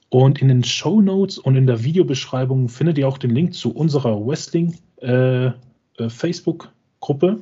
Und 0.10 0.42
in 0.42 0.48
den 0.48 0.64
Show 0.64 1.02
Notes 1.02 1.38
und 1.38 1.56
in 1.56 1.68
der 1.68 1.84
Videobeschreibung 1.84 2.70
findet 2.70 2.98
ihr 2.98 3.08
auch 3.08 3.18
den 3.18 3.32
Link 3.32 3.54
zu 3.54 3.76
unserer 3.76 4.26
Wrestling 4.26 4.76
äh, 5.02 5.48
äh, 5.48 5.54
Facebook-Gruppe 6.08 7.42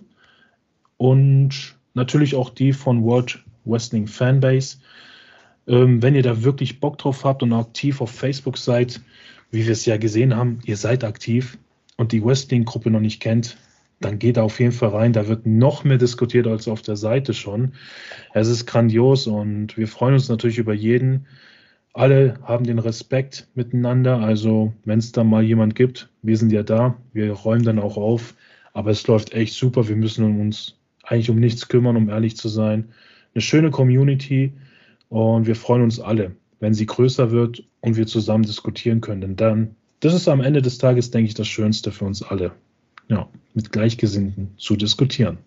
und 0.97 1.75
natürlich 1.93 2.35
auch 2.35 2.49
die 2.49 2.73
von 2.73 3.03
World 3.03 3.43
Wrestling 3.65 4.07
Fanbase. 4.07 4.77
Ähm, 5.67 6.01
wenn 6.01 6.15
ihr 6.15 6.23
da 6.23 6.43
wirklich 6.43 6.79
Bock 6.79 6.97
drauf 6.97 7.23
habt 7.23 7.43
und 7.43 7.53
aktiv 7.53 8.01
auf 8.01 8.11
Facebook 8.11 8.57
seid, 8.57 9.01
wie 9.51 9.65
wir 9.65 9.71
es 9.71 9.85
ja 9.85 9.97
gesehen 9.97 10.35
haben, 10.35 10.59
ihr 10.65 10.77
seid 10.77 11.03
aktiv 11.03 11.57
und 11.97 12.11
die 12.11 12.23
Wrestling-Gruppe 12.23 12.89
noch 12.89 12.99
nicht 12.99 13.19
kennt, 13.19 13.57
dann 14.05 14.19
geht 14.19 14.37
da 14.37 14.43
auf 14.43 14.59
jeden 14.59 14.71
Fall 14.71 14.89
rein. 14.89 15.13
Da 15.13 15.27
wird 15.27 15.45
noch 15.45 15.83
mehr 15.83 15.97
diskutiert 15.97 16.47
als 16.47 16.67
auf 16.67 16.81
der 16.81 16.95
Seite 16.95 17.33
schon. 17.33 17.73
Es 18.33 18.47
ist 18.47 18.65
grandios 18.65 19.27
und 19.27 19.77
wir 19.77 19.87
freuen 19.87 20.13
uns 20.13 20.29
natürlich 20.29 20.59
über 20.59 20.73
jeden, 20.73 21.25
alle 21.95 22.37
haben 22.43 22.65
den 22.65 22.79
Respekt 22.79 23.47
miteinander. 23.55 24.19
Also, 24.19 24.73
wenn 24.83 24.99
es 24.99 25.13
da 25.13 25.23
mal 25.23 25.43
jemand 25.43 25.75
gibt, 25.75 26.09
wir 26.21 26.37
sind 26.37 26.51
ja 26.51 26.61
da, 26.61 26.97
wir 27.13 27.31
räumen 27.31 27.63
dann 27.63 27.79
auch 27.79 27.97
auf. 27.97 28.35
Aber 28.73 28.91
es 28.91 29.07
läuft 29.07 29.33
echt 29.33 29.53
super. 29.53 29.87
Wir 29.87 29.95
müssen 29.95 30.41
uns 30.41 30.77
eigentlich 31.03 31.29
um 31.29 31.39
nichts 31.39 31.69
kümmern, 31.69 31.95
um 31.95 32.09
ehrlich 32.09 32.35
zu 32.35 32.49
sein. 32.49 32.89
Eine 33.33 33.41
schöne 33.41 33.71
Community 33.71 34.51
und 35.07 35.47
wir 35.47 35.55
freuen 35.55 35.83
uns 35.83 36.01
alle, 36.01 36.35
wenn 36.59 36.73
sie 36.73 36.85
größer 36.85 37.31
wird 37.31 37.63
und 37.79 37.95
wir 37.95 38.05
zusammen 38.05 38.43
diskutieren 38.43 38.99
können. 38.99 39.21
Denn 39.21 39.35
dann, 39.37 39.75
das 40.01 40.13
ist 40.13 40.27
am 40.27 40.41
Ende 40.41 40.61
des 40.61 40.77
Tages, 40.77 41.11
denke 41.11 41.29
ich, 41.29 41.33
das 41.33 41.47
Schönste 41.47 41.91
für 41.93 42.03
uns 42.03 42.21
alle. 42.21 42.51
Ja, 43.07 43.29
mit 43.53 43.71
Gleichgesinnten 43.71 44.55
zu 44.57 44.75
diskutieren. 44.75 45.37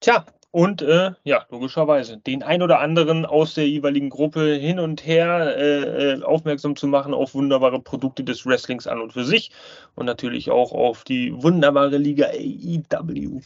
Tja, 0.00 0.24
und 0.50 0.80
äh, 0.80 1.12
ja, 1.24 1.44
logischerweise 1.50 2.16
den 2.16 2.42
ein 2.42 2.62
oder 2.62 2.80
anderen 2.80 3.26
aus 3.26 3.54
der 3.54 3.68
jeweiligen 3.68 4.08
Gruppe 4.08 4.54
hin 4.54 4.78
und 4.78 5.04
her 5.04 5.56
äh, 5.56 6.12
äh, 6.12 6.22
aufmerksam 6.22 6.74
zu 6.74 6.86
machen 6.86 7.12
auf 7.12 7.34
wunderbare 7.34 7.80
Produkte 7.80 8.24
des 8.24 8.46
Wrestlings 8.46 8.86
an 8.86 9.00
und 9.00 9.12
für 9.12 9.24
sich 9.24 9.50
und 9.94 10.06
natürlich 10.06 10.50
auch 10.50 10.72
auf 10.72 11.04
die 11.04 11.34
wunderbare 11.42 11.98
Liga 11.98 12.28
AEW. 12.28 13.40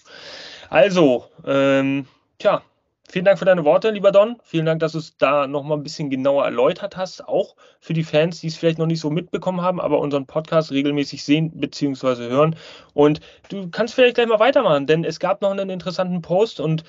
Also, 0.71 1.25
ähm, 1.45 2.07
tja, 2.39 2.63
Vielen 3.13 3.27
Dank 3.27 3.39
für 3.39 3.45
deine 3.45 3.67
Worte, 3.67 3.91
lieber 3.91 4.11
Don. 4.11 4.39
Vielen 4.43 4.65
Dank, 4.65 4.81
dass 4.81 4.93
du 4.93 4.99
es 4.99 5.19
da 5.19 5.47
nochmal 5.47 5.77
ein 5.77 5.83
bisschen 5.83 6.09
genauer 6.09 6.47
erläutert 6.47 6.97
hast. 6.97 7.29
Auch 7.29 7.57
für 7.79 7.93
die 7.93 8.05
Fans, 8.05 8.41
die 8.41 8.47
es 8.47 8.57
vielleicht 8.57 8.79
noch 8.79 8.87
nicht 8.87 9.01
so 9.01 9.11
mitbekommen 9.11 9.61
haben, 9.61 9.83
aber 9.83 9.99
unseren 9.99 10.25
Podcast 10.25 10.73
regelmäßig 10.73 11.23
sehen 11.23 11.51
bzw. 11.51 12.31
hören. 12.31 12.57
Und 12.95 13.21
du 13.51 13.69
kannst 13.69 13.93
vielleicht 13.93 14.15
gleich 14.15 14.29
mal 14.29 14.41
weitermachen, 14.41 14.87
denn 14.87 15.05
es 15.05 15.21
gab 15.21 15.43
noch 15.43 15.51
einen 15.51 15.69
interessanten 15.69 16.23
Post 16.23 16.59
und 16.59 16.85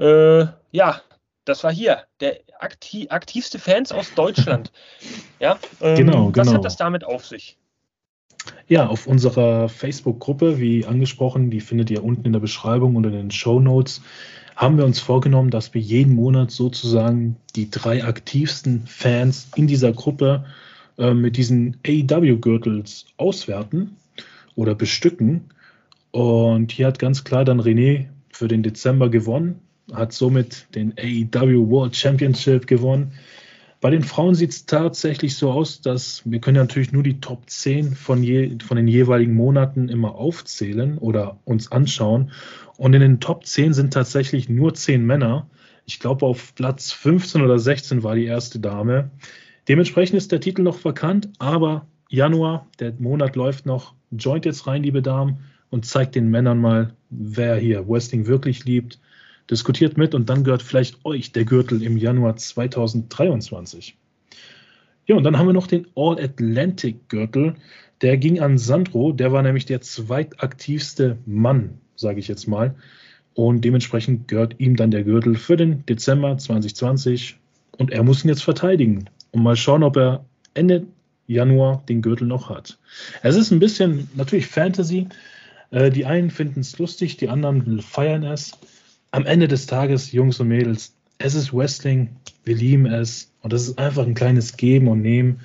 äh, 0.00 0.46
ja, 0.72 1.00
das 1.44 1.62
war 1.62 1.72
hier, 1.72 2.02
der 2.18 2.38
aktiv, 2.58 3.06
aktivste 3.10 3.60
Fans 3.60 3.92
aus 3.92 4.12
Deutschland. 4.14 4.72
ja, 5.38 5.60
ähm, 5.80 5.94
genau, 5.94 6.26
was 6.34 6.48
genau. 6.48 6.54
hat 6.54 6.64
das 6.64 6.76
damit 6.76 7.04
auf 7.04 7.24
sich? 7.24 7.56
Ja, 8.66 8.88
auf 8.88 9.06
unserer 9.06 9.68
Facebook-Gruppe, 9.68 10.58
wie 10.58 10.86
angesprochen, 10.86 11.50
die 11.50 11.60
findet 11.60 11.88
ihr 11.90 12.02
unten 12.02 12.26
in 12.26 12.32
der 12.32 12.40
Beschreibung 12.40 12.96
und 12.96 13.04
in 13.04 13.12
den 13.12 13.30
Show 13.30 13.60
Notes 13.60 14.02
haben 14.58 14.76
wir 14.76 14.84
uns 14.84 14.98
vorgenommen, 14.98 15.50
dass 15.50 15.72
wir 15.72 15.80
jeden 15.80 16.16
Monat 16.16 16.50
sozusagen 16.50 17.36
die 17.54 17.70
drei 17.70 18.02
aktivsten 18.02 18.82
Fans 18.88 19.50
in 19.54 19.68
dieser 19.68 19.92
Gruppe 19.92 20.46
äh, 20.98 21.14
mit 21.14 21.36
diesen 21.36 21.76
AEW-Gürtels 21.86 23.06
auswerten 23.18 23.96
oder 24.56 24.74
bestücken. 24.74 25.50
Und 26.10 26.72
hier 26.72 26.88
hat 26.88 26.98
ganz 26.98 27.22
klar 27.22 27.44
dann 27.44 27.60
René 27.60 28.06
für 28.32 28.48
den 28.48 28.64
Dezember 28.64 29.10
gewonnen, 29.10 29.60
hat 29.92 30.12
somit 30.12 30.66
den 30.74 30.92
AEW 30.98 31.70
World 31.70 31.94
Championship 31.94 32.66
gewonnen. 32.66 33.12
Bei 33.80 33.90
den 33.90 34.02
Frauen 34.02 34.34
sieht 34.34 34.50
es 34.50 34.66
tatsächlich 34.66 35.36
so 35.36 35.52
aus, 35.52 35.80
dass 35.80 36.22
wir 36.24 36.40
können 36.40 36.56
natürlich 36.56 36.90
nur 36.90 37.04
die 37.04 37.20
Top 37.20 37.48
10 37.48 37.94
von, 37.94 38.24
je, 38.24 38.58
von 38.66 38.76
den 38.76 38.88
jeweiligen 38.88 39.34
Monaten 39.34 39.88
immer 39.88 40.16
aufzählen 40.16 40.98
oder 40.98 41.38
uns 41.44 41.70
anschauen. 41.70 42.32
Und 42.76 42.94
in 42.94 43.00
den 43.00 43.20
Top 43.20 43.46
10 43.46 43.74
sind 43.74 43.92
tatsächlich 43.92 44.48
nur 44.48 44.74
10 44.74 45.06
Männer. 45.06 45.48
Ich 45.84 46.00
glaube, 46.00 46.26
auf 46.26 46.56
Platz 46.56 46.90
15 46.90 47.40
oder 47.40 47.60
16 47.60 48.02
war 48.02 48.16
die 48.16 48.24
erste 48.24 48.58
Dame. 48.58 49.10
Dementsprechend 49.68 50.18
ist 50.18 50.32
der 50.32 50.40
Titel 50.40 50.62
noch 50.62 50.84
vakant, 50.84 51.28
aber 51.38 51.86
Januar, 52.08 52.66
der 52.80 52.94
Monat 52.98 53.36
läuft 53.36 53.64
noch. 53.64 53.94
Joint 54.10 54.44
jetzt 54.44 54.66
rein, 54.66 54.82
liebe 54.82 55.02
Damen, 55.02 55.38
und 55.70 55.86
zeigt 55.86 56.16
den 56.16 56.30
Männern 56.30 56.58
mal, 56.58 56.94
wer 57.10 57.56
hier 57.56 57.88
Wrestling 57.88 58.26
wirklich 58.26 58.64
liebt 58.64 58.98
Diskutiert 59.50 59.96
mit 59.96 60.14
und 60.14 60.28
dann 60.28 60.44
gehört 60.44 60.62
vielleicht 60.62 61.04
euch 61.04 61.32
der 61.32 61.44
Gürtel 61.44 61.82
im 61.82 61.96
Januar 61.96 62.36
2023. 62.36 63.96
Ja, 65.06 65.16
und 65.16 65.24
dann 65.24 65.38
haben 65.38 65.46
wir 65.46 65.54
noch 65.54 65.66
den 65.66 65.86
All-Atlantic-Gürtel. 65.96 67.54
Der 68.02 68.18
ging 68.18 68.40
an 68.40 68.58
Sandro, 68.58 69.12
der 69.12 69.32
war 69.32 69.42
nämlich 69.42 69.64
der 69.64 69.80
zweitaktivste 69.80 71.16
Mann, 71.24 71.78
sage 71.96 72.20
ich 72.20 72.28
jetzt 72.28 72.46
mal. 72.46 72.74
Und 73.32 73.64
dementsprechend 73.64 74.28
gehört 74.28 74.56
ihm 74.58 74.76
dann 74.76 74.90
der 74.90 75.04
Gürtel 75.04 75.34
für 75.34 75.56
den 75.56 75.86
Dezember 75.86 76.36
2020. 76.36 77.36
Und 77.78 77.90
er 77.90 78.02
muss 78.02 78.24
ihn 78.24 78.28
jetzt 78.28 78.42
verteidigen. 78.42 79.08
Und 79.30 79.42
mal 79.42 79.56
schauen, 79.56 79.82
ob 79.82 79.96
er 79.96 80.24
Ende 80.54 80.86
Januar 81.26 81.82
den 81.88 82.02
Gürtel 82.02 82.26
noch 82.26 82.50
hat. 82.50 82.78
Es 83.22 83.36
ist 83.36 83.50
ein 83.50 83.60
bisschen 83.60 84.08
natürlich 84.14 84.46
Fantasy. 84.46 85.06
Äh, 85.70 85.90
die 85.90 86.04
einen 86.04 86.30
finden 86.30 86.60
es 86.60 86.78
lustig, 86.78 87.16
die 87.16 87.28
anderen 87.28 87.80
feiern 87.80 88.24
es 88.24 88.52
am 89.10 89.26
Ende 89.26 89.48
des 89.48 89.66
Tages, 89.66 90.12
Jungs 90.12 90.40
und 90.40 90.48
Mädels, 90.48 90.94
es 91.18 91.34
ist 91.34 91.52
Wrestling, 91.52 92.10
wir 92.44 92.54
lieben 92.54 92.86
es 92.86 93.32
und 93.42 93.52
das 93.52 93.62
ist 93.68 93.78
einfach 93.78 94.06
ein 94.06 94.14
kleines 94.14 94.56
Geben 94.56 94.88
und 94.88 95.02
Nehmen. 95.02 95.40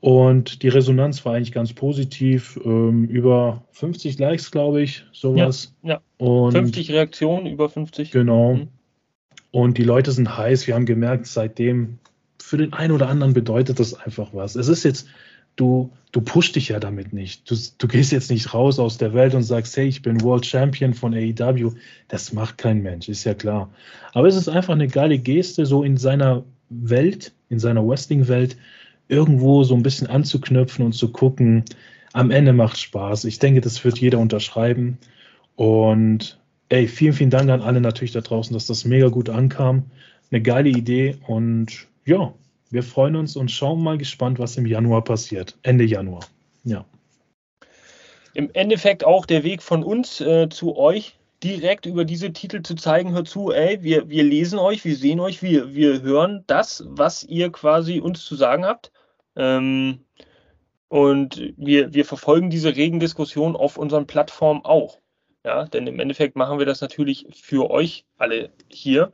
Und 0.00 0.62
die 0.62 0.68
Resonanz 0.68 1.24
war 1.24 1.34
eigentlich 1.34 1.52
ganz 1.52 1.72
positiv. 1.72 2.60
Ähm, 2.62 3.06
über 3.06 3.64
50 3.72 4.18
Likes, 4.18 4.50
glaube 4.50 4.82
ich, 4.82 5.06
sowas. 5.12 5.74
Ja, 5.82 5.94
ja. 5.94 6.00
Und 6.18 6.52
50 6.52 6.90
Reaktionen, 6.90 7.46
über 7.46 7.70
50. 7.70 8.10
Genau. 8.10 8.56
Mhm. 8.56 8.68
Und 9.50 9.78
die 9.78 9.82
Leute 9.82 10.12
sind 10.12 10.36
heiß. 10.36 10.66
Wir 10.66 10.74
haben 10.74 10.84
gemerkt, 10.84 11.26
seitdem, 11.26 12.00
für 12.38 12.58
den 12.58 12.74
einen 12.74 12.92
oder 12.92 13.08
anderen 13.08 13.32
bedeutet 13.32 13.80
das 13.80 13.94
einfach 13.94 14.34
was. 14.34 14.56
Es 14.56 14.68
ist 14.68 14.84
jetzt 14.84 15.08
du, 15.56 15.92
du 16.12 16.20
pusht 16.20 16.56
dich 16.56 16.68
ja 16.68 16.80
damit 16.80 17.12
nicht. 17.12 17.50
Du, 17.50 17.56
du 17.78 17.88
gehst 17.88 18.12
jetzt 18.12 18.30
nicht 18.30 18.54
raus 18.54 18.78
aus 18.78 18.98
der 18.98 19.14
Welt 19.14 19.34
und 19.34 19.42
sagst, 19.42 19.76
hey, 19.76 19.86
ich 19.86 20.02
bin 20.02 20.22
World 20.22 20.46
Champion 20.46 20.94
von 20.94 21.14
AEW. 21.14 21.72
Das 22.08 22.32
macht 22.32 22.58
kein 22.58 22.82
Mensch, 22.82 23.08
ist 23.08 23.24
ja 23.24 23.34
klar. 23.34 23.70
Aber 24.12 24.28
es 24.28 24.36
ist 24.36 24.48
einfach 24.48 24.74
eine 24.74 24.88
geile 24.88 25.18
Geste, 25.18 25.66
so 25.66 25.82
in 25.82 25.96
seiner 25.96 26.44
Welt, 26.68 27.32
in 27.48 27.58
seiner 27.58 27.86
Wrestling-Welt, 27.86 28.56
irgendwo 29.08 29.64
so 29.64 29.74
ein 29.74 29.82
bisschen 29.82 30.06
anzuknüpfen 30.06 30.84
und 30.84 30.92
zu 30.92 31.12
gucken. 31.12 31.64
Am 32.12 32.30
Ende 32.30 32.52
macht 32.52 32.78
Spaß. 32.78 33.24
Ich 33.24 33.38
denke, 33.38 33.60
das 33.60 33.84
wird 33.84 33.98
jeder 33.98 34.18
unterschreiben. 34.18 34.98
Und 35.56 36.38
ey, 36.68 36.88
vielen, 36.88 37.12
vielen 37.12 37.30
Dank 37.30 37.50
an 37.50 37.60
alle 37.60 37.80
natürlich 37.80 38.12
da 38.12 38.20
draußen, 38.20 38.54
dass 38.54 38.66
das 38.66 38.84
mega 38.84 39.08
gut 39.08 39.28
ankam. 39.28 39.84
Eine 40.30 40.42
geile 40.42 40.70
Idee 40.70 41.16
und 41.26 41.86
ja, 42.06 42.32
wir 42.74 42.82
freuen 42.82 43.14
uns 43.14 43.36
und 43.36 43.52
schauen 43.52 43.82
mal 43.82 43.96
gespannt, 43.96 44.40
was 44.40 44.56
im 44.56 44.66
Januar 44.66 45.04
passiert. 45.04 45.56
Ende 45.62 45.84
Januar. 45.84 46.26
Ja. 46.64 46.84
Im 48.34 48.50
Endeffekt 48.52 49.04
auch 49.04 49.26
der 49.26 49.44
Weg 49.44 49.62
von 49.62 49.84
uns 49.84 50.20
äh, 50.20 50.48
zu 50.48 50.76
euch, 50.76 51.16
direkt 51.44 51.86
über 51.86 52.04
diese 52.04 52.32
Titel 52.32 52.62
zu 52.62 52.74
zeigen, 52.74 53.12
hört 53.12 53.28
zu, 53.28 53.52
ey, 53.52 53.82
wir, 53.84 54.08
wir 54.08 54.24
lesen 54.24 54.58
euch, 54.58 54.84
wir 54.84 54.96
sehen 54.96 55.20
euch, 55.20 55.40
wir, 55.40 55.72
wir 55.72 56.02
hören 56.02 56.42
das, 56.48 56.84
was 56.88 57.22
ihr 57.22 57.52
quasi 57.52 58.00
uns 58.00 58.24
zu 58.24 58.34
sagen 58.34 58.64
habt. 58.64 58.90
Ähm, 59.36 60.00
und 60.88 61.54
wir, 61.56 61.94
wir 61.94 62.04
verfolgen 62.04 62.50
diese 62.50 62.74
regen 62.74 62.98
Diskussion 62.98 63.54
auf 63.54 63.78
unseren 63.78 64.08
Plattformen 64.08 64.64
auch. 64.64 64.98
Ja, 65.44 65.66
denn 65.66 65.86
im 65.86 66.00
Endeffekt 66.00 66.34
machen 66.34 66.58
wir 66.58 66.66
das 66.66 66.80
natürlich 66.80 67.26
für 67.40 67.70
euch 67.70 68.04
alle 68.18 68.50
hier 68.68 69.12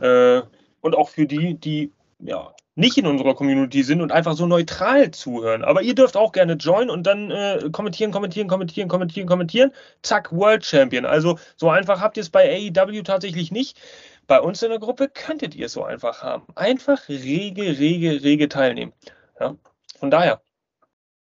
äh, 0.00 0.42
und 0.80 0.94
auch 0.94 1.08
für 1.08 1.26
die, 1.26 1.54
die 1.54 1.92
ja, 2.20 2.54
nicht 2.74 2.96
in 2.96 3.06
unserer 3.06 3.34
Community 3.34 3.82
sind 3.82 4.00
und 4.00 4.12
einfach 4.12 4.34
so 4.34 4.46
neutral 4.46 5.10
zuhören. 5.10 5.64
Aber 5.64 5.82
ihr 5.82 5.94
dürft 5.94 6.16
auch 6.16 6.30
gerne 6.32 6.52
joinen 6.54 6.90
und 6.90 7.06
dann 7.06 7.30
äh, 7.30 7.68
kommentieren, 7.72 8.12
kommentieren, 8.12 8.48
kommentieren, 8.48 8.88
kommentieren, 8.88 9.26
kommentieren. 9.26 9.72
Zack, 10.02 10.32
World 10.32 10.64
Champion. 10.64 11.04
Also 11.04 11.38
so 11.56 11.70
einfach 11.70 12.00
habt 12.00 12.16
ihr 12.16 12.22
es 12.22 12.30
bei 12.30 12.48
AEW 12.48 13.02
tatsächlich 13.02 13.50
nicht. 13.50 13.80
Bei 14.28 14.40
uns 14.40 14.62
in 14.62 14.70
der 14.70 14.78
Gruppe 14.78 15.08
könntet 15.08 15.56
ihr 15.56 15.66
es 15.66 15.72
so 15.72 15.82
einfach 15.82 16.22
haben. 16.22 16.46
Einfach 16.54 17.08
rege, 17.08 17.62
rege, 17.62 18.22
rege 18.22 18.48
teilnehmen. 18.48 18.92
Ja? 19.40 19.56
Von 19.98 20.10
daher, 20.12 20.40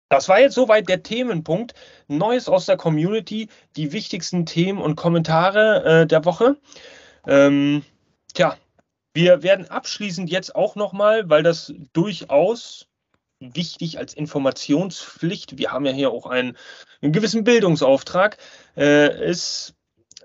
das 0.09 0.29
war 0.29 0.41
jetzt 0.41 0.55
soweit 0.55 0.89
der 0.89 1.03
Themenpunkt. 1.03 1.75
Neues 2.09 2.49
aus 2.49 2.67
der 2.67 2.77
Community, 2.77 3.49
die 3.77 3.93
wichtigsten 3.93 4.47
Themen 4.47 4.81
und 4.81 4.97
Kommentare 4.97 6.03
äh, 6.03 6.07
der 6.07 6.25
Woche. 6.25 6.57
Ähm, 7.27 7.85
tja, 8.35 8.57
wir 9.17 9.43
werden 9.43 9.69
abschließend 9.71 10.31
jetzt 10.31 10.55
auch 10.55 10.77
nochmal, 10.77 11.31
weil 11.31 11.43
das 11.43 11.73
durchaus 11.95 12.87
wichtig 13.41 13.99
als 13.99 14.13
Informationspflicht, 14.13 15.57
wir 15.57 15.73
haben 15.73 15.87
ja 15.87 15.93
hier 15.93 16.11
auch 16.11 16.27
einen, 16.27 16.55
einen 17.01 17.13
gewissen 17.13 17.43
Bildungsauftrag, 17.43 18.37
äh, 18.77 19.31
ist 19.31 19.75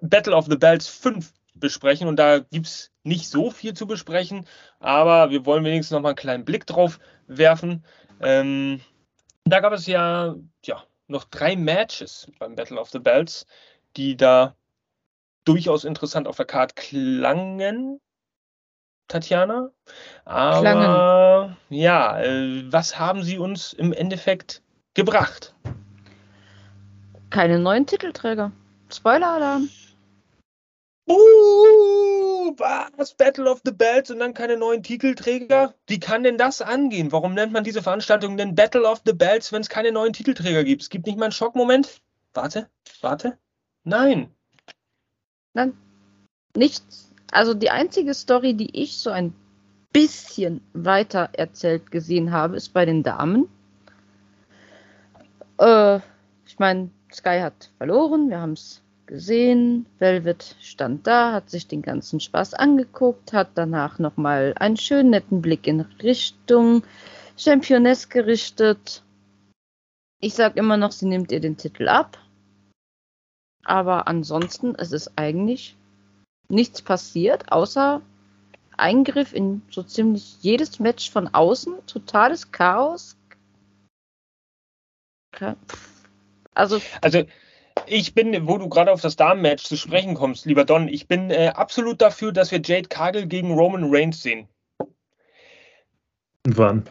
Battle 0.02 0.36
of 0.36 0.48
the 0.48 0.58
Bells 0.58 0.90
5 0.90 1.32
besprechen 1.56 2.10
und 2.10 2.18
da 2.18 2.40
gibt 2.40 2.68
es 2.68 2.92
nicht 3.04 3.30
so 3.30 3.50
viel 3.50 3.74
zu 3.74 3.88
besprechen, 3.88 4.46
aber 4.80 5.30
wir 5.30 5.46
wollen 5.46 5.64
wenigstens 5.64 5.92
nochmal 5.96 6.12
einen 6.12 6.18
kleinen 6.18 6.46
Blick 6.46 6.66
drauf 6.68 7.00
werfen. 7.28 7.86
Ähm, 8.20 8.82
da 9.46 9.62
gab 9.62 9.72
es 9.72 9.88
ja, 9.88 10.36
ja 10.66 10.84
noch 11.08 11.24
drei 11.24 11.56
Matches 11.56 12.30
beim 12.40 12.56
Battle 12.56 12.80
of 12.80 12.90
the 12.90 13.00
Bells, 13.00 13.46
die 13.96 14.18
da 14.18 14.54
durchaus 15.46 15.86
interessant 15.86 16.28
auf 16.28 16.36
der 16.36 16.46
Karte 16.46 16.76
klangen, 16.76 18.02
Tatjana. 19.12 19.72
Aber 20.26 20.62
klangen. 20.62 21.58
ja, 21.70 22.22
äh, 22.22 22.64
was 22.72 22.98
haben 22.98 23.24
sie 23.24 23.38
uns 23.38 23.74
im 23.74 23.92
Endeffekt 23.92 24.62
gebracht? 24.94 25.54
Keine 27.30 27.60
neuen 27.60 27.86
Titelträger. 27.86 28.52
Spoiler-Alarm. 28.90 29.70
Uh, 31.10 32.54
was? 32.58 33.14
Battle 33.16 33.50
of 33.50 33.62
the 33.66 33.72
Bells 33.72 34.10
und 34.12 34.20
dann 34.20 34.34
keine 34.34 34.56
neuen 34.56 34.82
Titelträger? 34.82 35.74
Wie 35.88 36.00
kann 36.00 36.24
denn 36.24 36.38
das 36.38 36.62
angehen? 36.62 37.12
Warum 37.12 37.34
nennt 37.34 37.52
man 37.52 37.64
diese 37.66 37.82
Veranstaltung 37.82 38.38
denn 38.38 38.56
Battle 38.56 38.88
of 38.88 39.02
the 39.06 39.14
Bells, 39.14 39.52
wenn 39.52 39.62
es 39.62 39.70
keine 39.70 39.92
neuen 39.92 40.14
Titelträger 40.14 40.64
gibt? 40.64 40.84
Es 40.84 40.90
gibt 40.90 41.06
nicht 41.06 41.18
mal 41.18 41.26
einen 41.26 41.32
Schockmoment? 41.34 42.02
Warte, 42.34 42.70
warte. 43.02 43.38
Nein. 43.84 44.34
Nein, 45.54 45.76
nichts. 46.56 47.11
Also 47.32 47.54
die 47.54 47.72
einzige 47.72 48.14
Story, 48.14 48.54
die 48.54 48.80
ich 48.80 48.98
so 48.98 49.10
ein 49.10 49.34
bisschen 49.94 50.62
weiter 50.74 51.30
erzählt 51.34 51.90
gesehen 51.90 52.32
habe, 52.32 52.58
ist 52.58 52.70
bei 52.70 52.86
den 52.86 53.04
Damen. 53.04 53.48
Äh, 55.58 56.00
ich 56.46 56.60
meine, 56.60 56.90
Sky 57.12 57.40
hat 57.42 57.70
verloren, 57.78 58.30
wir 58.30 58.40
haben 58.40 58.54
es 58.54 58.82
gesehen. 59.06 59.86
Velvet 60.00 60.56
stand 60.62 61.08
da, 61.08 61.34
hat 61.34 61.50
sich 61.50 61.68
den 61.68 61.82
ganzen 61.82 62.20
Spaß 62.20 62.54
angeguckt, 62.54 63.34
hat 63.34 63.50
danach 63.56 64.00
nochmal 64.00 64.54
einen 64.58 64.78
schönen 64.78 65.12
netten 65.12 65.42
Blick 65.42 65.68
in 65.68 65.82
Richtung 65.82 66.84
Championess 67.38 68.10
gerichtet. 68.10 69.04
Ich 70.20 70.34
sag 70.34 70.56
immer 70.56 70.78
noch, 70.78 70.92
sie 70.92 71.08
nimmt 71.08 71.32
ihr 71.32 71.40
den 71.40 71.58
Titel 71.58 71.88
ab. 71.88 72.18
Aber 73.64 74.08
ansonsten 74.08 74.76
es 74.76 74.92
ist 74.92 75.12
eigentlich 75.18 75.76
nichts 76.52 76.82
passiert, 76.82 77.52
außer 77.52 78.02
Eingriff 78.78 79.34
in 79.34 79.62
so 79.70 79.84
ziemlich 79.84 80.38
jedes 80.42 80.80
Match 80.80 81.10
von 81.10 81.28
außen, 81.34 81.74
totales 81.88 82.52
Chaos. 82.52 83.18
Also, 86.54 86.82
also 87.02 87.24
ich 87.88 88.14
bin, 88.14 88.48
wo 88.48 88.58
du 88.58 88.70
gerade 88.70 88.92
auf 88.92 89.02
das 89.02 89.16
Damenmatch 89.16 89.64
zu 89.64 89.78
sprechen 89.78 90.14
kommst, 90.14 90.46
lieber 90.46 90.66
Don, 90.66 90.88
ich 90.88 91.08
bin 91.08 91.32
äh, 91.32 91.54
absolut 91.56 92.02
dafür, 92.02 92.32
dass 92.32 92.52
wir 92.52 92.62
Jade 92.64 92.90
Cargill 92.90 93.28
gegen 93.28 93.54
Roman 93.54 93.86
Reigns 93.94 94.22
sehen. 94.22 94.48
Wann? 96.46 96.90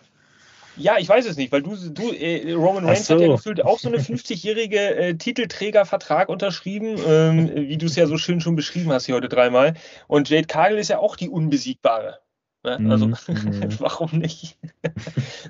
Ja, 0.80 0.98
ich 0.98 1.08
weiß 1.08 1.26
es 1.26 1.36
nicht, 1.36 1.52
weil 1.52 1.62
du, 1.62 1.76
du 1.76 2.10
äh, 2.10 2.52
Roman 2.52 2.84
Reigns 2.84 3.06
so. 3.06 3.14
hat 3.14 3.20
ja 3.20 3.28
gefühlt 3.28 3.64
auch 3.64 3.78
so 3.78 3.88
eine 3.88 3.98
50-jährige 3.98 4.94
äh, 4.96 5.14
Titelträgervertrag 5.14 6.28
unterschrieben, 6.28 6.96
ähm, 7.06 7.50
wie 7.54 7.76
du 7.76 7.86
es 7.86 7.96
ja 7.96 8.06
so 8.06 8.16
schön 8.16 8.40
schon 8.40 8.56
beschrieben 8.56 8.92
hast 8.92 9.06
hier 9.06 9.14
heute 9.14 9.28
dreimal. 9.28 9.74
Und 10.08 10.28
Jade 10.30 10.46
Cargill 10.46 10.78
ist 10.78 10.88
ja 10.88 10.98
auch 10.98 11.16
die 11.16 11.28
Unbesiegbare. 11.28 12.20
Ne? 12.62 12.78
Also, 12.90 13.06
mm, 13.06 13.14
warum 13.78 14.18
nicht? 14.18 14.58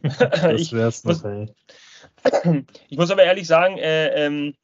das 0.03 0.73
wär's 0.73 1.05
noch, 1.05 1.25
ey. 1.25 1.53
Ich 2.89 2.99
muss 2.99 3.11
aber 3.11 3.25
ehrlich 3.25 3.47
sagen, 3.47 3.79
äh, 3.79 4.27
ähm, 4.27 4.55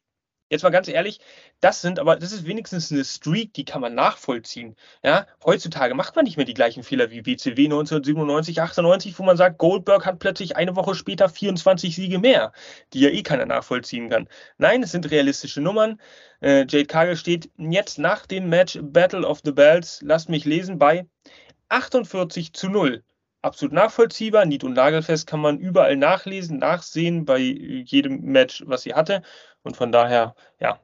Jetzt 0.49 0.63
mal 0.63 0.69
ganz 0.69 0.87
ehrlich, 0.87 1.19
das 1.59 1.81
sind 1.81 1.99
aber, 1.99 2.15
das 2.15 2.31
ist 2.31 2.47
wenigstens 2.47 2.89
eine 2.89 3.03
Streak, 3.03 3.53
die 3.53 3.65
kann 3.65 3.81
man 3.81 3.95
nachvollziehen. 3.95 4.77
Ja, 5.03 5.27
heutzutage 5.43 5.93
macht 5.93 6.15
man 6.15 6.23
nicht 6.23 6.37
mehr 6.37 6.45
die 6.45 6.53
gleichen 6.53 6.83
Fehler 6.83 7.11
wie 7.11 7.25
WCW 7.25 7.65
1997, 7.65 8.61
98, 8.61 9.19
wo 9.19 9.23
man 9.23 9.35
sagt, 9.35 9.57
Goldberg 9.57 10.05
hat 10.05 10.19
plötzlich 10.19 10.55
eine 10.55 10.77
Woche 10.77 10.95
später 10.95 11.27
24 11.27 11.93
Siege 11.93 12.19
mehr, 12.19 12.53
die 12.93 13.01
ja 13.01 13.09
eh 13.09 13.23
keiner 13.23 13.45
nachvollziehen 13.45 14.09
kann. 14.09 14.29
Nein, 14.57 14.83
es 14.83 14.91
sind 14.93 15.11
realistische 15.11 15.59
Nummern. 15.59 15.99
Äh, 16.41 16.59
Jade 16.69 16.85
Cargill 16.85 17.17
steht 17.17 17.49
jetzt 17.57 17.99
nach 17.99 18.25
dem 18.25 18.47
Match 18.47 18.79
Battle 18.81 19.27
of 19.27 19.41
the 19.43 19.51
Bells, 19.51 19.99
lasst 20.01 20.29
mich 20.29 20.45
lesen, 20.45 20.79
bei 20.79 21.07
48 21.69 22.53
zu 22.53 22.69
0 22.69 23.03
absolut 23.41 23.73
nachvollziehbar. 23.73 24.45
Nied- 24.45 24.63
und 24.63 24.73
Nagelfest 24.73 25.27
kann 25.27 25.39
man 25.39 25.59
überall 25.59 25.95
nachlesen, 25.95 26.59
nachsehen 26.59 27.25
bei 27.25 27.39
jedem 27.39 28.21
Match, 28.21 28.63
was 28.65 28.83
sie 28.83 28.93
hatte. 28.93 29.21
Und 29.67 29.75
von 29.75 29.91
daher, 29.91 30.33
ja. 30.59 30.79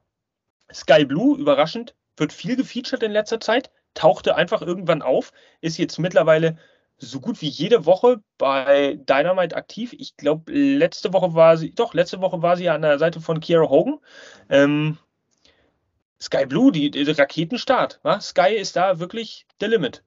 Sky 0.72 1.06
Blue, 1.06 1.38
überraschend, 1.38 1.96
wird 2.18 2.34
viel 2.34 2.58
gefeatured 2.58 3.02
in 3.02 3.12
letzter 3.12 3.40
Zeit, 3.40 3.72
tauchte 3.94 4.36
einfach 4.36 4.62
irgendwann 4.62 5.02
auf, 5.02 5.32
ist 5.62 5.78
jetzt 5.78 6.00
mittlerweile 6.00 6.58
so 6.98 7.22
gut 7.22 7.42
wie 7.42 7.48
jede 7.48 7.86
Woche 7.86 8.22
bei 8.38 9.00
Dynamite 9.08 9.56
aktiv. 9.56 9.94
Ich 9.98 10.18
glaube, 10.18 10.52
letzte 10.52 11.14
Woche 11.14 11.34
war 11.34 11.58
sie, 11.58 11.74
doch, 11.74 11.94
letzte 11.94 12.20
Woche 12.20 12.42
war 12.42 12.58
sie 12.58 12.70
an 12.70 12.82
der 12.82 13.00
Seite 13.00 13.22
von 13.22 13.40
Kiera 13.40 13.70
Hogan. 13.70 14.00
Ähm, 14.50 14.98
Sky 16.22 16.46
Blue, 16.46 16.72
die, 16.72 16.92
die 16.92 17.04
Raketenstart. 17.04 18.02
Wa? 18.04 18.20
Sky 18.20 18.54
ist 18.54 18.76
da 18.76 19.00
wirklich 19.00 19.46
der 19.62 19.70
Limit. 19.70 20.04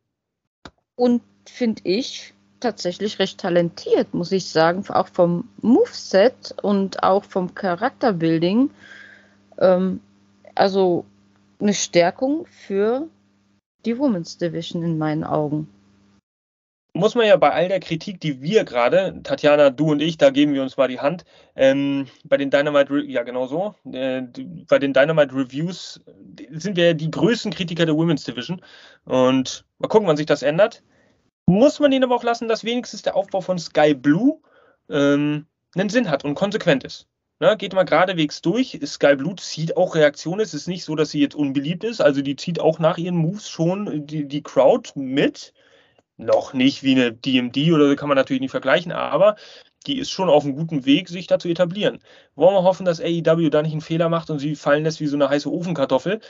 Und 0.97 1.23
finde 1.47 1.81
ich 1.85 2.35
tatsächlich 2.61 3.19
recht 3.19 3.39
talentiert, 3.39 4.15
muss 4.15 4.33
ich 4.33 4.49
sagen, 4.49 4.85
auch 4.89 5.09
vom 5.09 5.49
Moveset 5.61 6.55
und 6.63 7.03
auch 7.03 7.25
vom 7.25 7.55
Charakterbuilding. 7.55 8.71
Ähm, 9.59 10.01
also 10.55 11.05
eine 11.61 11.75
Stärkung 11.75 12.47
für 12.47 13.09
die 13.85 13.99
Women's 13.99 14.39
Division 14.39 14.83
in 14.83 14.99
meinen 14.99 15.25
Augen. 15.25 15.69
Muss 16.93 17.15
man 17.15 17.27
ja 17.27 17.37
bei 17.37 17.53
all 17.53 17.69
der 17.69 17.81
Kritik, 17.81 18.21
die 18.21 18.41
wir 18.41 18.65
gerade, 18.65 19.21
Tatjana, 19.23 19.69
du 19.69 19.91
und 19.91 20.01
ich, 20.01 20.17
da 20.17 20.31
geben 20.31 20.55
wir 20.55 20.63
uns 20.63 20.79
mal 20.79 20.89
die 20.89 20.99
Hand, 20.99 21.27
ähm, 21.55 22.07
bei 22.25 22.39
den 22.39 22.51
Dynamite, 22.51 23.01
ja 23.01 23.23
genau 23.23 23.47
so, 23.47 23.75
äh, 23.93 24.23
bei 24.67 24.79
den 24.79 24.95
Dynamite 24.95 25.35
Reviews 25.35 26.01
sind 26.51 26.77
wir 26.77 26.87
ja 26.87 26.95
die 26.95 27.11
größten 27.11 27.53
Kritiker 27.53 27.85
der 27.85 27.97
Women's 27.97 28.25
Division 28.25 28.63
und 29.05 29.67
mal 29.79 29.89
gucken, 29.89 30.09
wann 30.09 30.17
sich 30.17 30.25
das 30.25 30.43
ändert 30.43 30.83
muss 31.47 31.81
man 31.81 31.93
ihnen 31.93 32.05
aber 32.05 32.17
auch 32.17 32.25
lassen, 32.25 32.49
dass 32.49 32.65
wenigstens 32.65 33.03
der 33.03 33.17
Aufbau 33.17 33.41
von 33.41 33.59
Sky 33.59 33.95
Blue 33.95 34.41
ähm, 34.91 35.47
einen 35.75 35.89
Sinn 35.89 36.11
hat 36.11 36.25
und 36.25 36.35
konsequent 36.35 36.85
ist. 36.85 37.09
Na, 37.39 37.55
geht 37.55 37.75
mal 37.75 37.85
geradewegs 37.85 38.41
durch. 38.41 38.79
Sky 38.85 39.15
Blue 39.15 39.37
zieht 39.37 39.77
auch 39.77 39.95
Reaktionen. 39.95 40.41
Es 40.41 40.55
ist 40.55 40.69
nicht 40.69 40.85
so, 40.85 40.95
dass 40.97 41.11
sie 41.11 41.21
jetzt 41.21 41.35
unbeliebt 41.35 41.85
ist. 41.85 42.01
Also 42.01 42.23
die 42.23 42.37
zieht 42.37 42.61
auch 42.61 42.79
nach 42.79 42.97
ihren 42.97 43.17
Moves 43.17 43.49
schon 43.49 44.07
die, 44.07 44.27
die 44.27 44.43
Crowd 44.43 44.93
mit. 44.99 45.53
Noch 46.17 46.55
nicht 46.55 46.83
wie 46.83 46.93
eine 46.93 47.13
DMD 47.13 47.73
oder 47.73 47.95
kann 47.95 48.09
man 48.09 48.17
natürlich 48.17 48.41
nicht 48.41 48.51
vergleichen, 48.51 48.91
aber 48.91 49.37
die 49.87 49.99
ist 49.99 50.11
schon 50.11 50.31
auf 50.31 50.45
einem 50.45 50.57
guten 50.57 50.87
Weg, 50.87 51.09
sich 51.11 51.27
da 51.27 51.39
zu 51.39 51.49
etablieren. 51.49 51.99
Wollen 52.35 52.55
wir 52.55 52.63
hoffen, 52.63 52.87
dass 52.87 53.01
AEW 53.01 53.51
da 53.51 53.63
nicht 53.63 53.73
einen 53.73 53.83
Fehler 53.83 54.09
macht 54.09 54.31
und 54.31 54.39
sie 54.39 54.57
fallen 54.57 54.85
lässt 54.85 55.01
wie 55.01 55.07
so 55.07 55.17
eine 55.17 55.29
heiße 55.29 55.53
Ofenkartoffel. 55.53 56.21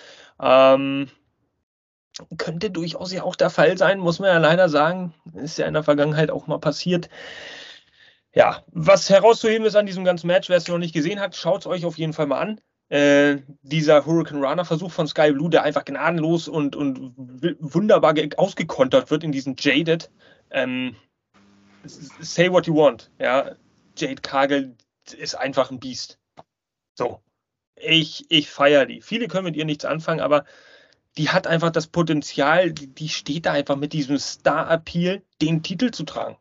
Ähm, 0.40 1.09
könnte 2.38 2.70
durchaus 2.70 3.12
ja 3.12 3.22
auch 3.22 3.36
der 3.36 3.51
Fall 3.51 3.76
sein, 3.76 3.98
muss 3.98 4.18
man 4.18 4.28
ja 4.28 4.38
leider 4.38 4.68
sagen. 4.68 5.14
Ist 5.34 5.59
ja 5.59 5.66
in 5.66 5.74
der 5.74 5.82
Vergangenheit 5.82 6.30
auch 6.30 6.47
mal 6.47 6.59
passiert. 6.59 7.09
Ja, 8.34 8.64
was 8.72 9.09
herauszuheben 9.09 9.66
ist 9.66 9.76
an 9.76 9.86
diesem 9.86 10.05
ganzen 10.05 10.26
Match, 10.26 10.48
wer 10.48 10.59
es 10.59 10.68
noch 10.68 10.78
nicht 10.78 10.94
gesehen 10.94 11.20
hat, 11.20 11.36
schaut 11.36 11.60
es 11.60 11.66
euch 11.66 11.84
auf 11.86 11.97
jeden 11.97 12.12
Fall 12.12 12.26
mal 12.26 12.40
an. 12.40 12.60
Äh, 12.88 13.38
dieser 13.62 14.06
Hurricane 14.06 14.44
Runner 14.44 14.64
Versuch 14.64 14.93
von 14.93 15.09
Sky 15.09 15.32
Blue, 15.32 15.51
der 15.51 15.62
einfach 15.62 15.84
gnadenlos 15.84 16.47
und, 16.47 16.76
und 16.76 17.14
wunderbar 17.59 18.14
ausgekontert 18.36 19.10
wird 19.10 19.24
in 19.24 19.32
diesen 19.32 19.56
Jaded. 19.59 20.10
Ähm, 20.51 20.97
say 21.84 22.51
what 22.51 22.66
you 22.66 22.76
want. 22.76 23.10
Ja, 23.18 23.56
Jade 23.97 24.22
Kagel 24.22 24.76
ist 25.16 25.34
einfach 25.34 25.70
ein 25.70 25.80
Biest. 25.80 26.18
So. 26.94 27.20
Ich, 27.74 28.24
ich 28.30 28.51
feiere 28.51 28.86
die. 28.86 29.02
Viele 29.02 29.28
können 29.28 29.44
mit 29.44 29.56
ihr 29.56 29.64
nichts 29.64 29.84
anfangen, 29.84 30.20
aber 30.20 30.44
die 31.18 31.30
hat 31.30 31.47
einfach 31.47 31.70
das 31.70 31.86
Potenzial, 31.86 32.72
die, 32.72 33.09
steht 33.09 33.47
da 33.47 33.52
einfach 33.52 33.76
mit 33.76 33.93
diesem 33.93 34.18
Star-Appeal, 34.18 35.22
den 35.40 35.62
Titel 35.62 35.90
zu 35.90 36.05
tragen. 36.05 36.36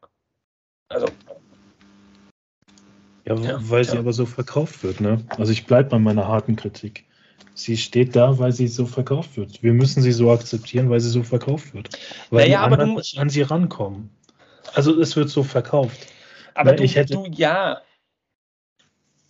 Also. 0.89 1.07
Ja, 3.25 3.35
ja 3.35 3.69
weil 3.69 3.83
ja. 3.83 3.91
sie 3.91 3.97
aber 3.97 4.13
so 4.13 4.25
verkauft 4.25 4.83
wird, 4.83 5.01
ne? 5.01 5.25
Also 5.37 5.51
ich 5.51 5.65
bleibe 5.65 5.89
bei 5.89 5.99
meiner 5.99 6.27
harten 6.27 6.55
Kritik. 6.55 7.05
Sie 7.53 7.77
steht 7.77 8.15
da, 8.17 8.37
weil 8.37 8.51
sie 8.51 8.67
so 8.67 8.85
verkauft 8.85 9.37
wird. 9.37 9.63
Wir 9.63 9.73
müssen 9.73 10.03
sie 10.03 10.11
so 10.11 10.29
akzeptieren, 10.29 10.89
weil 10.89 10.99
sie 10.99 11.09
so 11.09 11.23
verkauft 11.23 11.73
wird. 11.73 11.89
Weil 12.29 12.45
naja, 12.49 12.67
die 12.67 12.73
aber 12.73 12.85
du 12.85 12.95
nicht 12.95 13.17
an 13.17 13.29
sie 13.29 13.43
rankommen. 13.43 14.09
Also 14.73 14.99
es 14.99 15.15
wird 15.15 15.29
so 15.29 15.43
verkauft. 15.43 16.07
Aber 16.53 16.73
du, 16.73 16.83
ich 16.83 16.97
hätte, 16.97 17.13
du, 17.13 17.25
ja. 17.31 17.81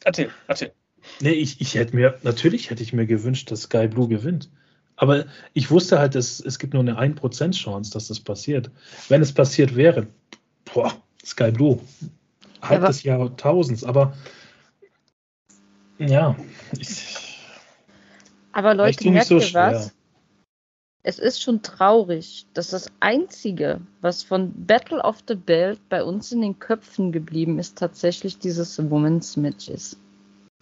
Erzähl, 0.03 0.31
erzähl. 0.47 0.73
Nee, 1.19 1.31
ich, 1.31 1.61
ich 1.61 1.75
hätte 1.75 1.95
mir, 1.95 2.17
natürlich 2.23 2.71
hätte 2.71 2.81
ich 2.81 2.93
mir 2.93 3.05
gewünscht, 3.05 3.51
dass 3.51 3.63
Sky 3.63 3.87
Blue 3.87 4.07
gewinnt. 4.07 4.49
Aber 4.97 5.25
ich 5.53 5.71
wusste 5.71 5.99
halt, 5.99 6.15
dass 6.15 6.39
es 6.39 6.59
gibt 6.59 6.73
nur 6.73 6.81
eine 6.81 6.97
1% 6.99 7.51
Chance, 7.51 7.91
dass 7.91 8.07
das 8.07 8.19
passiert. 8.19 8.71
Wenn 9.09 9.21
es 9.21 9.33
passiert 9.33 9.75
wäre, 9.75 10.07
boah, 10.73 10.93
Sky 11.23 11.51
Blue, 11.51 11.79
halb 12.61 12.81
ja, 12.81 12.87
des 12.87 13.03
Jahrtausends, 13.03 13.83
aber 13.83 14.13
ja. 15.97 16.35
Ich, 16.77 17.39
aber 18.51 18.73
Leute, 18.73 19.09
merkt 19.09 19.27
so 19.27 19.37
ihr 19.37 19.53
was? 19.53 19.93
Es 21.03 21.19
ist 21.19 21.41
schon 21.41 21.61
traurig, 21.61 22.47
dass 22.53 22.69
das 22.69 22.91
Einzige, 22.99 23.79
was 24.01 24.23
von 24.23 24.65
Battle 24.65 25.03
of 25.03 25.17
the 25.27 25.35
Belt 25.35 25.79
bei 25.87 26.03
uns 26.03 26.31
in 26.31 26.41
den 26.41 26.57
Köpfen 26.57 27.11
geblieben 27.11 27.59
ist, 27.59 27.77
tatsächlich 27.77 28.39
dieses 28.39 28.79
Women's 28.79 29.37
Match 29.37 29.69
ist. 29.69 29.99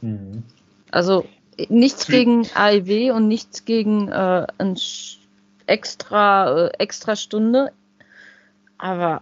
Mhm. 0.01 0.43
Also 0.91 1.25
Nichts 1.69 2.07
gegen 2.07 2.47
AIW 2.53 3.11
und 3.11 3.27
nichts 3.27 3.65
gegen 3.65 4.09
äh, 4.09 4.47
ein 4.57 4.77
extra, 5.67 6.67
äh, 6.67 6.71
extra 6.79 7.15
Stunde. 7.15 7.73
Aber 8.77 9.21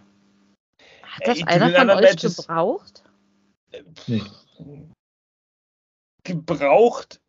hat 1.02 1.26
das 1.26 1.38
Ey, 1.38 1.44
einer 1.44 1.70
von 1.70 1.90
euch 1.90 2.00
Matches, 2.00 2.36
gebraucht? 2.36 3.02
Nee. 4.06 4.22
Gebraucht 6.24 7.20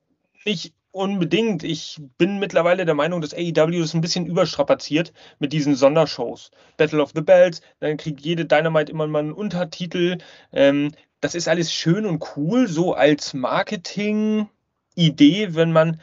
nicht 0.45 0.73
unbedingt. 0.91 1.63
Ich 1.63 1.99
bin 2.17 2.39
mittlerweile 2.39 2.85
der 2.85 2.95
Meinung, 2.95 3.21
dass 3.21 3.33
AEW 3.33 3.81
das 3.81 3.93
ein 3.93 4.01
bisschen 4.01 4.25
überstrapaziert 4.25 5.13
mit 5.39 5.51
diesen 5.51 5.75
Sondershows. 5.75 6.51
Battle 6.77 7.01
of 7.01 7.11
the 7.15 7.21
Bells, 7.21 7.61
dann 7.79 7.97
kriegt 7.97 8.21
jede 8.21 8.45
Dynamite 8.45 8.91
immer 8.91 9.07
mal 9.07 9.19
einen 9.19 9.33
Untertitel. 9.33 10.19
Ähm, 10.51 10.91
das 11.19 11.35
ist 11.35 11.47
alles 11.47 11.71
schön 11.73 12.05
und 12.05 12.23
cool, 12.35 12.67
so 12.67 12.93
als 12.93 13.33
Marketing 13.33 14.49
Idee, 14.95 15.55
wenn 15.55 15.71
man 15.71 15.99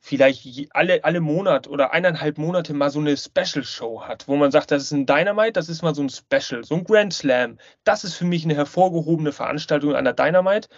vielleicht 0.00 0.68
alle, 0.74 1.04
alle 1.04 1.20
Monat 1.20 1.68
oder 1.68 1.92
eineinhalb 1.92 2.38
Monate 2.38 2.72
mal 2.72 2.90
so 2.90 3.00
eine 3.00 3.16
Special-Show 3.16 4.02
hat, 4.02 4.26
wo 4.28 4.36
man 4.36 4.50
sagt, 4.50 4.70
das 4.70 4.84
ist 4.84 4.92
ein 4.92 5.06
Dynamite, 5.06 5.52
das 5.52 5.68
ist 5.68 5.82
mal 5.82 5.94
so 5.94 6.02
ein 6.02 6.08
Special, 6.08 6.64
so 6.64 6.76
ein 6.76 6.84
Grand 6.84 7.12
Slam. 7.12 7.58
Das 7.84 8.04
ist 8.04 8.14
für 8.14 8.24
mich 8.24 8.44
eine 8.44 8.54
hervorgehobene 8.54 9.32
Veranstaltung 9.32 9.94
an 9.94 10.04
der 10.04 10.14
Dynamite. 10.14 10.68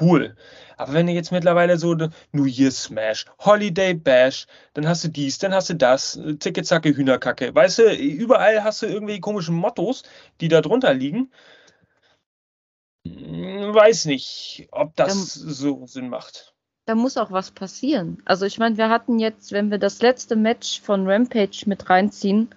Cool. 0.00 0.36
Aber 0.76 0.92
wenn 0.92 1.06
du 1.06 1.12
jetzt 1.12 1.32
mittlerweile 1.32 1.78
so 1.78 1.94
New 2.32 2.44
Year 2.44 2.70
Smash, 2.70 3.24
Holiday 3.38 3.94
Bash, 3.94 4.46
dann 4.74 4.86
hast 4.86 5.02
du 5.04 5.08
dies, 5.08 5.38
dann 5.38 5.54
hast 5.54 5.70
du 5.70 5.74
das, 5.74 6.20
Zicke, 6.40 6.62
Zacke, 6.62 6.94
Hühnerkacke. 6.94 7.54
Weißt 7.54 7.78
du, 7.78 7.94
überall 7.94 8.62
hast 8.62 8.82
du 8.82 8.86
irgendwie 8.86 9.18
komische 9.20 9.52
Mottos, 9.52 10.02
die 10.40 10.48
da 10.48 10.60
drunter 10.60 10.92
liegen. 10.92 11.32
Hm, 13.06 13.74
weiß 13.74 14.04
nicht, 14.04 14.68
ob 14.72 14.94
das 14.94 15.36
ähm, 15.36 15.50
so 15.50 15.86
Sinn 15.86 16.10
macht 16.10 16.54
da 16.88 16.94
muss 16.94 17.18
auch 17.18 17.30
was 17.30 17.50
passieren. 17.50 18.22
Also 18.24 18.46
ich 18.46 18.58
meine, 18.58 18.78
wir 18.78 18.88
hatten 18.88 19.18
jetzt, 19.18 19.52
wenn 19.52 19.70
wir 19.70 19.76
das 19.76 20.00
letzte 20.00 20.36
Match 20.36 20.80
von 20.80 21.06
Rampage 21.06 21.64
mit 21.66 21.90
reinziehen, 21.90 22.48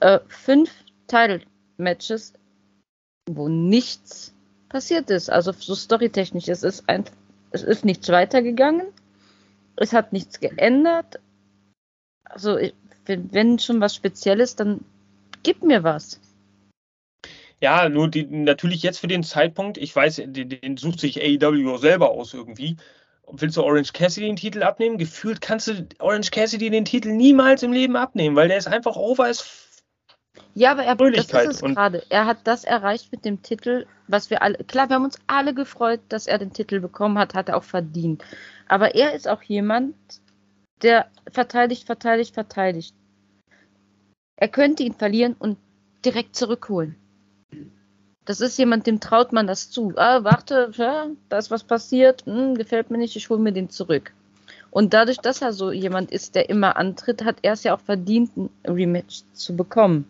äh, 0.00 0.18
fünf 0.28 0.70
Title-Matches, 1.08 2.32
wo 3.28 3.50
nichts 3.50 4.32
passiert 4.70 5.10
ist. 5.10 5.28
Also 5.28 5.52
so 5.52 5.74
storytechnisch, 5.74 6.48
es 6.48 6.62
ist 6.62 6.88
ein, 6.88 7.04
es 7.50 7.62
ist 7.62 7.84
nichts 7.84 8.08
weitergegangen, 8.08 8.86
es 9.76 9.92
hat 9.92 10.14
nichts 10.14 10.40
geändert. 10.40 11.20
Also 12.24 12.56
ich, 12.56 12.72
wenn 13.04 13.58
schon 13.58 13.82
was 13.82 13.94
Spezielles, 13.94 14.56
dann 14.56 14.86
gib 15.42 15.62
mir 15.62 15.84
was. 15.84 16.18
Ja, 17.60 17.90
nur 17.90 18.08
die, 18.08 18.24
natürlich 18.24 18.82
jetzt 18.82 19.00
für 19.00 19.06
den 19.06 19.22
Zeitpunkt, 19.22 19.76
ich 19.76 19.94
weiß, 19.94 20.16
den, 20.28 20.48
den 20.48 20.76
sucht 20.78 21.00
sich 21.00 21.20
AEW 21.20 21.76
selber 21.76 22.12
aus 22.12 22.32
irgendwie 22.32 22.78
willst 23.30 23.56
du 23.56 23.62
Orange 23.62 23.92
Cassidy 23.92 24.26
den 24.26 24.36
Titel 24.36 24.62
abnehmen? 24.62 24.98
Gefühlt 24.98 25.40
kannst 25.40 25.68
du 25.68 25.86
Orange 25.98 26.30
Cassidy 26.30 26.70
den 26.70 26.84
Titel 26.84 27.10
niemals 27.10 27.62
im 27.62 27.72
Leben 27.72 27.96
abnehmen, 27.96 28.36
weil 28.36 28.48
der 28.48 28.58
ist 28.58 28.68
einfach 28.68 28.96
over 28.96 29.24
als 29.24 29.66
ja, 30.54 30.70
aber 30.70 30.84
er, 30.84 30.96
das 30.96 31.26
ist 31.26 31.34
es 31.34 31.60
gerade. 31.60 32.02
Er 32.08 32.26
hat 32.26 32.38
das 32.44 32.64
erreicht 32.64 33.12
mit 33.12 33.24
dem 33.24 33.42
Titel, 33.42 33.86
was 34.08 34.30
wir 34.30 34.42
alle. 34.42 34.58
Klar, 34.64 34.88
wir 34.88 34.96
haben 34.96 35.04
uns 35.04 35.18
alle 35.26 35.54
gefreut, 35.54 36.00
dass 36.08 36.26
er 36.26 36.38
den 36.38 36.52
Titel 36.52 36.80
bekommen 36.80 37.18
hat, 37.18 37.34
hat 37.34 37.48
er 37.48 37.56
auch 37.56 37.64
verdient. 37.64 38.24
Aber 38.68 38.94
er 38.94 39.14
ist 39.14 39.28
auch 39.28 39.42
jemand, 39.42 39.94
der 40.82 41.10
verteidigt, 41.30 41.84
verteidigt, 41.84 42.34
verteidigt. 42.34 42.94
Er 44.36 44.48
könnte 44.48 44.82
ihn 44.82 44.94
verlieren 44.94 45.34
und 45.38 45.58
direkt 46.04 46.36
zurückholen. 46.36 46.96
Das 48.26 48.40
ist 48.40 48.58
jemand, 48.58 48.86
dem 48.88 48.98
traut 48.98 49.32
man 49.32 49.46
das 49.46 49.70
zu. 49.70 49.92
Ah, 49.96 50.24
warte, 50.24 50.70
ja, 50.74 51.06
da 51.28 51.38
ist 51.38 51.50
was 51.52 51.62
passiert, 51.62 52.26
hm, 52.26 52.56
gefällt 52.56 52.90
mir 52.90 52.98
nicht, 52.98 53.16
ich 53.16 53.30
hole 53.30 53.40
mir 53.40 53.52
den 53.52 53.70
zurück. 53.70 54.12
Und 54.70 54.92
dadurch, 54.92 55.18
dass 55.18 55.42
er 55.42 55.52
so 55.52 55.70
jemand 55.70 56.10
ist, 56.10 56.34
der 56.34 56.50
immer 56.50 56.76
antritt, 56.76 57.24
hat 57.24 57.36
er 57.42 57.52
es 57.52 57.62
ja 57.62 57.74
auch 57.74 57.80
verdient, 57.80 58.36
ein 58.36 58.50
Rematch 58.66 59.22
zu 59.32 59.56
bekommen. 59.56 60.06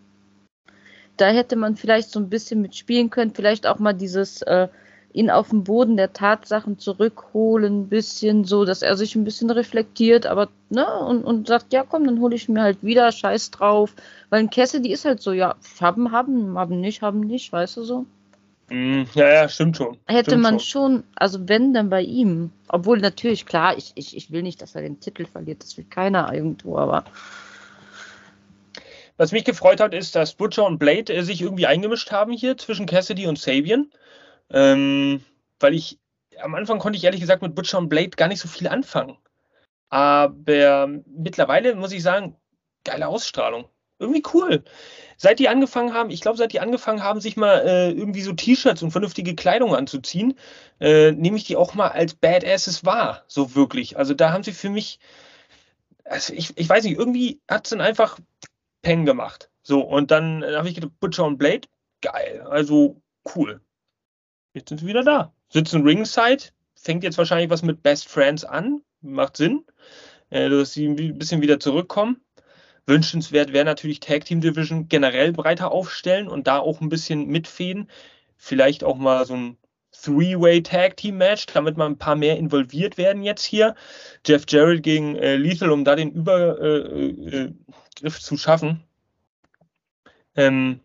Da 1.19 1.29
hätte 1.29 1.57
man 1.57 1.77
vielleicht 1.77 2.11
so 2.11 2.19
ein 2.19 2.31
bisschen 2.31 2.63
mitspielen 2.63 3.11
können, 3.11 3.35
vielleicht 3.35 3.67
auch 3.67 3.79
mal 3.79 3.93
dieses 3.93 4.43
äh, 4.43 4.69
ihn 5.17 5.31
auf 5.31 5.49
den 5.49 5.65
Boden 5.65 5.97
der 5.97 6.13
Tatsachen 6.13 6.79
zurückholen, 6.79 7.81
ein 7.81 7.89
bisschen 7.89 8.45
so, 8.45 8.65
dass 8.65 8.83
er 8.83 8.97
sich 8.97 9.17
ein 9.17 9.25
bisschen 9.25 9.51
reflektiert, 9.51 10.27
aber 10.27 10.49
ne, 10.69 10.87
und, 11.01 11.25
und 11.25 11.49
sagt, 11.49 11.73
ja 11.73 11.85
komm, 11.89 12.05
dann 12.05 12.21
hole 12.21 12.37
ich 12.37 12.49
mir 12.49 12.63
halt 12.63 12.83
wieder 12.83 13.11
Scheiß 13.11 13.51
drauf. 13.51 13.95
Weil 14.29 14.41
ein 14.41 14.51
Cassidy 14.51 14.93
ist 14.93 15.07
halt 15.07 15.23
so, 15.23 15.33
ja, 15.33 15.57
haben, 15.81 16.13
haben, 16.13 16.59
haben 16.59 16.81
nicht, 16.81 17.01
haben 17.01 17.21
nicht, 17.21 17.51
weißt 17.51 17.79
du 17.79 17.83
so? 17.83 18.05
Mm, 18.69 19.05
ja, 19.15 19.29
ja, 19.29 19.49
stimmt 19.49 19.79
schon. 19.79 19.97
Hätte 20.07 20.33
stimmt 20.33 20.43
man 20.43 20.61
schon. 20.61 20.93
schon. 20.93 21.05
also 21.15 21.49
wenn, 21.49 21.73
dann 21.73 21.89
bei 21.89 22.03
ihm. 22.03 22.51
Obwohl 22.69 22.99
natürlich, 22.99 23.47
klar, 23.47 23.79
ich, 23.79 23.93
ich, 23.95 24.17
ich 24.17 24.31
will 24.31 24.43
nicht, 24.43 24.61
dass 24.61 24.75
er 24.75 24.83
den 24.83 25.01
Titel 25.01 25.25
verliert, 25.25 25.63
das 25.63 25.79
will 25.79 25.87
keiner 25.89 26.33
irgendwo, 26.33 26.77
aber. 26.77 27.05
Was 29.17 29.33
mich 29.33 29.45
gefreut 29.45 29.81
hat, 29.81 29.95
ist, 29.95 30.15
dass 30.15 30.35
Butcher 30.35 30.67
und 30.67 30.79
Blade 30.79 31.11
äh, 31.15 31.23
sich 31.23 31.41
irgendwie 31.41 31.67
eingemischt 31.67 32.13
haben 32.13 32.33
hier 32.33 32.59
zwischen 32.59 32.85
Cassidy 32.85 33.27
und 33.27 33.39
Sabian. 33.39 33.87
Ähm, 34.51 35.25
weil 35.61 35.75
ich, 35.75 35.99
am 36.41 36.55
Anfang 36.55 36.79
konnte 36.79 36.97
ich 36.97 37.05
ehrlich 37.05 37.21
gesagt 37.21 37.43
mit 37.43 37.55
Butcher 37.55 37.79
und 37.79 37.89
Blade 37.89 38.11
gar 38.11 38.29
nicht 38.29 38.41
so 38.41 38.49
viel 38.49 38.69
anfangen. 38.69 39.19
Aber 39.89 40.89
mittlerweile 41.07 41.75
muss 41.75 41.93
ich 41.93 42.03
sagen, 42.03 42.37
geile 42.85 43.09
Ausstrahlung. 43.09 43.69
Irgendwie 43.99 44.23
cool. 44.35 44.63
Seit 45.17 45.39
die 45.39 45.49
angefangen 45.49 45.95
haben, 45.95 46.11
ich 46.11 46.21
glaube, 46.21 46.37
seit 46.37 46.53
die 46.53 46.61
angefangen 46.61 47.03
haben, 47.03 47.21
sich 47.21 47.37
mal 47.37 47.67
äh, 47.67 47.91
irgendwie 47.91 48.21
so 48.21 48.33
T-Shirts 48.35 48.83
und 48.83 48.91
vernünftige 48.91 49.35
Kleidung 49.35 49.75
anzuziehen, 49.75 50.39
äh, 50.81 51.13
nehme 51.13 51.39
ich 51.39 51.45
die 51.45 51.57
auch 51.57 51.75
mal 51.75 51.89
als 51.89 52.15
Badasses 52.15 52.85
wahr. 52.85 53.25
So 53.27 53.55
wirklich. 53.55 53.97
Also 53.97 54.13
da 54.13 54.33
haben 54.33 54.43
sie 54.43 54.53
für 54.53 54.69
mich, 54.69 54.99
also 56.05 56.35
ich, 56.35 56.57
ich 56.59 56.69
weiß 56.69 56.85
nicht, 56.85 56.99
irgendwie 56.99 57.41
hat 57.49 57.67
es 57.67 57.71
dann 57.71 57.81
einfach 57.81 58.19
Peng 58.83 59.07
gemacht. 59.07 59.51
So, 59.63 59.81
und 59.81 60.11
dann 60.11 60.43
äh, 60.43 60.55
habe 60.57 60.69
ich 60.69 60.75
gedacht, 60.75 60.93
Butcher 61.01 61.25
und 61.25 61.39
Blade, 61.39 61.63
geil. 62.03 62.43
Also 62.49 63.01
cool. 63.35 63.61
Jetzt 64.57 64.71
sind 64.71 64.79
sie 64.79 64.87
wieder 64.87 65.05
da. 65.05 65.35
Sitzen 65.51 65.83
ringside, 65.83 66.45
fängt 66.75 67.05
jetzt 67.05 67.19
wahrscheinlich 67.19 67.51
was 67.51 67.63
mit 67.63 67.83
Best 67.83 68.09
Friends 68.09 68.43
an. 68.43 68.81
Macht 69.03 69.37
Sinn, 69.37 69.67
äh, 70.31 70.49
dass 70.49 70.73
sie 70.73 70.87
ein 70.87 71.19
bisschen 71.19 71.43
wieder 71.43 71.61
zurückkommen. 71.61 72.23
Wünschenswert 72.87 73.53
wäre 73.53 73.67
natürlich 73.67 74.01
Tag 74.01 74.25
Team 74.25 74.41
Division 74.41 74.89
generell 74.89 75.33
breiter 75.33 75.73
aufstellen 75.73 76.27
und 76.27 76.47
da 76.47 76.59
auch 76.59 76.81
ein 76.81 76.89
bisschen 76.89 77.27
mitfäden. 77.27 77.91
vielleicht 78.39 78.83
auch 78.83 78.97
mal 78.97 79.27
so 79.27 79.35
ein 79.35 79.59
Three-Way 79.93 80.63
Tag 80.63 80.97
Team 80.97 81.19
Match, 81.19 81.45
damit 81.47 81.77
mal 81.77 81.87
ein 81.87 81.99
paar 81.99 82.17
mehr 82.17 82.39
involviert 82.39 82.97
werden 82.97 83.23
jetzt 83.23 83.45
hier. 83.45 83.75
Jeff 84.25 84.45
Jarrett 84.49 84.83
gegen 84.83 85.17
äh, 85.17 85.37
Lethal, 85.37 85.71
um 85.71 85.85
da 85.85 85.97
den 85.97 86.13
Übergriff 86.13 87.53
äh, 88.03 88.07
äh, 88.07 88.11
zu 88.11 88.39
schaffen. 88.39 88.85
Ähm, 90.35 90.81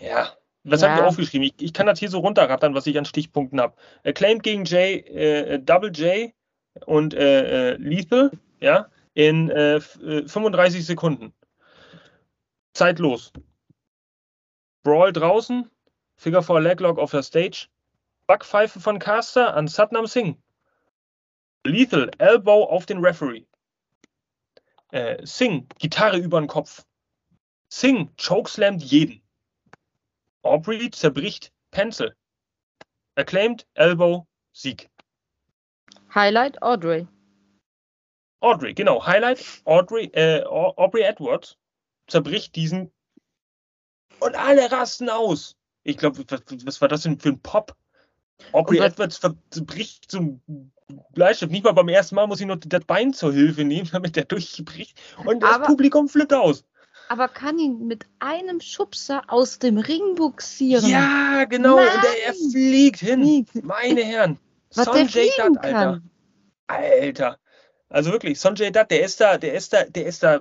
ja, 0.00 0.35
was 0.68 0.80
ja. 0.80 0.88
habe 0.88 1.00
ich 1.00 1.06
aufgeschrieben? 1.06 1.46
Ich, 1.46 1.54
ich, 1.62 1.72
kann 1.72 1.86
das 1.86 1.98
hier 1.98 2.10
so 2.10 2.18
runterrattern, 2.18 2.74
was 2.74 2.86
ich 2.86 2.98
an 2.98 3.04
Stichpunkten 3.04 3.60
habe. 3.60 3.74
Acclaimed 4.04 4.42
gegen 4.42 4.64
J, 4.64 5.06
äh, 5.06 5.58
Double 5.60 5.90
J 5.92 6.32
und 6.84 7.14
äh, 7.14 7.72
äh, 7.72 7.76
Lethal, 7.76 8.32
ja, 8.60 8.90
in 9.14 9.48
35 9.48 10.84
Sekunden. 10.84 11.32
Zeitlos. 12.74 13.32
Brawl 14.82 15.12
draußen, 15.12 15.70
Figure 16.16 16.42
4 16.42 16.60
Leglock 16.60 16.98
auf 16.98 17.12
der 17.12 17.22
Stage, 17.22 17.68
Backpfeife 18.26 18.80
von 18.80 18.98
Caster 18.98 19.54
an 19.54 19.68
Satnam 19.68 20.06
Singh. 20.06 20.36
Lethal, 21.64 22.10
Elbow 22.18 22.64
auf 22.64 22.86
den 22.86 22.98
Referee. 22.98 23.46
Äh, 24.90 25.24
Singh, 25.24 25.66
Gitarre 25.78 26.18
über 26.18 26.40
den 26.40 26.46
Kopf. 26.46 26.84
Singh, 27.68 28.10
chokeslammt 28.16 28.82
jeden. 28.82 29.25
Aubrey 30.46 30.90
zerbricht 30.90 31.52
Pencil. 31.70 32.14
Acclaimed, 33.16 33.66
Elbow, 33.74 34.26
Sieg. 34.52 34.90
Highlight, 36.14 36.60
Audrey. 36.62 37.06
Audrey, 38.40 38.74
genau. 38.74 39.04
Highlight, 39.04 39.44
Audrey, 39.64 40.06
äh, 40.12 40.44
Aubrey 40.44 41.02
Edwards 41.02 41.56
zerbricht 42.06 42.54
diesen 42.54 42.92
und 44.20 44.34
alle 44.34 44.70
rasten 44.70 45.10
aus. 45.10 45.56
Ich 45.82 45.96
glaube, 45.96 46.24
was, 46.28 46.42
was, 46.64 46.80
war 46.80 46.88
das 46.88 47.02
denn 47.02 47.18
für 47.18 47.30
ein 47.30 47.40
Pop? 47.40 47.76
Aubrey 48.52 48.78
Edwards 48.78 49.20
bricht 49.62 50.10
zum 50.10 50.40
Bleistift. 51.12 51.52
Nicht 51.52 51.64
mal 51.64 51.72
beim 51.72 51.88
ersten 51.88 52.14
Mal 52.14 52.26
muss 52.26 52.40
ich 52.40 52.46
nur 52.46 52.56
das 52.56 52.84
Bein 52.84 53.12
zur 53.12 53.32
Hilfe 53.32 53.64
nehmen, 53.64 53.88
damit 53.92 54.16
der 54.16 54.24
durchbricht. 54.24 55.00
Und 55.24 55.42
das 55.42 55.62
Publikum 55.62 56.08
flippt 56.08 56.34
aus. 56.34 56.64
Aber 57.08 57.28
kann 57.28 57.58
ihn 57.58 57.86
mit 57.86 58.06
einem 58.18 58.60
Schubser 58.60 59.22
aus 59.28 59.58
dem 59.58 59.78
Ring 59.78 60.16
buxieren? 60.16 60.86
Ja, 60.86 61.44
genau. 61.44 61.76
Nein. 61.76 61.88
Und 61.94 62.02
der, 62.02 62.26
er 62.26 62.34
fliegt 62.34 63.00
hin. 63.00 63.46
Meine 63.62 64.02
Herren. 64.02 64.38
Was 64.74 64.86
Sonjay 64.86 65.30
Dutt, 65.36 65.58
Alter. 65.58 66.02
Alter. 66.66 67.38
Also 67.88 68.10
wirklich, 68.10 68.40
Sonjay 68.40 68.70
Dutt, 68.70 68.90
der 68.90 69.04
ist 69.04 69.20
da, 69.20 69.38
der 69.38 69.54
ist 69.54 69.72
da, 69.72 69.84
der 69.84 70.06
ist 70.06 70.22
da 70.22 70.40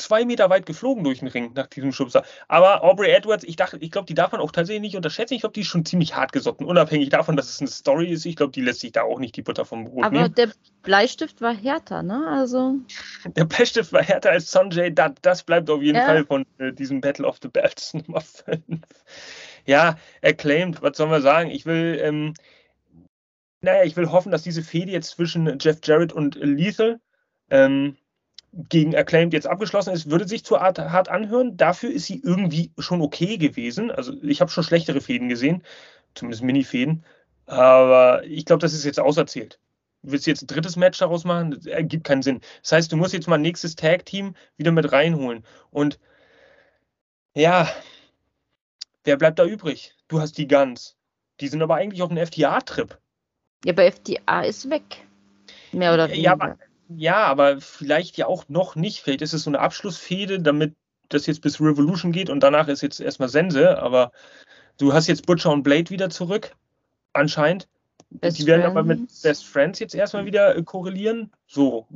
zwei 0.00 0.24
Meter 0.24 0.50
weit 0.50 0.66
geflogen 0.66 1.04
durch 1.04 1.20
den 1.20 1.28
Ring 1.28 1.52
nach 1.54 1.66
diesem 1.66 1.92
Schubser. 1.92 2.24
Aber 2.48 2.82
Aubrey 2.82 3.10
Edwards, 3.10 3.44
ich 3.44 3.56
dachte, 3.56 3.78
ich 3.80 3.90
glaube, 3.90 4.06
die 4.06 4.14
darf 4.14 4.32
man 4.32 4.40
auch 4.40 4.52
tatsächlich 4.52 4.82
nicht 4.82 4.96
unterschätzen. 4.96 5.34
Ich 5.34 5.40
glaube, 5.40 5.52
die 5.52 5.60
ist 5.60 5.68
schon 5.68 5.84
ziemlich 5.84 6.16
hart 6.16 6.32
gesotten, 6.32 6.64
unabhängig 6.64 7.10
davon, 7.10 7.36
dass 7.36 7.48
es 7.48 7.60
eine 7.60 7.68
Story 7.68 8.10
ist. 8.10 8.24
Ich 8.24 8.36
glaube, 8.36 8.52
die 8.52 8.62
lässt 8.62 8.80
sich 8.80 8.92
da 8.92 9.02
auch 9.02 9.18
nicht 9.18 9.36
die 9.36 9.42
Butter 9.42 9.64
vom 9.64 9.84
Brot 9.84 10.04
Aber 10.04 10.22
nehmen. 10.22 10.34
der 10.34 10.50
Bleistift 10.82 11.40
war 11.40 11.54
härter, 11.54 12.02
ne? 12.02 12.26
Also. 12.28 12.76
Der 13.36 13.44
Bleistift 13.44 13.92
war 13.92 14.02
härter 14.02 14.30
als 14.30 14.50
Sonjay 14.50 14.90
Dutt. 14.90 15.18
Das 15.22 15.42
bleibt 15.42 15.70
auf 15.70 15.82
jeden 15.82 15.98
ja. 15.98 16.06
Fall 16.06 16.24
von 16.24 16.46
äh, 16.58 16.72
diesem 16.72 17.00
Battle 17.00 17.26
of 17.26 17.38
the 17.42 17.48
Belts 17.48 17.94
Nummer 18.06 18.20
5. 18.20 18.60
Ja, 19.66 19.96
acclaimed, 20.22 20.82
was 20.82 20.96
sollen 20.96 21.10
wir 21.10 21.20
sagen? 21.20 21.50
Ich 21.50 21.66
will, 21.66 21.98
ähm, 22.02 22.34
naja, 23.60 23.84
ich 23.84 23.96
will 23.96 24.10
hoffen, 24.10 24.32
dass 24.32 24.42
diese 24.42 24.62
Fehde 24.62 24.90
jetzt 24.90 25.10
zwischen 25.10 25.58
Jeff 25.58 25.78
Jarrett 25.84 26.12
und 26.12 26.34
Lethal 26.36 27.00
ähm, 27.50 27.96
gegen 28.52 28.96
Acclaimed 28.96 29.32
jetzt 29.32 29.46
abgeschlossen 29.46 29.92
ist, 29.92 30.10
würde 30.10 30.26
sich 30.26 30.44
zu 30.44 30.60
hart, 30.60 31.08
anhören. 31.08 31.56
Dafür 31.56 31.90
ist 31.90 32.06
sie 32.06 32.20
irgendwie 32.22 32.72
schon 32.78 33.00
okay 33.00 33.36
gewesen. 33.38 33.90
Also 33.90 34.12
ich 34.22 34.40
habe 34.40 34.50
schon 34.50 34.64
schlechtere 34.64 35.00
Fäden 35.00 35.28
gesehen, 35.28 35.62
zumindest 36.14 36.42
Mini-Fäden. 36.42 37.04
Aber 37.46 38.24
ich 38.24 38.44
glaube, 38.44 38.60
das 38.60 38.74
ist 38.74 38.84
jetzt 38.84 39.00
auserzählt. 39.00 39.58
Willst 40.02 40.26
du 40.26 40.30
jetzt 40.30 40.42
ein 40.42 40.46
drittes 40.46 40.76
Match 40.76 40.98
daraus 40.98 41.24
machen? 41.24 41.52
Das 41.52 41.66
ergibt 41.66 42.04
keinen 42.04 42.22
Sinn. 42.22 42.40
Das 42.62 42.72
heißt, 42.72 42.92
du 42.92 42.96
musst 42.96 43.12
jetzt 43.12 43.28
mal 43.28 43.34
ein 43.36 43.42
nächstes 43.42 43.76
Tag-Team 43.76 44.34
wieder 44.56 44.72
mit 44.72 44.90
reinholen. 44.92 45.44
Und 45.70 45.98
ja, 47.34 47.68
wer 49.04 49.16
bleibt 49.16 49.38
da 49.38 49.44
übrig? 49.44 49.94
Du 50.08 50.20
hast 50.20 50.38
die 50.38 50.48
Guns. 50.48 50.96
Die 51.40 51.48
sind 51.48 51.62
aber 51.62 51.76
eigentlich 51.76 52.02
auf 52.02 52.10
einem 52.10 52.26
FTA-Trip. 52.26 52.98
Ja, 53.64 53.72
aber 53.72 53.92
FTA 53.92 54.42
ist 54.42 54.68
weg. 54.70 55.04
Mehr 55.72 55.94
oder 55.94 56.08
weniger. 56.08 56.22
Ja, 56.22 56.32
aber 56.32 56.56
ja, 56.96 57.24
aber 57.24 57.60
vielleicht 57.60 58.16
ja 58.16 58.26
auch 58.26 58.48
noch 58.48 58.74
nicht. 58.74 59.00
Vielleicht 59.00 59.22
ist 59.22 59.32
es 59.32 59.44
so 59.44 59.50
eine 59.50 59.60
Abschlussfehde, 59.60 60.40
damit 60.40 60.74
das 61.08 61.26
jetzt 61.26 61.42
bis 61.42 61.60
Revolution 61.60 62.12
geht 62.12 62.30
und 62.30 62.40
danach 62.40 62.68
ist 62.68 62.82
jetzt 62.82 63.00
erstmal 63.00 63.28
Sense. 63.28 63.78
Aber 63.80 64.12
du 64.78 64.92
hast 64.92 65.06
jetzt 65.06 65.26
Butcher 65.26 65.50
und 65.50 65.62
Blade 65.62 65.90
wieder 65.90 66.10
zurück, 66.10 66.54
anscheinend. 67.12 67.68
Best 68.10 68.38
die 68.38 68.46
werden 68.46 68.62
Friends. 68.62 68.76
aber 68.76 68.82
mit 68.82 69.22
Best 69.22 69.46
Friends 69.46 69.78
jetzt 69.78 69.94
erstmal 69.94 70.24
wieder 70.24 70.56
äh, 70.56 70.62
korrelieren. 70.64 71.30
So, 71.46 71.86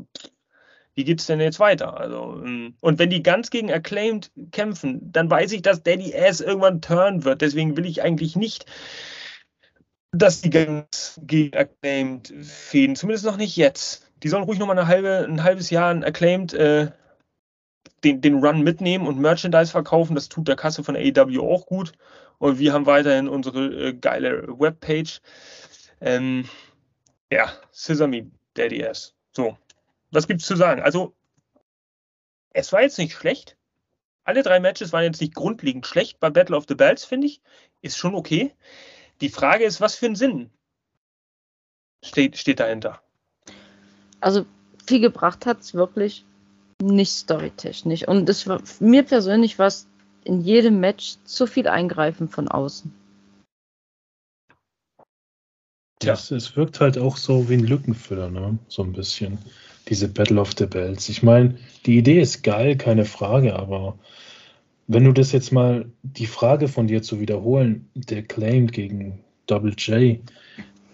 wie 0.94 1.04
geht 1.04 1.20
es 1.20 1.26
denn 1.26 1.40
jetzt 1.40 1.58
weiter? 1.58 1.98
Also, 1.98 2.40
ähm, 2.44 2.74
und 2.80 3.00
wenn 3.00 3.10
die 3.10 3.22
ganz 3.22 3.50
gegen 3.50 3.72
Acclaimed 3.72 4.30
kämpfen, 4.52 5.12
dann 5.12 5.28
weiß 5.28 5.50
ich, 5.52 5.62
dass 5.62 5.82
Daddy 5.82 6.14
Ass 6.16 6.40
irgendwann 6.40 6.80
turn 6.80 7.24
wird. 7.24 7.40
Deswegen 7.40 7.76
will 7.76 7.86
ich 7.86 8.02
eigentlich 8.02 8.36
nicht, 8.36 8.66
dass 10.12 10.40
die 10.40 10.50
ganz 10.50 11.20
gegen 11.24 11.56
Acclaimed 11.56 12.32
fehlen. 12.42 12.94
Zumindest 12.94 13.24
noch 13.24 13.36
nicht 13.36 13.56
jetzt 13.56 14.04
die 14.24 14.30
sollen 14.30 14.44
ruhig 14.44 14.58
nochmal 14.58 14.78
eine 14.78 14.88
halbe, 14.88 15.26
ein 15.28 15.44
halbes 15.44 15.68
Jahr 15.68 15.90
ein 15.90 16.02
Acclaimed 16.02 16.54
äh, 16.54 16.90
den, 18.04 18.22
den 18.22 18.42
Run 18.42 18.62
mitnehmen 18.62 19.06
und 19.06 19.18
Merchandise 19.20 19.70
verkaufen. 19.70 20.14
Das 20.14 20.30
tut 20.30 20.48
der 20.48 20.56
Kasse 20.56 20.82
von 20.82 20.96
AEW 20.96 21.42
auch 21.42 21.66
gut. 21.66 21.92
Und 22.38 22.58
wir 22.58 22.72
haben 22.72 22.86
weiterhin 22.86 23.28
unsere 23.28 23.66
äh, 23.66 23.92
geile 23.92 24.48
Webpage. 24.48 25.20
Ähm, 26.00 26.48
ja, 27.30 27.52
Sesame 27.70 28.30
Daddy 28.54 28.80
S. 28.80 29.14
So, 29.32 29.58
was 30.10 30.26
gibt's 30.26 30.46
zu 30.46 30.56
sagen? 30.56 30.80
Also, 30.80 31.14
es 32.54 32.72
war 32.72 32.80
jetzt 32.80 32.96
nicht 32.96 33.14
schlecht. 33.14 33.58
Alle 34.24 34.42
drei 34.42 34.58
Matches 34.58 34.94
waren 34.94 35.04
jetzt 35.04 35.20
nicht 35.20 35.34
grundlegend 35.34 35.86
schlecht. 35.86 36.18
Bei 36.18 36.30
Battle 36.30 36.56
of 36.56 36.64
the 36.66 36.74
Bells, 36.74 37.04
finde 37.04 37.26
ich, 37.26 37.42
ist 37.82 37.98
schon 37.98 38.14
okay. 38.14 38.54
Die 39.20 39.28
Frage 39.28 39.64
ist, 39.64 39.82
was 39.82 39.96
für 39.96 40.06
ein 40.06 40.16
Sinn 40.16 40.50
steht, 42.02 42.38
steht 42.38 42.60
dahinter? 42.60 43.03
Also 44.24 44.46
viel 44.86 45.00
gebracht 45.00 45.46
hat 45.46 45.60
es 45.60 45.74
wirklich 45.74 46.24
nicht 46.82 47.12
storytechnisch. 47.12 48.08
Und 48.08 48.28
es 48.28 48.46
war, 48.46 48.60
mir 48.80 49.02
persönlich 49.02 49.58
war 49.58 49.66
es 49.66 49.86
in 50.24 50.40
jedem 50.40 50.80
Match 50.80 51.16
zu 51.24 51.46
viel 51.46 51.68
Eingreifen 51.68 52.28
von 52.28 52.48
außen. 52.48 52.92
Ja. 56.02 56.14
Es, 56.14 56.30
es 56.30 56.56
wirkt 56.56 56.80
halt 56.80 56.98
auch 56.98 57.16
so 57.16 57.48
wie 57.48 57.54
ein 57.54 57.66
Lückenfüller, 57.66 58.30
ne? 58.30 58.58
So 58.68 58.82
ein 58.82 58.92
bisschen. 58.92 59.38
Diese 59.88 60.08
Battle 60.08 60.40
of 60.40 60.52
the 60.56 60.66
Bells. 60.66 61.08
Ich 61.10 61.22
meine, 61.22 61.58
die 61.84 61.98
Idee 61.98 62.20
ist 62.20 62.42
geil, 62.42 62.76
keine 62.76 63.04
Frage, 63.04 63.54
aber 63.54 63.98
wenn 64.86 65.04
du 65.04 65.12
das 65.12 65.32
jetzt 65.32 65.52
mal, 65.52 65.90
die 66.02 66.26
Frage 66.26 66.68
von 66.68 66.86
dir 66.86 67.02
zu 67.02 67.20
wiederholen, 67.20 67.88
der 67.94 68.22
Claim 68.22 68.66
gegen 68.68 69.22
Double 69.46 69.74
J, 69.74 70.20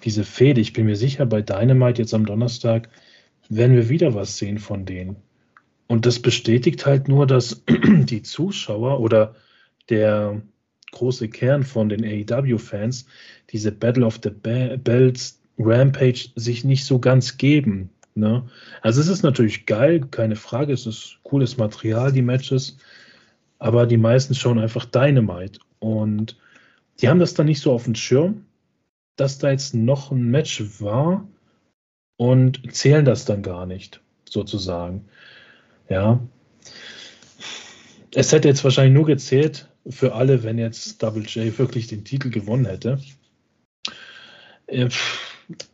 diese 0.02 0.24
Fehde, 0.24 0.61
ich 0.61 0.73
bin 0.73 0.86
mir 0.86 0.97
sicher, 0.97 1.27
bei 1.27 1.40
Dynamite 1.40 2.02
jetzt 2.02 2.15
am 2.15 2.27
Donnerstag, 2.27 2.89
werden 3.51 3.77
wir 3.77 3.89
wieder 3.89 4.14
was 4.14 4.39
sehen 4.39 4.59
von 4.59 4.86
denen. 4.86 5.16
Und 5.89 6.06
das 6.06 6.20
bestätigt 6.20 6.86
halt 6.86 7.09
nur, 7.09 7.27
dass 7.27 7.62
die 7.68 8.22
Zuschauer 8.22 9.01
oder 9.01 9.35
der 9.90 10.40
große 10.93 11.28
Kern 11.28 11.64
von 11.64 11.89
den 11.89 12.05
AEW-Fans 12.05 13.06
diese 13.51 13.72
Battle 13.72 14.06
of 14.06 14.20
the 14.22 14.31
Bells 14.31 15.40
Rampage 15.59 16.31
sich 16.36 16.64
nicht 16.64 16.85
so 16.85 16.98
ganz 16.98 17.36
geben. 17.36 17.90
Ne? 18.14 18.44
Also 18.82 19.01
es 19.01 19.09
ist 19.09 19.22
natürlich 19.22 19.66
geil, 19.66 20.06
keine 20.10 20.36
Frage, 20.36 20.72
es 20.72 20.86
ist 20.86 21.18
cooles 21.22 21.56
Material, 21.56 22.12
die 22.12 22.22
Matches, 22.22 22.78
aber 23.59 23.86
die 23.86 23.97
meisten 23.97 24.35
schauen 24.35 24.59
einfach 24.59 24.85
Dynamite 24.85 25.60
und 25.81 26.39
die 27.01 27.09
haben 27.09 27.20
das 27.20 27.35
dann 27.35 27.47
nicht 27.47 27.60
so 27.60 27.72
auf 27.72 27.85
dem 27.85 27.94
Schirm, 27.94 28.44
dass 29.16 29.39
da 29.39 29.51
jetzt 29.51 29.74
noch 29.74 30.12
ein 30.12 30.31
Match 30.31 30.62
war, 30.81 31.27
und 32.20 32.60
zählen 32.74 33.06
das 33.06 33.24
dann 33.24 33.42
gar 33.42 33.64
nicht, 33.64 34.02
sozusagen. 34.28 35.06
Ja. 35.88 36.20
Es 38.14 38.30
hätte 38.30 38.47
jetzt 38.47 38.62
wahrscheinlich 38.62 38.92
nur 38.92 39.06
gezählt 39.06 39.70
für 39.88 40.14
alle, 40.14 40.42
wenn 40.42 40.59
jetzt 40.59 41.02
Double 41.02 41.24
J 41.24 41.59
wirklich 41.59 41.86
den 41.86 42.05
Titel 42.05 42.28
gewonnen 42.28 42.66
hätte. 42.66 43.01
Äh, 44.66 44.90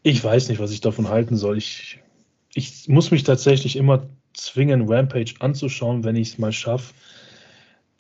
ich 0.05 0.23
weiß 0.23 0.49
nicht, 0.49 0.61
was 0.61 0.71
ich 0.71 0.81
davon 0.81 1.09
halten 1.09 1.37
soll. 1.37 1.59
Ich, 1.59 1.99
ich 2.55 2.87
muss 2.87 3.11
mich 3.11 3.25
tatsächlich 3.25 3.75
immer 3.75 4.09
zwingen, 4.33 4.89
Rampage 4.89 5.35
anzuschauen, 5.41 6.05
wenn 6.05 6.15
ich 6.15 6.29
es 6.29 6.39
mal 6.39 6.53
schaffe. 6.53 6.95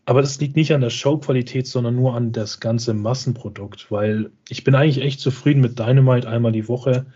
Aber 0.05 0.20
das 0.20 0.39
liegt 0.39 0.55
nicht 0.55 0.73
an 0.73 0.82
der 0.82 0.90
Showqualität, 0.90 1.66
sondern 1.66 1.97
nur 1.97 2.14
an 2.14 2.31
das 2.31 2.60
ganze 2.60 2.94
Massenprodukt, 2.94 3.90
weil 3.90 4.31
ich 4.48 4.62
bin 4.62 4.77
eigentlich 4.77 5.05
echt 5.05 5.18
zufrieden 5.18 5.62
mit 5.62 5.81
Dynamite 5.81 6.28
einmal 6.28 6.52
die 6.52 6.68
Woche 6.68 7.06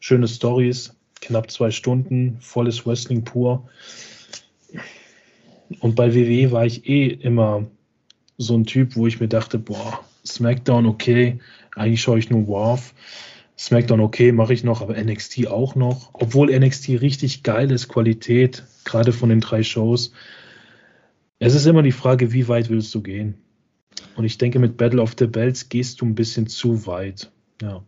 schöne 0.00 0.26
Stories, 0.26 0.96
knapp 1.20 1.50
zwei 1.50 1.70
Stunden, 1.70 2.38
volles 2.40 2.86
Wrestling 2.86 3.24
pur. 3.24 3.68
Und 5.78 5.94
bei 5.94 6.14
WWE 6.14 6.50
war 6.50 6.66
ich 6.66 6.88
eh 6.88 7.06
immer 7.06 7.66
so 8.38 8.56
ein 8.56 8.64
Typ, 8.64 8.96
wo 8.96 9.06
ich 9.06 9.20
mir 9.20 9.28
dachte, 9.28 9.58
boah, 9.58 10.00
SmackDown 10.26 10.86
okay, 10.86 11.38
eigentlich 11.76 12.02
schaue 12.02 12.18
ich 12.18 12.30
nur 12.30 12.48
WARF. 12.48 12.94
SmackDown 13.58 14.00
okay, 14.00 14.32
mache 14.32 14.54
ich 14.54 14.64
noch, 14.64 14.80
aber 14.80 15.00
NXT 15.00 15.46
auch 15.48 15.74
noch. 15.74 16.10
Obwohl 16.14 16.50
NXT 16.50 17.00
richtig 17.02 17.42
geil 17.42 17.70
ist, 17.70 17.88
Qualität, 17.88 18.64
gerade 18.84 19.12
von 19.12 19.28
den 19.28 19.40
drei 19.40 19.62
Shows. 19.62 20.12
Es 21.38 21.54
ist 21.54 21.66
immer 21.66 21.82
die 21.82 21.92
Frage, 21.92 22.32
wie 22.32 22.48
weit 22.48 22.70
willst 22.70 22.94
du 22.94 23.02
gehen? 23.02 23.34
Und 24.16 24.24
ich 24.24 24.38
denke, 24.38 24.58
mit 24.58 24.78
Battle 24.78 25.02
of 25.02 25.14
the 25.18 25.26
Bells 25.26 25.68
gehst 25.68 26.00
du 26.00 26.06
ein 26.06 26.14
bisschen 26.14 26.46
zu 26.46 26.86
weit. 26.86 27.30
Ja. 27.60 27.84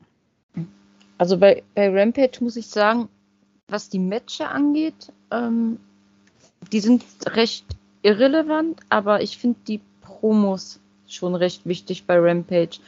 Also 1.19 1.39
bei, 1.39 1.63
bei 1.75 1.89
Rampage 1.89 2.39
muss 2.41 2.57
ich 2.57 2.67
sagen, 2.67 3.09
was 3.69 3.89
die 3.89 3.99
Matches 3.99 4.47
angeht, 4.47 5.13
ähm, 5.31 5.79
die 6.73 6.81
sind 6.81 7.05
recht 7.27 7.65
irrelevant, 8.03 8.81
aber 8.89 9.23
ich 9.23 9.39
finde 9.39 9.59
die 9.67 9.81
Promos 10.01 10.81
schon 11.07 11.35
recht 11.35 11.67
wichtig 11.67 12.05
bei 12.07 12.19
Rampage. 12.19 12.79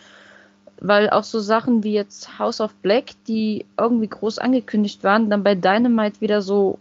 Weil 0.81 1.09
auch 1.11 1.25
so 1.25 1.41
Sachen 1.41 1.85
wie 1.85 1.93
jetzt 1.93 2.39
House 2.39 2.61
of 2.61 2.75
Black, 2.77 3.13
die 3.29 3.65
irgendwie 3.79 4.09
groß 4.09 4.39
angekündigt 4.39 5.05
waren, 5.05 5.31
dann 5.31 5.45
bei 5.45 5.55
Dynamite 5.55 6.21
wieder 6.21 6.43
so 6.43 6.79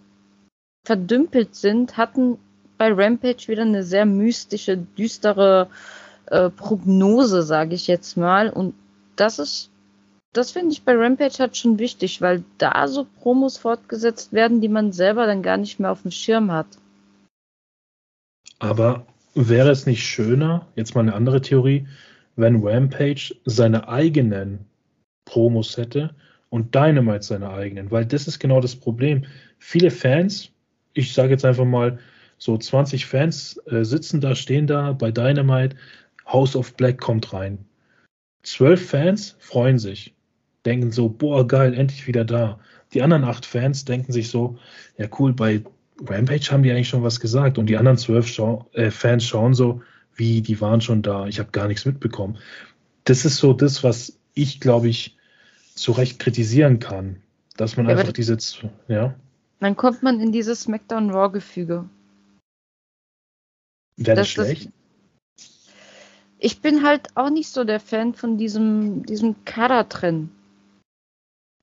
verdümpelt 0.85 1.55
sind, 1.55 1.97
hatten 1.97 2.37
bei 2.77 2.91
Rampage 2.91 3.47
wieder 3.47 3.61
eine 3.61 3.83
sehr 3.83 4.05
mystische, 4.05 4.77
düstere 4.77 5.69
äh, 6.27 6.49
Prognose, 6.49 7.43
sage 7.43 7.75
ich 7.75 7.87
jetzt 7.87 8.17
mal. 8.17 8.49
Und 8.49 8.73
das 9.15 9.39
ist, 9.39 9.69
das 10.33 10.51
finde 10.51 10.73
ich 10.73 10.83
bei 10.83 10.93
Rampage 10.95 11.37
halt 11.39 11.55
schon 11.55 11.79
wichtig, 11.79 12.21
weil 12.21 12.43
da 12.57 12.87
so 12.87 13.05
Promos 13.21 13.57
fortgesetzt 13.57 14.33
werden, 14.33 14.61
die 14.61 14.67
man 14.67 14.91
selber 14.91 15.27
dann 15.27 15.43
gar 15.43 15.57
nicht 15.57 15.79
mehr 15.79 15.91
auf 15.91 16.01
dem 16.01 16.11
Schirm 16.11 16.51
hat. 16.51 16.67
Aber 18.59 19.05
wäre 19.35 19.69
es 19.69 19.85
nicht 19.85 20.03
schöner, 20.03 20.67
jetzt 20.75 20.95
mal 20.95 21.01
eine 21.01 21.13
andere 21.13 21.41
Theorie, 21.41 21.87
wenn 22.35 22.65
Rampage 22.65 23.35
seine 23.45 23.87
eigenen 23.87 24.65
Promos 25.25 25.77
hätte 25.77 26.15
und 26.49 26.73
Dynamite 26.73 27.23
seine 27.23 27.49
eigenen? 27.49 27.91
Weil 27.91 28.05
das 28.05 28.27
ist 28.27 28.39
genau 28.39 28.59
das 28.59 28.75
Problem. 28.75 29.25
Viele 29.59 29.91
Fans, 29.91 30.49
ich 30.93 31.13
sage 31.13 31.31
jetzt 31.31 31.45
einfach 31.45 31.65
mal, 31.65 31.99
so 32.39 32.57
20 32.57 33.05
Fans 33.05 33.57
äh, 33.67 33.83
sitzen 33.83 34.19
da, 34.19 34.35
stehen 34.35 34.67
da 34.67 34.93
bei 34.93 35.11
Dynamite, 35.11 35.75
House 36.25 36.55
of 36.55 36.73
Black 36.75 36.99
kommt 36.99 37.33
rein. 37.33 37.65
Zwölf 38.43 38.89
Fans 38.89 39.35
freuen 39.39 39.79
sich, 39.79 40.13
denken 40.65 40.91
so, 40.91 41.09
boah, 41.09 41.47
geil, 41.47 41.73
endlich 41.73 42.07
wieder 42.07 42.25
da. 42.25 42.59
Die 42.93 43.01
anderen 43.01 43.23
acht 43.23 43.45
Fans 43.45 43.85
denken 43.85 44.11
sich 44.11 44.29
so, 44.29 44.57
ja 44.97 45.07
cool, 45.19 45.33
bei 45.33 45.63
Rampage 46.05 46.51
haben 46.51 46.63
die 46.63 46.71
eigentlich 46.71 46.89
schon 46.89 47.03
was 47.03 47.19
gesagt. 47.19 47.57
Und 47.57 47.67
die 47.67 47.77
anderen 47.77 47.97
zwölf 47.97 48.27
schau 48.27 48.67
äh, 48.73 48.91
Fans 48.91 49.25
schauen 49.25 49.53
so, 49.53 49.81
wie, 50.15 50.41
die 50.41 50.61
waren 50.61 50.81
schon 50.81 51.01
da, 51.01 51.27
ich 51.27 51.39
habe 51.39 51.51
gar 51.51 51.67
nichts 51.67 51.85
mitbekommen. 51.85 52.37
Das 53.03 53.25
ist 53.25 53.37
so 53.37 53.53
das, 53.53 53.83
was 53.83 54.17
ich, 54.33 54.59
glaube 54.59 54.89
ich, 54.89 55.17
zu 55.75 55.91
Recht 55.91 56.19
kritisieren 56.19 56.79
kann. 56.79 57.17
Dass 57.57 57.77
man 57.77 57.87
ja, 57.87 57.95
einfach 57.95 58.13
diese, 58.13 58.37
ja. 58.87 59.15
Dann 59.59 59.75
kommt 59.75 60.03
man 60.03 60.19
in 60.19 60.31
dieses 60.31 60.61
SmackDown 60.61 61.11
Raw-Gefüge. 61.11 61.85
Wäre 63.97 64.15
das, 64.15 64.33
das 64.33 64.45
schlecht? 64.47 64.69
ich 66.43 66.59
bin 66.59 66.83
halt 66.83 67.07
auch 67.15 67.29
nicht 67.29 67.49
so 67.49 67.63
der 67.63 67.79
Fan 67.79 68.13
von 68.13 68.37
diesem, 68.37 69.05
diesem 69.05 69.45
Kader-Trennen. 69.45 70.29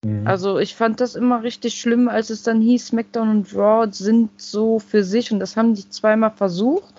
Mhm. 0.05 0.27
Also 0.27 0.59
ich 0.59 0.75
fand 0.75 1.01
das 1.01 1.15
immer 1.15 1.43
richtig 1.43 1.81
schlimm, 1.81 2.09
als 2.09 2.31
es 2.31 2.43
dann 2.43 2.61
hieß, 2.61 2.89
SmackDown 2.89 3.29
und 3.29 3.55
Raw 3.55 3.91
sind 3.93 4.31
so 4.41 4.79
für 4.79 5.05
sich 5.05 5.33
und 5.33 5.41
das 5.41 5.57
haben 5.57 5.75
die 5.75 5.89
zweimal 5.89 6.31
versucht 6.31 6.95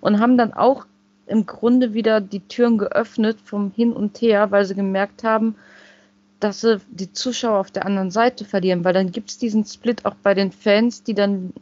und 0.00 0.20
haben 0.20 0.36
dann 0.36 0.52
auch 0.52 0.86
im 1.26 1.46
Grunde 1.46 1.94
wieder 1.94 2.20
die 2.20 2.40
Türen 2.40 2.78
geöffnet 2.78 3.38
vom 3.42 3.70
Hin 3.70 3.92
und 3.92 4.20
Her, 4.20 4.50
weil 4.50 4.64
sie 4.64 4.74
gemerkt 4.74 5.24
haben, 5.24 5.54
dass 6.40 6.60
sie 6.60 6.80
die 6.90 7.12
Zuschauer 7.12 7.58
auf 7.60 7.70
der 7.70 7.86
anderen 7.86 8.10
Seite 8.10 8.44
verlieren, 8.44 8.84
weil 8.84 8.92
dann 8.92 9.12
gibt 9.12 9.30
es 9.30 9.38
diesen 9.38 9.64
Split 9.64 10.04
auch 10.04 10.16
bei 10.16 10.34
den 10.34 10.50
Fans, 10.50 11.04
die 11.04 11.14
dann 11.14 11.52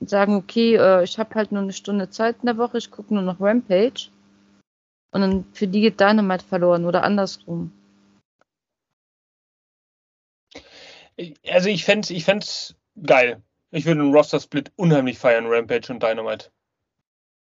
sagen, 0.00 0.34
okay, 0.34 0.74
äh, 0.76 1.04
ich 1.04 1.18
habe 1.18 1.34
halt 1.34 1.52
nur 1.52 1.62
eine 1.62 1.72
Stunde 1.72 2.10
Zeit 2.10 2.36
in 2.42 2.46
der 2.46 2.56
Woche, 2.56 2.78
ich 2.78 2.90
gucke 2.90 3.14
nur 3.14 3.22
noch 3.22 3.40
Rampage. 3.40 4.08
Und 5.12 5.20
dann 5.20 5.44
für 5.52 5.66
die 5.66 5.80
geht 5.80 6.00
Dynamite 6.00 6.44
verloren 6.44 6.84
oder 6.84 7.04
andersrum. 7.04 7.72
Also 11.48 11.68
ich 11.68 11.84
fände 11.84 12.04
es 12.04 12.10
ich 12.10 12.26
geil. 13.04 13.42
Ich 13.70 13.84
würde 13.84 14.00
einen 14.00 14.14
Roster-Split 14.14 14.72
unheimlich 14.76 15.18
feiern, 15.18 15.46
Rampage 15.46 15.92
und 15.92 16.02
Dynamite. 16.02 16.50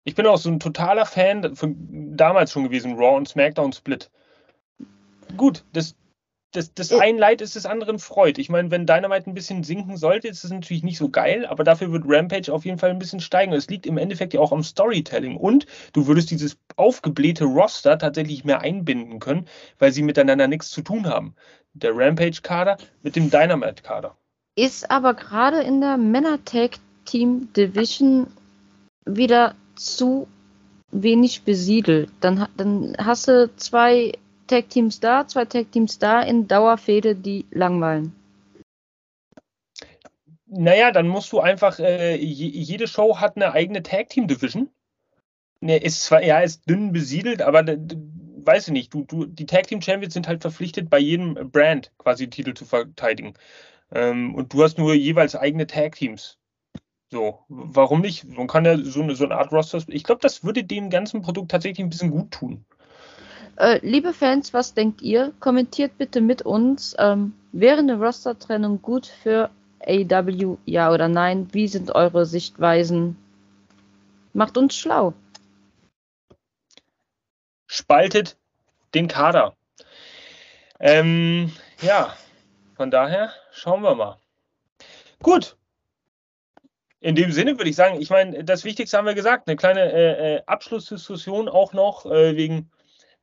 Ich 0.03 0.15
bin 0.15 0.27
auch 0.27 0.37
so 0.37 0.49
ein 0.49 0.59
totaler 0.59 1.05
Fan 1.05 1.55
von 1.55 1.75
damals 2.15 2.51
schon 2.51 2.63
gewesen, 2.63 2.95
Raw 2.95 3.17
und 3.17 3.27
SmackDown 3.27 3.73
Split. 3.73 4.09
Gut, 5.37 5.63
das, 5.73 5.95
das, 6.51 6.73
das 6.73 6.91
ein 6.91 7.17
Leid 7.17 7.39
ist 7.41 7.55
des 7.55 7.65
anderen 7.65 7.97
Freud. 7.99 8.41
Ich 8.41 8.49
meine, 8.49 8.71
wenn 8.71 8.87
Dynamite 8.87 9.29
ein 9.29 9.35
bisschen 9.35 9.63
sinken 9.63 9.95
sollte, 9.97 10.27
ist 10.27 10.43
es 10.43 10.51
natürlich 10.51 10.83
nicht 10.83 10.97
so 10.97 11.09
geil, 11.09 11.45
aber 11.45 11.63
dafür 11.63 11.91
wird 11.91 12.05
Rampage 12.07 12.51
auf 12.51 12.65
jeden 12.65 12.79
Fall 12.79 12.89
ein 12.89 12.97
bisschen 12.97 13.19
steigen. 13.19 13.53
Es 13.53 13.69
liegt 13.69 13.85
im 13.85 13.99
Endeffekt 13.99 14.33
ja 14.33 14.39
auch 14.39 14.51
am 14.51 14.63
Storytelling 14.63 15.37
und 15.37 15.67
du 15.93 16.07
würdest 16.07 16.31
dieses 16.31 16.57
aufgeblähte 16.75 17.45
Roster 17.45 17.99
tatsächlich 17.99 18.45
mehr 18.45 18.61
einbinden 18.61 19.19
können, 19.19 19.45
weil 19.77 19.91
sie 19.91 20.01
miteinander 20.01 20.47
nichts 20.47 20.71
zu 20.71 20.81
tun 20.81 21.05
haben. 21.07 21.35
Der 21.73 21.95
Rampage-Kader 21.95 22.77
mit 23.03 23.15
dem 23.15 23.29
Dynamite-Kader. 23.29 24.15
Ist 24.55 24.89
aber 24.89 25.13
gerade 25.13 25.61
in 25.61 25.81
der 25.81 25.97
Männer-Tag-Team-Division 25.97 28.25
wieder 29.05 29.53
zu 29.75 30.27
wenig 30.91 31.43
besiedelt. 31.43 32.09
Dann, 32.21 32.47
dann 32.57 32.95
hast 32.97 33.27
du 33.27 33.55
zwei 33.55 34.13
Tag-Teams 34.49 34.99
da, 34.99 35.27
zwei 35.27 35.45
Tag-Teams 35.45 35.99
da 35.99 36.21
in 36.21 36.47
Dauerfehde, 36.47 37.15
die 37.15 37.45
langweilen. 37.51 38.13
Naja, 40.47 40.91
dann 40.91 41.07
musst 41.07 41.31
du 41.31 41.39
einfach, 41.39 41.79
äh, 41.79 42.15
jede 42.15 42.87
Show 42.87 43.17
hat 43.19 43.35
eine 43.35 43.53
eigene 43.53 43.83
Tag-Team-Division. 43.83 44.69
Ne, 45.61 45.77
ist 45.77 46.03
zwar, 46.05 46.23
ja, 46.23 46.39
ist 46.39 46.69
dünn 46.69 46.93
besiedelt, 46.93 47.41
aber 47.41 47.63
weiß 48.45 48.67
ich 48.67 48.73
nicht, 48.73 48.93
du, 48.93 49.03
du, 49.03 49.25
die 49.25 49.45
Tag 49.45 49.67
Team 49.67 49.81
Champions 49.81 50.13
sind 50.13 50.27
halt 50.27 50.41
verpflichtet, 50.41 50.89
bei 50.89 50.99
jedem 50.99 51.51
Brand 51.51 51.91
quasi 51.97 52.29
Titel 52.29 52.53
zu 52.53 52.65
verteidigen. 52.65 53.33
Ähm, 53.91 54.35
und 54.35 54.53
du 54.53 54.63
hast 54.63 54.77
nur 54.77 54.93
jeweils 54.93 55.35
eigene 55.35 55.67
Tag 55.67 55.95
Teams. 55.95 56.37
So, 57.11 57.39
warum 57.47 58.01
nicht? 58.01 58.25
Man 58.25 58.47
kann 58.47 58.65
ja 58.65 58.77
so 58.77 59.01
eine, 59.01 59.15
so 59.15 59.25
eine 59.25 59.35
Art 59.35 59.51
Roster. 59.51 59.83
Ich 59.87 60.03
glaube, 60.03 60.21
das 60.21 60.43
würde 60.43 60.63
dem 60.63 60.89
ganzen 60.89 61.21
Produkt 61.21 61.51
tatsächlich 61.51 61.83
ein 61.83 61.89
bisschen 61.89 62.11
gut 62.11 62.31
tun. 62.31 62.65
Äh, 63.59 63.79
liebe 63.85 64.13
Fans, 64.13 64.53
was 64.53 64.73
denkt 64.73 65.01
ihr? 65.01 65.33
Kommentiert 65.41 65.97
bitte 65.97 66.21
mit 66.21 66.43
uns. 66.43 66.95
Ähm, 66.97 67.33
wäre 67.51 67.79
eine 67.79 67.99
Roster-Trennung 67.99 68.81
gut 68.81 69.07
für 69.07 69.49
AW, 69.85 70.57
ja 70.65 70.93
oder 70.93 71.09
nein? 71.09 71.49
Wie 71.51 71.67
sind 71.67 71.93
eure 71.93 72.25
Sichtweisen? 72.25 73.17
Macht 74.31 74.57
uns 74.57 74.77
schlau. 74.77 75.13
Spaltet 77.67 78.37
den 78.93 79.09
Kader. 79.09 79.57
Ähm, 80.79 81.51
ja, 81.81 82.15
von 82.77 82.89
daher 82.91 83.33
schauen 83.51 83.81
wir 83.81 83.93
mal. 83.93 84.17
Gut. 85.21 85.57
In 87.01 87.15
dem 87.15 87.33
Sinne 87.33 87.57
würde 87.57 87.69
ich 87.69 87.75
sagen, 87.75 87.99
ich 87.99 88.09
meine, 88.09 88.45
das 88.45 88.63
Wichtigste 88.63 88.97
haben 88.97 89.05
wir 89.05 89.15
gesagt, 89.15 89.49
eine 89.49 89.57
kleine 89.57 89.91
äh, 89.91 90.35
äh 90.35 90.43
Abschlussdiskussion 90.45 91.49
auch 91.49 91.73
noch 91.73 92.05
äh, 92.05 92.37
wegen 92.37 92.69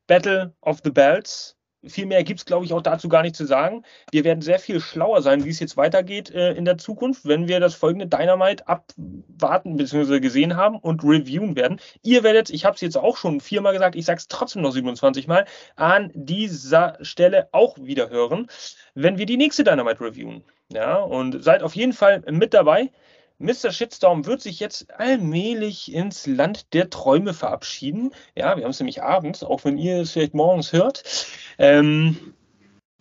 Battle 0.07 0.55
of 0.61 0.81
the 0.85 0.91
Belts. 0.91 1.57
Viel 1.85 2.07
mehr 2.07 2.25
gibt 2.25 2.41
es, 2.41 2.47
glaube 2.47 2.65
ich, 2.65 2.73
auch 2.73 2.83
dazu 2.83 3.09
gar 3.09 3.23
nicht 3.23 3.37
zu 3.37 3.45
sagen. 3.45 3.85
Wir 4.11 4.25
werden 4.25 4.43
sehr 4.43 4.59
viel 4.59 4.81
schlauer 4.81 5.23
sein, 5.23 5.45
wie 5.45 5.51
es 5.51 5.61
jetzt 5.61 5.77
weitergeht 5.77 6.31
äh, 6.31 6.53
in 6.55 6.65
der 6.65 6.79
Zukunft, 6.79 7.27
wenn 7.27 7.47
wir 7.47 7.61
das 7.61 7.75
folgende 7.75 8.07
Dynamite 8.07 8.67
abwarten 8.67 9.77
bzw. 9.77 10.19
gesehen 10.19 10.57
haben 10.57 10.79
und 10.79 11.05
reviewen 11.05 11.55
werden. 11.55 11.79
Ihr 12.03 12.23
werdet, 12.25 12.51
ich 12.51 12.65
habe 12.65 12.75
es 12.75 12.81
jetzt 12.81 12.97
auch 12.97 13.17
schon 13.17 13.41
viermal 13.41 13.73
gesagt, 13.73 13.95
ich 13.95 14.05
sage 14.05 14.19
es 14.19 14.27
trotzdem 14.27 14.63
noch 14.63 14.73
27 14.73 15.29
Mal, 15.29 15.45
an 15.77 16.11
dieser 16.15 16.99
Stelle 17.03 17.49
auch 17.53 17.79
wieder 17.79 18.11
hören, 18.11 18.49
wenn 18.95 19.19
wir 19.19 19.27
die 19.27 19.37
nächste 19.37 19.63
Dynamite 19.63 20.01
reviewen. 20.01 20.43
Ja, 20.73 20.97
und 20.97 21.45
seid 21.45 21.63
auf 21.63 21.77
jeden 21.77 21.93
Fall 21.93 22.23
mit 22.29 22.53
dabei. 22.53 22.91
Mr. 23.39 23.71
Shitstorm 23.71 24.25
wird 24.25 24.41
sich 24.41 24.61
jetzt 24.61 24.91
allmählich 24.99 25.93
ins 25.93 26.27
Land 26.27 26.73
der 26.73 26.89
Träume 26.89 27.35
verabschieden. 27.35 28.13
Ja, 28.35 28.57
wir 28.57 28.65
haben 28.65 28.71
es 28.71 28.81
nämlich 28.81 29.03
abends, 29.03 29.43
auch 29.43 29.65
wenn 29.65 29.77
ihr 29.77 30.01
es 30.01 30.13
vielleicht 30.13 30.35
morgens 30.35 30.73
hört. 30.73 31.03
Ähm, 31.59 32.35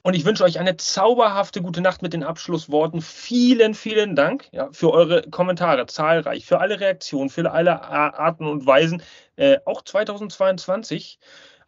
und 0.05 0.13
ich 0.13 0.25
wünsche 0.25 0.43
euch 0.43 0.59
eine 0.59 0.77
zauberhafte 0.77 1.63
gute 1.63 1.81
Nacht 1.81 2.03
mit 2.03 2.13
den 2.13 2.23
Abschlussworten. 2.23 3.01
Vielen, 3.01 3.73
vielen 3.73 4.15
Dank 4.15 4.47
ja, 4.51 4.69
für 4.71 4.91
eure 4.91 5.23
Kommentare, 5.23 5.87
zahlreich, 5.87 6.45
für 6.45 6.59
alle 6.59 6.79
Reaktionen, 6.79 7.29
für 7.29 7.49
alle 7.49 7.81
Arten 7.81 8.45
und 8.45 8.67
Weisen, 8.67 9.01
äh, 9.35 9.57
auch 9.65 9.81
2022 9.81 11.17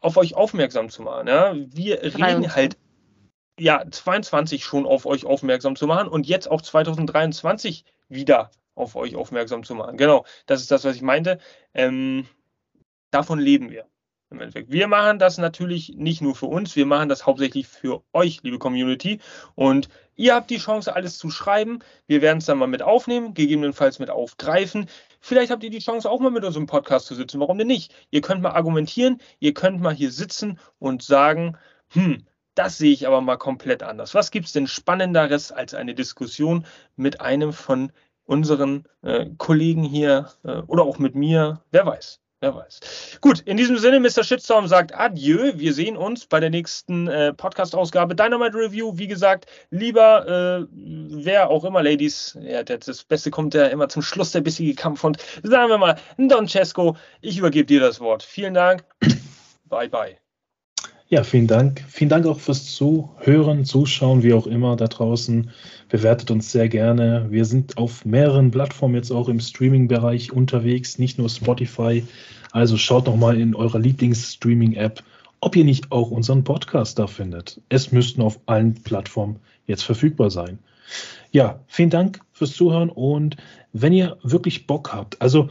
auf 0.02 0.18
euch 0.18 0.36
aufmerksam 0.36 0.90
zu 0.90 1.02
machen. 1.02 1.28
Ja. 1.28 1.56
Wir 1.56 2.04
reden 2.04 2.54
halt 2.54 2.78
ja 3.60 3.84
22 3.90 4.64
schon 4.64 4.86
auf 4.86 5.06
euch 5.06 5.26
aufmerksam 5.26 5.76
zu 5.76 5.88
machen 5.88 6.08
und 6.08 6.28
jetzt 6.28 6.52
auch 6.52 6.62
2023 6.62 7.86
wieder 8.10 8.52
auf 8.76 8.96
euch 8.96 9.16
aufmerksam 9.16 9.64
zu 9.64 9.76
machen. 9.76 9.98
Genau, 9.98 10.26
das 10.46 10.62
ist 10.62 10.72
das, 10.72 10.84
was 10.86 10.96
ich 10.96 11.02
meinte. 11.02 11.40
Ähm, 11.74 12.28
davon 13.12 13.40
leben 13.40 13.70
wir. 13.72 13.88
Im 14.30 14.42
Endeffekt. 14.42 14.70
Wir 14.70 14.90
machen 14.90 15.20
das 15.20 15.38
natürlich 15.38 15.94
nicht 15.96 16.22
nur 16.22 16.36
für 16.36 16.48
uns, 16.48 16.76
wir 16.76 16.86
machen 16.86 17.08
das 17.08 17.26
hauptsächlich 17.26 17.66
für 17.66 18.04
euch, 18.12 18.44
liebe 18.44 18.60
Community. 18.60 19.22
Und 19.56 19.88
ihr 20.16 20.36
habt 20.36 20.50
die 20.50 20.58
Chance, 20.58 20.94
alles 20.94 21.18
zu 21.18 21.30
schreiben. 21.30 21.80
Wir 22.08 22.22
werden 22.22 22.40
es 22.40 22.46
dann 22.46 22.58
mal 22.58 22.68
mit 22.68 22.82
aufnehmen, 22.82 23.34
gegebenenfalls 23.34 24.00
mit 24.00 24.10
aufgreifen. 24.10 24.90
Vielleicht 25.22 25.50
habt 25.50 25.64
ihr 25.64 25.70
die 25.70 25.80
Chance, 25.80 26.10
auch 26.10 26.20
mal 26.20 26.30
mit 26.30 26.44
uns 26.44 26.58
im 26.58 26.66
Podcast 26.66 27.06
zu 27.06 27.16
sitzen. 27.16 27.40
Warum 27.40 27.58
denn 27.58 27.68
nicht? 27.68 27.94
Ihr 28.12 28.20
könnt 28.20 28.42
mal 28.42 28.52
argumentieren, 28.52 29.22
ihr 29.40 29.54
könnt 29.54 29.80
mal 29.80 29.94
hier 29.94 30.12
sitzen 30.12 30.60
und 30.78 31.04
sagen, 31.04 31.58
hm, 31.92 32.26
das 32.58 32.78
sehe 32.78 32.92
ich 32.92 33.08
aber 33.08 33.22
mal 33.22 33.38
komplett 33.38 33.84
anders. 33.84 34.14
Was 34.14 34.32
gibt 34.32 34.48
es 34.48 34.54
denn 34.54 34.68
Spannenderes 34.68 35.52
als 35.52 35.74
eine 35.74 35.94
Diskussion 35.94 36.66
mit 36.96 37.22
einem 37.22 37.54
von 37.54 37.92
unseren 38.26 38.86
äh, 39.04 39.28
Kollegen 39.38 39.84
hier 39.84 40.30
äh, 40.44 40.58
oder 40.68 40.84
auch 40.84 41.00
mit 41.00 41.16
mir? 41.16 41.62
Wer 41.72 41.86
weiß. 41.86 42.20
Wer 42.40 42.56
weiß. 42.56 43.18
Gut, 43.22 43.40
in 43.42 43.58
diesem 43.58 43.80
Sinne, 43.80 44.00
Mr. 44.00 44.24
Shitstorm 44.24 44.68
sagt 44.68 44.94
Adieu. 44.94 45.54
Wir 45.56 45.74
sehen 45.74 45.98
uns 45.98 46.28
bei 46.28 46.40
der 46.40 46.52
nächsten 46.52 47.08
äh, 47.08 47.34
Podcast-Ausgabe 47.34 48.14
Dynamite 48.14 48.56
Review. 48.56 48.96
Wie 48.96 49.08
gesagt, 49.08 49.48
lieber 49.72 50.28
äh, 50.28 50.68
wer 50.72 51.50
auch 51.50 51.64
immer, 51.64 51.82
Ladies, 51.82 52.38
ja, 52.40 52.62
das 52.62 53.04
Beste 53.06 53.32
kommt 53.32 53.56
ja 53.56 53.66
immer 53.68 53.90
zum 53.90 54.04
Schluss, 54.04 54.34
der 54.34 54.42
bissige 54.42 54.76
Kampf. 54.76 55.04
Und 55.04 55.18
sagen 55.42 55.70
wir 55.70 55.80
mal, 55.80 55.98
Don 56.18 56.48
Cesco, 56.48 56.96
ich 57.22 57.40
übergebe 57.40 57.66
dir 57.66 57.80
das 57.80 58.00
Wort. 58.00 58.22
Vielen 58.22 58.54
Dank. 58.54 58.84
bye, 59.66 59.90
bye. 59.90 60.27
Ja, 61.10 61.24
vielen 61.24 61.48
Dank. 61.48 61.86
Vielen 61.88 62.10
Dank 62.10 62.26
auch 62.26 62.42
fürs 62.42 62.76
Zuhören, 62.76 63.64
Zuschauen, 63.64 64.24
wie 64.24 64.34
auch 64.34 64.46
immer 64.46 64.76
da 64.76 64.88
draußen. 64.88 65.52
Bewertet 65.88 66.32
uns 66.32 66.52
sehr 66.52 66.68
gerne. 66.68 67.28
Wir 67.30 67.46
sind 67.46 67.78
auf 67.78 68.04
mehreren 68.04 68.52
Plattformen 68.52 68.96
jetzt 68.96 69.12
auch 69.12 69.30
im 69.30 69.40
Streaming-Bereich 69.40 70.34
unterwegs, 70.34 71.00
nicht 71.00 71.18
nur 71.18 71.30
Spotify. 71.30 72.04
Also 72.52 72.76
schaut 72.76 73.06
noch 73.06 73.16
mal 73.16 73.40
in 73.40 73.56
eurer 73.56 73.80
Lieblings-Streaming-App, 73.80 75.02
ob 75.40 75.56
ihr 75.56 75.64
nicht 75.64 75.94
auch 75.94 76.12
unseren 76.12 76.44
Podcast 76.44 77.00
da 77.00 77.08
findet. 77.08 77.62
Es 77.70 77.94
müssten 77.94 78.22
auf 78.22 78.42
allen 78.46 78.74
Plattformen 78.74 79.38
jetzt 79.66 79.84
verfügbar 79.84 80.30
sein. 80.30 80.60
Ja, 81.32 81.62
vielen 81.68 81.90
Dank 81.90 82.20
fürs 82.34 82.52
Zuhören 82.52 82.90
und 82.90 83.38
wenn 83.72 83.94
ihr 83.94 84.18
wirklich 84.24 84.68
Bock 84.68 84.92
habt, 84.92 85.22
also 85.22 85.48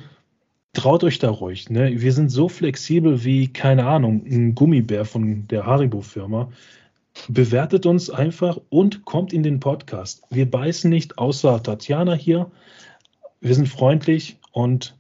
traut 0.76 1.04
euch 1.04 1.18
da 1.18 1.30
ruhig. 1.30 1.70
Ne? 1.70 2.00
Wir 2.00 2.12
sind 2.12 2.28
so 2.30 2.48
flexibel 2.48 3.24
wie, 3.24 3.48
keine 3.48 3.86
Ahnung, 3.86 4.24
ein 4.26 4.54
Gummibär 4.54 5.04
von 5.04 5.48
der 5.48 5.64
Haribo-Firma. 5.64 6.50
Bewertet 7.28 7.86
uns 7.86 8.10
einfach 8.10 8.60
und 8.68 9.06
kommt 9.06 9.32
in 9.32 9.42
den 9.42 9.58
Podcast. 9.58 10.22
Wir 10.28 10.48
beißen 10.50 10.90
nicht, 10.90 11.16
außer 11.16 11.62
Tatjana 11.62 12.12
hier. 12.12 12.50
Wir 13.40 13.54
sind 13.54 13.68
freundlich 13.68 14.38
und 14.52 14.94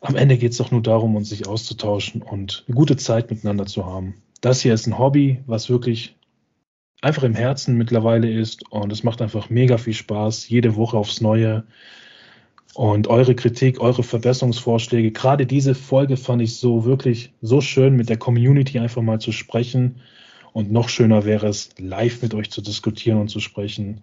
am 0.00 0.16
Ende 0.16 0.36
geht 0.36 0.52
es 0.52 0.58
doch 0.58 0.72
nur 0.72 0.82
darum, 0.82 1.14
uns 1.14 1.28
sich 1.28 1.46
auszutauschen 1.46 2.20
und 2.20 2.64
eine 2.66 2.74
gute 2.74 2.96
Zeit 2.96 3.30
miteinander 3.30 3.66
zu 3.66 3.86
haben. 3.86 4.16
Das 4.40 4.60
hier 4.60 4.74
ist 4.74 4.88
ein 4.88 4.98
Hobby, 4.98 5.40
was 5.46 5.70
wirklich 5.70 6.16
einfach 7.00 7.22
im 7.22 7.34
Herzen 7.34 7.76
mittlerweile 7.76 8.30
ist 8.30 8.70
und 8.72 8.92
es 8.92 9.04
macht 9.04 9.22
einfach 9.22 9.50
mega 9.50 9.78
viel 9.78 9.94
Spaß, 9.94 10.48
jede 10.48 10.74
Woche 10.74 10.96
aufs 10.96 11.20
Neue. 11.20 11.64
Und 12.74 13.06
eure 13.06 13.36
Kritik, 13.36 13.80
eure 13.80 14.02
Verbesserungsvorschläge, 14.02 15.12
gerade 15.12 15.46
diese 15.46 15.76
Folge 15.76 16.16
fand 16.16 16.42
ich 16.42 16.56
so 16.56 16.84
wirklich 16.84 17.32
so 17.40 17.60
schön, 17.60 17.94
mit 17.94 18.08
der 18.08 18.16
Community 18.16 18.80
einfach 18.80 19.02
mal 19.02 19.20
zu 19.20 19.30
sprechen. 19.30 20.00
Und 20.52 20.72
noch 20.72 20.88
schöner 20.88 21.24
wäre 21.24 21.46
es, 21.46 21.70
live 21.78 22.22
mit 22.22 22.34
euch 22.34 22.50
zu 22.50 22.62
diskutieren 22.62 23.20
und 23.20 23.28
zu 23.28 23.38
sprechen. 23.38 24.02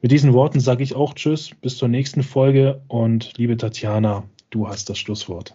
Mit 0.00 0.10
diesen 0.10 0.32
Worten 0.32 0.58
sage 0.58 0.82
ich 0.82 0.94
auch 0.94 1.14
Tschüss, 1.14 1.50
bis 1.60 1.76
zur 1.76 1.88
nächsten 1.88 2.22
Folge. 2.22 2.80
Und 2.88 3.36
liebe 3.36 3.56
Tatjana, 3.58 4.24
du 4.50 4.68
hast 4.68 4.88
das 4.88 4.98
Schlusswort. 4.98 5.54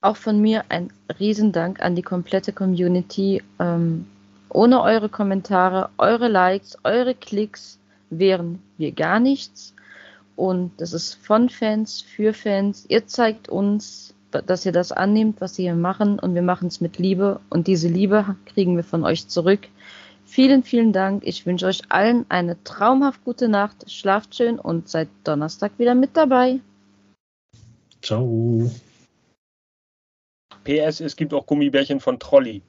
Auch 0.00 0.16
von 0.16 0.40
mir 0.40 0.64
ein 0.70 0.92
Riesendank 1.20 1.80
an 1.80 1.94
die 1.94 2.02
komplette 2.02 2.52
Community. 2.52 3.42
Ähm, 3.60 4.06
ohne 4.48 4.82
eure 4.82 5.08
Kommentare, 5.08 5.88
eure 5.98 6.26
Likes, 6.26 6.76
eure 6.82 7.14
Klicks 7.14 7.78
wären 8.10 8.58
wir 8.76 8.90
gar 8.90 9.20
nichts. 9.20 9.72
Und 10.36 10.72
das 10.78 10.92
ist 10.92 11.14
von 11.14 11.48
Fans, 11.48 12.00
für 12.00 12.32
Fans. 12.32 12.86
Ihr 12.88 13.06
zeigt 13.06 13.48
uns, 13.48 14.14
dass 14.30 14.64
ihr 14.64 14.72
das 14.72 14.92
annehmt, 14.92 15.40
was 15.40 15.58
wir 15.58 15.64
hier 15.64 15.74
machen. 15.74 16.18
Und 16.18 16.34
wir 16.34 16.42
machen 16.42 16.68
es 16.68 16.80
mit 16.80 16.98
Liebe. 16.98 17.40
Und 17.50 17.66
diese 17.66 17.88
Liebe 17.88 18.36
kriegen 18.46 18.76
wir 18.76 18.84
von 18.84 19.04
euch 19.04 19.28
zurück. 19.28 19.68
Vielen, 20.24 20.62
vielen 20.62 20.92
Dank. 20.92 21.24
Ich 21.26 21.44
wünsche 21.44 21.66
euch 21.66 21.82
allen 21.90 22.24
eine 22.30 22.62
traumhaft 22.64 23.22
gute 23.24 23.48
Nacht. 23.48 23.90
Schlaft 23.90 24.34
schön 24.34 24.58
und 24.58 24.88
seid 24.88 25.08
Donnerstag 25.24 25.72
wieder 25.78 25.94
mit 25.94 26.16
dabei. 26.16 26.60
Ciao. 28.00 28.70
PS, 30.64 31.00
es 31.00 31.16
gibt 31.16 31.34
auch 31.34 31.46
Gummibärchen 31.46 32.00
von 32.00 32.18
Trolli. 32.18 32.62